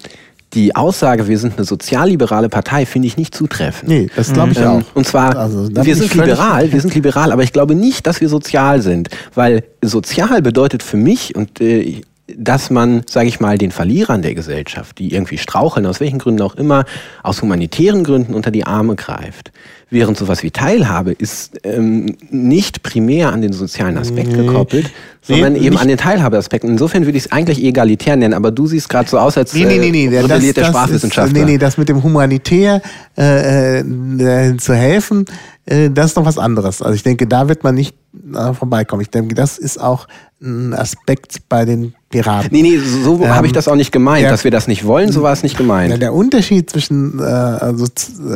die 0.55 0.77
Aussage, 0.77 1.27
wir 1.27 1.37
sind 1.39 1.57
eine 1.57 1.65
sozialliberale 1.65 2.49
Partei, 2.49 2.87
finde 2.87 3.09
ich 3.09 3.17
nicht 3.17 3.35
zutreffend. 3.35 3.89
Nee, 3.89 4.09
das 4.15 4.33
glaube 4.33 4.53
ich 4.53 4.59
ähm, 4.59 4.69
auch. 4.69 4.83
Und 4.95 5.05
zwar, 5.05 5.37
also, 5.37 5.69
wir 5.69 5.97
sind 5.97 6.15
liberal, 6.15 6.71
wir 6.73 6.81
sind 6.81 6.95
liberal, 6.95 7.33
aber 7.33 7.43
ich 7.43 7.53
glaube 7.53 7.75
nicht, 7.75 8.07
dass 8.07 8.21
wir 8.21 8.29
sozial 8.29 8.81
sind, 8.81 9.09
weil 9.35 9.65
sozial 9.83 10.43
bedeutet 10.43 10.85
für 10.85 10.97
mich, 10.97 11.35
und 11.35 11.61
äh, 11.61 12.03
dass 12.27 12.71
man, 12.71 13.03
sage 13.09 13.29
ich 13.29 13.41
mal, 13.41 13.59
den 13.59 13.71
Verlierern 13.71 14.23
der 14.23 14.35
Gesellschaft, 14.35 14.99
die 14.99 15.13
irgendwie 15.13 15.37
straucheln, 15.37 15.85
aus 15.85 16.01
welchen 16.01 16.19
Gründen 16.19 16.41
auch 16.41 16.55
immer, 16.55 16.85
aus 17.23 17.43
humanitären 17.43 18.03
Gründen 18.03 18.35
unter 18.35 18.51
die 18.51 18.65
Arme 18.65 18.97
greift. 18.97 19.53
Während 19.91 20.17
sowas 20.17 20.43
wie 20.43 20.51
Teilhabe 20.51 21.13
ist 21.13 21.61
ähm, 21.63 22.17
nicht 22.31 22.83
primär 22.83 23.33
an 23.33 23.43
den 23.43 23.53
sozialen 23.53 23.99
Aspekt 23.99 24.29
nee. 24.29 24.39
gekoppelt, 24.39 24.91
sondern 25.21 25.53
nee, 25.53 25.61
eben 25.61 25.77
an 25.77 25.87
den 25.87 25.99
Teilhabeaspekt. 25.99 26.65
Insofern 26.65 27.05
würde 27.05 27.19
ich 27.19 27.27
es 27.27 27.33
eigentlich 27.33 27.63
egalitär 27.63 28.17
nennen, 28.17 28.35
aber 28.35 28.51
du 28.51 28.67
siehst 28.67 28.89
gerade 28.89 29.09
so 29.09 29.19
aus, 29.19 29.37
als 29.37 29.53
nee, 29.53 29.67
nee, 29.67 29.79
nee, 29.79 29.91
nee. 29.91 30.07
Äh, 30.07 30.27
das, 30.27 30.53
der 30.53 30.65
Sprachwissenschaftler. 30.65 31.39
nee, 31.39 31.53
nee, 31.53 31.59
das 31.59 31.77
mit 31.77 31.89
dem 31.91 32.03
Humanitär 32.03 32.81
äh, 33.17 33.81
äh, 33.81 34.57
zu 34.57 34.75
helfen, 34.75 35.27
äh, 35.27 35.33
das 35.67 36.07
ist 36.11 36.17
noch 36.17 36.27
was 36.27 36.37
anderes. 36.37 36.83
Also 36.83 36.95
ich 36.95 37.03
denke, 37.03 37.27
da 37.27 37.49
wird 37.49 37.65
man 37.65 37.75
nicht 37.75 37.95
äh, 38.35 38.53
vorbeikommen. 38.53 39.01
Ich 39.01 39.11
denke, 39.11 39.35
das 39.35 39.57
ist 39.57 39.81
auch 39.81 40.07
ein 40.43 40.75
Aspekt 40.75 41.49
bei 41.49 41.65
den 41.65 41.95
Piraten. 42.11 42.51
Nee, 42.53 42.63
nee, 42.63 42.79
so 42.79 43.23
ähm, 43.23 43.35
habe 43.35 43.47
ich 43.47 43.53
das 43.53 43.67
auch 43.67 43.75
nicht 43.75 43.91
gemeint, 43.91 44.25
der, 44.25 44.31
dass 44.31 44.45
wir 44.45 44.51
das 44.51 44.69
nicht 44.69 44.85
wollen, 44.85 45.11
so 45.11 45.23
war 45.23 45.33
es 45.33 45.43
nicht 45.43 45.57
gemeint. 45.57 46.03
Der 46.03 46.13
Unterschied 46.13 46.69
zwischen, 46.69 47.19
äh, 47.19 47.23
also, 47.23 47.87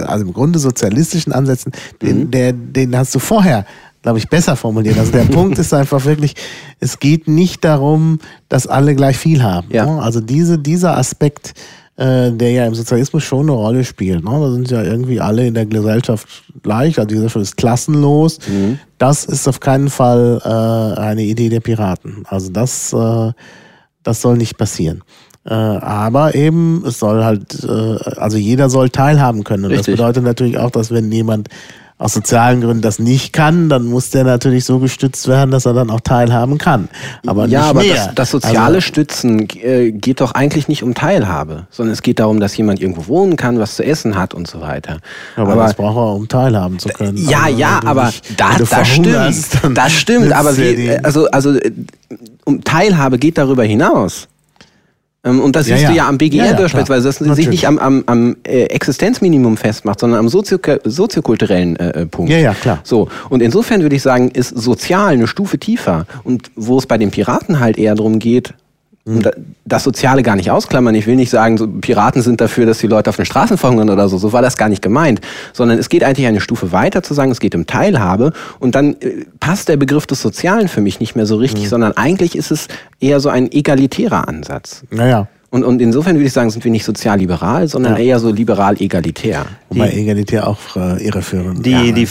also 0.06 0.24
im 0.24 0.32
Grunde 0.32 0.58
sozialistischen 0.58 1.32
Ansätzen, 1.32 1.72
den, 2.00 2.20
mhm. 2.20 2.30
der, 2.30 2.52
den 2.54 2.96
hast 2.96 3.14
du 3.14 3.18
vorher 3.18 3.66
glaube 4.00 4.18
ich, 4.18 4.28
besser 4.28 4.54
formuliert. 4.56 4.96
Also 4.96 5.12
der 5.12 5.24
Punkt 5.34 5.58
ist 5.58 5.74
einfach 5.74 6.04
wirklich, 6.04 6.34
es 6.78 7.00
geht 7.00 7.26
nicht 7.28 7.64
darum, 7.64 8.20
dass 8.48 8.66
alle 8.66 8.94
gleich 8.94 9.18
viel 9.18 9.42
haben. 9.42 9.66
Ja. 9.70 9.86
Also 9.98 10.20
diese, 10.20 10.56
dieser 10.56 10.96
Aspekt 10.96 11.52
äh, 11.98 12.30
der 12.30 12.52
ja 12.52 12.64
im 12.64 12.74
Sozialismus 12.74 13.24
schon 13.24 13.50
eine 13.50 13.52
Rolle 13.52 13.84
spielt. 13.84 14.24
Ne? 14.24 14.30
Da 14.30 14.50
sind 14.52 14.70
ja 14.70 14.84
irgendwie 14.84 15.20
alle 15.20 15.46
in 15.46 15.54
der 15.54 15.66
Gesellschaft 15.66 16.44
gleich, 16.62 16.96
also 16.98 17.08
dieser 17.08 17.28
schon 17.28 17.42
ist 17.42 17.56
klassenlos. 17.56 18.38
Mhm. 18.46 18.78
Das 18.98 19.24
ist 19.24 19.48
auf 19.48 19.58
keinen 19.58 19.90
Fall 19.90 20.40
äh, 20.44 21.00
eine 21.00 21.24
Idee 21.24 21.48
der 21.48 21.60
Piraten. 21.60 22.22
Also 22.28 22.50
das, 22.50 22.92
äh, 22.92 23.32
das 24.04 24.22
soll 24.22 24.36
nicht 24.36 24.56
passieren. 24.56 25.02
Äh, 25.44 25.54
aber 25.54 26.36
eben, 26.36 26.84
es 26.86 27.00
soll 27.00 27.24
halt, 27.24 27.64
äh, 27.64 27.96
also 28.16 28.36
jeder 28.36 28.70
soll 28.70 28.90
teilhaben 28.90 29.42
können. 29.42 29.64
Und 29.64 29.72
Richtig. 29.72 29.86
das 29.86 29.96
bedeutet 29.96 30.22
natürlich 30.22 30.58
auch, 30.58 30.70
dass 30.70 30.92
wenn 30.92 31.10
jemand 31.10 31.48
aus 31.98 32.14
sozialen 32.14 32.60
Gründen 32.60 32.80
das 32.80 33.00
nicht 33.00 33.32
kann, 33.32 33.68
dann 33.68 33.84
muss 33.84 34.10
der 34.10 34.22
natürlich 34.22 34.64
so 34.64 34.78
gestützt 34.78 35.26
werden, 35.26 35.50
dass 35.50 35.66
er 35.66 35.74
dann 35.74 35.90
auch 35.90 36.00
teilhaben 36.00 36.56
kann. 36.56 36.88
Aber 37.26 37.46
ja, 37.46 37.60
nicht 37.60 37.68
aber. 37.68 37.84
Das, 37.84 38.14
das 38.14 38.30
soziale 38.30 38.76
also, 38.76 38.80
Stützen 38.82 39.48
äh, 39.60 39.90
geht 39.90 40.20
doch 40.20 40.32
eigentlich 40.32 40.68
nicht 40.68 40.84
um 40.84 40.94
Teilhabe, 40.94 41.66
sondern 41.70 41.92
es 41.92 42.02
geht 42.02 42.20
darum, 42.20 42.38
dass 42.38 42.56
jemand 42.56 42.80
irgendwo 42.80 43.08
wohnen 43.08 43.34
kann, 43.34 43.58
was 43.58 43.74
zu 43.74 43.84
essen 43.84 44.16
hat 44.16 44.32
und 44.32 44.46
so 44.46 44.60
weiter. 44.60 44.98
Aber, 45.34 45.52
aber 45.52 45.62
das 45.64 45.74
braucht 45.74 45.96
er, 45.96 46.14
um 46.14 46.28
teilhaben 46.28 46.78
zu 46.78 46.88
können. 46.88 47.16
Ja, 47.16 47.42
also, 47.42 47.58
ja, 47.58 47.80
aber 47.84 48.06
nicht, 48.06 48.40
da, 48.40 48.56
das 48.56 48.88
stimmt. 48.88 49.76
Das 49.76 49.92
stimmt, 49.92 50.32
aber 50.32 50.56
wie, 50.56 50.90
also, 51.02 51.26
also 51.30 51.54
äh, 51.54 51.72
um 52.44 52.62
Teilhabe 52.62 53.18
geht 53.18 53.38
darüber 53.38 53.64
hinaus. 53.64 54.28
Ähm, 55.28 55.40
und 55.40 55.54
das 55.56 55.68
ja, 55.68 55.76
siehst 55.76 55.84
ja. 55.84 55.90
du 55.90 55.96
ja 55.96 56.08
am 56.08 56.18
BGR 56.18 56.46
ja, 56.46 56.52
beispielsweise, 56.54 57.08
dass 57.08 57.20
man 57.20 57.34
sich 57.34 57.48
nicht 57.48 57.66
am, 57.66 57.78
am, 57.78 58.04
am 58.06 58.36
äh, 58.44 58.64
Existenzminimum 58.64 59.56
festmacht, 59.56 60.00
sondern 60.00 60.20
am 60.20 60.28
Sozio 60.28 60.58
soziokulturellen 60.84 61.76
äh, 61.76 62.02
äh, 62.02 62.06
Punkt. 62.06 62.30
Ja, 62.30 62.38
ja, 62.38 62.54
klar. 62.54 62.80
So. 62.84 63.08
Und 63.28 63.42
insofern 63.42 63.82
würde 63.82 63.96
ich 63.96 64.02
sagen, 64.02 64.30
ist 64.30 64.50
sozial 64.50 65.12
eine 65.12 65.26
Stufe 65.26 65.58
tiefer. 65.58 66.06
Und 66.24 66.50
wo 66.56 66.78
es 66.78 66.86
bei 66.86 66.98
den 66.98 67.10
Piraten 67.10 67.60
halt 67.60 67.78
eher 67.78 67.94
darum 67.94 68.18
geht, 68.18 68.54
und 69.16 69.30
das 69.64 69.84
Soziale 69.84 70.22
gar 70.22 70.36
nicht 70.36 70.50
ausklammern. 70.50 70.94
Ich 70.94 71.06
will 71.06 71.16
nicht 71.16 71.30
sagen, 71.30 71.56
so 71.56 71.66
Piraten 71.66 72.22
sind 72.22 72.40
dafür, 72.40 72.66
dass 72.66 72.78
die 72.78 72.86
Leute 72.86 73.10
auf 73.10 73.16
den 73.16 73.24
Straßen 73.24 73.56
verhungern 73.56 73.90
oder 73.90 74.08
so. 74.08 74.18
So 74.18 74.32
war 74.32 74.42
das 74.42 74.56
gar 74.56 74.68
nicht 74.68 74.82
gemeint. 74.82 75.20
Sondern 75.52 75.78
es 75.78 75.88
geht 75.88 76.04
eigentlich 76.04 76.26
eine 76.26 76.40
Stufe 76.40 76.72
weiter 76.72 77.02
zu 77.02 77.14
sagen, 77.14 77.30
es 77.30 77.40
geht 77.40 77.54
um 77.54 77.66
Teilhabe. 77.66 78.32
Und 78.58 78.74
dann 78.74 78.96
äh, 79.00 79.24
passt 79.40 79.68
der 79.68 79.76
Begriff 79.76 80.06
des 80.06 80.20
Sozialen 80.20 80.68
für 80.68 80.80
mich 80.80 81.00
nicht 81.00 81.16
mehr 81.16 81.26
so 81.26 81.36
richtig, 81.36 81.64
mhm. 81.64 81.68
sondern 81.68 81.92
eigentlich 81.92 82.36
ist 82.36 82.50
es 82.50 82.68
eher 83.00 83.20
so 83.20 83.28
ein 83.28 83.50
egalitärer 83.50 84.28
Ansatz. 84.28 84.84
Naja. 84.90 85.28
Und, 85.50 85.64
und 85.64 85.80
insofern 85.80 86.16
würde 86.16 86.26
ich 86.26 86.32
sagen, 86.32 86.50
sind 86.50 86.62
wir 86.64 86.70
nicht 86.70 86.84
sozial-liberal, 86.84 87.68
sondern 87.68 87.94
ja. 87.94 88.00
eher 88.00 88.18
so 88.18 88.30
liberal-egalitär. 88.30 89.46
Wobei 89.70 89.92
egalitär 89.92 90.46
auch 90.46 90.58
äh, 90.76 91.02
irreführend. 91.02 91.64
Die, 91.64 91.70
ja, 91.70 91.92
die 91.92 92.06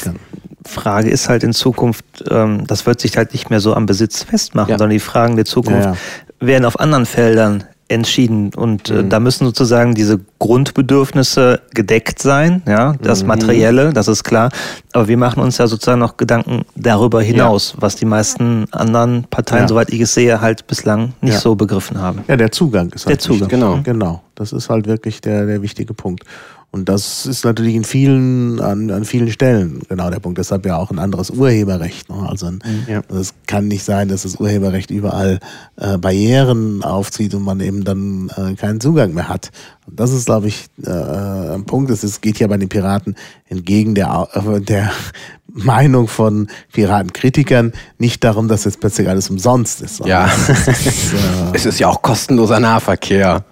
Frage 0.68 1.10
ist 1.10 1.30
halt 1.30 1.44
in 1.44 1.54
Zukunft, 1.54 2.06
ähm, 2.30 2.66
das 2.68 2.86
wird 2.86 3.00
sich 3.00 3.16
halt 3.18 3.34
nicht 3.34 3.50
mehr 3.50 3.60
so 3.60 3.74
am 3.74 3.86
Besitz 3.86 4.24
festmachen, 4.24 4.72
ja. 4.72 4.78
sondern 4.78 4.94
die 4.94 5.00
Fragen 5.00 5.36
der 5.36 5.46
Zukunft, 5.46 5.86
ja, 5.86 5.96
werden 6.40 6.66
auf 6.66 6.80
anderen 6.80 7.06
Feldern 7.06 7.64
entschieden 7.90 8.52
und 8.54 8.90
äh, 8.90 9.04
mhm. 9.04 9.10
da 9.10 9.20
müssen 9.20 9.46
sozusagen 9.46 9.96
diese 9.96 10.20
Grundbedürfnisse 10.40 11.62
gedeckt 11.74 12.22
sein, 12.22 12.62
ja, 12.68 12.94
das 13.02 13.22
mhm. 13.22 13.30
Materielle, 13.30 13.94
das 13.94 14.08
ist 14.10 14.24
klar, 14.24 14.52
aber 14.92 15.08
wir 15.08 15.18
machen 15.18 15.42
uns 15.42 15.58
ja 15.58 15.68
sozusagen 15.68 16.00
noch 16.00 16.18
Gedanken 16.18 16.66
darüber 16.76 17.22
hinaus, 17.22 17.74
ja. 17.76 17.82
was 17.82 17.96
die 17.96 18.06
meisten 18.06 18.66
anderen 18.72 19.26
Parteien, 19.30 19.64
ja. 19.64 19.68
soweit 19.70 19.90
ich 19.92 20.02
es 20.02 20.14
sehe, 20.14 20.42
halt 20.42 20.68
bislang 20.68 21.14
nicht 21.22 21.36
ja. 21.36 21.40
so 21.40 21.56
begriffen 21.56 22.02
haben. 22.02 22.24
Ja, 22.28 22.36
der 22.36 22.52
Zugang 22.52 22.92
ist 22.92 23.06
halt 23.06 23.16
der 23.16 23.20
Zugang, 23.20 23.42
wichtig. 23.42 23.60
genau, 23.60 23.80
genau, 23.84 24.22
das 24.36 24.52
ist 24.52 24.70
halt 24.70 24.88
wirklich 24.88 25.22
der 25.22 25.46
der 25.46 25.62
wichtige 25.62 25.94
Punkt. 25.94 26.26
Und 26.70 26.90
das 26.90 27.26
ist 27.26 27.46
natürlich 27.46 27.76
in 27.76 27.86
vielen, 27.86 28.60
an, 28.60 28.92
an 28.92 29.06
vielen 29.06 29.32
Stellen 29.32 29.82
genau 29.88 30.10
der 30.10 30.20
Punkt. 30.20 30.38
Deshalb 30.38 30.66
ja 30.66 30.78
auch 30.78 30.92
ein 30.92 31.00
anderes 31.00 31.30
Urheberrecht. 31.30 32.10
Ne? 32.10 32.28
Also 32.28 32.48
ein, 32.48 32.60
mhm. 32.64 32.92
ja. 32.92 33.02
es 33.18 33.34
kann 33.48 33.68
nicht 33.68 33.84
sein, 33.84 34.10
dass 34.10 34.24
das 34.24 34.36
Urheberrecht 34.36 34.92
überall 34.92 35.40
äh, 35.78 35.98
Barrieren 35.98 36.84
aufzieht 36.84 37.34
und 37.34 37.44
man 37.44 37.62
eben 37.62 37.86
dann 37.86 38.30
äh, 38.36 38.54
keinen 38.56 38.82
Zugang 38.82 39.14
mehr 39.14 39.30
hat. 39.30 39.52
Und 39.86 40.00
das 40.00 40.12
ist, 40.12 40.26
glaube 40.26 40.50
ich, 40.50 40.66
äh, 40.84 40.90
ein 40.92 41.64
Punkt. 41.66 41.90
Es 41.90 42.22
geht 42.22 42.38
ja 42.40 42.48
bei 42.48 42.58
den 42.58 42.70
Piraten 42.70 43.16
entgegen 43.48 43.96
der, 43.96 44.28
äh, 44.34 44.60
der 44.60 44.92
Meinung 45.48 46.10
von 46.10 46.48
Piratenkritikern 46.74 47.72
nicht 47.98 48.24
darum, 48.26 48.50
dass 48.50 48.66
jetzt 48.66 48.82
plötzlich 48.82 49.08
alles 49.08 49.30
umsonst 49.30 49.82
ist. 49.82 50.06
Ja, 50.06 50.30
es 50.50 50.68
ist, 50.68 51.14
äh, 51.14 51.18
es 51.54 51.66
ist 51.66 51.80
ja 51.80 51.88
auch 51.88 52.02
kostenloser 52.02 52.60
Nahverkehr. 52.60 53.46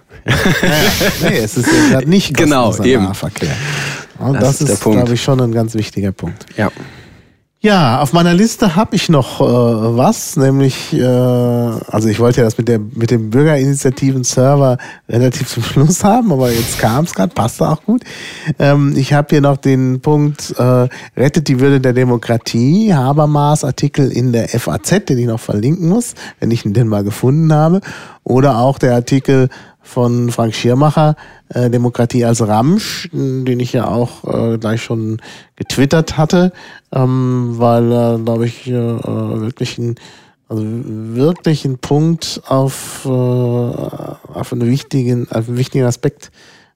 Nee, 1.22 1.38
es 1.38 1.56
ist 1.56 1.66
ja 1.66 1.90
gerade 1.90 2.10
nicht 2.10 2.36
genau, 2.36 2.76
eben. 2.82 3.04
Nahverkehr. 3.04 3.54
Und 4.18 4.34
das, 4.34 4.58
das 4.58 4.60
ist, 4.62 4.70
ist 4.70 4.80
glaube 4.82 5.14
ich, 5.14 5.22
schon 5.22 5.40
ein 5.40 5.52
ganz 5.52 5.74
wichtiger 5.74 6.12
Punkt. 6.12 6.46
Ja. 6.56 6.70
Ja, 7.66 8.00
auf 8.00 8.12
meiner 8.12 8.32
Liste 8.32 8.76
habe 8.76 8.94
ich 8.94 9.08
noch 9.08 9.40
äh, 9.40 9.44
was, 9.44 10.36
nämlich, 10.36 10.92
äh, 10.92 11.02
also 11.02 12.06
ich 12.06 12.20
wollte 12.20 12.38
ja 12.38 12.44
das 12.44 12.58
mit, 12.58 12.68
der, 12.68 12.78
mit 12.78 13.10
dem 13.10 13.30
Bürgerinitiativen-Server 13.30 14.78
relativ 15.08 15.48
zum 15.48 15.64
Schluss 15.64 16.04
haben, 16.04 16.30
aber 16.30 16.52
jetzt 16.52 16.78
kam 16.78 17.06
es 17.06 17.14
gerade, 17.14 17.34
passte 17.34 17.68
auch 17.68 17.82
gut. 17.82 18.04
Ähm, 18.60 18.94
ich 18.96 19.14
habe 19.14 19.28
hier 19.30 19.40
noch 19.40 19.56
den 19.56 20.00
Punkt, 20.00 20.54
äh, 20.56 20.88
rettet 21.16 21.48
die 21.48 21.58
Würde 21.58 21.80
der 21.80 21.94
Demokratie, 21.94 22.94
Habermas 22.94 23.64
Artikel 23.64 24.12
in 24.12 24.32
der 24.32 24.48
FAZ, 24.48 25.06
den 25.08 25.18
ich 25.18 25.26
noch 25.26 25.40
verlinken 25.40 25.88
muss, 25.88 26.14
wenn 26.38 26.52
ich 26.52 26.64
ihn 26.64 26.72
denn 26.72 26.86
mal 26.86 27.02
gefunden 27.02 27.52
habe. 27.52 27.80
Oder 28.22 28.58
auch 28.58 28.78
der 28.78 28.94
Artikel 28.94 29.48
von 29.86 30.30
Frank 30.30 30.54
Schirmacher, 30.54 31.16
äh, 31.48 31.70
Demokratie 31.70 32.24
als 32.24 32.46
Ramsch, 32.46 33.08
den 33.12 33.60
ich 33.60 33.72
ja 33.72 33.88
auch 33.88 34.24
äh, 34.24 34.58
gleich 34.58 34.82
schon 34.82 35.18
getwittert 35.54 36.18
hatte, 36.18 36.52
ähm, 36.92 37.54
weil 37.56 37.92
er, 37.92 38.18
glaube 38.18 38.46
ich, 38.46 38.66
äh, 38.66 38.72
wirklich 38.72 39.78
ein 39.78 39.94
also 40.48 40.62
wirklich 40.64 41.64
einen 41.64 41.78
Punkt 41.78 42.40
auf, 42.46 43.04
äh, 43.04 43.08
auf, 43.08 44.52
einen 44.52 44.66
wichtigen, 44.66 45.26
auf 45.30 45.48
einen 45.48 45.56
wichtigen 45.56 45.84
Aspekt 45.84 46.30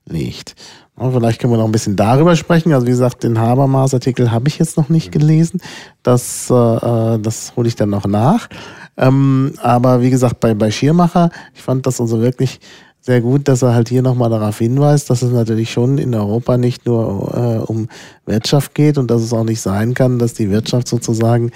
legt. 0.06 0.56
Und 0.96 1.12
vielleicht 1.12 1.40
können 1.40 1.52
wir 1.52 1.58
noch 1.58 1.66
ein 1.66 1.72
bisschen 1.72 1.94
darüber 1.94 2.34
sprechen. 2.34 2.72
Also 2.72 2.86
wie 2.86 2.90
gesagt, 2.90 3.22
den 3.22 3.38
Habermas-Artikel 3.38 4.32
habe 4.32 4.48
ich 4.48 4.58
jetzt 4.58 4.76
noch 4.76 4.88
nicht 4.88 5.12
gelesen. 5.12 5.60
Das, 6.02 6.50
äh, 6.50 6.54
äh 6.54 7.18
das 7.20 7.54
hole 7.56 7.68
ich 7.68 7.76
dann 7.76 7.90
noch 7.90 8.06
nach. 8.06 8.48
Ähm, 8.96 9.54
aber 9.62 10.02
wie 10.02 10.10
gesagt, 10.10 10.40
bei, 10.40 10.52
bei 10.52 10.70
Schiermacher, 10.70 11.30
ich 11.54 11.62
fand 11.62 11.86
das 11.86 12.00
also 12.00 12.20
wirklich 12.20 12.60
sehr 13.00 13.20
gut, 13.22 13.48
dass 13.48 13.62
er 13.62 13.74
halt 13.74 13.88
hier 13.88 14.02
nochmal 14.02 14.30
darauf 14.30 14.58
hinweist, 14.58 15.08
dass 15.08 15.22
es 15.22 15.32
natürlich 15.32 15.72
schon 15.72 15.98
in 15.98 16.14
Europa 16.14 16.58
nicht 16.58 16.84
nur 16.86 17.34
äh, 17.34 17.70
um 17.70 17.88
Wirtschaft 18.26 18.74
geht 18.74 18.98
und 18.98 19.10
dass 19.10 19.22
es 19.22 19.32
auch 19.32 19.44
nicht 19.44 19.60
sein 19.60 19.94
kann, 19.94 20.18
dass 20.18 20.34
die 20.34 20.50
Wirtschaft 20.50 20.86
sozusagen 20.86 21.50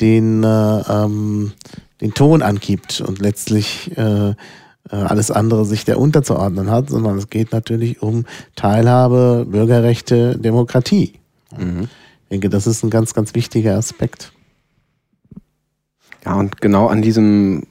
den, 0.00 0.44
äh, 0.44 0.46
ähm, 0.46 1.52
den 2.00 2.12
Ton 2.12 2.42
angibt 2.42 3.00
und 3.00 3.20
letztlich 3.20 3.96
äh, 3.96 4.30
äh 4.30 4.34
alles 4.90 5.30
andere 5.30 5.64
sich 5.64 5.84
der 5.84 5.98
unterzuordnen 5.98 6.70
hat, 6.70 6.90
sondern 6.90 7.16
es 7.16 7.30
geht 7.30 7.52
natürlich 7.52 8.02
um 8.02 8.26
Teilhabe, 8.54 9.46
Bürgerrechte, 9.48 10.38
Demokratie. 10.38 11.14
Mhm. 11.56 11.88
Ich 12.24 12.28
denke, 12.30 12.50
das 12.50 12.66
ist 12.66 12.82
ein 12.82 12.90
ganz, 12.90 13.14
ganz 13.14 13.34
wichtiger 13.34 13.76
Aspekt. 13.76 14.32
Ja, 16.24 16.34
und 16.34 16.60
genau 16.60 16.86
an 16.88 17.02
diesem 17.02 17.64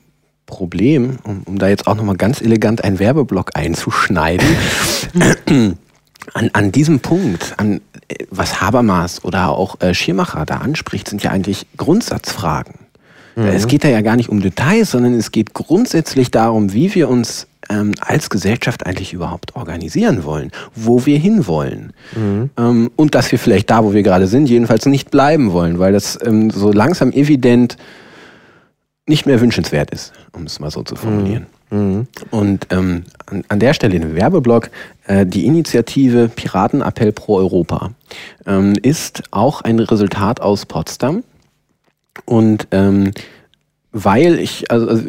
Problem, 0.51 1.17
um, 1.23 1.41
um 1.45 1.57
da 1.57 1.67
jetzt 1.67 1.87
auch 1.87 1.95
nochmal 1.95 2.17
ganz 2.17 2.41
elegant 2.41 2.83
einen 2.83 2.99
Werbeblock 2.99 3.51
einzuschneiden, 3.55 4.47
an, 6.33 6.49
an 6.53 6.71
diesem 6.71 6.99
Punkt, 6.99 7.55
an 7.57 7.81
was 8.29 8.61
Habermas 8.61 9.23
oder 9.23 9.49
auch 9.49 9.79
äh, 9.81 9.93
Schirmacher 9.93 10.45
da 10.45 10.57
anspricht, 10.57 11.07
sind 11.07 11.23
ja 11.23 11.31
eigentlich 11.31 11.65
Grundsatzfragen. 11.77 12.75
Mhm. 13.35 13.47
Es 13.47 13.67
geht 13.67 13.83
da 13.83 13.87
ja 13.87 14.01
gar 14.01 14.17
nicht 14.17 14.29
um 14.29 14.41
Details, 14.41 14.91
sondern 14.91 15.13
es 15.13 15.31
geht 15.31 15.53
grundsätzlich 15.53 16.29
darum, 16.29 16.73
wie 16.73 16.93
wir 16.93 17.09
uns 17.09 17.47
ähm, 17.69 17.93
als 18.01 18.29
Gesellschaft 18.29 18.85
eigentlich 18.85 19.13
überhaupt 19.13 19.55
organisieren 19.55 20.23
wollen, 20.25 20.51
wo 20.75 21.05
wir 21.05 21.17
hinwollen. 21.17 21.93
Mhm. 22.15 22.49
Ähm, 22.57 22.91
und 22.95 23.15
dass 23.15 23.31
wir 23.31 23.39
vielleicht 23.39 23.69
da, 23.69 23.83
wo 23.83 23.93
wir 23.93 24.03
gerade 24.03 24.27
sind, 24.27 24.49
jedenfalls 24.49 24.85
nicht 24.85 25.11
bleiben 25.11 25.53
wollen, 25.53 25.79
weil 25.79 25.93
das 25.93 26.19
ähm, 26.23 26.49
so 26.49 26.71
langsam 26.71 27.11
evident 27.11 27.77
nicht 29.07 29.25
mehr 29.25 29.41
wünschenswert 29.41 29.91
ist, 29.91 30.13
um 30.33 30.43
es 30.43 30.59
mal 30.59 30.71
so 30.71 30.83
zu 30.83 30.95
formulieren. 30.95 31.47
Mhm. 31.69 32.07
Und 32.31 32.67
ähm, 32.69 33.05
an, 33.25 33.43
an, 33.47 33.59
der 33.59 33.73
Stelle 33.73 33.95
im 33.95 34.15
Werbeblock, 34.15 34.69
äh, 35.07 35.25
die 35.25 35.45
Initiative 35.45 36.29
Piratenappell 36.29 37.11
pro 37.13 37.37
Europa 37.37 37.91
ähm, 38.45 38.73
ist 38.81 39.23
auch 39.31 39.61
ein 39.61 39.79
Resultat 39.79 40.41
aus 40.41 40.65
Potsdam. 40.65 41.23
Und 42.25 42.67
ähm, 42.71 43.11
weil 43.91 44.39
ich, 44.39 44.69
also, 44.69 44.87
also, 44.87 45.03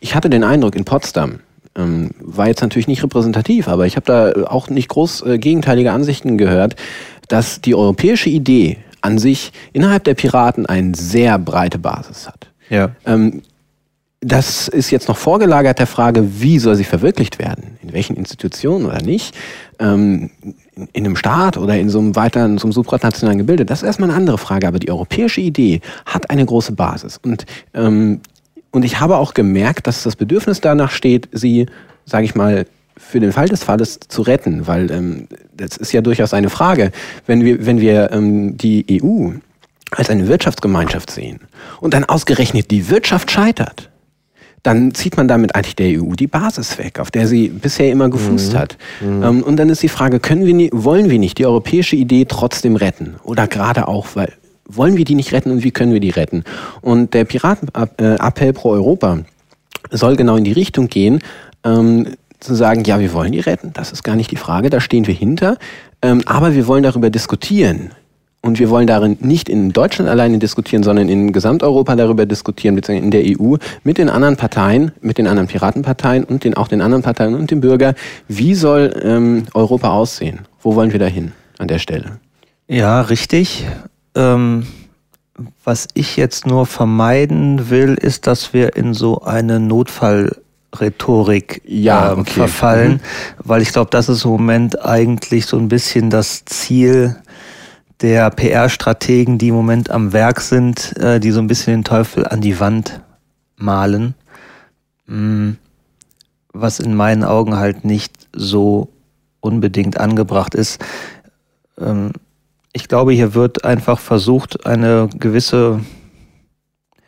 ich 0.00 0.14
hatte 0.14 0.30
den 0.30 0.44
Eindruck, 0.44 0.74
in 0.74 0.84
Potsdam 0.84 1.40
ähm, 1.76 2.10
war 2.20 2.48
jetzt 2.48 2.62
natürlich 2.62 2.88
nicht 2.88 3.02
repräsentativ, 3.02 3.68
aber 3.68 3.86
ich 3.86 3.96
habe 3.96 4.06
da 4.06 4.46
auch 4.46 4.70
nicht 4.70 4.88
groß 4.88 5.22
äh, 5.22 5.38
gegenteilige 5.38 5.92
Ansichten 5.92 6.38
gehört, 6.38 6.76
dass 7.28 7.60
die 7.60 7.74
europäische 7.74 8.30
Idee 8.30 8.78
an 9.00 9.18
sich 9.18 9.52
innerhalb 9.72 10.04
der 10.04 10.14
Piraten 10.14 10.66
eine 10.66 10.94
sehr 10.94 11.38
breite 11.38 11.78
Basis 11.78 12.26
hat. 12.26 12.48
Ja. 12.70 12.90
Ähm, 13.04 13.42
das 14.26 14.66
ist 14.66 14.90
jetzt 14.90 15.06
noch 15.06 15.16
vorgelagert 15.16 15.78
der 15.78 15.86
Frage, 15.86 16.40
wie 16.40 16.58
soll 16.58 16.74
sie 16.74 16.84
verwirklicht 16.84 17.38
werden? 17.38 17.78
In 17.82 17.92
welchen 17.92 18.16
Institutionen 18.16 18.86
oder 18.86 19.00
nicht? 19.00 19.36
Ähm, 19.78 20.30
in 20.92 21.04
einem 21.04 21.14
Staat 21.14 21.56
oder 21.56 21.78
in 21.78 21.88
so 21.88 22.00
einem 22.00 22.16
weiteren, 22.16 22.58
so 22.58 22.66
einem 22.66 22.72
supranationalen 22.72 23.38
Gebilde? 23.38 23.64
Das 23.64 23.82
ist 23.82 23.86
erstmal 23.86 24.10
eine 24.10 24.18
andere 24.18 24.38
Frage. 24.38 24.66
Aber 24.66 24.80
die 24.80 24.90
europäische 24.90 25.40
Idee 25.40 25.80
hat 26.06 26.28
eine 26.28 26.44
große 26.44 26.72
Basis. 26.72 27.18
Und, 27.22 27.46
ähm, 27.72 28.20
und 28.72 28.84
ich 28.84 28.98
habe 28.98 29.16
auch 29.18 29.32
gemerkt, 29.32 29.86
dass 29.86 30.02
das 30.02 30.16
Bedürfnis 30.16 30.60
danach 30.60 30.90
steht, 30.90 31.28
sie, 31.30 31.66
sage 32.04 32.24
ich 32.24 32.34
mal, 32.34 32.66
für 32.96 33.20
den 33.20 33.32
Fall 33.32 33.48
des 33.48 33.62
Falles 33.62 34.00
zu 34.08 34.22
retten, 34.22 34.66
weil 34.66 34.90
ähm, 34.90 35.28
das 35.56 35.76
ist 35.76 35.92
ja 35.92 36.00
durchaus 36.00 36.34
eine 36.34 36.50
Frage. 36.50 36.90
Wenn 37.26 37.44
wir, 37.44 37.64
wenn 37.64 37.80
wir 37.80 38.10
ähm, 38.10 38.56
die 38.56 39.00
EU 39.02 39.30
als 39.92 40.10
eine 40.10 40.26
Wirtschaftsgemeinschaft 40.26 41.12
sehen 41.12 41.40
und 41.80 41.94
dann 41.94 42.04
ausgerechnet 42.04 42.72
die 42.72 42.90
Wirtschaft 42.90 43.30
scheitert, 43.30 43.90
dann 44.66 44.94
zieht 44.94 45.16
man 45.16 45.28
damit 45.28 45.54
eigentlich 45.54 45.76
der 45.76 46.02
EU 46.02 46.14
die 46.14 46.26
Basis 46.26 46.76
weg, 46.78 46.98
auf 46.98 47.12
der 47.12 47.28
sie 47.28 47.48
bisher 47.48 47.90
immer 47.92 48.10
gefußt 48.10 48.52
mhm. 48.52 48.58
hat. 48.58 48.76
Mhm. 49.00 49.22
Ähm, 49.22 49.42
und 49.44 49.56
dann 49.56 49.68
ist 49.68 49.82
die 49.82 49.88
Frage, 49.88 50.18
können 50.18 50.44
wir 50.44 50.54
nie, 50.54 50.70
wollen 50.72 51.08
wir 51.08 51.20
nicht 51.20 51.38
die 51.38 51.46
europäische 51.46 51.94
Idee 51.94 52.24
trotzdem 52.24 52.74
retten? 52.74 53.14
Oder 53.22 53.46
gerade 53.46 53.86
auch, 53.86 54.08
weil 54.14 54.32
wollen 54.68 54.96
wir 54.96 55.04
die 55.04 55.14
nicht 55.14 55.32
retten 55.32 55.52
und 55.52 55.62
wie 55.62 55.70
können 55.70 55.92
wir 55.92 56.00
die 56.00 56.10
retten? 56.10 56.42
Und 56.80 57.14
der 57.14 57.24
Piratenappell 57.24 58.52
pro 58.52 58.70
Europa 58.70 59.20
soll 59.92 60.16
genau 60.16 60.36
in 60.36 60.42
die 60.42 60.52
Richtung 60.52 60.88
gehen, 60.88 61.20
ähm, 61.64 62.14
zu 62.40 62.54
sagen, 62.54 62.82
ja, 62.84 62.98
wir 62.98 63.12
wollen 63.12 63.30
die 63.30 63.40
retten, 63.40 63.72
das 63.72 63.92
ist 63.92 64.02
gar 64.02 64.16
nicht 64.16 64.32
die 64.32 64.36
Frage, 64.36 64.68
da 64.68 64.80
stehen 64.80 65.06
wir 65.06 65.14
hinter, 65.14 65.56
ähm, 66.02 66.22
aber 66.26 66.54
wir 66.56 66.66
wollen 66.66 66.82
darüber 66.82 67.10
diskutieren, 67.10 67.92
und 68.46 68.58
wir 68.58 68.70
wollen 68.70 68.86
darin 68.86 69.18
nicht 69.20 69.48
in 69.48 69.72
Deutschland 69.72 70.08
alleine 70.08 70.38
diskutieren, 70.38 70.82
sondern 70.82 71.08
in 71.08 71.32
Gesamteuropa 71.32 71.96
darüber 71.96 72.26
diskutieren, 72.26 72.76
beziehungsweise 72.76 73.04
in 73.04 73.10
der 73.10 73.40
EU 73.40 73.56
mit 73.82 73.98
den 73.98 74.08
anderen 74.08 74.36
Parteien, 74.36 74.92
mit 75.00 75.18
den 75.18 75.26
anderen 75.26 75.48
Piratenparteien 75.48 76.24
und 76.24 76.44
den, 76.44 76.54
auch 76.54 76.68
den 76.68 76.80
anderen 76.80 77.02
Parteien 77.02 77.34
und 77.34 77.50
dem 77.50 77.60
Bürger. 77.60 77.94
Wie 78.28 78.54
soll 78.54 78.94
ähm, 79.02 79.44
Europa 79.54 79.90
aussehen? 79.90 80.40
Wo 80.62 80.76
wollen 80.76 80.92
wir 80.92 81.00
dahin 81.00 81.32
an 81.58 81.68
der 81.68 81.78
Stelle? 81.78 82.18
Ja, 82.68 83.02
richtig. 83.02 83.66
Ähm, 84.14 84.66
was 85.64 85.88
ich 85.94 86.16
jetzt 86.16 86.46
nur 86.46 86.66
vermeiden 86.66 87.70
will, 87.70 87.94
ist, 87.94 88.26
dass 88.26 88.54
wir 88.54 88.76
in 88.76 88.94
so 88.94 89.22
eine 89.22 89.60
Notfallrhetorik 89.60 91.62
ja, 91.66 92.12
äh, 92.12 92.12
okay. 92.12 92.30
verfallen, 92.30 92.92
mhm. 92.92 93.00
weil 93.44 93.62
ich 93.62 93.72
glaube, 93.72 93.90
das 93.90 94.08
ist 94.08 94.24
im 94.24 94.30
Moment 94.30 94.84
eigentlich 94.84 95.46
so 95.46 95.58
ein 95.58 95.68
bisschen 95.68 96.10
das 96.10 96.44
Ziel 96.44 97.16
der 98.00 98.30
PR-Strategen, 98.30 99.38
die 99.38 99.48
im 99.48 99.54
Moment 99.54 99.90
am 99.90 100.12
Werk 100.12 100.40
sind, 100.40 100.96
äh, 100.98 101.18
die 101.20 101.30
so 101.30 101.40
ein 101.40 101.46
bisschen 101.46 101.78
den 101.78 101.84
Teufel 101.84 102.26
an 102.26 102.40
die 102.40 102.60
Wand 102.60 103.00
malen, 103.56 104.14
mm, 105.06 105.52
was 106.52 106.80
in 106.80 106.94
meinen 106.94 107.24
Augen 107.24 107.56
halt 107.56 107.84
nicht 107.84 108.28
so 108.34 108.88
unbedingt 109.40 109.98
angebracht 109.98 110.54
ist. 110.54 110.84
Ähm, 111.78 112.12
ich 112.72 112.88
glaube, 112.88 113.12
hier 113.12 113.34
wird 113.34 113.64
einfach 113.64 113.98
versucht, 113.98 114.66
eine 114.66 115.08
gewisse 115.18 115.80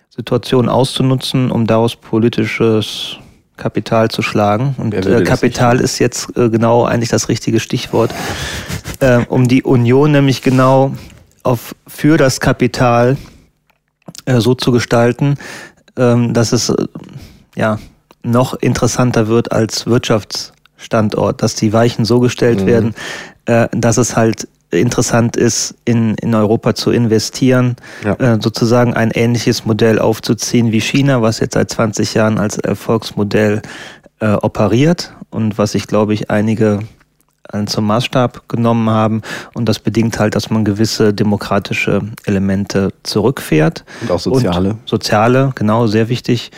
Situation 0.08 0.68
auszunutzen, 0.68 1.50
um 1.50 1.66
daraus 1.66 1.96
politisches 1.96 3.18
Kapital 3.58 4.08
zu 4.08 4.22
schlagen. 4.22 4.74
Und 4.78 4.94
äh, 4.94 5.22
Kapital 5.24 5.80
ist 5.80 5.98
jetzt 5.98 6.34
äh, 6.36 6.48
genau 6.48 6.84
eigentlich 6.84 7.10
das 7.10 7.28
richtige 7.28 7.60
Stichwort 7.60 8.14
äh, 9.00 9.24
um 9.28 9.48
die 9.48 9.62
Union 9.62 10.12
nämlich 10.12 10.40
genau 10.40 10.94
auf, 11.42 11.74
für 11.86 12.16
das 12.16 12.40
Kapital 12.40 13.18
äh, 14.24 14.40
so 14.40 14.54
zu 14.54 14.72
gestalten, 14.72 15.34
ähm, 15.96 16.32
dass 16.32 16.52
es 16.52 16.70
äh, 16.70 16.74
ja 17.56 17.78
noch 18.22 18.54
interessanter 18.54 19.28
wird 19.28 19.52
als 19.52 19.86
Wirtschaftsstandort, 19.86 21.42
dass 21.42 21.54
die 21.54 21.72
Weichen 21.72 22.04
so 22.04 22.20
gestellt 22.20 22.62
mhm. 22.62 22.66
werden, 22.66 22.94
äh, 23.46 23.68
dass 23.72 23.96
es 23.96 24.16
halt 24.16 24.48
interessant 24.70 25.36
ist, 25.36 25.74
in, 25.84 26.14
in 26.16 26.34
Europa 26.34 26.74
zu 26.74 26.90
investieren, 26.90 27.76
ja. 28.04 28.14
äh, 28.14 28.38
sozusagen 28.40 28.94
ein 28.94 29.10
ähnliches 29.10 29.64
Modell 29.64 29.98
aufzuziehen 29.98 30.72
wie 30.72 30.80
China, 30.80 31.22
was 31.22 31.40
jetzt 31.40 31.54
seit 31.54 31.70
20 31.70 32.14
Jahren 32.14 32.38
als 32.38 32.58
Erfolgsmodell 32.58 33.62
äh, 34.20 34.32
operiert 34.32 35.14
und 35.30 35.58
was 35.58 35.74
ich 35.74 35.86
glaube 35.86 36.14
ich 36.14 36.30
einige 36.30 36.80
zum 37.66 37.86
Maßstab 37.86 38.48
genommen 38.48 38.90
haben. 38.90 39.22
Und 39.54 39.68
das 39.68 39.78
bedingt 39.78 40.18
halt, 40.18 40.34
dass 40.34 40.50
man 40.50 40.64
gewisse 40.64 41.14
demokratische 41.14 42.02
Elemente 42.26 42.92
zurückfährt. 43.02 43.84
Und 44.02 44.10
auch 44.10 44.20
soziale. 44.20 44.70
Und 44.70 44.88
soziale, 44.88 45.52
genau, 45.54 45.86
sehr 45.86 46.08
wichtig. 46.08 46.50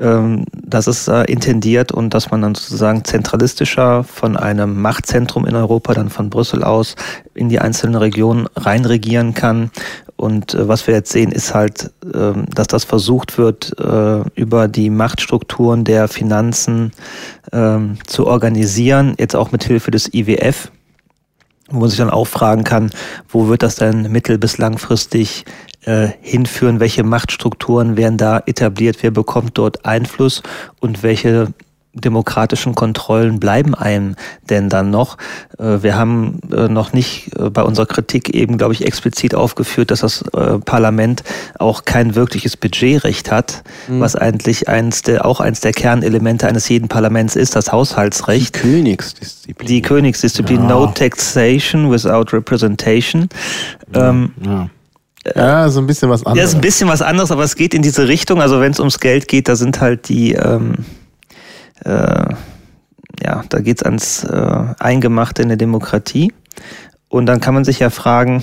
Ähm, 0.00 0.44
das 0.52 0.86
ist 0.86 1.08
äh, 1.08 1.24
intendiert 1.24 1.92
und 1.92 2.14
dass 2.14 2.30
man 2.30 2.42
dann 2.42 2.54
sozusagen 2.54 3.04
zentralistischer 3.04 4.04
von 4.04 4.36
einem 4.36 4.80
Machtzentrum 4.80 5.46
in 5.46 5.56
Europa, 5.56 5.94
dann 5.94 6.10
von 6.10 6.30
Brüssel 6.30 6.62
aus, 6.62 6.94
in 7.34 7.48
die 7.48 7.58
einzelnen 7.58 7.96
Regionen 7.96 8.46
reinregieren 8.56 9.34
kann. 9.34 9.70
Und 10.16 10.54
äh, 10.54 10.68
was 10.68 10.86
wir 10.86 10.94
jetzt 10.94 11.12
sehen, 11.12 11.32
ist 11.32 11.54
halt, 11.54 11.92
äh, 12.04 12.32
dass 12.54 12.66
das 12.66 12.84
versucht 12.84 13.38
wird, 13.38 13.78
äh, 13.78 14.22
über 14.34 14.68
die 14.68 14.90
Machtstrukturen 14.90 15.84
der 15.84 16.08
Finanzen 16.08 16.92
ähm, 17.52 17.98
zu 18.06 18.26
organisieren, 18.26 19.14
jetzt 19.18 19.36
auch 19.36 19.52
mit 19.52 19.64
Hilfe 19.64 19.90
des 19.90 20.12
IWF, 20.12 20.70
wo 21.70 21.80
man 21.80 21.88
sich 21.88 21.98
dann 21.98 22.10
auch 22.10 22.26
fragen 22.26 22.64
kann, 22.64 22.90
wo 23.28 23.48
wird 23.48 23.62
das 23.62 23.76
denn 23.76 24.10
mittel- 24.10 24.38
bis 24.38 24.58
langfristig 24.58 25.44
äh, 25.84 26.08
hinführen, 26.20 26.80
welche 26.80 27.02
Machtstrukturen 27.04 27.96
werden 27.96 28.18
da 28.18 28.42
etabliert, 28.46 28.98
wer 29.02 29.10
bekommt 29.10 29.56
dort 29.58 29.84
Einfluss? 29.84 30.42
Und 30.80 31.02
welche 31.02 31.48
demokratischen 31.94 32.74
Kontrollen 32.74 33.40
bleiben 33.40 33.74
einem 33.74 34.16
denn 34.48 34.68
dann 34.68 34.90
noch? 34.90 35.16
Äh, 35.58 35.82
wir 35.82 35.96
haben 35.96 36.40
äh, 36.52 36.68
noch 36.68 36.92
nicht 36.92 37.30
äh, 37.38 37.50
bei 37.50 37.62
unserer 37.62 37.86
Kritik 37.86 38.34
eben, 38.34 38.58
glaube 38.58 38.74
ich, 38.74 38.84
explizit 38.84 39.34
aufgeführt, 39.34 39.90
dass 39.90 40.00
das 40.00 40.24
Parlament 40.64 41.22
auch 41.58 41.84
kein 41.84 42.14
wirkliches 42.14 42.56
Budgetrecht 42.56 43.30
hat, 43.30 43.62
mhm. 43.88 44.00
was 44.00 44.16
eigentlich 44.16 44.68
eins 44.68 45.02
der, 45.02 45.24
auch 45.24 45.40
eins 45.40 45.60
der 45.60 45.72
Kernelemente 45.72 46.46
eines 46.46 46.68
jeden 46.68 46.88
Parlaments 46.88 47.36
ist, 47.36 47.56
das 47.56 47.72
Haushaltsrecht. 47.72 48.56
Die 48.56 48.60
Königsdisziplin. 48.60 49.66
Die 49.66 49.82
Königsdisziplin, 49.82 50.62
ja. 50.62 50.68
no 50.68 50.86
taxation 50.86 51.90
without 51.90 52.32
representation. 52.32 53.28
Ja. 53.94 54.10
Ähm, 54.10 54.32
ja. 54.44 54.70
Ja, 55.34 55.68
so 55.68 55.80
ein 55.80 55.86
bisschen 55.86 56.08
was 56.08 56.24
anderes. 56.24 56.38
Ja, 56.38 56.44
ist 56.44 56.54
ein 56.54 56.60
bisschen 56.60 56.88
was 56.88 57.02
anderes, 57.02 57.30
aber 57.30 57.44
es 57.44 57.56
geht 57.56 57.74
in 57.74 57.82
diese 57.82 58.08
Richtung. 58.08 58.40
Also 58.40 58.60
wenn 58.60 58.72
es 58.72 58.78
ums 58.78 59.00
Geld 59.00 59.28
geht, 59.28 59.48
da 59.48 59.56
sind 59.56 59.80
halt 59.80 60.08
die, 60.08 60.32
ähm, 60.32 60.74
äh, 61.84 62.34
ja, 63.22 63.44
da 63.48 63.60
geht 63.60 63.78
es 63.78 63.82
ans 63.82 64.24
äh, 64.24 64.74
Eingemachte 64.78 65.42
in 65.42 65.48
der 65.48 65.56
Demokratie. 65.56 66.32
Und 67.08 67.26
dann 67.26 67.40
kann 67.40 67.54
man 67.54 67.64
sich 67.64 67.78
ja 67.78 67.90
fragen, 67.90 68.42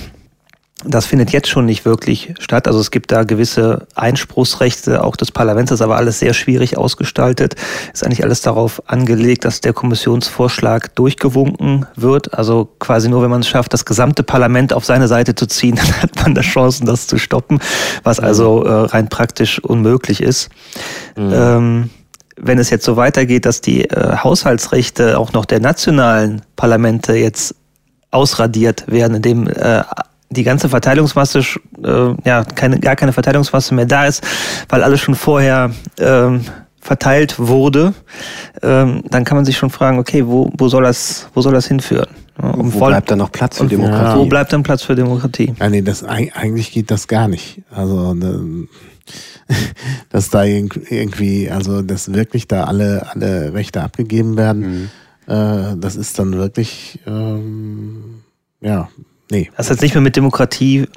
das 0.84 1.06
findet 1.06 1.32
jetzt 1.32 1.48
schon 1.48 1.66
nicht 1.66 1.86
wirklich 1.86 2.34
statt. 2.40 2.68
Also 2.68 2.80
es 2.80 2.92
gibt 2.92 3.12
da 3.12 3.24
gewisse 3.24 3.88
Einspruchsrechte 3.96 5.04
auch 5.04 5.16
des 5.16 5.32
Parlaments, 5.32 5.70
das 5.70 5.80
ist 5.80 5.84
aber 5.84 5.96
alles 5.96 6.20
sehr 6.20 6.34
schwierig 6.34 6.78
ausgestaltet. 6.78 7.56
Ist 7.94 8.06
eigentlich 8.06 8.24
alles 8.24 8.42
darauf 8.42 8.82
angelegt, 8.88 9.46
dass 9.46 9.62
der 9.62 9.74
Kommissionsvorschlag 9.74 10.94
durchgewunken 10.96 11.86
wird. 11.96 12.34
Also 12.34 12.70
quasi 12.80 13.10
nur, 13.10 13.24
wenn 13.24 13.30
man 13.30 13.42
es 13.42 13.48
schafft, 13.48 13.74
das 13.74 13.86
gesamte 13.86 14.24
Parlament 14.24 14.74
auf 14.74 14.86
seine 14.86 15.08
Seite 15.08 15.34
zu 15.34 15.48
ziehen, 15.48 15.76
dann 15.82 16.02
hat 16.02 16.16
man 16.18 16.36
da 16.36 16.42
Chancen, 16.42 16.86
das 16.86 17.08
zu 17.08 17.18
stoppen, 17.18 17.60
was 18.04 18.20
also 18.20 18.64
äh, 18.66 18.72
rein 18.72 19.08
praktisch 19.08 19.60
unmöglich 19.60 20.22
ist. 20.22 20.50
Mhm. 21.16 21.32
Ähm, 21.34 21.90
wenn 22.38 22.60
es 22.60 22.70
jetzt 22.70 22.86
so 22.86 22.98
weitergeht, 22.98 23.46
dass 23.46 23.62
die 23.62 23.90
äh, 23.90 24.18
Haushaltsrechte 24.18 25.18
auch 25.18 25.34
noch 25.34 25.46
der 25.46 25.60
nationalen 25.60 26.42
Parlamente 26.56 27.14
jetzt 27.14 27.56
ausradiert 28.12 28.86
werden, 28.88 29.16
indem 29.16 29.48
äh, 29.48 29.84
die 30.30 30.44
ganze 30.44 30.70
Verteilungsmasse, 30.70 31.40
äh, 31.84 32.14
ja, 32.26 32.44
keine, 32.44 32.80
gar 32.80 32.96
keine 32.96 33.14
Verteilungsmasse 33.14 33.74
mehr 33.74 33.86
da 33.86 34.06
ist, 34.06 34.24
weil 34.70 34.84
alles 34.84 35.02
schon 35.02 35.16
vorher 35.16 35.72
ähm, 36.00 36.42
verteilt 36.82 37.40
wurde, 37.40 37.94
ähm, 38.62 39.02
dann 39.10 39.24
kann 39.24 39.38
man 39.38 39.46
sich 39.46 39.58
schon 39.58 39.70
fragen, 39.70 39.98
okay, 39.98 40.26
wo, 40.28 40.52
wo, 40.58 40.68
soll, 40.68 40.84
das, 40.84 41.28
wo 41.34 41.42
soll 41.42 41.54
das 41.54 41.68
hinführen? 41.68 42.08
Um 42.38 42.74
wo 42.74 42.86
bleibt 42.86 43.10
dann 43.10 43.20
noch 43.20 43.32
Platz 43.32 43.58
für 43.58 43.66
Demokratie? 43.66 44.04
Ja. 44.04 44.18
Wo 44.18 44.26
bleibt 44.26 44.52
dann 44.52 44.62
Platz 44.62 44.84
für 44.84 44.96
Demokratie? 44.96 45.54
Ja, 45.60 45.70
nee, 45.70 45.82
das, 45.82 46.04
eigentlich 46.04 46.72
geht 46.72 46.92
das 46.92 47.08
gar 47.08 47.28
nicht. 47.28 47.62
Also, 47.74 48.14
ne, 48.14 48.68
dass 50.10 50.30
da 50.30 50.44
irgendwie, 50.44 51.50
also 51.50 51.82
dass 51.82 52.14
wirklich 52.14 52.48
da 52.48 52.66
alle, 52.66 53.08
alle 53.12 53.54
Rechte 53.54 53.82
abgegeben 53.82 54.38
werden, 54.38 54.90
mhm. 55.28 55.34
äh, 55.34 55.76
das 55.78 55.96
ist 55.96 56.18
dann 56.20 56.34
wirklich, 56.34 57.00
ähm, 57.06 58.22
ja, 58.62 58.90
nee. 59.32 59.50
Das 59.58 59.68
ist 59.68 59.72
jetzt 59.72 59.82
nicht 59.82 59.94
mehr 59.94 60.02
mit 60.02 60.16
Demokratie 60.16 60.88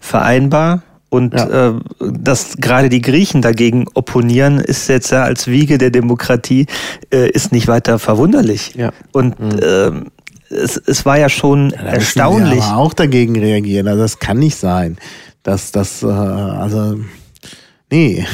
vereinbar. 0.00 0.82
Und 1.10 1.32
ja. 1.32 1.70
äh, 1.70 1.74
dass 2.00 2.56
gerade 2.58 2.90
die 2.90 3.00
Griechen 3.00 3.40
dagegen 3.40 3.86
opponieren, 3.94 4.58
ist 4.58 4.88
jetzt 4.88 5.10
ja 5.10 5.22
als 5.22 5.46
Wiege 5.46 5.78
der 5.78 5.90
Demokratie, 5.90 6.66
äh, 7.10 7.30
ist 7.30 7.50
nicht 7.50 7.66
weiter 7.66 7.98
verwunderlich. 7.98 8.74
Ja. 8.74 8.92
Und 9.12 9.40
mhm. 9.40 9.58
äh, 9.58 10.54
es, 10.54 10.76
es 10.76 11.06
war 11.06 11.18
ja 11.18 11.28
schon 11.28 11.70
ja, 11.70 11.78
erstaunlich. 11.78 12.62
aber 12.62 12.76
auch 12.76 12.92
dagegen 12.92 13.38
reagieren. 13.38 13.88
Also 13.88 14.02
das 14.02 14.18
kann 14.18 14.38
nicht 14.38 14.56
sein, 14.56 14.98
dass 15.42 15.72
das, 15.72 16.02
äh, 16.02 16.06
also 16.06 16.98
Nee. 17.90 18.26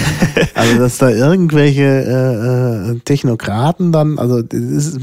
also, 0.54 0.78
dass 0.78 0.98
da 0.98 1.10
irgendwelche 1.10 1.82
äh, 1.82 2.92
äh 2.92 2.98
Technokraten 3.00 3.90
dann, 3.90 4.18
also 4.18 4.38
ist, 4.38 5.00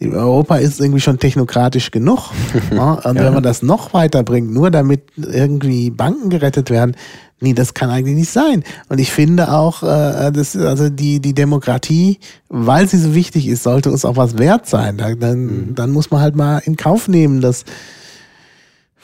Europa 0.00 0.56
ist 0.56 0.80
irgendwie 0.80 1.00
schon 1.00 1.18
technokratisch 1.18 1.92
genug. 1.92 2.30
ja? 2.72 2.94
Und 3.04 3.16
ja. 3.16 3.24
wenn 3.24 3.34
man 3.34 3.42
das 3.44 3.62
noch 3.62 3.94
weiterbringt, 3.94 4.52
nur 4.52 4.72
damit 4.72 5.02
irgendwie 5.16 5.90
Banken 5.90 6.28
gerettet 6.28 6.70
werden, 6.70 6.96
nee, 7.40 7.52
das 7.52 7.74
kann 7.74 7.88
eigentlich 7.88 8.16
nicht 8.16 8.30
sein. 8.30 8.64
Und 8.88 8.98
ich 8.98 9.12
finde 9.12 9.52
auch, 9.52 9.84
äh, 9.84 10.32
das, 10.32 10.56
also 10.56 10.88
die, 10.88 11.20
die 11.20 11.34
Demokratie, 11.34 12.18
weil 12.48 12.88
sie 12.88 12.98
so 12.98 13.14
wichtig 13.14 13.46
ist, 13.46 13.62
sollte 13.62 13.92
uns 13.92 14.04
auch 14.04 14.16
was 14.16 14.38
wert 14.38 14.66
sein. 14.66 14.96
Dann, 14.96 15.38
mhm. 15.38 15.74
dann 15.76 15.92
muss 15.92 16.10
man 16.10 16.20
halt 16.20 16.34
mal 16.34 16.58
in 16.58 16.76
Kauf 16.76 17.06
nehmen, 17.06 17.40
dass 17.40 17.64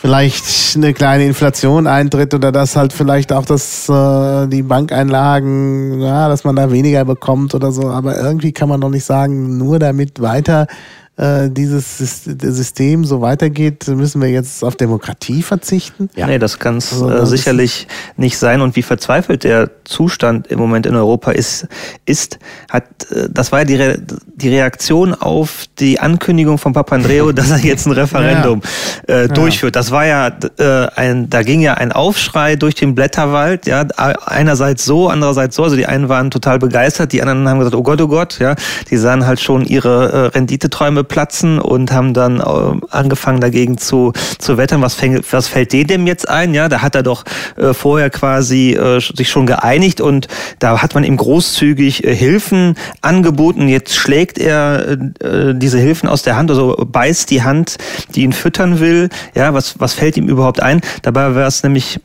vielleicht 0.06 0.76
eine 0.76 0.94
kleine 0.94 1.26
Inflation 1.26 1.88
eintritt 1.88 2.32
oder 2.32 2.52
dass 2.52 2.76
halt 2.76 2.92
vielleicht 2.92 3.32
auch 3.32 3.44
das, 3.44 3.88
äh, 3.88 4.46
die 4.46 4.62
Bankeinlagen, 4.62 6.00
ja, 6.00 6.28
dass 6.28 6.44
man 6.44 6.54
da 6.54 6.70
weniger 6.70 7.04
bekommt 7.04 7.56
oder 7.56 7.72
so. 7.72 7.88
Aber 7.88 8.16
irgendwie 8.16 8.52
kann 8.52 8.68
man 8.68 8.80
doch 8.80 8.88
nicht 8.88 9.04
sagen, 9.04 9.58
nur 9.58 9.80
damit 9.80 10.22
weiter 10.22 10.68
äh, 11.16 11.48
dieses 11.50 11.96
System 11.98 13.06
so 13.06 13.22
weitergeht, 13.22 13.88
müssen 13.88 14.20
wir 14.20 14.28
jetzt 14.28 14.62
auf 14.62 14.76
Demokratie 14.76 15.42
verzichten? 15.42 16.10
Ja. 16.14 16.26
Nee, 16.26 16.38
das 16.38 16.58
kann 16.58 16.76
es 16.76 16.92
also, 16.92 17.08
äh, 17.08 17.26
sicherlich 17.26 17.88
nicht 18.18 18.36
sein. 18.36 18.60
Und 18.60 18.76
wie 18.76 18.82
verzweifelt 18.82 19.44
der 19.44 19.70
Zustand 19.84 20.48
im 20.48 20.58
Moment 20.58 20.84
in 20.84 20.94
Europa 20.94 21.30
ist, 21.30 21.68
ist 22.04 22.38
hat, 22.70 22.84
äh, 23.10 23.28
das 23.30 23.50
war 23.50 23.60
ja 23.60 23.64
die, 23.64 23.76
Re 23.76 23.98
die 24.26 24.48
Reaktion 24.50 25.14
auf 25.14 25.64
die 25.78 25.98
Ankündigung 26.00 26.58
von 26.58 26.74
Papandreou, 26.74 27.32
dass 27.34 27.50
er 27.50 27.58
jetzt 27.58 27.86
ein 27.86 27.92
Referendum 27.92 28.60
ja. 29.08 29.22
äh, 29.22 29.28
durchführt. 29.28 29.74
Das 29.74 29.90
war 29.90 30.04
ja 30.04 30.30
äh, 30.58 30.86
ein, 30.96 31.30
da 31.30 31.42
ging 31.42 31.62
ja 31.62 31.74
ein 31.74 31.92
Aufschrei 31.92 32.56
durch 32.56 32.74
den 32.74 32.94
Blätterwald, 32.94 33.66
ja, 33.66 33.86
einerseits 33.96 34.84
so, 34.84 35.08
andererseits 35.08 35.56
so. 35.56 35.64
Also 35.64 35.76
die 35.76 35.86
einen 35.86 36.10
waren 36.10 36.30
total 36.30 36.58
begeistert, 36.58 37.12
die 37.12 37.22
anderen 37.22 37.48
haben 37.48 37.58
gesagt, 37.58 37.74
oh 37.74 37.82
Gott, 37.82 38.02
oh 38.02 38.08
Gott, 38.08 38.38
ja, 38.38 38.54
die 38.90 38.98
sahen 38.98 39.26
halt 39.26 39.40
schon 39.40 39.64
ihre 39.64 40.12
äh, 40.12 40.26
Renditeträume 40.26 41.05
platzen 41.08 41.58
und 41.58 41.92
haben 41.92 42.14
dann 42.14 42.40
äh, 42.40 42.86
angefangen 42.90 43.40
dagegen 43.40 43.78
zu, 43.78 44.12
zu 44.38 44.56
wettern. 44.56 44.82
Was, 44.82 44.94
fängt, 44.94 45.32
was 45.32 45.48
fällt 45.48 45.72
dem 45.72 46.06
jetzt 46.06 46.28
ein? 46.28 46.54
Ja, 46.54 46.68
da 46.68 46.82
hat 46.82 46.94
er 46.94 47.02
doch 47.02 47.24
äh, 47.56 47.74
vorher 47.74 48.10
quasi 48.10 48.72
äh, 48.72 49.00
sich 49.00 49.28
schon 49.28 49.46
geeinigt 49.46 50.00
und 50.00 50.28
da 50.58 50.82
hat 50.82 50.94
man 50.94 51.04
ihm 51.04 51.16
großzügig 51.16 51.98
Hilfen 51.98 52.76
angeboten. 53.00 53.68
Jetzt 53.68 53.94
schlägt 53.94 54.38
er 54.38 54.96
diese 54.96 55.78
Hilfen 55.78 56.08
aus 56.08 56.22
der 56.22 56.36
Hand, 56.36 56.50
also 56.50 56.76
beißt 56.76 57.30
die 57.30 57.42
Hand, 57.42 57.76
die 58.14 58.22
ihn 58.22 58.32
füttern 58.32 58.80
will. 58.80 59.08
Ja, 59.34 59.54
was, 59.54 59.78
was 59.80 59.94
fällt 59.94 60.16
ihm 60.16 60.28
überhaupt 60.28 60.60
ein? 60.60 60.80
Dabei 61.02 61.34
wäre 61.34 61.48
es 61.48 61.62
nämlich 61.62 62.00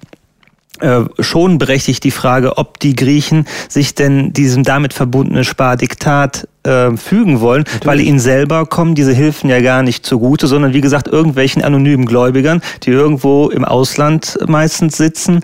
äh, 0.82 1.06
schon 1.20 1.58
berechtigt 1.58 2.04
die 2.04 2.12
Frage, 2.12 2.58
ob 2.58 2.80
die 2.80 2.96
Griechen 2.96 3.46
sich 3.70 3.96
denn 3.96 4.34
diesem 4.34 4.64
damit 4.64 4.94
verbundenen 4.94 5.44
Spardiktat 5.44 6.48
äh, 6.64 6.96
fügen 6.98 7.40
wollen, 7.40 7.64
Natürlich. 7.64 7.86
weil 7.86 8.00
ihnen 8.02 8.20
selber 8.20 8.66
kommen 8.66 8.96
diese 8.96 9.14
Hilfen 9.14 9.50
ja 9.50 9.62
gar 9.62 9.84
nicht 9.84 10.06
zugute, 10.06 10.48
sondern 10.48 10.74
wie 10.74 10.82
gesagt 10.82 11.08
irgendwelchen 11.08 11.64
anonymen 11.64 12.06
Gläubigern, 12.06 12.62
die 12.84 12.92
irgendwo 12.92 13.50
im 13.50 13.66
Ausland 13.66 14.38
meistens 14.48 14.98
sitzen 14.98 15.42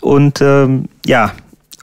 und 0.00 0.40
ähm, 0.40 0.88
ja, 1.06 1.32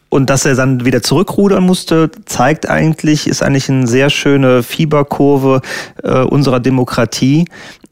und 0.09 0.29
dass 0.29 0.45
er 0.45 0.55
dann 0.55 0.85
wieder 0.85 1.03
zurückrudern 1.03 1.63
musste, 1.63 2.09
zeigt 2.25 2.67
eigentlich, 2.67 3.27
ist 3.27 3.43
eigentlich 3.43 3.69
eine 3.69 3.87
sehr 3.87 4.09
schöne 4.09 4.63
Fieberkurve 4.63 5.61
äh, 6.03 6.21
unserer 6.21 6.59
Demokratie. 6.59 7.45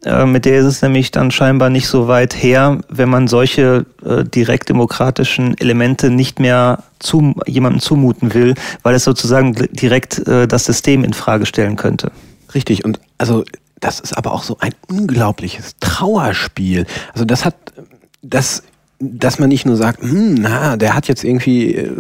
Äh, 0.08 0.26
mit 0.26 0.46
der 0.46 0.60
ist 0.60 0.66
es 0.66 0.82
nämlich 0.82 1.12
dann 1.12 1.32
scheinbar 1.32 1.70
nicht 1.70 1.88
so 1.88 2.08
weit 2.08 2.42
her, 2.42 2.80
wenn 2.88 3.10
man 3.10 3.28
solche 3.28 3.86
äh, 4.06 4.24
direktdemokratischen 4.24 5.58
Elemente 5.58 6.10
nicht 6.10 6.40
mehr 6.40 6.84
zu, 7.00 7.36
jemandem 7.46 7.82
zumuten 7.82 8.34
will, 8.34 8.56
weil 8.84 8.96
es 8.96 9.04
sozusagen 9.04 9.54
direkt 9.54 10.26
äh, 10.28 10.48
das 10.48 10.64
System 10.64 11.04
in 11.04 11.14
Frage 11.14 11.46
stellen 11.46 11.76
könnte. 11.76 12.12
Richtig. 12.56 12.86
Und 12.86 13.02
also 13.18 13.44
das 13.82 14.00
ist 14.00 14.18
aber 14.18 14.32
auch 14.32 14.44
so 14.44 14.58
ein 14.60 14.74
unglaubliches 14.88 15.76
Trauerspiel. 15.82 16.86
Also 17.14 17.26
das 17.26 17.44
hat 17.44 17.56
das 18.22 18.64
dass 19.00 19.38
man 19.38 19.50
nicht 19.50 19.66
nur 19.66 19.76
sagt, 19.76 20.02
hm, 20.02 20.34
na, 20.36 20.76
der 20.76 20.96
hat 20.96 21.08
jetzt 21.08 21.24
irgendwie, 21.24 21.76
äh, 21.76 21.92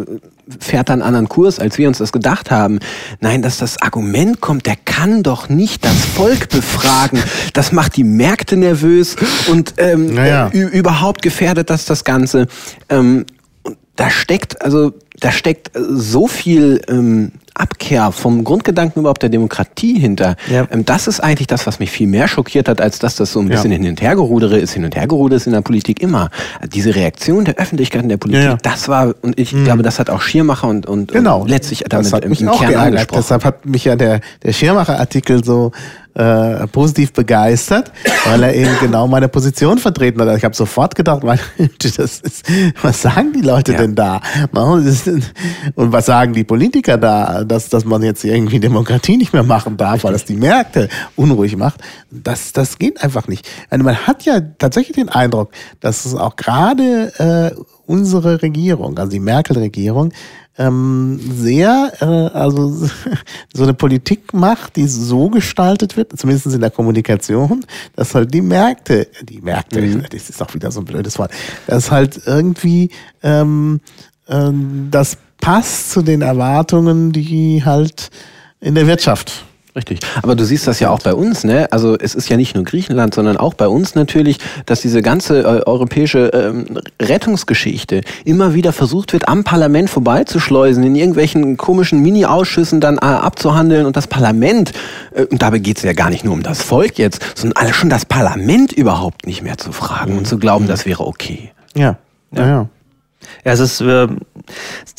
fährt 0.59 0.89
einen 0.89 1.01
anderen 1.01 1.29
Kurs, 1.29 1.59
als 1.59 1.77
wir 1.77 1.87
uns 1.87 1.99
das 1.99 2.11
gedacht 2.11 2.49
haben. 2.49 2.79
Nein, 3.19 3.41
dass 3.41 3.57
das 3.57 3.81
Argument 3.81 4.41
kommt, 4.41 4.65
der 4.65 4.75
kann 4.75 5.21
doch 5.21 5.49
nicht 5.49 5.85
das 5.85 6.05
Volk 6.05 6.49
befragen. 6.49 7.21
Das 7.53 7.71
macht 7.71 7.97
die 7.97 8.03
Märkte 8.03 8.57
nervös 8.57 9.15
und 9.49 9.75
ähm, 9.77 10.15
naja. 10.15 10.49
äh, 10.53 10.59
überhaupt 10.59 11.21
gefährdet 11.21 11.69
das 11.69 11.85
das 11.85 12.03
Ganze. 12.03 12.47
Ähm, 12.89 13.25
da 13.95 14.09
steckt, 14.09 14.61
also 14.61 14.93
da 15.19 15.31
steckt 15.31 15.71
so 15.75 16.27
viel 16.27 16.81
ähm, 16.87 17.31
Abkehr 17.59 18.11
vom 18.11 18.43
Grundgedanken 18.43 19.01
überhaupt 19.01 19.21
der 19.21 19.29
Demokratie 19.29 19.99
hinter. 19.99 20.35
Ja. 20.51 20.67
Ähm, 20.71 20.85
das 20.85 21.07
ist 21.07 21.19
eigentlich 21.19 21.47
das, 21.47 21.67
was 21.67 21.79
mich 21.79 21.91
viel 21.91 22.07
mehr 22.07 22.27
schockiert 22.27 22.67
hat, 22.69 22.81
als 22.81 22.99
dass 22.99 23.15
das 23.15 23.31
so 23.31 23.39
ein 23.39 23.49
bisschen 23.49 23.71
ja. 23.71 23.77
hin 23.77 23.89
und 23.89 24.01
her 24.01 24.15
gerudere 24.15 24.57
ist. 24.57 24.73
Hin 24.73 24.85
und 24.85 24.95
her 24.95 25.07
gerudere 25.07 25.37
ist 25.37 25.47
in 25.47 25.53
der 25.53 25.61
Politik 25.61 26.01
immer. 26.01 26.29
Diese 26.73 26.95
Reaktion 26.95 27.45
der 27.45 27.55
Öffentlichkeit 27.55 28.03
in 28.03 28.09
der 28.09 28.17
Politik, 28.17 28.43
ja. 28.43 28.57
das 28.61 28.87
war, 28.87 29.15
und 29.21 29.39
ich 29.39 29.53
mhm. 29.53 29.65
glaube, 29.65 29.83
das 29.83 29.99
hat 29.99 30.09
auch 30.09 30.21
Schirmacher 30.21 30.67
und, 30.67 30.85
und, 30.85 31.11
genau. 31.11 31.41
und 31.41 31.49
letztlich 31.49 31.83
damit 31.87 32.05
das 32.05 32.13
hat 32.13 32.23
im, 32.23 32.29
mich 32.29 32.41
im 32.41 32.49
auch 32.49 32.59
Kern 32.59 32.71
geärgert. 32.71 33.11
Deshalb 33.15 33.43
hat 33.43 33.65
mich 33.65 33.85
ja 33.85 33.95
der, 33.95 34.21
der 34.43 34.53
Schirmacher-Artikel 34.53 35.43
so 35.43 35.71
äh, 36.17 36.65
positiv 36.67 37.13
begeistert, 37.13 37.91
weil 38.25 38.41
er 38.41 38.55
eben 38.55 38.71
genau 38.81 39.07
meine 39.07 39.27
Position 39.27 39.77
vertreten 39.77 40.19
hat. 40.19 40.35
Ich 40.35 40.43
habe 40.43 40.55
sofort 40.55 40.95
gedacht, 40.95 41.21
das 41.83 42.19
ist, 42.19 42.43
was 42.81 43.03
sagen 43.03 43.33
die 43.33 43.41
Leute 43.41 43.73
ja. 43.73 43.77
denn 43.77 43.93
da? 43.93 44.19
Und 44.51 45.91
was 45.91 46.05
sagen 46.07 46.33
die 46.33 46.43
Politiker 46.43 46.97
da, 46.97 47.43
dass, 47.43 47.69
dass 47.69 47.85
man 47.85 48.01
jetzt 48.01 48.23
irgendwie 48.23 48.59
Demokratie 48.59 49.17
nicht 49.17 49.31
mehr 49.31 49.43
machen 49.43 49.77
darf, 49.77 50.03
weil 50.05 50.13
das 50.13 50.25
die 50.25 50.37
Märkte 50.37 50.89
unruhig 51.15 51.55
macht? 51.55 51.81
Das, 52.09 52.51
das 52.51 52.79
geht 52.79 53.03
einfach 53.03 53.27
nicht. 53.27 53.47
Also 53.69 53.85
man 53.85 53.95
hat 54.07 54.23
ja 54.23 54.39
tatsächlich 54.39 54.95
den 54.95 55.09
Eindruck, 55.09 55.51
dass 55.81 56.05
es 56.05 56.15
auch 56.15 56.35
gerade 56.35 57.53
äh, 57.55 57.61
unsere 57.85 58.41
Regierung, 58.41 58.97
also 58.97 59.11
die 59.11 59.19
Merkel-Regierung, 59.19 60.11
ähm, 60.57 61.19
sehr, 61.19 61.93
äh, 61.99 62.05
also 62.05 62.69
so 63.53 63.63
eine 63.63 63.73
Politik 63.73 64.33
macht, 64.33 64.75
die 64.75 64.87
so 64.87 65.29
gestaltet 65.29 65.97
wird, 65.97 66.17
zumindest 66.17 66.47
in 66.47 66.61
der 66.61 66.71
Kommunikation, 66.71 67.65
dass 67.95 68.15
halt 68.15 68.33
die 68.33 68.41
Märkte, 68.41 69.07
die 69.23 69.41
Märkte, 69.41 69.81
mhm. 69.81 70.03
das 70.09 70.29
ist 70.29 70.41
auch 70.41 70.53
wieder 70.53 70.71
so 70.71 70.81
ein 70.81 70.85
blödes 70.85 71.19
Wort, 71.19 71.31
dass 71.67 71.91
halt 71.91 72.21
irgendwie 72.25 72.89
ähm, 73.23 73.79
ähm, 74.27 74.87
das 74.91 75.17
passt 75.39 75.91
zu 75.91 76.01
den 76.01 76.21
Erwartungen, 76.21 77.11
die 77.11 77.63
halt 77.63 78.09
in 78.59 78.75
der 78.75 78.87
Wirtschaft 78.87 79.45
Richtig. 79.77 79.99
Aber 80.23 80.35
du 80.35 80.43
siehst 80.43 80.65
das 80.65 80.79
ja 80.79 80.89
auch 80.89 81.01
bei 81.01 81.13
uns, 81.13 81.43
ne? 81.43 81.71
Also 81.71 81.95
es 81.99 82.15
ist 82.15 82.29
ja 82.29 82.35
nicht 82.35 82.55
nur 82.55 82.63
Griechenland, 82.63 83.13
sondern 83.13 83.37
auch 83.37 83.53
bei 83.53 83.67
uns 83.67 83.93
natürlich, 83.93 84.39
dass 84.65 84.81
diese 84.81 85.03
ganze 85.03 85.41
äh, 85.41 85.61
europäische 85.67 86.31
ähm, 86.33 86.79
Rettungsgeschichte 86.99 88.01
immer 88.25 88.55
wieder 88.55 88.73
versucht 88.73 89.13
wird, 89.13 89.27
am 89.27 89.43
Parlament 89.43 89.91
vorbeizuschleusen, 89.91 90.83
in 90.83 90.95
irgendwelchen 90.95 91.57
komischen 91.57 92.01
Mini-Ausschüssen 92.01 92.81
dann 92.81 92.95
äh, 92.95 93.01
abzuhandeln 93.01 93.85
und 93.85 93.95
das 93.95 94.07
Parlament, 94.07 94.71
äh, 95.13 95.25
und 95.25 95.43
dabei 95.43 95.59
geht 95.59 95.77
es 95.77 95.83
ja 95.83 95.93
gar 95.93 96.09
nicht 96.09 96.25
nur 96.25 96.33
um 96.33 96.41
das 96.41 96.63
Volk 96.63 96.97
jetzt, 96.97 97.23
sondern 97.35 97.61
alle 97.61 97.73
schon 97.73 97.91
das 97.91 98.03
Parlament 98.03 98.73
überhaupt 98.73 99.27
nicht 99.27 99.43
mehr 99.43 99.59
zu 99.59 99.71
fragen 99.71 100.13
mhm. 100.13 100.17
und 100.17 100.27
zu 100.27 100.39
glauben, 100.39 100.65
das 100.65 100.87
wäre 100.87 101.05
okay. 101.05 101.51
Ja. 101.75 101.97
Ja, 102.35 102.47
ja. 102.47 102.69
Ja. 103.43 103.51
Es 103.51 103.59
ist 103.59 103.81
äh, 103.81 104.07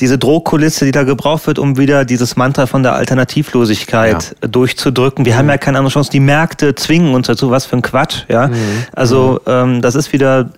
diese 0.01 0.19
Drohkulisse, 0.19 0.85
die 0.85 0.93
da 0.93 1.05
gebraucht 1.05 1.47
wird, 1.47 1.59
um 1.59 1.77
wieder 1.79 2.05
dieses 2.05 2.37
Mantra 2.37 2.67
von 2.67 2.83
der 2.83 2.95
Alternativlosigkeit 2.95 4.37
ja. 4.43 4.49
durchzudrücken. 4.49 5.25
Wir 5.25 5.35
mhm. 5.35 5.39
haben 5.39 5.49
ja 5.49 5.59
keine 5.59 5.79
andere 5.79 5.93
Chance. 5.93 6.11
Die 6.11 6.21
Märkte 6.21 6.75
zwingen 6.75 7.15
uns 7.15 7.27
dazu. 7.27 7.51
Was 7.51 7.67
für 7.67 7.77
ein 7.77 7.83
Quatsch, 7.83 8.25
ja. 8.29 8.49
Mhm. 8.49 8.55
Also 8.93 9.41
mhm. 9.45 9.53
ähm, 9.53 9.83
das 9.83 9.95
ist 9.95 10.13
wieder 10.13 10.51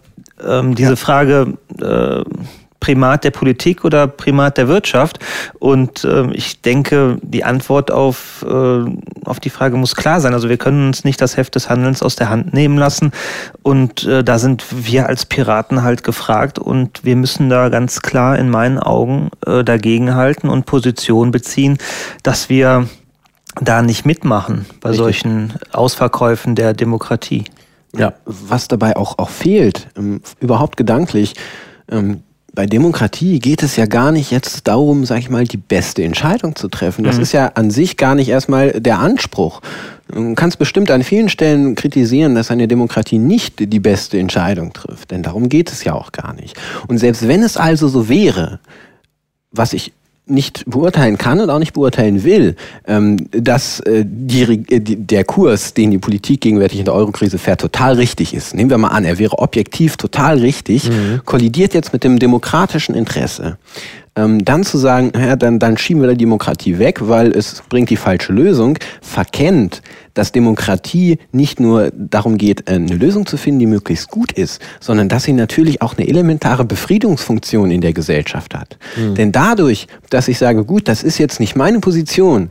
ähm, 0.46 0.74
diese 0.74 0.90
ja. 0.90 0.96
Frage. 0.96 1.54
Äh, 1.80 2.22
Primat 2.80 3.24
der 3.24 3.30
Politik 3.30 3.84
oder 3.84 4.06
Primat 4.06 4.58
der 4.58 4.68
Wirtschaft? 4.68 5.18
Und 5.58 6.04
äh, 6.04 6.30
ich 6.32 6.60
denke, 6.62 7.18
die 7.22 7.44
Antwort 7.44 7.90
auf, 7.90 8.44
äh, 8.48 8.84
auf 9.24 9.40
die 9.40 9.50
Frage 9.50 9.76
muss 9.76 9.94
klar 9.94 10.20
sein. 10.20 10.34
Also 10.34 10.48
wir 10.48 10.56
können 10.56 10.88
uns 10.88 11.04
nicht 11.04 11.20
das 11.20 11.36
Heft 11.36 11.54
des 11.54 11.68
Handelns 11.68 12.02
aus 12.02 12.16
der 12.16 12.30
Hand 12.30 12.52
nehmen 12.52 12.78
lassen. 12.78 13.12
Und 13.62 14.04
äh, 14.04 14.24
da 14.24 14.38
sind 14.38 14.64
wir 14.70 15.06
als 15.06 15.26
Piraten 15.26 15.82
halt 15.82 16.02
gefragt. 16.02 16.58
Und 16.58 17.04
wir 17.04 17.16
müssen 17.16 17.48
da 17.50 17.68
ganz 17.68 18.02
klar 18.02 18.38
in 18.38 18.50
meinen 18.50 18.78
Augen 18.78 19.30
äh, 19.46 19.62
dagegenhalten 19.62 20.48
und 20.48 20.66
Position 20.66 21.30
beziehen, 21.30 21.78
dass 22.22 22.48
wir 22.48 22.88
da 23.60 23.82
nicht 23.82 24.06
mitmachen 24.06 24.66
bei 24.80 24.90
Richtig. 24.90 25.04
solchen 25.04 25.54
Ausverkäufen 25.72 26.54
der 26.54 26.72
Demokratie. 26.72 27.44
Ja, 27.96 28.14
was 28.24 28.68
dabei 28.68 28.96
auch, 28.96 29.18
auch 29.18 29.30
fehlt, 29.30 29.88
ähm, 29.96 30.20
überhaupt 30.38 30.76
gedanklich, 30.76 31.34
ähm, 31.90 32.22
bei 32.52 32.66
Demokratie 32.66 33.38
geht 33.38 33.62
es 33.62 33.76
ja 33.76 33.86
gar 33.86 34.12
nicht 34.12 34.30
jetzt 34.30 34.66
darum, 34.66 35.04
sag 35.04 35.18
ich 35.18 35.30
mal, 35.30 35.44
die 35.44 35.56
beste 35.56 36.02
Entscheidung 36.02 36.56
zu 36.56 36.68
treffen. 36.68 37.04
Das 37.04 37.16
mhm. 37.16 37.22
ist 37.22 37.32
ja 37.32 37.52
an 37.54 37.70
sich 37.70 37.96
gar 37.96 38.14
nicht 38.14 38.28
erstmal 38.28 38.72
der 38.72 38.98
Anspruch. 38.98 39.60
Du 40.08 40.34
kannst 40.34 40.58
bestimmt 40.58 40.90
an 40.90 41.04
vielen 41.04 41.28
Stellen 41.28 41.76
kritisieren, 41.76 42.34
dass 42.34 42.50
eine 42.50 42.66
Demokratie 42.66 43.18
nicht 43.18 43.72
die 43.72 43.80
beste 43.80 44.18
Entscheidung 44.18 44.72
trifft. 44.72 45.12
Denn 45.12 45.22
darum 45.22 45.48
geht 45.48 45.70
es 45.70 45.84
ja 45.84 45.94
auch 45.94 46.10
gar 46.10 46.32
nicht. 46.34 46.56
Und 46.88 46.98
selbst 46.98 47.28
wenn 47.28 47.42
es 47.42 47.56
also 47.56 47.86
so 47.86 48.08
wäre, 48.08 48.58
was 49.52 49.72
ich 49.72 49.92
nicht 50.30 50.64
beurteilen 50.66 51.18
kann 51.18 51.40
und 51.40 51.50
auch 51.50 51.58
nicht 51.58 51.72
beurteilen 51.72 52.24
will, 52.24 52.56
ähm, 52.86 53.16
dass 53.30 53.80
äh, 53.80 54.00
äh, 54.00 54.80
der 54.80 55.24
Kurs, 55.24 55.74
den 55.74 55.90
die 55.90 55.98
Politik 55.98 56.40
gegenwärtig 56.40 56.78
in 56.78 56.84
der 56.84 56.94
Eurokrise 56.94 57.38
fährt, 57.38 57.60
total 57.60 57.94
richtig 57.94 58.34
ist. 58.34 58.54
Nehmen 58.54 58.70
wir 58.70 58.78
mal 58.78 58.88
an, 58.88 59.04
er 59.04 59.18
wäre 59.18 59.38
objektiv 59.38 59.96
total 59.96 60.38
richtig, 60.38 60.88
mhm. 60.88 61.20
kollidiert 61.24 61.74
jetzt 61.74 61.92
mit 61.92 62.04
dem 62.04 62.18
demokratischen 62.18 62.94
Interesse 62.94 63.58
ähm, 64.16 64.44
dann 64.44 64.64
zu 64.64 64.78
sagen, 64.78 65.12
ja, 65.16 65.36
dann, 65.36 65.58
dann 65.58 65.76
schieben 65.76 66.02
wir 66.02 66.10
die 66.10 66.16
Demokratie 66.16 66.78
weg, 66.78 66.98
weil 67.02 67.32
es 67.32 67.62
bringt 67.68 67.90
die 67.90 67.96
falsche 67.96 68.32
Lösung, 68.32 68.78
verkennt, 69.00 69.82
dass 70.14 70.32
Demokratie 70.32 71.18
nicht 71.32 71.60
nur 71.60 71.90
darum 71.94 72.38
geht, 72.38 72.68
äh, 72.68 72.74
eine 72.74 72.94
Lösung 72.94 73.26
zu 73.26 73.36
finden, 73.36 73.60
die 73.60 73.66
möglichst 73.66 74.10
gut 74.10 74.32
ist, 74.32 74.60
sondern 74.80 75.08
dass 75.08 75.24
sie 75.24 75.32
natürlich 75.32 75.82
auch 75.82 75.96
eine 75.96 76.08
elementare 76.08 76.64
Befriedungsfunktion 76.64 77.70
in 77.70 77.80
der 77.80 77.92
Gesellschaft 77.92 78.54
hat. 78.54 78.78
Mhm. 78.96 79.14
Denn 79.14 79.32
dadurch, 79.32 79.86
dass 80.10 80.28
ich 80.28 80.38
sage, 80.38 80.64
gut, 80.64 80.88
das 80.88 81.02
ist 81.02 81.18
jetzt 81.18 81.40
nicht 81.40 81.56
meine 81.56 81.80
Position, 81.80 82.50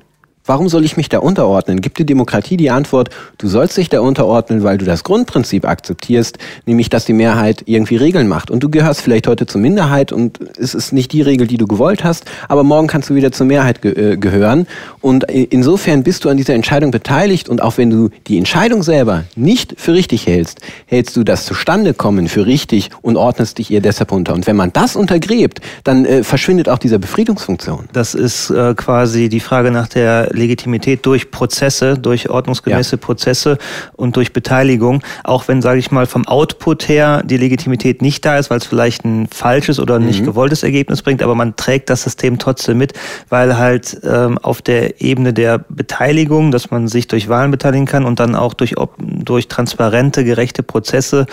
Warum 0.49 0.67
soll 0.67 0.83
ich 0.83 0.97
mich 0.97 1.09
da 1.09 1.19
unterordnen? 1.19 1.79
Gibt 1.79 1.99
die 1.99 2.07
Demokratie 2.07 2.57
die 2.57 2.71
Antwort, 2.71 3.11
du 3.37 3.47
sollst 3.47 3.77
dich 3.77 3.87
da 3.87 3.99
unterordnen, 3.99 4.63
weil 4.63 4.79
du 4.79 4.85
das 4.85 5.03
Grundprinzip 5.03 5.63
akzeptierst, 5.63 6.39
nämlich 6.65 6.89
dass 6.89 7.05
die 7.05 7.13
Mehrheit 7.13 7.61
irgendwie 7.67 7.97
Regeln 7.97 8.27
macht. 8.27 8.49
Und 8.49 8.63
du 8.63 8.69
gehörst 8.69 9.01
vielleicht 9.01 9.27
heute 9.27 9.45
zur 9.45 9.61
Minderheit 9.61 10.11
und 10.11 10.39
es 10.57 10.73
ist 10.73 10.91
nicht 10.91 11.11
die 11.13 11.21
Regel, 11.21 11.45
die 11.45 11.57
du 11.57 11.67
gewollt 11.67 12.03
hast, 12.03 12.25
aber 12.47 12.63
morgen 12.63 12.87
kannst 12.87 13.11
du 13.11 13.13
wieder 13.13 13.31
zur 13.31 13.45
Mehrheit 13.45 13.83
ge 13.83 14.13
äh, 14.13 14.17
gehören. 14.17 14.65
Und 15.01 15.25
insofern 15.25 16.01
bist 16.01 16.25
du 16.25 16.29
an 16.29 16.37
dieser 16.37 16.55
Entscheidung 16.55 16.89
beteiligt 16.89 17.47
und 17.47 17.61
auch 17.61 17.77
wenn 17.77 17.91
du 17.91 18.09
die 18.25 18.39
Entscheidung 18.39 18.81
selber 18.81 19.25
nicht 19.35 19.75
für 19.77 19.93
richtig 19.93 20.25
hältst, 20.25 20.61
hältst 20.87 21.15
du 21.15 21.23
das 21.23 21.45
Zustandekommen 21.45 22.27
für 22.27 22.47
richtig 22.47 22.89
und 23.03 23.17
ordnest 23.17 23.59
dich 23.59 23.69
ihr 23.69 23.81
deshalb 23.81 24.11
unter. 24.11 24.33
Und 24.33 24.47
wenn 24.47 24.55
man 24.55 24.73
das 24.73 24.95
untergräbt, 24.95 25.61
dann 25.83 26.05
äh, 26.05 26.23
verschwindet 26.23 26.69
auch 26.69 26.79
diese 26.79 26.97
Befriedungsfunktion. 26.97 27.87
Das 27.93 28.15
ist 28.15 28.49
äh, 28.49 28.73
quasi 28.73 29.29
die 29.29 29.41
Frage 29.41 29.69
nach 29.69 29.87
der 29.87 30.38
Legitimität 30.39 31.05
durch 31.05 31.31
Prozesse, 31.31 31.97
durch 31.97 32.29
ordnungsgemäße 32.29 32.95
ja. 32.95 32.97
Prozesse 32.97 33.57
und 33.93 34.15
durch 34.15 34.33
Beteiligung, 34.33 35.03
auch 35.23 35.47
wenn, 35.47 35.61
sage 35.61 35.79
ich 35.79 35.91
mal, 35.91 36.05
vom 36.05 36.27
Output 36.27 36.87
her 36.87 37.21
die 37.23 37.37
Legitimität 37.37 38.01
nicht 38.01 38.25
da 38.25 38.37
ist, 38.37 38.49
weil 38.49 38.57
es 38.57 38.65
vielleicht 38.65 39.05
ein 39.05 39.27
falsches 39.27 39.79
oder 39.79 39.99
nicht 39.99 40.21
mhm. 40.21 40.25
gewolltes 40.25 40.63
Ergebnis 40.63 41.01
bringt, 41.01 41.21
aber 41.21 41.35
man 41.35 41.55
trägt 41.55 41.89
das 41.89 42.03
System 42.03 42.39
trotzdem 42.39 42.77
mit, 42.77 42.93
weil 43.29 43.57
halt 43.57 43.99
ähm, 44.03 44.37
auf 44.39 44.61
der 44.61 45.01
Ebene 45.01 45.33
der 45.33 45.59
Beteiligung, 45.69 46.51
dass 46.51 46.71
man 46.71 46.87
sich 46.87 47.07
durch 47.07 47.29
Wahlen 47.29 47.51
beteiligen 47.51 47.85
kann 47.85 48.05
und 48.05 48.19
dann 48.19 48.35
auch 48.35 48.53
durch, 48.53 48.75
durch 48.97 49.47
transparente, 49.47 50.23
gerechte 50.23 50.63
Prozesse 50.63 51.27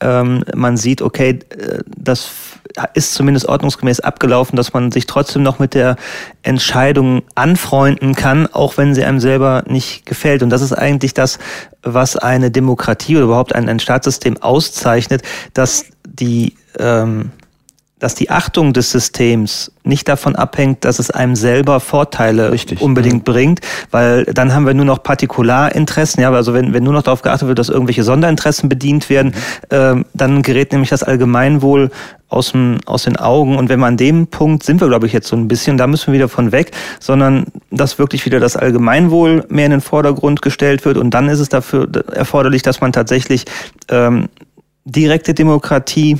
ähm, 0.00 0.44
man 0.54 0.76
sieht, 0.76 1.02
okay, 1.02 1.38
äh, 1.50 1.78
das 1.96 2.28
ist 2.94 3.14
zumindest 3.14 3.46
ordnungsgemäß 3.46 4.00
abgelaufen, 4.00 4.56
dass 4.56 4.72
man 4.72 4.92
sich 4.92 5.06
trotzdem 5.06 5.42
noch 5.42 5.58
mit 5.58 5.74
der 5.74 5.96
Entscheidung 6.42 7.22
anfreunden 7.34 8.14
kann, 8.14 8.46
auch 8.46 8.76
wenn 8.76 8.94
sie 8.94 9.04
einem 9.04 9.20
selber 9.20 9.64
nicht 9.66 10.06
gefällt. 10.06 10.42
Und 10.42 10.50
das 10.50 10.62
ist 10.62 10.72
eigentlich 10.72 11.14
das, 11.14 11.38
was 11.82 12.16
eine 12.16 12.50
Demokratie 12.50 13.16
oder 13.16 13.26
überhaupt 13.26 13.54
ein, 13.54 13.68
ein 13.68 13.80
Staatssystem 13.80 14.42
auszeichnet, 14.42 15.22
dass 15.54 15.86
die 16.04 16.54
ähm, 16.78 17.30
dass 17.98 18.14
die 18.14 18.28
Achtung 18.28 18.74
des 18.74 18.90
Systems 18.90 19.72
nicht 19.82 20.06
davon 20.06 20.36
abhängt, 20.36 20.84
dass 20.84 20.98
es 20.98 21.10
einem 21.10 21.34
selber 21.34 21.80
Vorteile 21.80 22.52
Richtig, 22.52 22.82
unbedingt 22.82 23.26
ja. 23.26 23.32
bringt, 23.32 23.60
weil 23.90 24.24
dann 24.26 24.52
haben 24.52 24.66
wir 24.66 24.74
nur 24.74 24.84
noch 24.84 25.02
Partikularinteressen, 25.02 26.22
ja, 26.22 26.30
also 26.30 26.52
wenn, 26.52 26.74
wenn 26.74 26.84
nur 26.84 26.92
noch 26.92 27.02
darauf 27.02 27.22
geachtet 27.22 27.48
wird, 27.48 27.58
dass 27.58 27.70
irgendwelche 27.70 28.04
Sonderinteressen 28.04 28.68
bedient 28.68 29.08
werden, 29.08 29.34
mhm. 29.70 29.76
äh, 29.76 30.04
dann 30.12 30.42
gerät 30.42 30.72
nämlich 30.72 30.90
das 30.90 31.02
Allgemeinwohl 31.02 31.90
aus, 32.28 32.52
dem, 32.52 32.80
aus 32.84 33.04
den 33.04 33.16
Augen. 33.16 33.56
Und 33.56 33.70
wenn 33.70 33.80
wir 33.80 33.86
an 33.86 33.96
dem 33.96 34.26
Punkt 34.26 34.62
sind 34.62 34.80
wir, 34.82 34.88
glaube 34.88 35.06
ich, 35.06 35.14
jetzt 35.14 35.28
so 35.28 35.36
ein 35.36 35.48
bisschen, 35.48 35.78
da 35.78 35.86
müssen 35.86 36.08
wir 36.08 36.14
wieder 36.14 36.28
von 36.28 36.52
weg, 36.52 36.72
sondern 37.00 37.46
dass 37.70 37.98
wirklich 37.98 38.26
wieder 38.26 38.40
das 38.40 38.56
Allgemeinwohl 38.56 39.46
mehr 39.48 39.66
in 39.66 39.70
den 39.70 39.80
Vordergrund 39.80 40.42
gestellt 40.42 40.84
wird. 40.84 40.98
Und 40.98 41.10
dann 41.10 41.28
ist 41.28 41.40
es 41.40 41.48
dafür 41.48 41.88
erforderlich, 42.12 42.62
dass 42.62 42.82
man 42.82 42.92
tatsächlich 42.92 43.44
ähm, 43.88 44.28
direkte 44.84 45.32
Demokratie 45.32 46.18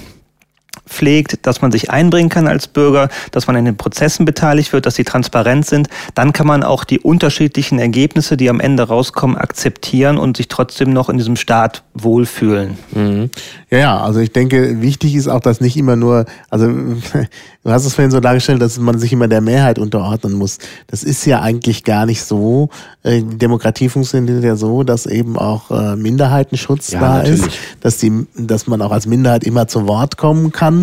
pflegt, 0.88 1.46
dass 1.46 1.62
man 1.62 1.72
sich 1.72 1.90
einbringen 1.90 2.28
kann 2.28 2.46
als 2.46 2.68
Bürger, 2.68 3.08
dass 3.32 3.46
man 3.46 3.56
in 3.56 3.64
den 3.64 3.76
Prozessen 3.76 4.24
beteiligt 4.24 4.72
wird, 4.72 4.86
dass 4.86 4.94
sie 4.94 5.04
transparent 5.04 5.66
sind, 5.66 5.88
dann 6.14 6.32
kann 6.32 6.46
man 6.46 6.62
auch 6.62 6.84
die 6.84 7.00
unterschiedlichen 7.00 7.78
Ergebnisse, 7.78 8.36
die 8.36 8.48
am 8.48 8.60
Ende 8.60 8.84
rauskommen, 8.84 9.36
akzeptieren 9.36 10.16
und 10.18 10.36
sich 10.36 10.48
trotzdem 10.48 10.92
noch 10.92 11.08
in 11.08 11.18
diesem 11.18 11.36
Staat 11.36 11.82
wohlfühlen. 11.94 12.78
Mhm. 12.92 13.30
Ja, 13.70 13.78
ja, 13.78 14.00
also 14.00 14.20
ich 14.20 14.32
denke, 14.32 14.80
wichtig 14.80 15.14
ist 15.16 15.28
auch, 15.28 15.40
dass 15.40 15.60
nicht 15.60 15.76
immer 15.76 15.96
nur, 15.96 16.24
also 16.50 16.68
du 17.64 17.70
hast 17.70 17.84
es 17.84 17.94
vorhin 17.94 18.10
so 18.10 18.20
dargestellt, 18.20 18.62
dass 18.62 18.78
man 18.78 18.98
sich 18.98 19.12
immer 19.12 19.28
der 19.28 19.40
Mehrheit 19.40 19.78
unterordnen 19.78 20.34
muss. 20.34 20.58
Das 20.86 21.02
ist 21.02 21.24
ja 21.26 21.40
eigentlich 21.40 21.82
gar 21.84 22.06
nicht 22.06 22.22
so. 22.22 22.68
Äh, 23.02 23.22
die 23.22 23.38
Demokratie 23.38 23.88
funktioniert 23.88 24.44
ja 24.44 24.56
so, 24.56 24.84
dass 24.84 25.06
eben 25.06 25.36
auch 25.36 25.70
äh, 25.70 25.96
Minderheitenschutz 25.96 26.92
ja, 26.92 27.00
da 27.00 27.16
natürlich. 27.18 27.40
ist, 27.40 27.58
dass 27.80 27.98
die, 27.98 28.26
dass 28.36 28.66
man 28.66 28.80
auch 28.82 28.92
als 28.92 29.06
Minderheit 29.06 29.44
immer 29.44 29.66
zu 29.66 29.88
Wort 29.88 30.16
kommen 30.16 30.52
kann 30.52 30.75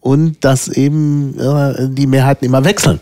und 0.00 0.44
dass 0.44 0.68
eben 0.68 1.38
äh, 1.38 1.88
die 1.88 2.06
Mehrheiten 2.06 2.44
immer 2.44 2.64
wechseln. 2.64 3.00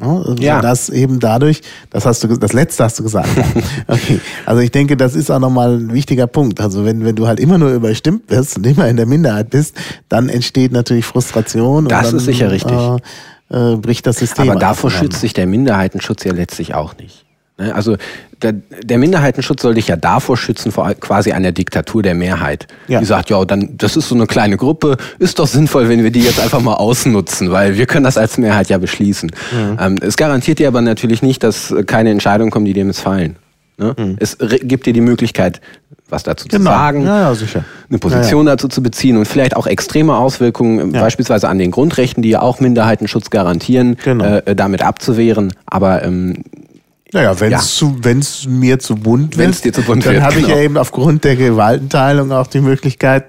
Also 0.00 0.34
ja. 0.40 0.60
Das 0.60 0.88
eben 0.88 1.20
dadurch, 1.20 1.60
das 1.90 2.04
hast 2.04 2.24
du, 2.24 2.36
das 2.36 2.52
letzte 2.52 2.84
hast 2.84 2.98
du 2.98 3.04
gesagt. 3.04 3.28
okay. 3.86 4.20
Also 4.44 4.60
ich 4.60 4.72
denke, 4.72 4.96
das 4.96 5.14
ist 5.14 5.30
auch 5.30 5.38
nochmal 5.38 5.78
ein 5.78 5.92
wichtiger 5.92 6.26
Punkt. 6.26 6.60
Also 6.60 6.84
wenn, 6.84 7.04
wenn 7.04 7.14
du 7.14 7.28
halt 7.28 7.38
immer 7.38 7.58
nur 7.58 7.70
überstimmt 7.70 8.28
wirst 8.28 8.56
und 8.56 8.66
immer 8.66 8.88
in 8.88 8.96
der 8.96 9.06
Minderheit 9.06 9.50
bist, 9.50 9.76
dann 10.08 10.28
entsteht 10.28 10.72
natürlich 10.72 11.04
Frustration. 11.04 11.86
Das 11.86 12.08
dann, 12.08 12.16
ist 12.16 12.24
sicher 12.24 12.50
richtig. 12.50 12.76
Äh, 12.76 12.96
äh, 13.72 13.76
bricht 13.76 14.06
das 14.06 14.18
System. 14.18 14.50
Aber 14.50 14.58
davor 14.58 14.90
schützt 14.90 15.20
sich 15.20 15.32
der 15.32 15.46
Minderheitenschutz 15.46 16.24
ja 16.24 16.32
letztlich 16.32 16.74
auch 16.74 16.96
nicht. 16.96 17.23
Ne? 17.56 17.74
Also 17.74 17.96
der, 18.42 18.52
der, 18.52 18.98
Minderheitenschutz 18.98 19.62
soll 19.62 19.74
dich 19.74 19.88
ja 19.88 19.96
davor 19.96 20.36
schützen, 20.36 20.72
vor 20.72 20.92
quasi 20.94 21.32
einer 21.32 21.52
Diktatur 21.52 22.02
der 22.02 22.14
Mehrheit. 22.14 22.66
Ja. 22.88 23.00
Die 23.00 23.06
sagt, 23.06 23.30
ja, 23.30 23.44
dann, 23.44 23.76
das 23.78 23.96
ist 23.96 24.08
so 24.08 24.14
eine 24.14 24.26
kleine 24.26 24.56
Gruppe, 24.56 24.96
ist 25.18 25.38
doch 25.38 25.46
sinnvoll, 25.46 25.88
wenn 25.88 26.02
wir 26.02 26.10
die 26.10 26.22
jetzt 26.22 26.40
einfach 26.40 26.60
mal 26.60 26.74
ausnutzen, 26.74 27.52
weil 27.52 27.76
wir 27.76 27.86
können 27.86 28.04
das 28.04 28.18
als 28.18 28.38
Mehrheit 28.38 28.68
ja 28.68 28.78
beschließen. 28.78 29.30
Mhm. 29.52 29.78
Ähm, 29.80 29.96
es 30.00 30.16
garantiert 30.16 30.58
dir 30.58 30.68
aber 30.68 30.80
natürlich 30.80 31.22
nicht, 31.22 31.42
dass 31.42 31.72
keine 31.86 32.10
Entscheidungen 32.10 32.50
kommen, 32.50 32.64
die 32.64 32.72
dir 32.72 32.84
missfallen. 32.84 33.36
Ne? 33.76 33.94
Mhm. 33.96 34.16
Es 34.18 34.36
gibt 34.62 34.86
dir 34.86 34.92
die 34.92 35.00
Möglichkeit, 35.00 35.60
was 36.08 36.22
dazu 36.22 36.46
genau. 36.48 36.58
zu 36.58 36.64
sagen, 36.64 37.06
ja, 37.06 37.32
ja, 37.32 37.38
eine 37.88 37.98
Position 37.98 38.46
ja, 38.46 38.52
dazu 38.52 38.68
zu 38.68 38.82
beziehen 38.82 39.16
und 39.16 39.26
vielleicht 39.26 39.56
auch 39.56 39.66
extreme 39.66 40.16
Auswirkungen, 40.16 40.92
beispielsweise 40.92 41.48
an 41.48 41.58
den 41.58 41.70
Grundrechten, 41.70 42.22
die 42.22 42.30
ja 42.30 42.42
auch 42.42 42.60
Minderheitenschutz 42.60 43.30
garantieren, 43.30 43.96
genau. 44.04 44.24
äh, 44.24 44.54
damit 44.54 44.82
abzuwehren. 44.82 45.52
Aber 45.66 46.04
ähm, 46.04 46.44
naja, 47.14 47.40
wenn 47.40 47.52
es 48.18 48.42
ja. 48.42 48.50
mir 48.50 48.80
zu 48.80 48.96
bunt 48.96 49.38
wird, 49.38 49.64
dir 49.64 49.72
zu 49.72 49.82
bunt 49.82 50.04
dann 50.04 50.20
habe 50.20 50.34
genau. 50.34 50.48
ich 50.48 50.54
ja 50.54 50.60
eben 50.60 50.76
aufgrund 50.76 51.22
der 51.22 51.36
Gewaltenteilung 51.36 52.32
auch 52.32 52.48
die 52.48 52.60
Möglichkeit, 52.60 53.26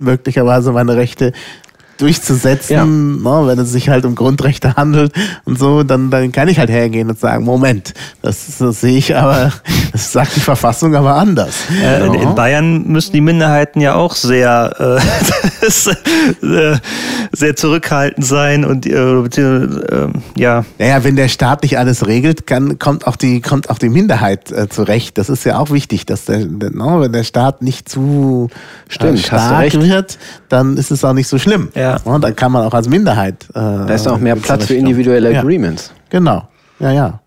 möglicherweise 0.00 0.72
meine 0.72 0.96
Rechte 0.96 1.32
durchzusetzen, 1.98 2.74
ja. 2.74 2.84
ne, 2.84 3.46
wenn 3.46 3.58
es 3.58 3.70
sich 3.70 3.88
halt 3.88 4.04
um 4.04 4.14
Grundrechte 4.14 4.74
handelt 4.76 5.12
und 5.44 5.58
so, 5.58 5.82
dann, 5.82 6.10
dann 6.10 6.32
kann 6.32 6.48
ich 6.48 6.58
halt 6.58 6.70
hergehen 6.70 7.08
und 7.10 7.18
sagen, 7.18 7.44
Moment, 7.44 7.94
das, 8.22 8.58
das 8.58 8.80
sehe 8.80 8.96
ich 8.96 9.16
aber, 9.16 9.52
das 9.92 10.12
sagt 10.12 10.36
die 10.36 10.40
Verfassung 10.40 10.94
aber 10.94 11.14
anders. 11.14 11.54
Äh, 11.82 12.06
in, 12.06 12.14
in, 12.14 12.34
Bayern 12.34 12.86
müssen 12.86 13.12
die 13.12 13.20
Minderheiten 13.20 13.80
ja 13.80 13.94
auch 13.94 14.14
sehr, 14.14 15.00
äh, 15.60 15.66
sehr 17.32 17.56
zurückhaltend 17.56 18.24
sein 18.24 18.64
und 18.64 18.86
äh, 18.86 18.92
äh, 18.92 20.08
ja. 20.36 20.64
Naja, 20.78 21.04
wenn 21.04 21.16
der 21.16 21.28
Staat 21.28 21.62
nicht 21.62 21.78
alles 21.78 22.06
regelt, 22.06 22.46
kann, 22.46 22.78
kommt 22.78 23.06
auch 23.06 23.16
die, 23.16 23.40
kommt 23.40 23.70
auch 23.70 23.78
die 23.78 23.88
Minderheit 23.88 24.52
äh, 24.52 24.68
zurecht. 24.68 25.18
Das 25.18 25.28
ist 25.28 25.44
ja 25.44 25.58
auch 25.58 25.70
wichtig, 25.70 26.06
dass 26.06 26.26
der, 26.26 26.44
der 26.44 26.70
no, 26.70 27.00
wenn 27.00 27.12
der 27.12 27.24
Staat 27.24 27.62
nicht 27.62 27.88
zu 27.88 28.48
äh, 28.50 28.92
Stimmt, 28.92 29.18
stark 29.18 29.74
wird, 29.74 30.18
dann 30.48 30.76
ist 30.76 30.90
es 30.90 31.04
auch 31.04 31.12
nicht 31.12 31.28
so 31.28 31.38
schlimm. 31.38 31.68
Ja. 31.74 31.87
Ja. 31.88 32.12
Und 32.12 32.22
dann 32.22 32.36
kann 32.36 32.52
man 32.52 32.64
auch 32.64 32.74
als 32.74 32.88
Minderheit. 32.88 33.46
Äh, 33.50 33.54
da 33.54 33.88
ist 33.88 34.06
auch 34.08 34.18
mehr 34.18 34.36
Platz 34.36 34.66
für 34.66 34.74
individuelle 34.74 35.32
ja. 35.32 35.40
Agreements. 35.40 35.92
Genau. 36.10 36.48
Ja, 36.80 36.90
ja. 36.92 37.20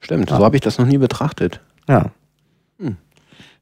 Stimmt, 0.00 0.30
ja. 0.30 0.36
so 0.36 0.44
habe 0.44 0.56
ich 0.56 0.62
das 0.62 0.78
noch 0.78 0.86
nie 0.86 0.98
betrachtet. 0.98 1.60
Ja. 1.88 2.06
Hm. 2.78 2.96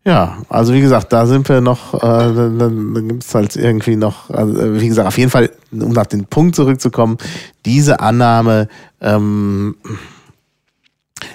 Ja, 0.05 0.39
also 0.49 0.73
wie 0.73 0.81
gesagt, 0.81 1.13
da 1.13 1.27
sind 1.27 1.49
wir 1.49 1.61
noch, 1.61 1.95
äh, 1.95 1.99
dann, 2.01 2.59
dann 2.59 3.09
gibt 3.09 3.25
es 3.25 3.35
halt 3.35 3.57
irgendwie 3.57 3.97
noch, 3.97 4.31
also 4.31 4.81
wie 4.81 4.89
gesagt, 4.89 5.07
auf 5.07 5.19
jeden 5.19 5.31
Fall, 5.31 5.51
um 5.73 5.93
nach 5.93 6.07
den 6.07 6.25
Punkt 6.25 6.57
zurückzukommen, 6.57 7.19
diese 7.67 8.01
Annahme, 8.01 8.69
ähm, 9.01 9.77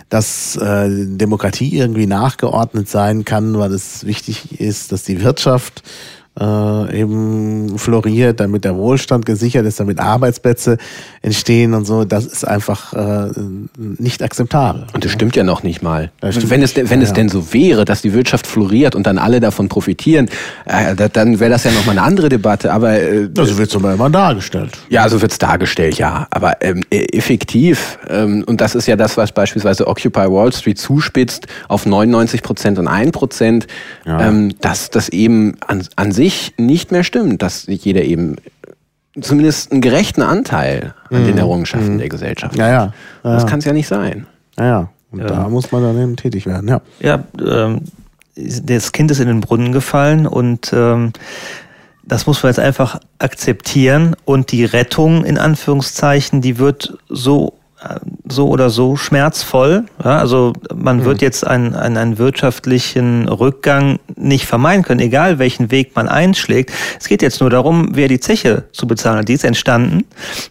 dass 0.09 0.55
äh, 0.55 0.89
Demokratie 0.89 1.77
irgendwie 1.77 2.07
nachgeordnet 2.07 2.89
sein 2.89 3.25
kann, 3.25 3.57
weil 3.57 3.71
es 3.71 4.05
wichtig 4.05 4.59
ist, 4.59 4.91
dass 4.91 5.03
die 5.03 5.23
Wirtschaft 5.23 5.83
äh, 6.39 6.99
eben 6.99 7.77
floriert, 7.77 8.39
damit 8.39 8.65
der 8.65 8.75
Wohlstand 8.75 9.25
gesichert 9.25 9.65
ist, 9.65 9.79
damit 9.79 9.99
Arbeitsplätze 9.99 10.77
entstehen 11.21 11.73
und 11.73 11.85
so, 11.85 12.03
das 12.03 12.25
ist 12.25 12.45
einfach 12.45 12.93
äh, 12.93 13.31
nicht 13.77 14.21
akzeptabel. 14.21 14.85
Und 14.93 15.05
das 15.05 15.11
stimmt 15.11 15.35
ja 15.35 15.43
noch 15.43 15.63
nicht 15.63 15.81
mal. 15.81 16.11
Wenn, 16.21 16.61
es, 16.61 16.75
wenn 16.75 17.01
ja. 17.01 17.07
es 17.07 17.13
denn 17.13 17.29
so 17.29 17.53
wäre, 17.53 17.85
dass 17.85 18.01
die 18.01 18.13
Wirtschaft 18.13 18.47
floriert 18.47 18.95
und 18.95 19.07
dann 19.07 19.17
alle 19.17 19.39
davon 19.39 19.69
profitieren, 19.69 20.29
äh, 20.65 20.95
dann 21.09 21.39
wäre 21.39 21.51
das 21.51 21.63
ja 21.63 21.71
nochmal 21.71 21.97
eine 21.97 22.05
andere 22.05 22.29
Debatte. 22.29 22.73
Aber 22.73 22.99
äh, 22.99 23.29
also 23.37 23.57
wird 23.57 23.69
es 23.69 23.75
aber 23.75 23.93
immer 23.93 24.09
dargestellt. 24.09 24.77
Ja, 24.89 25.07
so 25.07 25.21
wird 25.21 25.31
es 25.31 25.37
dargestellt, 25.37 25.97
ja. 25.97 26.27
Aber 26.31 26.61
ähm, 26.61 26.83
e, 26.91 27.05
effektiv, 27.13 27.97
ähm, 28.09 28.43
und 28.45 28.59
das 28.61 28.75
ist 28.75 28.87
ja 28.87 28.95
das, 28.95 29.15
was 29.17 29.31
beispielsweise 29.31 29.87
Occupy 29.87 30.29
Wall 30.29 30.51
Street 30.51 30.77
zuspitzt 30.77 31.47
auf 31.69 31.85
99 31.85 32.43
Prozent 32.43 32.77
und 32.77 32.87
1 32.87 33.11
Prozent, 33.11 33.67
ja. 34.05 34.27
ähm, 34.27 34.53
dass 34.59 34.89
das 34.89 35.09
eben 35.09 35.55
an, 35.65 35.87
an 35.95 36.11
sich 36.11 36.24
sich 36.25 36.53
nicht 36.57 36.91
mehr 36.91 37.03
stimmt, 37.03 37.43
dass 37.43 37.67
jeder 37.67 38.03
eben 38.03 38.37
zumindest 39.21 39.71
einen 39.71 39.81
gerechten 39.81 40.23
Anteil 40.23 40.95
an 41.11 41.21
mhm. 41.21 41.27
den 41.27 41.37
Errungenschaften 41.37 41.93
mhm. 41.93 41.99
der 41.99 42.09
Gesellschaft 42.09 42.55
ja, 42.57 42.67
ja. 42.67 42.93
ja 43.23 43.33
Das 43.33 43.45
kann 43.45 43.59
es 43.59 43.65
ja 43.65 43.73
nicht 43.73 43.87
sein. 43.87 44.25
Ja, 44.57 44.65
ja. 44.65 44.89
Und 45.11 45.19
ja. 45.19 45.27
da 45.27 45.49
muss 45.49 45.71
man 45.71 45.83
dann 45.83 46.01
eben 46.01 46.15
tätig 46.15 46.47
werden, 46.47 46.67
ja. 46.67 46.81
Ja, 46.99 47.23
ähm, 47.39 47.81
das 48.35 48.91
Kind 48.91 49.11
ist 49.11 49.19
in 49.19 49.27
den 49.27 49.39
Brunnen 49.39 49.71
gefallen 49.71 50.27
und 50.27 50.73
ähm, 50.73 51.13
das 52.03 52.27
muss 52.27 52.43
man 52.43 52.49
jetzt 52.49 52.59
einfach 52.59 52.99
akzeptieren 53.19 54.15
und 54.25 54.51
die 54.51 54.65
Rettung 54.65 55.23
in 55.23 55.37
Anführungszeichen, 55.37 56.41
die 56.41 56.57
wird 56.57 56.97
so 57.07 57.53
so 58.27 58.47
oder 58.49 58.69
so 58.69 58.95
schmerzvoll. 58.95 59.85
Ja, 60.03 60.17
also 60.17 60.53
man 60.73 60.97
mhm. 60.97 61.05
wird 61.05 61.21
jetzt 61.21 61.45
einen, 61.45 61.75
einen, 61.75 61.97
einen 61.97 62.17
wirtschaftlichen 62.17 63.27
Rückgang 63.27 63.99
nicht 64.15 64.45
vermeiden 64.45 64.83
können, 64.83 64.99
egal 64.99 65.39
welchen 65.39 65.71
Weg 65.71 65.95
man 65.95 66.07
einschlägt. 66.07 66.71
Es 66.99 67.07
geht 67.07 67.21
jetzt 67.21 67.41
nur 67.41 67.49
darum, 67.49 67.89
wer 67.93 68.07
die 68.07 68.19
Zeche 68.19 68.65
zu 68.71 68.87
bezahlen 68.87 69.19
hat. 69.19 69.27
Die 69.27 69.33
ist 69.33 69.43
entstanden. 69.43 70.05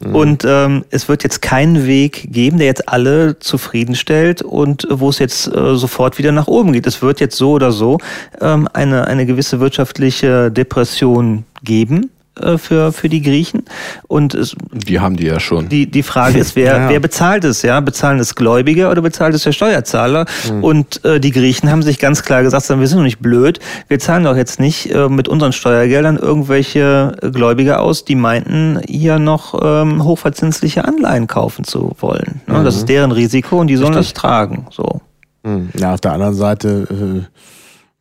Mhm. 0.04 0.14
Und 0.14 0.44
ähm, 0.46 0.84
es 0.90 1.08
wird 1.08 1.22
jetzt 1.24 1.42
keinen 1.42 1.86
Weg 1.86 2.32
geben, 2.32 2.58
der 2.58 2.66
jetzt 2.66 2.88
alle 2.88 3.38
zufriedenstellt 3.38 4.42
und 4.42 4.86
wo 4.90 5.08
es 5.08 5.18
jetzt 5.18 5.48
äh, 5.48 5.74
sofort 5.74 6.18
wieder 6.18 6.32
nach 6.32 6.46
oben 6.46 6.72
geht. 6.72 6.86
Es 6.86 7.02
wird 7.02 7.20
jetzt 7.20 7.36
so 7.36 7.52
oder 7.52 7.72
so 7.72 7.98
ähm, 8.40 8.68
eine, 8.72 9.06
eine 9.06 9.26
gewisse 9.26 9.60
wirtschaftliche 9.60 10.50
Depression 10.50 11.44
geben. 11.62 12.10
Äh, 12.40 12.58
für, 12.58 12.92
für 12.92 13.08
die 13.08 13.22
Griechen. 13.22 13.62
Und 14.08 14.34
es, 14.34 14.56
die 14.72 14.98
haben 14.98 15.16
die 15.16 15.26
ja 15.26 15.38
schon. 15.38 15.68
Die, 15.68 15.88
die 15.88 16.02
Frage 16.02 16.38
ist, 16.38 16.56
wer, 16.56 16.76
ja. 16.76 16.88
wer 16.88 16.98
bezahlt 16.98 17.44
es? 17.44 17.62
Ja? 17.62 17.78
Bezahlen 17.78 18.18
es 18.18 18.34
Gläubiger 18.34 18.90
oder 18.90 19.02
bezahlt 19.02 19.36
es 19.36 19.44
der 19.44 19.52
Steuerzahler? 19.52 20.26
Mhm. 20.50 20.64
Und 20.64 21.04
äh, 21.04 21.20
die 21.20 21.30
Griechen 21.30 21.70
haben 21.70 21.82
sich 21.82 22.00
ganz 22.00 22.24
klar 22.24 22.42
gesagt, 22.42 22.68
wir 22.68 22.86
sind 22.88 22.98
doch 22.98 23.04
nicht 23.04 23.20
blöd, 23.20 23.60
wir 23.86 24.00
zahlen 24.00 24.24
doch 24.24 24.36
jetzt 24.36 24.58
nicht 24.58 24.92
äh, 24.92 25.08
mit 25.08 25.28
unseren 25.28 25.52
Steuergeldern 25.52 26.16
irgendwelche 26.16 27.16
Gläubiger 27.20 27.80
aus, 27.80 28.04
die 28.04 28.16
meinten, 28.16 28.80
hier 28.88 29.20
noch 29.20 29.60
ähm, 29.62 30.02
hochverzinsliche 30.02 30.84
Anleihen 30.84 31.28
kaufen 31.28 31.64
zu 31.64 31.92
wollen. 32.00 32.40
Ne? 32.48 32.58
Mhm. 32.58 32.64
Das 32.64 32.74
ist 32.74 32.88
deren 32.88 33.12
Risiko 33.12 33.60
und 33.60 33.68
die 33.68 33.76
sollen 33.76 33.94
Richtig. 33.94 34.14
das 34.14 34.20
tragen. 34.20 34.66
So. 34.70 35.00
Mhm. 35.44 35.68
Ja, 35.78 35.94
auf 35.94 36.00
der 36.00 36.12
anderen 36.12 36.34
Seite 36.34 37.28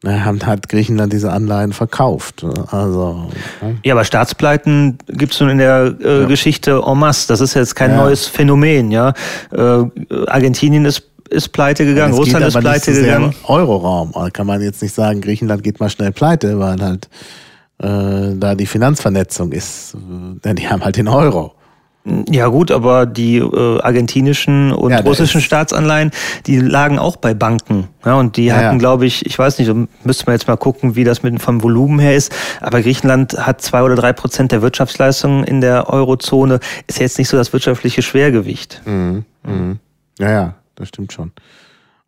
äh, 0.04 0.20
hat 0.20 0.70
Griechenland 0.70 1.14
diese 1.14 1.32
Anleihen 1.32 1.74
verkauft. 1.74 2.46
Also, 2.72 3.30
Ja, 3.84 3.94
aber 3.94 4.04
Staatspleiten 4.04 4.98
gibt 5.08 5.34
es 5.34 5.40
nun 5.40 5.50
in 5.50 5.58
der 5.58 5.96
äh, 6.04 6.22
ja. 6.22 6.26
Geschichte 6.28 6.82
en 6.86 7.00
masse. 7.00 7.28
Das 7.28 7.42
ist 7.42 7.54
jetzt 7.54 7.76
kein 7.76 7.92
ja. 7.92 7.98
neues 7.98 8.28
Phänomen. 8.28 8.92
Ja, 8.92 9.14
äh, 9.52 9.84
Argentinien 10.28 10.86
ist 10.86 11.10
ist 11.30 11.50
pleite 11.50 11.86
gegangen, 11.86 12.14
Russland 12.14 12.46
ist 12.46 12.60
pleite 12.60 12.94
gegangen. 12.94 13.34
Euroraum. 13.48 14.12
Da 14.14 14.30
kann 14.30 14.46
man 14.46 14.62
jetzt 14.62 14.84
nicht 14.84 14.94
sagen, 14.94 15.20
Griechenland 15.20 15.64
geht 15.64 15.80
mal 15.80 15.90
schnell 15.90 16.12
pleite, 16.12 16.60
weil 16.60 16.80
halt 16.80 17.10
äh, 17.80 18.36
da 18.36 18.54
die 18.54 18.68
Finanzvernetzung 18.68 19.52
ist. 19.52 19.96
Denn 20.44 20.56
die 20.56 20.70
haben 20.70 20.84
halt 20.84 20.98
den 20.98 21.08
Euro. 21.08 21.56
Ja 22.06 22.48
gut, 22.48 22.70
aber 22.70 23.06
die 23.06 23.38
äh, 23.38 23.80
argentinischen 23.80 24.74
und 24.74 24.92
ja, 24.92 25.00
russischen 25.00 25.40
Staatsanleihen, 25.40 26.12
die 26.46 26.60
lagen 26.60 27.00
auch 27.00 27.16
bei 27.16 27.34
Banken. 27.34 27.88
Ja, 28.04 28.16
und 28.16 28.36
die 28.36 28.46
ja, 28.46 28.56
hatten, 28.56 28.74
ja. 28.74 28.78
glaube 28.78 29.06
ich, 29.06 29.26
ich 29.26 29.40
weiß 29.40 29.58
nicht, 29.60 29.72
müsste 30.04 30.26
man 30.26 30.36
jetzt 30.36 30.48
mal 30.48 30.58
gucken, 30.58 30.98
wie 30.98 31.06
das 31.06 31.24
mit 31.24 31.42
vom 31.42 31.64
Volumen 31.64 32.00
her 32.00 32.14
ist. 32.14 32.34
Aber 32.60 32.82
Griechenland 32.82 33.38
hat 33.38 33.62
zwei 33.62 33.84
oder 33.84 33.96
drei 33.96 34.12
Prozent 34.12 34.52
der 34.52 34.62
Wirtschaftsleistungen 34.62 35.46
in 35.46 35.62
der 35.62 35.90
Eurozone. 35.90 36.60
Ist 36.88 37.00
jetzt 37.00 37.18
nicht 37.18 37.30
so 37.30 37.38
das 37.38 37.54
wirtschaftliche 37.54 38.02
Schwergewicht. 38.02 38.82
Mhm. 38.84 39.24
Mhm. 39.44 39.80
Ja, 40.20 40.30
ja, 40.30 40.54
das 40.76 40.90
stimmt 40.90 41.14
schon. 41.14 41.32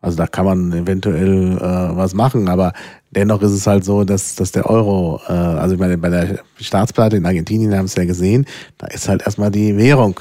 Also 0.06 0.18
da 0.18 0.28
kann 0.28 0.46
man 0.46 0.72
eventuell 0.72 1.58
äh, 1.58 1.98
was 1.98 2.14
machen, 2.14 2.48
aber 2.48 2.74
dennoch 3.10 3.42
ist 3.42 3.54
es 3.54 3.66
halt 3.66 3.84
so, 3.84 4.04
dass, 4.04 4.36
dass 4.36 4.52
der 4.52 4.70
Euro, 4.70 5.20
äh, 5.28 5.32
also 5.32 5.78
bei 5.78 5.88
der, 5.88 5.98
bei 5.98 6.10
der 6.10 6.40
Staatsplatte 6.62 7.18
in 7.18 7.26
Argentinien 7.26 7.76
haben 7.76 7.86
es 7.86 7.96
ja 7.96 8.06
gesehen, 8.06 8.46
da 8.78 8.86
ist 8.86 9.10
halt 9.10 9.24
erstmal 9.24 9.50
die 9.50 9.76
Währung 9.76 10.20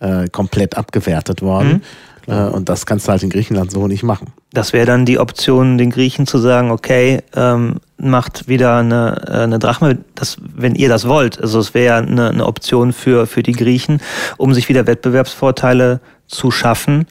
äh, 0.00 0.28
komplett 0.28 0.78
abgewertet 0.78 1.42
worden. 1.42 1.82
Mhm, 2.26 2.32
äh, 2.32 2.48
und 2.48 2.70
das 2.70 2.86
kannst 2.86 3.06
du 3.06 3.12
halt 3.12 3.22
in 3.22 3.28
Griechenland 3.28 3.70
so 3.70 3.86
nicht 3.86 4.02
machen. 4.02 4.28
Das 4.54 4.72
wäre 4.72 4.86
dann 4.86 5.04
die 5.04 5.18
Option, 5.18 5.76
den 5.76 5.90
Griechen 5.90 6.26
zu 6.26 6.38
sagen, 6.38 6.70
okay, 6.70 7.20
ähm, 7.36 7.80
macht 7.98 8.48
wieder 8.48 8.78
eine, 8.78 9.24
äh, 9.28 9.42
eine 9.42 9.58
Drachme, 9.58 9.98
das, 10.14 10.38
wenn 10.54 10.74
ihr 10.74 10.88
das 10.88 11.06
wollt. 11.06 11.38
Also 11.38 11.58
es 11.58 11.74
wäre 11.74 11.96
eine, 11.96 12.30
eine 12.30 12.46
Option 12.46 12.94
für, 12.94 13.26
für 13.26 13.42
die 13.42 13.52
Griechen, 13.52 14.00
um 14.38 14.54
sich 14.54 14.70
wieder 14.70 14.86
Wettbewerbsvorteile 14.86 16.00
zu 16.28 16.50
schaffen, 16.50 17.06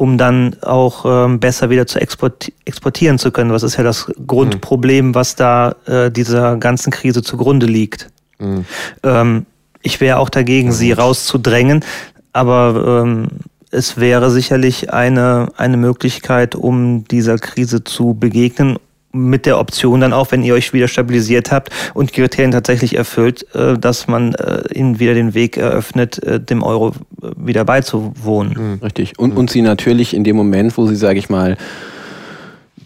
um 0.00 0.16
dann 0.16 0.56
auch 0.62 1.04
ähm, 1.04 1.40
besser 1.40 1.68
wieder 1.68 1.86
zu 1.86 2.00
exporti 2.00 2.54
exportieren 2.64 3.18
zu 3.18 3.30
können. 3.30 3.52
Was 3.52 3.62
ist 3.62 3.76
ja 3.76 3.84
das 3.84 4.10
Grundproblem, 4.26 5.08
mhm. 5.08 5.14
was 5.14 5.36
da 5.36 5.74
äh, 5.84 6.10
dieser 6.10 6.56
ganzen 6.56 6.90
Krise 6.90 7.22
zugrunde 7.22 7.66
liegt. 7.66 8.08
Mhm. 8.38 8.64
Ähm, 9.02 9.46
ich 9.82 10.00
wäre 10.00 10.18
auch 10.18 10.30
dagegen, 10.30 10.72
sie 10.72 10.92
rauszudrängen, 10.92 11.84
aber 12.32 13.02
ähm, 13.04 13.28
es 13.70 13.98
wäre 13.98 14.30
sicherlich 14.30 14.90
eine, 14.90 15.48
eine 15.58 15.76
Möglichkeit, 15.76 16.54
um 16.54 17.04
dieser 17.04 17.36
Krise 17.36 17.84
zu 17.84 18.14
begegnen 18.14 18.78
mit 19.12 19.46
der 19.46 19.58
Option 19.58 20.00
dann 20.00 20.12
auch, 20.12 20.30
wenn 20.30 20.42
ihr 20.42 20.54
euch 20.54 20.72
wieder 20.72 20.88
stabilisiert 20.88 21.50
habt 21.50 21.70
und 21.94 22.10
die 22.10 22.20
Kriterien 22.20 22.52
tatsächlich 22.52 22.96
erfüllt, 22.96 23.46
äh, 23.54 23.76
dass 23.76 24.06
man 24.06 24.34
äh, 24.34 24.62
ihnen 24.72 25.00
wieder 25.00 25.14
den 25.14 25.34
Weg 25.34 25.56
eröffnet, 25.56 26.22
äh, 26.22 26.40
dem 26.40 26.62
Euro 26.62 26.92
wieder 27.36 27.64
beizuwohnen. 27.64 28.78
Mhm. 28.78 28.78
Richtig. 28.82 29.18
Und, 29.18 29.36
und 29.36 29.50
sie 29.50 29.62
natürlich 29.62 30.14
in 30.14 30.24
dem 30.24 30.36
Moment, 30.36 30.76
wo 30.76 30.86
sie, 30.86 30.96
sage 30.96 31.18
ich 31.18 31.28
mal, 31.28 31.56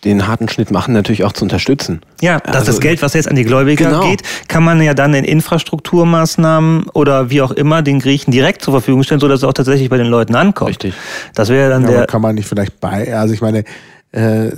den 0.04 0.26
harten 0.26 0.48
Schnitt 0.48 0.70
machen, 0.70 0.92
natürlich 0.92 1.24
auch 1.24 1.32
zu 1.32 1.44
unterstützen. 1.44 2.00
Ja, 2.20 2.40
dass 2.40 2.56
also, 2.56 2.66
das 2.72 2.80
Geld, 2.80 3.02
was 3.02 3.14
jetzt 3.14 3.28
an 3.28 3.36
die 3.36 3.44
Gläubiger 3.44 3.86
genau. 3.86 4.08
geht, 4.08 4.22
kann 4.48 4.62
man 4.62 4.80
ja 4.82 4.94
dann 4.94 5.14
in 5.14 5.24
Infrastrukturmaßnahmen 5.24 6.88
oder 6.92 7.30
wie 7.30 7.40
auch 7.40 7.50
immer 7.50 7.82
den 7.82 8.00
Griechen 8.00 8.30
direkt 8.30 8.62
zur 8.62 8.74
Verfügung 8.74 9.02
stellen, 9.02 9.20
sodass 9.20 9.40
es 9.40 9.44
auch 9.44 9.52
tatsächlich 9.52 9.88
bei 9.88 9.96
den 9.96 10.08
Leuten 10.08 10.34
ankommt. 10.34 10.70
Richtig. 10.70 10.94
Das 11.34 11.48
wäre 11.48 11.70
dann 11.70 11.82
ja, 11.82 11.88
der. 11.88 12.06
Kann 12.06 12.20
man 12.20 12.34
nicht 12.34 12.46
vielleicht 12.46 12.80
bei, 12.80 13.16
also 13.16 13.32
ich 13.32 13.40
meine, 13.40 13.64
äh, 14.14 14.52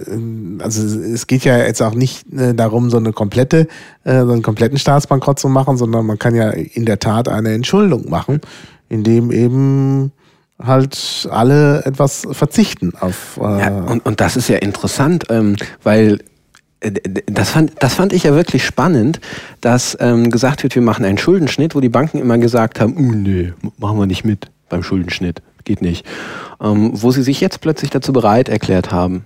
also 0.58 1.00
es 1.00 1.26
geht 1.26 1.44
ja 1.44 1.56
jetzt 1.56 1.80
auch 1.80 1.94
nicht 1.94 2.30
äh, 2.32 2.54
darum, 2.54 2.90
so 2.90 2.98
eine 2.98 3.12
komplette, 3.12 3.68
äh, 4.04 4.22
so 4.22 4.32
einen 4.32 4.42
kompletten 4.42 4.78
Staatsbankrott 4.78 5.38
zu 5.38 5.48
machen, 5.48 5.78
sondern 5.78 6.04
man 6.04 6.18
kann 6.18 6.34
ja 6.34 6.50
in 6.50 6.84
der 6.84 6.98
Tat 6.98 7.28
eine 7.28 7.54
Entschuldung 7.54 8.10
machen, 8.10 8.42
indem 8.90 9.30
eben 9.32 10.12
halt 10.62 11.26
alle 11.30 11.84
etwas 11.86 12.26
verzichten 12.30 12.92
auf. 13.00 13.38
Äh 13.40 13.60
ja, 13.60 13.68
und, 13.84 14.04
und 14.04 14.20
das 14.20 14.36
ist 14.36 14.48
ja 14.48 14.56
interessant, 14.56 15.24
ähm, 15.30 15.56
weil 15.82 16.18
das 17.26 17.50
fand, 17.50 17.72
das 17.80 17.94
fand 17.94 18.12
ich 18.12 18.24
ja 18.24 18.34
wirklich 18.34 18.64
spannend, 18.64 19.20
dass 19.62 19.96
ähm, 20.00 20.30
gesagt 20.30 20.62
wird, 20.62 20.74
wir 20.74 20.82
machen 20.82 21.06
einen 21.06 21.18
Schuldenschnitt, 21.18 21.74
wo 21.74 21.80
die 21.80 21.88
Banken 21.88 22.18
immer 22.18 22.36
gesagt 22.36 22.78
haben, 22.78 22.96
uh, 22.96 23.12
nee, 23.12 23.52
machen 23.78 23.98
wir 23.98 24.06
nicht 24.06 24.24
mit 24.24 24.50
beim 24.68 24.82
Schuldenschnitt, 24.82 25.40
geht 25.64 25.80
nicht. 25.80 26.04
Ähm, 26.60 26.90
wo 26.92 27.10
sie 27.10 27.22
sich 27.22 27.40
jetzt 27.40 27.62
plötzlich 27.62 27.90
dazu 27.90 28.12
bereit 28.12 28.50
erklärt 28.50 28.92
haben, 28.92 29.24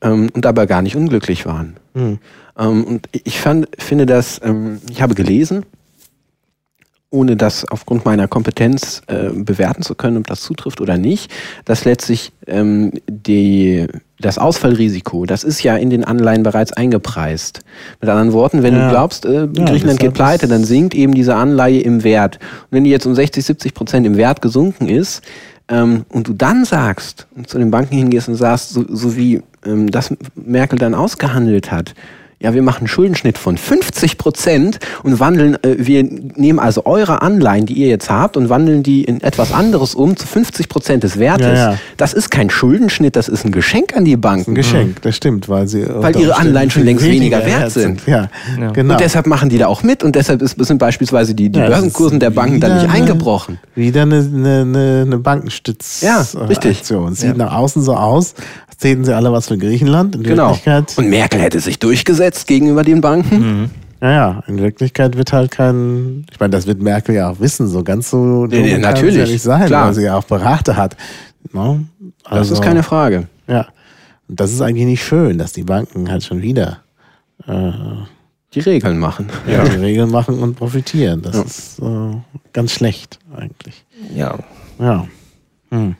ähm, 0.00 0.30
und 0.32 0.46
aber 0.46 0.66
gar 0.66 0.82
nicht 0.82 0.96
unglücklich 0.96 1.46
waren. 1.46 1.76
Mhm. 1.94 2.18
Ähm, 2.58 2.84
und 2.84 3.08
ich 3.12 3.40
fand, 3.40 3.68
finde 3.78 4.06
das, 4.06 4.40
ähm, 4.44 4.80
ich 4.90 5.02
habe 5.02 5.14
gelesen, 5.14 5.64
ohne 7.12 7.36
das 7.36 7.66
aufgrund 7.66 8.04
meiner 8.04 8.26
Kompetenz 8.26 9.02
äh, 9.06 9.28
bewerten 9.30 9.82
zu 9.82 9.94
können, 9.94 10.16
ob 10.16 10.26
das 10.26 10.40
zutrifft 10.40 10.80
oder 10.80 10.96
nicht, 10.96 11.30
dass 11.66 11.84
letztlich 11.84 12.32
ähm, 12.46 12.92
die, 13.06 13.86
das 14.18 14.38
Ausfallrisiko, 14.38 15.26
das 15.26 15.44
ist 15.44 15.62
ja 15.62 15.76
in 15.76 15.90
den 15.90 16.04
Anleihen 16.04 16.42
bereits 16.42 16.72
eingepreist. 16.72 17.60
Mit 18.00 18.08
anderen 18.08 18.32
Worten, 18.32 18.62
wenn 18.62 18.74
ja. 18.74 18.86
du 18.86 18.90
glaubst, 18.90 19.26
äh, 19.26 19.46
ja, 19.54 19.64
Griechenland 19.66 20.00
geht 20.00 20.14
pleite, 20.14 20.48
dann 20.48 20.64
sinkt 20.64 20.94
eben 20.94 21.12
diese 21.12 21.34
Anleihe 21.34 21.80
im 21.80 22.02
Wert. 22.02 22.38
Und 22.62 22.68
wenn 22.70 22.84
die 22.84 22.90
jetzt 22.90 23.06
um 23.06 23.14
60, 23.14 23.44
70 23.44 23.74
Prozent 23.74 24.06
im 24.06 24.16
Wert 24.16 24.40
gesunken 24.40 24.88
ist, 24.88 25.22
ähm, 25.68 26.04
und 26.08 26.28
du 26.28 26.32
dann 26.32 26.64
sagst 26.64 27.26
und 27.34 27.48
zu 27.48 27.58
den 27.58 27.70
Banken 27.70 27.96
hingehst 27.96 28.28
und 28.28 28.36
sagst, 28.36 28.70
so, 28.70 28.84
so 28.88 29.16
wie 29.16 29.42
ähm, 29.64 29.90
das 29.90 30.14
Merkel 30.34 30.78
dann 30.78 30.94
ausgehandelt 30.94 31.70
hat, 31.70 31.94
ja, 32.42 32.54
wir 32.54 32.62
machen 32.62 32.80
einen 32.80 32.88
Schuldenschnitt 32.88 33.38
von 33.38 33.56
50 33.56 34.18
Prozent 34.18 34.78
und 35.04 35.20
wandeln, 35.20 35.54
äh, 35.62 35.76
wir 35.78 36.02
nehmen 36.02 36.58
also 36.58 36.86
eure 36.86 37.22
Anleihen, 37.22 37.66
die 37.66 37.74
ihr 37.74 37.86
jetzt 37.86 38.10
habt, 38.10 38.36
und 38.36 38.48
wandeln 38.48 38.82
die 38.82 39.04
in 39.04 39.22
etwas 39.22 39.52
anderes 39.52 39.94
um 39.94 40.16
zu 40.16 40.26
50 40.26 40.68
Prozent 40.68 41.04
des 41.04 41.18
Wertes. 41.18 41.58
Ja, 41.58 41.72
ja. 41.72 41.78
Das 41.96 42.12
ist 42.12 42.30
kein 42.30 42.50
Schuldenschnitt, 42.50 43.14
das 43.14 43.28
ist 43.28 43.44
ein 43.44 43.52
Geschenk 43.52 43.96
an 43.96 44.04
die 44.04 44.16
Banken. 44.16 44.52
Ein 44.52 44.54
Geschenk, 44.56 45.02
das 45.02 45.16
stimmt, 45.16 45.48
weil 45.48 45.68
sie 45.68 45.86
weil 45.88 46.16
ihre 46.16 46.36
Anleihen 46.36 46.70
schon 46.70 46.84
längst 46.84 47.04
weniger, 47.04 47.38
weniger 47.38 47.60
wert 47.60 47.70
sind. 47.70 48.00
sind. 48.00 48.08
Ja, 48.08 48.28
ja, 48.60 48.70
genau. 48.72 48.94
Und 48.94 49.00
deshalb 49.00 49.26
machen 49.26 49.48
die 49.48 49.58
da 49.58 49.68
auch 49.68 49.84
mit 49.84 50.02
und 50.02 50.16
deshalb 50.16 50.42
ist, 50.42 50.56
sind 50.64 50.78
beispielsweise 50.78 51.34
die, 51.34 51.48
die 51.48 51.60
Börsenkursen 51.60 52.18
der 52.18 52.30
Banken 52.30 52.60
dann 52.60 52.82
nicht 52.82 52.90
eingebrochen. 52.92 53.58
Wieder 53.76 54.02
eine, 54.02 54.18
eine, 54.18 55.04
eine 55.06 55.18
Bankenstützaktion. 55.18 56.42
Ja, 56.42 56.46
richtig. 56.46 56.82
Sieht 57.12 57.36
nach 57.36 57.54
außen 57.54 57.82
so 57.82 57.94
aus, 57.94 58.34
täten 58.82 59.04
sie 59.04 59.14
alle 59.14 59.32
was 59.32 59.48
für 59.48 59.56
Griechenland. 59.56 60.16
In 60.16 60.22
genau. 60.24 60.58
Und 60.96 61.08
Merkel 61.08 61.40
hätte 61.40 61.60
sich 61.60 61.78
durchgesetzt 61.78 62.31
gegenüber 62.46 62.82
den 62.82 63.00
Banken. 63.00 63.38
Mhm. 63.38 63.70
Naja, 64.00 64.42
in 64.48 64.58
Wirklichkeit 64.58 65.16
wird 65.16 65.32
halt 65.32 65.52
kein, 65.52 66.26
ich 66.32 66.40
meine, 66.40 66.50
das 66.50 66.66
wird 66.66 66.82
Merkel 66.82 67.14
ja 67.14 67.30
auch 67.30 67.38
wissen, 67.38 67.68
so 67.68 67.84
ganz 67.84 68.10
so 68.10 68.46
nee, 68.46 68.60
nee, 68.60 68.78
natürlich. 68.78 69.14
ja 69.14 69.26
nicht 69.26 69.42
sein, 69.42 69.66
Klar. 69.66 69.86
weil 69.86 69.94
sie 69.94 70.02
ja 70.02 70.16
auch 70.16 70.24
Berater 70.24 70.76
hat. 70.76 70.96
No? 71.52 71.74
Ne? 71.74 71.84
Also, 72.24 72.38
das 72.38 72.46
ist 72.46 72.50
also, 72.52 72.62
keine 72.62 72.82
Frage. 72.82 73.28
Ja. 73.46 73.68
Und 74.28 74.40
das 74.40 74.52
ist 74.52 74.60
eigentlich 74.60 74.86
nicht 74.86 75.04
schön, 75.04 75.38
dass 75.38 75.52
die 75.52 75.62
Banken 75.62 76.10
halt 76.10 76.24
schon 76.24 76.42
wieder 76.42 76.78
äh, 77.46 77.70
die 78.54 78.60
Regeln 78.60 78.98
machen. 78.98 79.28
Ja, 79.46 79.64
die 79.64 79.76
Regeln 79.76 80.10
machen 80.10 80.40
und 80.40 80.56
profitieren. 80.56 81.22
Das 81.22 81.36
ja. 81.36 81.42
ist 81.42 81.78
äh, 81.78 82.16
ganz 82.52 82.72
schlecht 82.72 83.18
eigentlich. 83.36 83.84
Ja. 84.14 84.38
Ja. 84.80 85.06
Hm. 85.70 85.94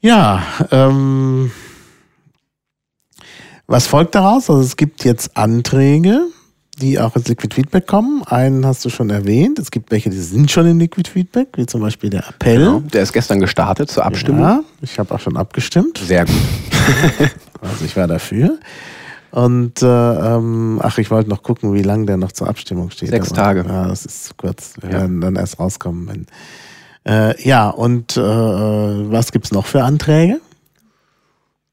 Ja, 0.00 0.42
ähm, 0.70 1.50
was 3.72 3.86
folgt 3.86 4.14
daraus? 4.14 4.50
Also 4.50 4.60
es 4.60 4.76
gibt 4.76 5.02
jetzt 5.04 5.34
Anträge, 5.34 6.26
die 6.78 7.00
auch 7.00 7.16
ins 7.16 7.26
Liquid 7.28 7.54
Feedback 7.54 7.86
kommen. 7.86 8.22
Einen 8.26 8.66
hast 8.66 8.84
du 8.84 8.90
schon 8.90 9.08
erwähnt. 9.08 9.58
Es 9.58 9.70
gibt 9.70 9.90
welche, 9.90 10.10
die 10.10 10.20
sind 10.20 10.50
schon 10.50 10.66
im 10.66 10.78
Liquid 10.78 11.08
Feedback, 11.08 11.48
wie 11.56 11.64
zum 11.64 11.80
Beispiel 11.80 12.10
der 12.10 12.28
Appell. 12.28 12.58
Genau, 12.58 12.80
der 12.80 13.02
ist 13.02 13.14
gestern 13.14 13.40
gestartet 13.40 13.90
zur 13.90 14.04
Abstimmung. 14.04 14.42
Ja, 14.42 14.60
ich 14.82 14.98
habe 14.98 15.14
auch 15.14 15.20
schon 15.20 15.38
abgestimmt. 15.38 15.98
Sehr 15.98 16.26
gut. 16.26 16.34
also 17.62 17.84
ich 17.84 17.96
war 17.96 18.06
dafür. 18.06 18.58
Und 19.30 19.80
äh, 19.80 19.86
ähm, 19.86 20.78
ach, 20.82 20.98
ich 20.98 21.10
wollte 21.10 21.30
noch 21.30 21.42
gucken, 21.42 21.72
wie 21.72 21.82
lange 21.82 22.04
der 22.04 22.18
noch 22.18 22.32
zur 22.32 22.50
Abstimmung 22.50 22.90
steht. 22.90 23.08
Sechs 23.08 23.28
Aber, 23.28 23.36
Tage. 23.36 23.64
Ja, 23.66 23.88
das 23.88 24.04
ist 24.04 24.36
kurz. 24.36 24.74
Wir 24.82 24.90
ja. 24.90 25.00
werden 25.00 25.22
dann 25.22 25.36
erst 25.36 25.58
rauskommen, 25.58 26.08
wenn 26.08 26.26
äh, 27.04 27.42
ja, 27.42 27.70
und 27.70 28.18
äh, 28.18 28.20
was 28.20 29.32
gibt's 29.32 29.50
noch 29.50 29.64
für 29.64 29.82
Anträge? 29.82 30.40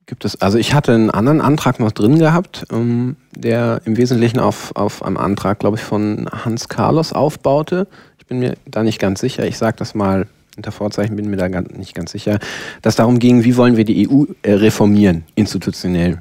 Gibt 0.09 0.25
es, 0.25 0.41
also 0.41 0.57
ich 0.57 0.73
hatte 0.73 0.95
einen 0.95 1.11
anderen 1.11 1.39
Antrag 1.39 1.79
noch 1.79 1.91
drin 1.91 2.17
gehabt, 2.17 2.65
ähm, 2.71 3.15
der 3.35 3.81
im 3.85 3.95
Wesentlichen 3.95 4.39
auf, 4.39 4.75
auf 4.75 5.03
einem 5.03 5.17
Antrag, 5.17 5.59
glaube 5.59 5.77
ich, 5.77 5.83
von 5.83 6.27
Hans 6.31 6.67
Carlos 6.67 7.13
aufbaute. 7.13 7.85
Ich 8.17 8.25
bin 8.25 8.39
mir 8.39 8.55
da 8.65 8.81
nicht 8.81 8.97
ganz 8.97 9.19
sicher. 9.19 9.45
Ich 9.45 9.59
sage 9.59 9.77
das 9.77 9.93
mal 9.93 10.25
unter 10.57 10.71
Vorzeichen, 10.71 11.15
bin 11.15 11.29
mir 11.29 11.37
da 11.37 11.47
ganz, 11.47 11.69
nicht 11.77 11.93
ganz 11.93 12.11
sicher, 12.11 12.39
dass 12.81 12.95
darum 12.95 13.19
ging, 13.19 13.43
wie 13.43 13.55
wollen 13.55 13.77
wir 13.77 13.85
die 13.85 14.09
EU 14.09 14.23
äh, 14.41 14.53
reformieren, 14.53 15.25
institutionell. 15.35 16.17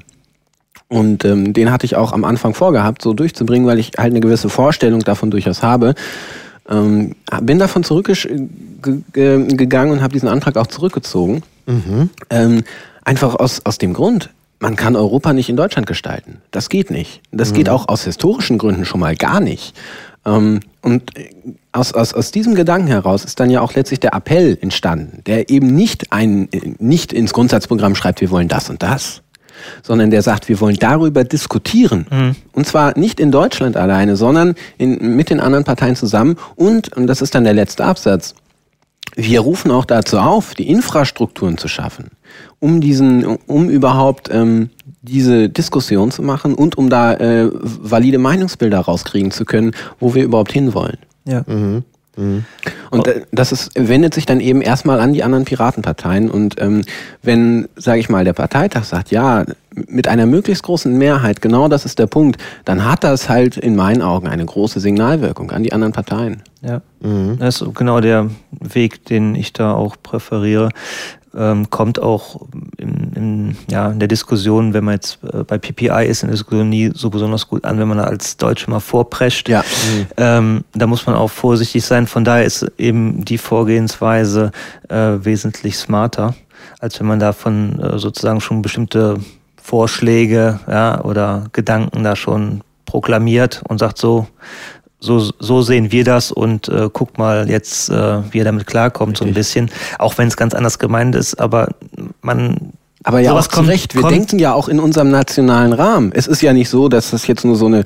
Und 0.87 1.25
ähm, 1.25 1.53
den 1.53 1.71
hatte 1.71 1.87
ich 1.87 1.95
auch 1.95 2.13
am 2.13 2.25
Anfang 2.25 2.53
vorgehabt, 2.53 3.01
so 3.01 3.13
durchzubringen, 3.13 3.67
weil 3.67 3.79
ich 3.79 3.93
halt 3.97 4.11
eine 4.11 4.19
gewisse 4.19 4.49
Vorstellung 4.49 4.99
davon 4.99 5.31
durchaus 5.31 5.63
habe. 5.63 5.95
Ähm, 6.69 7.15
bin 7.41 7.57
davon 7.57 7.83
zurückgegangen 7.83 9.91
und 9.91 10.03
habe 10.03 10.13
diesen 10.13 10.29
Antrag 10.29 10.57
auch 10.57 10.67
zurückgezogen. 10.67 11.41
Mhm. 11.65 12.11
Ähm, 12.29 12.63
einfach 13.09 13.35
aus, 13.35 13.65
aus 13.65 13.79
dem 13.79 13.93
Grund, 13.93 14.29
man 14.59 14.75
kann 14.75 14.95
Europa 14.95 15.33
nicht 15.33 15.49
in 15.49 15.55
Deutschland 15.55 15.87
gestalten. 15.87 16.41
Das 16.51 16.69
geht 16.69 16.91
nicht. 16.91 17.21
Das 17.31 17.51
mhm. 17.51 17.55
geht 17.55 17.69
auch 17.69 17.87
aus 17.87 18.03
historischen 18.03 18.59
Gründen 18.59 18.85
schon 18.85 18.99
mal 18.99 19.15
gar 19.15 19.39
nicht. 19.39 19.73
Ähm, 20.25 20.59
und 20.81 21.11
aus, 21.71 21.93
aus, 21.93 22.13
aus 22.13 22.29
diesem 22.29 22.53
Gedanken 22.53 22.87
heraus 22.87 23.25
ist 23.25 23.39
dann 23.39 23.49
ja 23.49 23.61
auch 23.61 23.73
letztlich 23.73 23.99
der 23.99 24.13
Appell 24.13 24.59
entstanden, 24.61 25.23
der 25.25 25.49
eben 25.49 25.73
nicht, 25.73 26.11
ein, 26.11 26.49
nicht 26.77 27.11
ins 27.11 27.33
Grundsatzprogramm 27.33 27.95
schreibt, 27.95 28.21
wir 28.21 28.29
wollen 28.29 28.47
das 28.47 28.69
und 28.69 28.83
das, 28.83 29.23
sondern 29.81 30.11
der 30.11 30.21
sagt, 30.21 30.47
wir 30.47 30.59
wollen 30.59 30.77
darüber 30.79 31.23
diskutieren. 31.23 32.05
Mhm. 32.11 32.35
Und 32.51 32.67
zwar 32.67 32.95
nicht 32.95 33.19
in 33.19 33.31
Deutschland 33.31 33.75
alleine, 33.75 34.17
sondern 34.17 34.53
in, 34.77 35.15
mit 35.15 35.31
den 35.31 35.39
anderen 35.39 35.63
Parteien 35.63 35.95
zusammen. 35.95 36.37
Und, 36.55 36.95
und 36.95 37.07
das 37.07 37.23
ist 37.23 37.33
dann 37.33 37.43
der 37.43 37.53
letzte 37.53 37.85
Absatz, 37.85 38.35
wir 39.15 39.41
rufen 39.41 39.71
auch 39.71 39.85
dazu 39.85 40.17
auf, 40.17 40.55
die 40.55 40.69
Infrastrukturen 40.69 41.57
zu 41.57 41.67
schaffen, 41.67 42.11
um 42.59 42.81
diesen, 42.81 43.25
um 43.25 43.69
überhaupt 43.69 44.29
ähm, 44.31 44.69
diese 45.01 45.49
Diskussion 45.49 46.11
zu 46.11 46.21
machen 46.21 46.53
und 46.53 46.77
um 46.77 46.89
da 46.89 47.13
äh, 47.13 47.49
valide 47.51 48.17
Meinungsbilder 48.17 48.79
rauskriegen 48.79 49.31
zu 49.31 49.45
können, 49.45 49.71
wo 49.99 50.13
wir 50.13 50.23
überhaupt 50.23 50.51
hinwollen. 50.51 50.97
Ja. 51.25 51.43
Mhm. 51.47 51.83
Und 52.91 53.07
äh, 53.07 53.21
das 53.31 53.51
ist, 53.51 53.71
wendet 53.75 54.13
sich 54.13 54.25
dann 54.25 54.41
eben 54.41 54.61
erstmal 54.61 54.99
an 54.99 55.13
die 55.13 55.23
anderen 55.23 55.45
Piratenparteien. 55.45 56.29
Und 56.29 56.61
ähm, 56.61 56.81
wenn, 57.23 57.69
sage 57.75 57.99
ich 57.99 58.09
mal, 58.09 58.25
der 58.25 58.33
Parteitag 58.33 58.83
sagt, 58.83 59.11
ja, 59.11 59.45
mit 59.87 60.07
einer 60.07 60.25
möglichst 60.25 60.63
großen 60.63 60.97
Mehrheit, 60.97 61.41
genau 61.41 61.67
das 61.67 61.85
ist 61.85 61.99
der 61.99 62.07
Punkt, 62.07 62.41
dann 62.65 62.85
hat 62.85 63.03
das 63.03 63.29
halt 63.29 63.57
in 63.57 63.75
meinen 63.75 64.01
Augen 64.01 64.27
eine 64.27 64.45
große 64.45 64.79
Signalwirkung 64.79 65.51
an 65.51 65.63
die 65.63 65.73
anderen 65.73 65.93
Parteien. 65.93 66.43
Ja, 66.61 66.81
das 67.37 67.61
ist 67.61 67.75
genau 67.75 68.01
der 68.01 68.29
Weg, 68.51 69.05
den 69.05 69.35
ich 69.35 69.53
da 69.53 69.73
auch 69.73 69.95
präferiere. 70.01 70.69
Ähm, 71.37 71.69
kommt 71.69 72.01
auch 72.01 72.41
in, 72.77 73.13
in, 73.13 73.57
ja, 73.69 73.91
in 73.91 73.99
der 73.99 74.07
Diskussion, 74.07 74.73
wenn 74.73 74.83
man 74.83 74.95
jetzt 74.95 75.19
äh, 75.23 75.43
bei 75.43 75.59
PPI 75.59 76.07
ist, 76.07 76.23
in 76.23 76.29
der 76.29 76.35
Diskussion 76.35 76.69
nie 76.69 76.91
so 76.93 77.11
besonders 77.11 77.47
gut 77.47 77.65
an, 77.65 77.77
wenn 77.77 77.87
man 77.87 77.99
da 77.99 78.05
als 78.05 78.37
Deutsche 78.37 78.69
mal 78.71 78.79
vorprescht. 78.79 79.47
Ja. 79.47 79.63
Ähm, 80.17 80.63
da 80.73 80.87
muss 80.87 81.05
man 81.05 81.15
auch 81.15 81.29
vorsichtig 81.29 81.85
sein. 81.85 82.07
Von 82.07 82.23
daher 82.23 82.45
ist 82.45 82.65
eben 82.79 83.23
die 83.25 83.37
Vorgehensweise 83.37 84.51
äh, 84.89 84.95
wesentlich 85.23 85.77
smarter, 85.77 86.33
als 86.79 86.99
wenn 86.99 87.05
man 87.05 87.19
davon 87.19 87.79
äh, 87.79 87.99
sozusagen 87.99 88.41
schon 88.41 88.63
bestimmte 88.63 89.19
Vorschläge 89.61 90.59
ja, 90.67 91.01
oder 91.03 91.45
Gedanken 91.53 92.03
da 92.03 92.15
schon 92.15 92.61
proklamiert 92.85 93.61
und 93.67 93.77
sagt 93.79 93.97
so, 93.97 94.27
so, 94.99 95.31
so 95.39 95.61
sehen 95.61 95.91
wir 95.91 96.03
das 96.03 96.31
und 96.31 96.67
äh, 96.67 96.89
guck 96.91 97.17
mal 97.17 97.49
jetzt, 97.49 97.89
äh, 97.89 98.21
wie 98.33 98.39
er 98.39 98.45
damit 98.45 98.67
klarkommt, 98.67 99.17
so 99.17 99.23
ein 99.25 99.33
bisschen. 99.33 99.69
Auch 99.97 100.17
wenn 100.17 100.27
es 100.27 100.35
ganz 100.35 100.53
anders 100.53 100.77
gemeint 100.79 101.15
ist, 101.15 101.35
aber 101.39 101.69
man. 102.21 102.73
Aber 103.03 103.21
ja, 103.21 103.31
auch 103.33 103.47
zu 103.47 103.61
Recht. 103.61 103.95
Wir 103.95 104.01
kommt- 104.01 104.13
denken 104.13 104.39
ja 104.39 104.53
auch 104.53 104.67
in 104.67 104.79
unserem 104.81 105.09
nationalen 105.09 105.71
Rahmen. 105.71 106.11
Es 106.13 106.27
ist 106.27 106.41
ja 106.41 106.51
nicht 106.51 106.67
so, 106.69 106.89
dass 106.89 107.11
das 107.11 107.27
jetzt 107.27 107.45
nur 107.45 107.55
so 107.55 107.67
eine, 107.67 107.85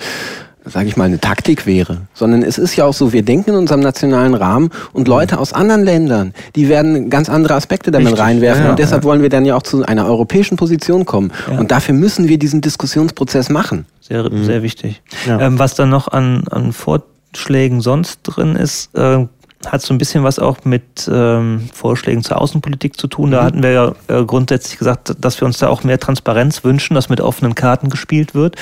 sage 0.65 0.87
ich 0.87 0.97
mal, 0.97 1.05
eine 1.05 1.19
Taktik 1.19 1.65
wäre, 1.65 2.01
sondern 2.13 2.43
es 2.43 2.57
ist 2.57 2.75
ja 2.75 2.85
auch 2.85 2.93
so, 2.93 3.11
wir 3.11 3.23
denken 3.23 3.51
in 3.51 3.55
unserem 3.55 3.81
nationalen 3.81 4.33
Rahmen 4.33 4.69
und 4.93 5.07
Leute 5.07 5.37
aus 5.37 5.53
anderen 5.53 5.83
Ländern, 5.83 6.33
die 6.55 6.69
werden 6.69 7.09
ganz 7.09 7.29
andere 7.29 7.55
Aspekte 7.55 7.91
damit 7.91 8.09
Richtig. 8.09 8.23
reinwerfen 8.23 8.61
Ja, 8.61 8.65
ja, 8.65 8.71
und 8.71 8.79
deshalb 8.79 9.03
wollen 9.03 9.21
wir 9.21 9.29
dann 9.29 9.45
ja 9.45 9.55
auch 9.55 9.63
zu 9.63 9.83
einer 9.83 10.05
europäischen 10.05 10.57
Position 10.57 11.05
kommen. 11.05 11.31
Ja. 11.49 11.59
Und 11.59 11.71
dafür 11.71 11.93
müssen 11.93 12.27
wir 12.27 12.37
diesen 12.37 12.61
Diskussionsprozess 12.61 13.49
machen. 13.49 13.85
Sehr, 13.99 14.29
sehr 14.43 14.63
wichtig. 14.63 15.01
Ja. 15.27 15.39
Ähm, 15.39 15.59
was 15.59 15.75
dann 15.75 15.89
noch 15.89 16.07
an, 16.07 16.43
an 16.49 16.73
Vorschlägen 16.73 17.81
sonst 17.81 18.19
drin 18.23 18.55
ist, 18.55 18.95
äh, 18.95 19.25
hat 19.67 19.81
so 19.81 19.93
ein 19.93 19.97
bisschen 19.97 20.23
was 20.23 20.39
auch 20.39 20.65
mit 20.65 21.09
ähm, 21.11 21.69
Vorschlägen 21.73 22.23
zur 22.23 22.41
Außenpolitik 22.41 22.99
zu 22.99 23.07
tun. 23.07 23.31
Da 23.31 23.43
hatten 23.43 23.63
wir 23.63 23.71
ja 23.71 23.93
äh, 24.07 24.23
grundsätzlich 24.25 24.77
gesagt, 24.77 25.15
dass 25.19 25.39
wir 25.39 25.45
uns 25.45 25.57
da 25.57 25.69
auch 25.69 25.83
mehr 25.83 25.99
Transparenz 25.99 26.63
wünschen, 26.63 26.95
dass 26.95 27.09
mit 27.09 27.21
offenen 27.21 27.55
Karten 27.55 27.89
gespielt 27.89 28.35
wird. 28.35 28.55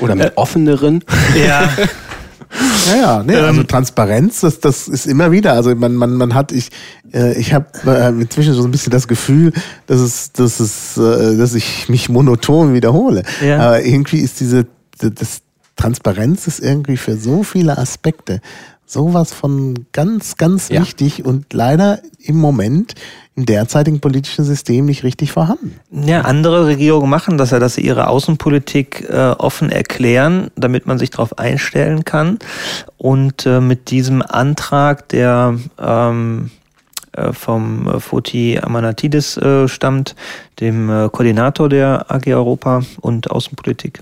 Oder 0.00 0.14
mit 0.14 0.36
offeneren. 0.36 1.04
Ja, 1.36 1.68
Ja, 2.86 2.96
ja, 2.96 3.22
nee, 3.22 3.34
also 3.36 3.62
Transparenz, 3.64 4.40
das, 4.40 4.60
das 4.60 4.88
ist 4.88 5.06
immer 5.06 5.30
wieder. 5.32 5.52
Also 5.52 5.74
man, 5.74 5.94
man, 5.94 6.14
man 6.14 6.34
hat, 6.34 6.52
ich, 6.52 6.70
äh, 7.12 7.38
ich 7.38 7.52
habe 7.52 7.66
äh, 7.86 8.08
inzwischen 8.08 8.54
so 8.54 8.64
ein 8.64 8.70
bisschen 8.70 8.92
das 8.92 9.08
Gefühl, 9.08 9.52
dass 9.86 10.00
es, 10.00 10.32
dass 10.32 10.60
es, 10.60 10.96
äh, 10.96 11.36
dass 11.36 11.54
ich 11.54 11.88
mich 11.88 12.08
monoton 12.08 12.72
wiederhole. 12.74 13.24
Ja. 13.44 13.58
Aber 13.58 13.82
irgendwie 13.82 14.20
ist 14.20 14.40
diese, 14.40 14.66
das 14.98 15.42
Transparenz 15.76 16.46
ist 16.46 16.60
irgendwie 16.60 16.96
für 16.96 17.16
so 17.16 17.42
viele 17.42 17.76
Aspekte 17.76 18.40
sowas 18.86 19.32
von 19.32 19.86
ganz, 19.92 20.36
ganz 20.36 20.68
Ja. 20.68 20.80
wichtig 20.80 21.24
und 21.24 21.52
leider 21.52 22.00
im 22.18 22.36
Moment 22.36 22.94
im 23.34 23.44
derzeitigen 23.44 24.00
politischen 24.00 24.44
System 24.44 24.86
nicht 24.86 25.02
richtig 25.04 25.32
vorhanden. 25.32 25.78
Ja, 25.90 26.22
andere 26.22 26.66
Regierungen 26.66 27.10
machen 27.10 27.36
das 27.36 27.50
ja, 27.50 27.58
dass 27.58 27.74
sie 27.74 27.82
ihre 27.82 28.08
Außenpolitik 28.08 29.08
äh, 29.10 29.14
offen 29.32 29.68
erklären, 29.70 30.50
damit 30.56 30.86
man 30.86 30.98
sich 30.98 31.10
darauf 31.10 31.38
einstellen 31.38 32.04
kann. 32.04 32.38
Und 32.96 33.44
äh, 33.44 33.60
mit 33.60 33.90
diesem 33.90 34.22
Antrag, 34.22 35.08
der 35.10 35.58
ähm, 35.78 36.50
äh, 37.12 37.32
vom 37.32 37.88
äh, 37.88 38.00
Foti 38.00 38.58
Amanatidis 38.62 39.36
äh, 39.36 39.68
stammt, 39.68 40.14
dem 40.60 40.88
äh, 40.88 41.08
Koordinator 41.10 41.68
der 41.68 42.06
AG 42.10 42.26
Europa 42.28 42.82
und 43.00 43.30
Außenpolitik, 43.30 44.00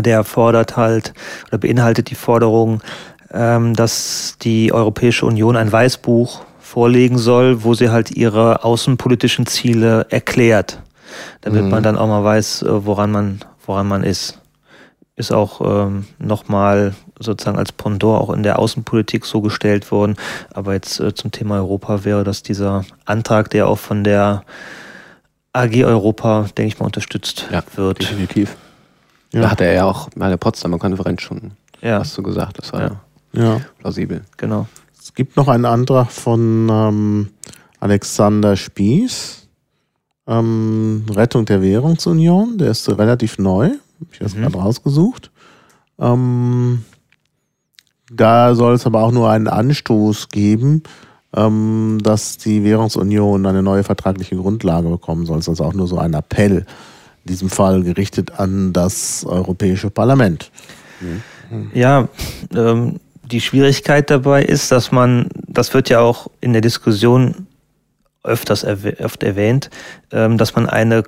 der 0.00 0.24
fordert 0.24 0.76
halt 0.76 1.14
oder 1.46 1.58
beinhaltet 1.58 2.10
die 2.10 2.16
Forderung, 2.16 2.82
dass 3.30 4.36
die 4.40 4.72
Europäische 4.72 5.26
Union 5.26 5.56
ein 5.56 5.70
Weißbuch 5.70 6.40
vorlegen 6.60 7.18
soll, 7.18 7.62
wo 7.64 7.74
sie 7.74 7.90
halt 7.90 8.10
ihre 8.10 8.64
außenpolitischen 8.64 9.46
Ziele 9.46 10.06
erklärt, 10.10 10.80
damit 11.40 11.64
man 11.68 11.82
dann 11.82 11.96
auch 11.98 12.06
mal 12.06 12.24
weiß, 12.24 12.62
äh, 12.62 12.86
woran 12.86 13.10
man 13.10 13.40
woran 13.66 13.86
man 13.86 14.02
ist. 14.02 14.38
Ist 15.16 15.32
auch 15.32 15.60
ähm, 15.60 16.06
nochmal 16.18 16.94
sozusagen 17.18 17.58
als 17.58 17.72
Pendant 17.72 18.04
auch 18.22 18.30
in 18.30 18.42
der 18.42 18.58
Außenpolitik 18.58 19.24
so 19.26 19.40
gestellt 19.40 19.90
worden. 19.90 20.16
Aber 20.54 20.72
jetzt 20.74 21.00
äh, 21.00 21.12
zum 21.12 21.32
Thema 21.32 21.56
Europa 21.56 22.04
wäre 22.04 22.22
das 22.24 22.42
dieser 22.42 22.84
Antrag, 23.04 23.50
der 23.50 23.66
auch 23.66 23.78
von 23.78 24.04
der 24.04 24.42
AG 25.52 25.84
Europa, 25.84 26.46
denke 26.56 26.68
ich 26.74 26.78
mal, 26.78 26.86
unterstützt 26.86 27.46
Ja, 27.50 27.62
wird. 27.74 28.00
definitiv. 28.00 28.56
Ja. 29.32 29.42
Da 29.42 29.50
hatte 29.50 29.64
er 29.64 29.72
ja 29.74 29.84
auch 29.84 30.08
bei 30.14 30.28
der 30.28 30.36
Potsdamer 30.36 30.78
Konferenz 30.78 31.20
schon 31.22 31.52
Ja, 31.82 32.00
was 32.00 32.14
zu 32.14 32.22
gesagt. 32.22 32.58
Das 32.58 32.72
war 32.72 32.80
Ja. 32.80 32.90
Ja. 33.32 33.60
plausibel. 33.78 34.22
genau. 34.36 34.66
Es 35.00 35.14
gibt 35.14 35.36
noch 35.36 35.48
einen 35.48 35.64
Antrag 35.64 36.10
von 36.12 36.68
ähm, 36.70 37.28
Alexander 37.80 38.56
Spieß, 38.56 39.48
ähm, 40.26 41.04
Rettung 41.10 41.44
der 41.46 41.62
Währungsunion, 41.62 42.58
der 42.58 42.70
ist 42.70 42.88
relativ 42.88 43.38
neu, 43.38 43.66
habe 43.68 43.78
ich 44.12 44.20
jetzt 44.20 44.36
Mhm. 44.36 44.42
gerade 44.42 44.58
rausgesucht. 44.58 45.30
Ähm, 45.98 46.84
da 48.12 48.54
soll 48.54 48.74
es 48.74 48.86
aber 48.86 49.02
auch 49.02 49.12
nur 49.12 49.30
einen 49.30 49.48
Anstoß 49.48 50.28
geben, 50.28 50.82
ähm, 51.34 51.98
dass 52.02 52.38
die 52.38 52.64
Währungsunion 52.64 53.44
eine 53.46 53.62
neue 53.62 53.84
vertragliche 53.84 54.36
Grundlage 54.36 54.88
bekommen 54.88 55.26
soll. 55.26 55.38
Es 55.38 55.44
ist 55.44 55.50
also 55.50 55.64
auch 55.64 55.74
nur 55.74 55.86
so 55.86 55.98
ein 55.98 56.14
Appell, 56.14 56.58
in 57.24 57.28
diesem 57.28 57.50
Fall 57.50 57.82
gerichtet 57.82 58.38
an 58.38 58.72
das 58.72 59.24
Europäische 59.26 59.90
Parlament. 59.90 60.50
Ja, 61.74 62.08
ähm, 62.54 63.00
die 63.30 63.40
Schwierigkeit 63.40 64.10
dabei 64.10 64.42
ist, 64.42 64.72
dass 64.72 64.90
man, 64.90 65.28
das 65.46 65.74
wird 65.74 65.88
ja 65.88 66.00
auch 66.00 66.28
in 66.40 66.52
der 66.52 66.62
Diskussion 66.62 67.46
öfters 68.24 68.64
oft 68.64 69.22
erwähnt, 69.22 69.70
ähm, 70.12 70.38
dass 70.38 70.54
man 70.54 70.68
eine 70.68 71.04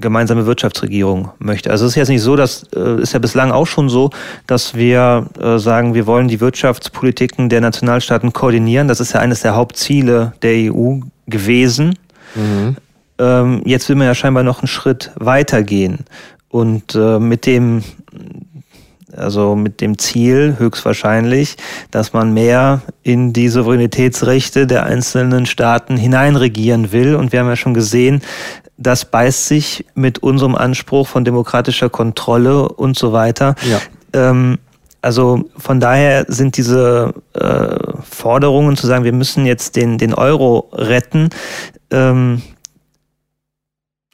gemeinsame 0.00 0.46
Wirtschaftsregierung 0.46 1.30
möchte. 1.38 1.70
Also 1.70 1.84
es 1.84 1.92
ist 1.92 1.96
jetzt 1.96 2.08
nicht 2.08 2.22
so, 2.22 2.36
das 2.36 2.64
äh, 2.74 3.02
ist 3.02 3.12
ja 3.12 3.18
bislang 3.18 3.50
auch 3.50 3.66
schon 3.66 3.88
so, 3.88 4.10
dass 4.46 4.74
wir 4.74 5.28
äh, 5.40 5.58
sagen, 5.58 5.94
wir 5.94 6.06
wollen 6.06 6.28
die 6.28 6.40
Wirtschaftspolitiken 6.40 7.48
der 7.48 7.60
Nationalstaaten 7.60 8.32
koordinieren. 8.32 8.86
Das 8.86 9.00
ist 9.00 9.12
ja 9.12 9.20
eines 9.20 9.42
der 9.42 9.56
Hauptziele 9.56 10.34
der 10.42 10.72
EU 10.72 11.00
gewesen. 11.26 11.98
Ähm, 13.18 13.62
jetzt 13.64 13.88
will 13.88 13.96
man 13.96 14.06
ja 14.06 14.14
scheinbar 14.14 14.44
noch 14.44 14.60
einen 14.60 14.68
Schritt 14.68 15.10
weitergehen. 15.16 16.04
Und 16.48 16.94
äh, 16.94 17.18
mit 17.18 17.44
dem 17.44 17.82
also 19.18 19.56
mit 19.56 19.80
dem 19.80 19.98
Ziel 19.98 20.56
höchstwahrscheinlich, 20.58 21.56
dass 21.90 22.12
man 22.12 22.32
mehr 22.32 22.82
in 23.02 23.32
die 23.32 23.48
Souveränitätsrechte 23.48 24.66
der 24.66 24.84
einzelnen 24.84 25.46
Staaten 25.46 25.96
hineinregieren 25.96 26.92
will. 26.92 27.14
Und 27.16 27.32
wir 27.32 27.40
haben 27.40 27.48
ja 27.48 27.56
schon 27.56 27.74
gesehen, 27.74 28.22
das 28.76 29.04
beißt 29.04 29.46
sich 29.46 29.84
mit 29.94 30.20
unserem 30.20 30.54
Anspruch 30.54 31.08
von 31.08 31.24
demokratischer 31.24 31.90
Kontrolle 31.90 32.68
und 32.68 32.96
so 32.96 33.12
weiter. 33.12 33.54
Ja. 33.68 33.80
Ähm, 34.12 34.58
also 35.00 35.44
von 35.56 35.80
daher 35.80 36.24
sind 36.28 36.56
diese 36.56 37.14
äh, 37.34 37.76
Forderungen 38.02 38.76
zu 38.76 38.86
sagen, 38.86 39.04
wir 39.04 39.12
müssen 39.12 39.46
jetzt 39.46 39.76
den, 39.76 39.98
den 39.98 40.14
Euro 40.14 40.68
retten, 40.72 41.30
ähm, 41.90 42.42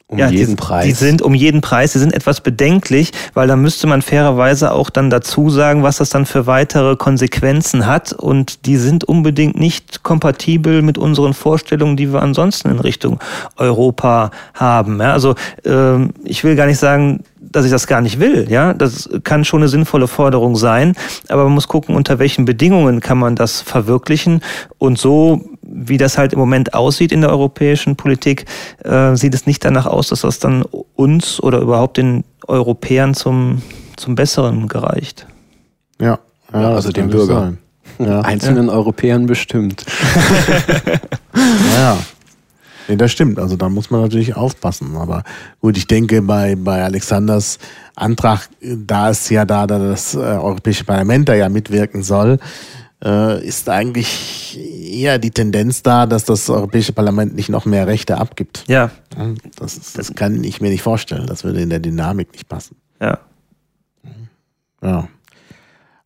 Um 0.07 0.19
ja, 0.19 0.29
jeden 0.29 0.51
die, 0.51 0.55
Preis. 0.55 0.85
Die 0.85 0.91
sind 0.91 1.23
um 1.23 1.33
jeden 1.33 1.61
Preis, 1.61 1.93
die 1.93 1.99
sind 1.99 2.13
etwas 2.13 2.41
bedenklich, 2.41 3.11
weil 3.33 3.47
da 3.47 3.55
müsste 3.55 3.87
man 3.87 4.03
fairerweise 4.03 4.71
auch 4.71 4.91
dann 4.91 5.09
dazu 5.09 5.49
sagen, 5.49 5.81
was 5.81 5.97
das 5.97 6.11
dann 6.11 6.27
für 6.27 6.45
weitere 6.45 6.95
Konsequenzen 6.95 7.87
hat. 7.87 8.13
Und 8.13 8.67
die 8.67 8.77
sind 8.77 9.03
unbedingt 9.03 9.59
nicht 9.59 10.03
kompatibel 10.03 10.83
mit 10.83 10.99
unseren 10.99 11.33
Vorstellungen, 11.33 11.97
die 11.97 12.13
wir 12.13 12.21
ansonsten 12.21 12.69
in 12.69 12.79
Richtung 12.79 13.19
Europa 13.57 14.29
haben. 14.53 15.01
Ja, 15.01 15.13
also 15.13 15.33
ähm, 15.65 16.11
ich 16.23 16.43
will 16.43 16.55
gar 16.55 16.67
nicht 16.67 16.79
sagen, 16.79 17.23
dass 17.39 17.65
ich 17.65 17.71
das 17.71 17.87
gar 17.87 18.01
nicht 18.01 18.19
will. 18.19 18.45
Ja, 18.49 18.73
das 18.73 19.09
kann 19.23 19.43
schon 19.43 19.61
eine 19.61 19.69
sinnvolle 19.69 20.07
Forderung 20.07 20.55
sein, 20.55 20.93
aber 21.29 21.45
man 21.45 21.53
muss 21.53 21.67
gucken, 21.67 21.95
unter 21.95 22.19
welchen 22.19 22.45
Bedingungen 22.45 22.99
kann 22.99 23.17
man 23.17 23.35
das 23.35 23.61
verwirklichen. 23.61 24.41
Und 24.77 24.99
so, 24.99 25.54
wie 25.67 25.97
das 25.97 26.17
halt 26.17 26.33
im 26.33 26.39
Moment 26.39 26.73
aussieht 26.73 27.11
in 27.11 27.21
der 27.21 27.29
europäischen 27.29 27.95
Politik, 27.95 28.45
äh, 28.83 29.15
sieht 29.15 29.33
es 29.33 29.45
nicht 29.45 29.63
danach 29.65 29.85
aus, 29.85 30.09
dass 30.09 30.21
das 30.21 30.39
dann 30.39 30.63
uns 30.95 31.41
oder 31.41 31.59
überhaupt 31.59 31.97
den 31.97 32.23
Europäern 32.47 33.13
zum, 33.13 33.61
zum 33.95 34.15
Besseren 34.15 34.67
gereicht. 34.67 35.25
Ja, 35.99 36.19
Ja, 36.53 36.61
das 36.61 36.75
also 36.75 36.91
dem 36.91 37.05
kann 37.05 37.11
Bürger. 37.11 37.39
sein. 37.39 37.57
Ja. 37.99 38.21
Einzelnen 38.21 38.69
Europäern 38.69 39.25
bestimmt. 39.25 39.85
Ja, 41.33 41.39
ja. 41.77 41.97
Nee, 42.87 42.97
das 42.97 43.11
stimmt. 43.11 43.39
Also 43.39 43.55
da 43.55 43.69
muss 43.69 43.89
man 43.89 44.01
natürlich 44.01 44.35
aufpassen. 44.35 44.95
Aber 44.95 45.23
gut, 45.59 45.77
ich 45.77 45.87
denke, 45.87 46.21
bei, 46.21 46.55
bei 46.55 46.83
Alexanders 46.83 47.57
Antrag, 47.95 48.49
da 48.61 49.09
ist 49.09 49.29
ja 49.29 49.45
da, 49.45 49.65
da 49.65 49.79
das 49.79 50.13
äh, 50.13 50.19
Europäische 50.19 50.83
Parlament 50.83 51.27
da 51.29 51.33
ja 51.33 51.49
mitwirken 51.49 52.03
soll, 52.03 52.37
äh, 53.05 53.45
ist 53.45 53.69
eigentlich 53.69 54.59
eher 54.59 55.19
die 55.19 55.31
Tendenz 55.31 55.83
da, 55.83 56.05
dass 56.05 56.25
das 56.25 56.49
Europäische 56.49 56.91
Parlament 56.91 57.35
nicht 57.35 57.49
noch 57.49 57.65
mehr 57.65 57.87
Rechte 57.87 58.17
abgibt. 58.17 58.63
Ja. 58.67 58.89
Das, 59.57 59.77
ist, 59.77 59.97
das 59.97 60.15
kann 60.15 60.43
ich 60.43 60.59
mir 60.59 60.71
nicht 60.71 60.81
vorstellen. 60.81 61.27
Das 61.27 61.43
würde 61.43 61.61
in 61.61 61.69
der 61.69 61.79
Dynamik 61.79 62.31
nicht 62.33 62.49
passen. 62.49 62.75
Ja. 62.99 63.19
Ja. 64.81 65.07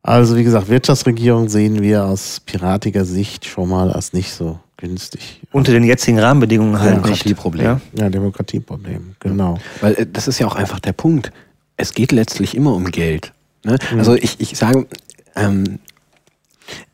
Also 0.02 0.36
wie 0.36 0.44
gesagt, 0.44 0.70
Wirtschaftsregierung 0.70 1.50
sehen 1.50 1.82
wir 1.82 2.06
aus 2.06 2.40
piratiger 2.40 3.06
Sicht 3.06 3.46
schon 3.46 3.70
mal 3.70 3.92
als 3.92 4.14
nicht 4.14 4.34
so 4.34 4.60
günstig. 4.78 5.42
Unter 5.52 5.72
den 5.72 5.84
jetzigen 5.84 6.20
Rahmenbedingungen 6.20 6.80
halt 6.80 6.96
nicht. 6.96 7.06
Demokratieproblem. 7.06 7.66
Ja. 7.66 7.82
Ja, 7.96 8.10
Demokratieproblem, 8.10 9.16
genau. 9.20 9.58
Weil 9.82 9.94
äh, 9.96 10.08
das 10.12 10.28
ist 10.28 10.40
ja 10.40 10.48
auch 10.48 10.56
einfach 10.56 10.80
der 10.80 10.94
Punkt. 10.94 11.32
Es 11.78 11.94
geht 11.94 12.12
letztlich 12.12 12.56
immer 12.56 12.74
um 12.74 12.92
Geld. 12.92 13.34
Ne? 13.66 13.78
Also 13.98 14.16
ich, 14.16 14.40
ich 14.40 14.58
sage, 14.58 14.88
ähm, 15.36 15.80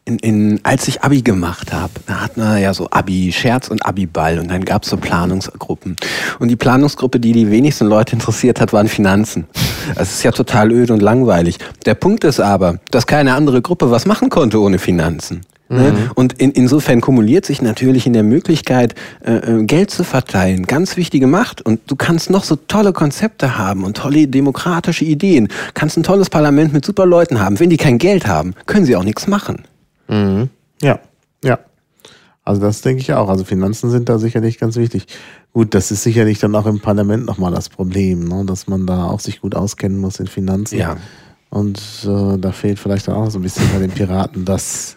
in, 0.06 0.20
in, 0.20 0.60
als 0.64 0.88
ich 0.88 1.02
Abi 1.02 1.24
gemacht 1.24 1.74
habe, 1.74 1.94
da 2.06 2.22
hatten 2.22 2.40
wir 2.40 2.60
ja 2.60 2.74
so 2.74 2.88
Abi-Scherz 2.92 3.70
und 3.70 3.84
Abi-Ball 3.86 4.38
und 4.38 4.50
dann 4.50 4.64
gab 4.64 4.84
es 4.84 4.90
so 4.90 4.98
Planungsgruppen. 4.98 5.96
Und 6.40 6.48
die 6.48 6.56
Planungsgruppe, 6.56 7.20
die 7.20 7.32
die 7.32 7.50
wenigsten 7.50 7.88
Leute 7.88 8.14
interessiert 8.14 8.62
hat, 8.62 8.72
waren 8.72 8.88
Finanzen. 8.88 9.46
Das 9.96 10.12
ist 10.12 10.24
ja 10.24 10.32
total 10.32 10.72
öde 10.72 10.94
und 10.94 11.02
langweilig. 11.02 11.58
Der 11.86 11.96
Punkt 11.96 12.24
ist 12.24 12.40
aber, 12.40 12.80
dass 12.92 13.08
keine 13.08 13.34
andere 13.34 13.64
Gruppe 13.64 13.90
was 13.90 14.06
machen 14.06 14.30
konnte 14.30 14.60
ohne 14.62 14.78
Finanzen. 14.78 15.42
Ne? 15.68 16.12
Und 16.14 16.34
in, 16.34 16.52
insofern 16.52 17.02
kumuliert 17.02 17.48
sich 17.48 17.60
natürlich 17.60 18.06
in 18.06 18.14
der 18.14 18.22
Möglichkeit, 18.22 18.94
äh, 19.26 19.38
äh, 19.38 19.64
Geld 19.64 19.90
zu 19.90 20.04
verteilen, 20.04 20.68
ganz 20.68 20.96
wichtige 20.96 21.26
Macht. 21.26 21.64
Und 21.64 21.82
du 21.88 21.96
kannst 21.96 22.30
noch 22.30 22.44
so 22.44 22.56
tolle 22.56 22.94
Konzepte 22.94 23.58
haben 23.58 23.84
und 23.84 23.98
tolle 23.98 24.28
demokratische 24.28 25.06
Ideen, 25.06 25.48
kannst 25.74 25.98
ein 25.98 26.04
tolles 26.04 26.30
Parlament 26.30 26.72
mit 26.72 26.86
super 26.86 27.08
Leuten 27.08 27.40
haben. 27.40 27.60
Wenn 27.60 27.72
die 27.72 27.78
kein 27.78 27.98
Geld 27.98 28.28
haben, 28.28 28.54
können 28.68 28.86
sie 28.86 28.96
auch 28.96 29.04
nichts 29.04 29.26
machen. 29.26 29.64
Mhm. 30.08 30.50
Ja, 30.82 31.00
ja. 31.44 31.60
Also 32.44 32.62
das 32.62 32.82
denke 32.82 33.02
ich 33.02 33.12
auch. 33.14 33.28
Also 33.28 33.44
Finanzen 33.44 33.90
sind 33.90 34.08
da 34.08 34.20
sicherlich 34.20 34.60
ganz 34.60 34.76
wichtig. 34.76 35.08
Gut, 35.52 35.74
das 35.74 35.90
ist 35.90 36.04
sicherlich 36.04 36.40
dann 36.40 36.56
auch 36.56 36.68
im 36.68 36.80
Parlament 36.80 37.26
nochmal 37.26 37.52
das 37.52 37.70
Problem, 37.70 38.28
ne? 38.28 38.46
dass 38.46 38.68
man 38.68 38.86
da 38.86 39.06
auch 39.06 39.20
sich 39.20 39.42
gut 39.42 39.56
auskennen 39.56 40.00
muss 40.00 40.20
in 40.20 40.28
Finanzen. 40.28 40.78
Ja. 40.78 40.98
Und 41.50 41.80
äh, 42.06 42.38
da 42.38 42.52
fehlt 42.52 42.78
vielleicht 42.78 43.10
auch 43.10 43.30
so 43.32 43.40
ein 43.40 43.42
bisschen 43.42 43.68
bei 43.74 43.80
den 43.80 43.90
Piraten 43.90 44.46
das 44.46 44.96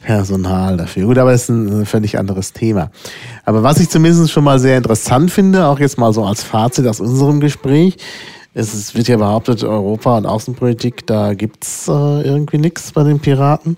Personal 0.00 0.76
dafür. 0.76 1.06
Gut, 1.06 1.18
aber 1.18 1.32
das 1.32 1.44
ist 1.44 1.48
ein 1.48 1.86
völlig 1.86 2.18
anderes 2.18 2.52
Thema. 2.52 2.90
Aber 3.44 3.62
was 3.62 3.80
ich 3.80 3.88
zumindest 3.88 4.30
schon 4.30 4.44
mal 4.44 4.58
sehr 4.58 4.76
interessant 4.76 5.30
finde, 5.30 5.66
auch 5.66 5.80
jetzt 5.80 5.98
mal 5.98 6.12
so 6.12 6.24
als 6.24 6.44
Fazit 6.44 6.86
aus 6.86 7.00
unserem 7.00 7.40
Gespräch, 7.40 7.96
es 8.52 8.94
wird 8.94 9.08
ja 9.08 9.16
behauptet, 9.16 9.64
Europa 9.64 10.16
und 10.16 10.26
Außenpolitik, 10.26 11.06
da 11.06 11.34
gibt's 11.34 11.88
äh, 11.88 12.22
irgendwie 12.22 12.58
nichts 12.58 12.92
bei 12.92 13.02
den 13.02 13.18
Piraten. 13.18 13.76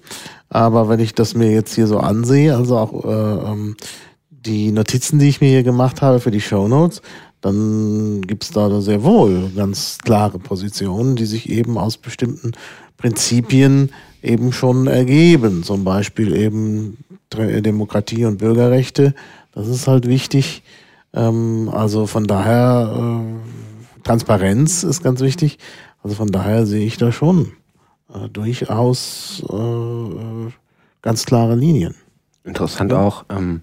Aber 0.49 0.89
wenn 0.89 1.01
ich 1.01 1.15
das 1.15 1.35
mir 1.35 1.51
jetzt 1.51 1.75
hier 1.75 1.87
so 1.87 1.99
ansehe, 1.99 2.55
also 2.57 2.79
auch 2.79 3.05
äh, 3.05 3.51
ähm, 3.53 3.77
die 4.31 4.71
Notizen, 4.71 5.19
die 5.19 5.29
ich 5.29 5.41
mir 5.41 5.49
hier 5.49 5.63
gemacht 5.65 6.03
habe 6.03 6.21
für 6.21 6.31
die 6.31 6.41
Shownotes, 6.41 7.03
dann 7.41 8.23
gibt's 8.23 8.51
da 8.51 8.81
sehr 8.81 9.03
wohl 9.03 9.51
ganz 9.55 9.99
klare 10.05 10.39
Positionen, 10.39 11.17
die 11.17 11.27
sich 11.27 11.49
eben 11.49 11.79
aus 11.79 11.97
bestimmten 11.97 12.53
Prinzipien 12.97 13.91
eben 14.23 14.53
schon 14.53 14.87
ergeben. 14.87 15.63
Zum 15.63 15.85
Beispiel 15.85 16.35
eben 16.35 16.99
Tre- 17.31 17.61
Demokratie 17.61 18.25
und 18.25 18.39
Bürgerrechte. 18.39 19.15
Das 19.53 19.69
ist 19.69 19.89
halt 19.89 20.07
wichtig. 20.07 20.63
Ähm, 21.13 21.69
also 21.73 22.07
von 22.07 22.27
daher, 22.27 23.21
äh, 23.21 24.03
Transparenz 24.05 24.85
ist 24.85 25.03
ganz 25.03 25.21
wichtig. 25.21 25.59
Also 26.03 26.15
von 26.15 26.29
daher 26.29 26.67
sehe 26.67 26.87
ich 26.87 26.97
da 26.97 27.11
schon 27.11 27.53
äh, 28.13 28.29
durchaus 28.29 29.43
äh, 29.49 30.53
ganz 31.03 31.27
klare 31.27 31.55
Linien. 31.55 31.95
Interessant 32.45 32.93
auch, 32.93 33.25
ähm, 33.29 33.63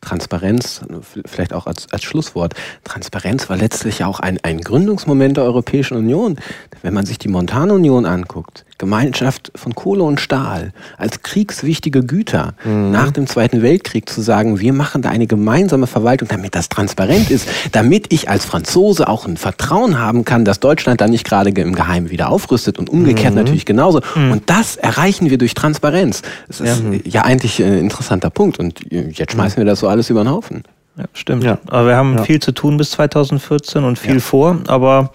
Transparenz, 0.00 0.82
vielleicht 1.24 1.54
auch 1.54 1.66
als, 1.66 1.90
als 1.90 2.02
Schlusswort. 2.04 2.54
Transparenz 2.84 3.48
war 3.48 3.56
letztlich 3.56 4.00
ja 4.00 4.06
auch 4.06 4.20
ein, 4.20 4.38
ein 4.42 4.60
Gründungsmoment 4.60 5.38
der 5.38 5.44
Europäischen 5.44 5.96
Union. 5.96 6.38
Wenn 6.82 6.92
man 6.94 7.06
sich 7.06 7.18
die 7.18 7.28
Montanunion 7.28 8.04
anguckt, 8.04 8.66
Gemeinschaft 8.78 9.52
von 9.54 9.74
Kohle 9.74 10.02
und 10.02 10.20
Stahl 10.20 10.72
als 10.98 11.22
kriegswichtige 11.22 12.02
Güter 12.04 12.54
nach 12.64 13.10
dem 13.10 13.26
Zweiten 13.26 13.62
Weltkrieg 13.62 14.08
zu 14.08 14.20
sagen, 14.20 14.60
wir 14.60 14.72
machen 14.72 15.02
da 15.02 15.10
eine 15.10 15.26
gemeinsame 15.26 15.86
Verwaltung, 15.86 16.28
damit 16.28 16.54
das 16.54 16.68
transparent 16.68 17.30
ist, 17.30 17.48
damit 17.72 18.12
ich 18.12 18.28
als 18.28 18.44
Franzose 18.44 19.08
auch 19.08 19.26
ein 19.26 19.36
Vertrauen 19.36 19.98
haben 19.98 20.24
kann, 20.24 20.44
dass 20.44 20.60
Deutschland 20.60 21.00
da 21.00 21.06
nicht 21.08 21.24
gerade 21.24 21.50
im 21.50 21.74
Geheimen 21.74 22.10
wieder 22.10 22.30
aufrüstet 22.30 22.78
und 22.78 22.90
umgekehrt 22.90 23.34
natürlich 23.34 23.64
genauso. 23.66 24.00
Und 24.14 24.42
das 24.46 24.76
erreichen 24.76 25.30
wir 25.30 25.38
durch 25.38 25.54
Transparenz. 25.54 26.22
Das 26.48 26.60
ist 26.60 26.82
ja, 27.04 27.22
eigentlich 27.22 27.62
ein 27.62 27.78
interessanter 27.78 28.30
Punkt 28.30 28.58
und 28.58 28.80
jetzt 28.90 29.32
schmeißen 29.32 29.58
wir 29.58 29.64
das 29.64 29.80
so 29.80 29.88
alles 29.88 30.10
über 30.10 30.22
den 30.24 30.30
Haufen. 30.30 30.64
Ja, 30.96 31.04
stimmt. 31.12 31.42
Ja. 31.42 31.58
Aber 31.66 31.88
wir 31.88 31.96
haben 31.96 32.16
Ja. 32.18 32.22
viel 32.22 32.40
zu 32.40 32.52
tun 32.52 32.76
bis 32.76 32.92
2014 32.92 33.82
und 33.82 33.98
viel 33.98 34.20
vor, 34.20 34.58
aber 34.68 35.10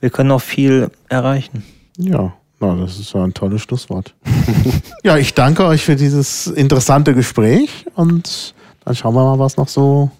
wir 0.00 0.10
können 0.10 0.30
auch 0.30 0.40
viel 0.40 0.90
erreichen. 1.08 1.64
Ja, 1.98 2.32
na, 2.60 2.74
das 2.74 2.98
ist 2.98 3.12
ja 3.12 3.22
ein 3.22 3.34
tolles 3.34 3.62
Schlusswort. 3.62 4.14
ja, 5.04 5.16
ich 5.16 5.34
danke 5.34 5.64
euch 5.64 5.84
für 5.84 5.96
dieses 5.96 6.46
interessante 6.48 7.14
Gespräch 7.14 7.86
und 7.94 8.54
dann 8.84 8.94
schauen 8.96 9.14
wir 9.14 9.24
mal, 9.24 9.38
was 9.38 9.56
noch 9.56 9.68
so 9.68 10.10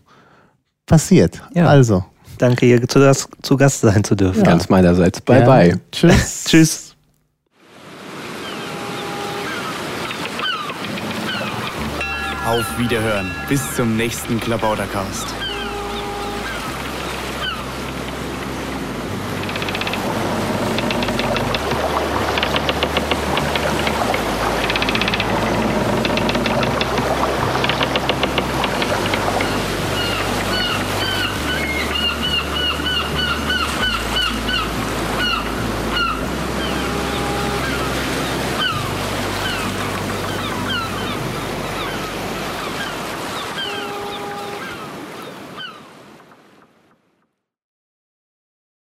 passiert. 0.87 1.43
Ja. 1.55 1.67
Also, 1.67 2.05
Danke, 2.39 2.67
hier 2.67 2.87
zu, 2.87 3.01
Gast- 3.01 3.29
zu 3.43 3.57
Gast 3.57 3.81
sein 3.81 4.05
zu 4.05 4.15
dürfen. 4.15 4.39
Ja. 4.39 4.45
Ganz 4.45 4.69
meinerseits. 4.69 5.21
Bye 5.21 5.39
gerne. 5.43 5.47
bye. 5.71 5.81
Tschüss. 5.91 6.45
Tschüss. 6.49 6.95
Auf 12.47 12.79
Wiederhören. 12.79 13.31
Bis 13.49 13.61
zum 13.75 13.97
nächsten 13.97 14.41
Klabautercast. 14.41 15.27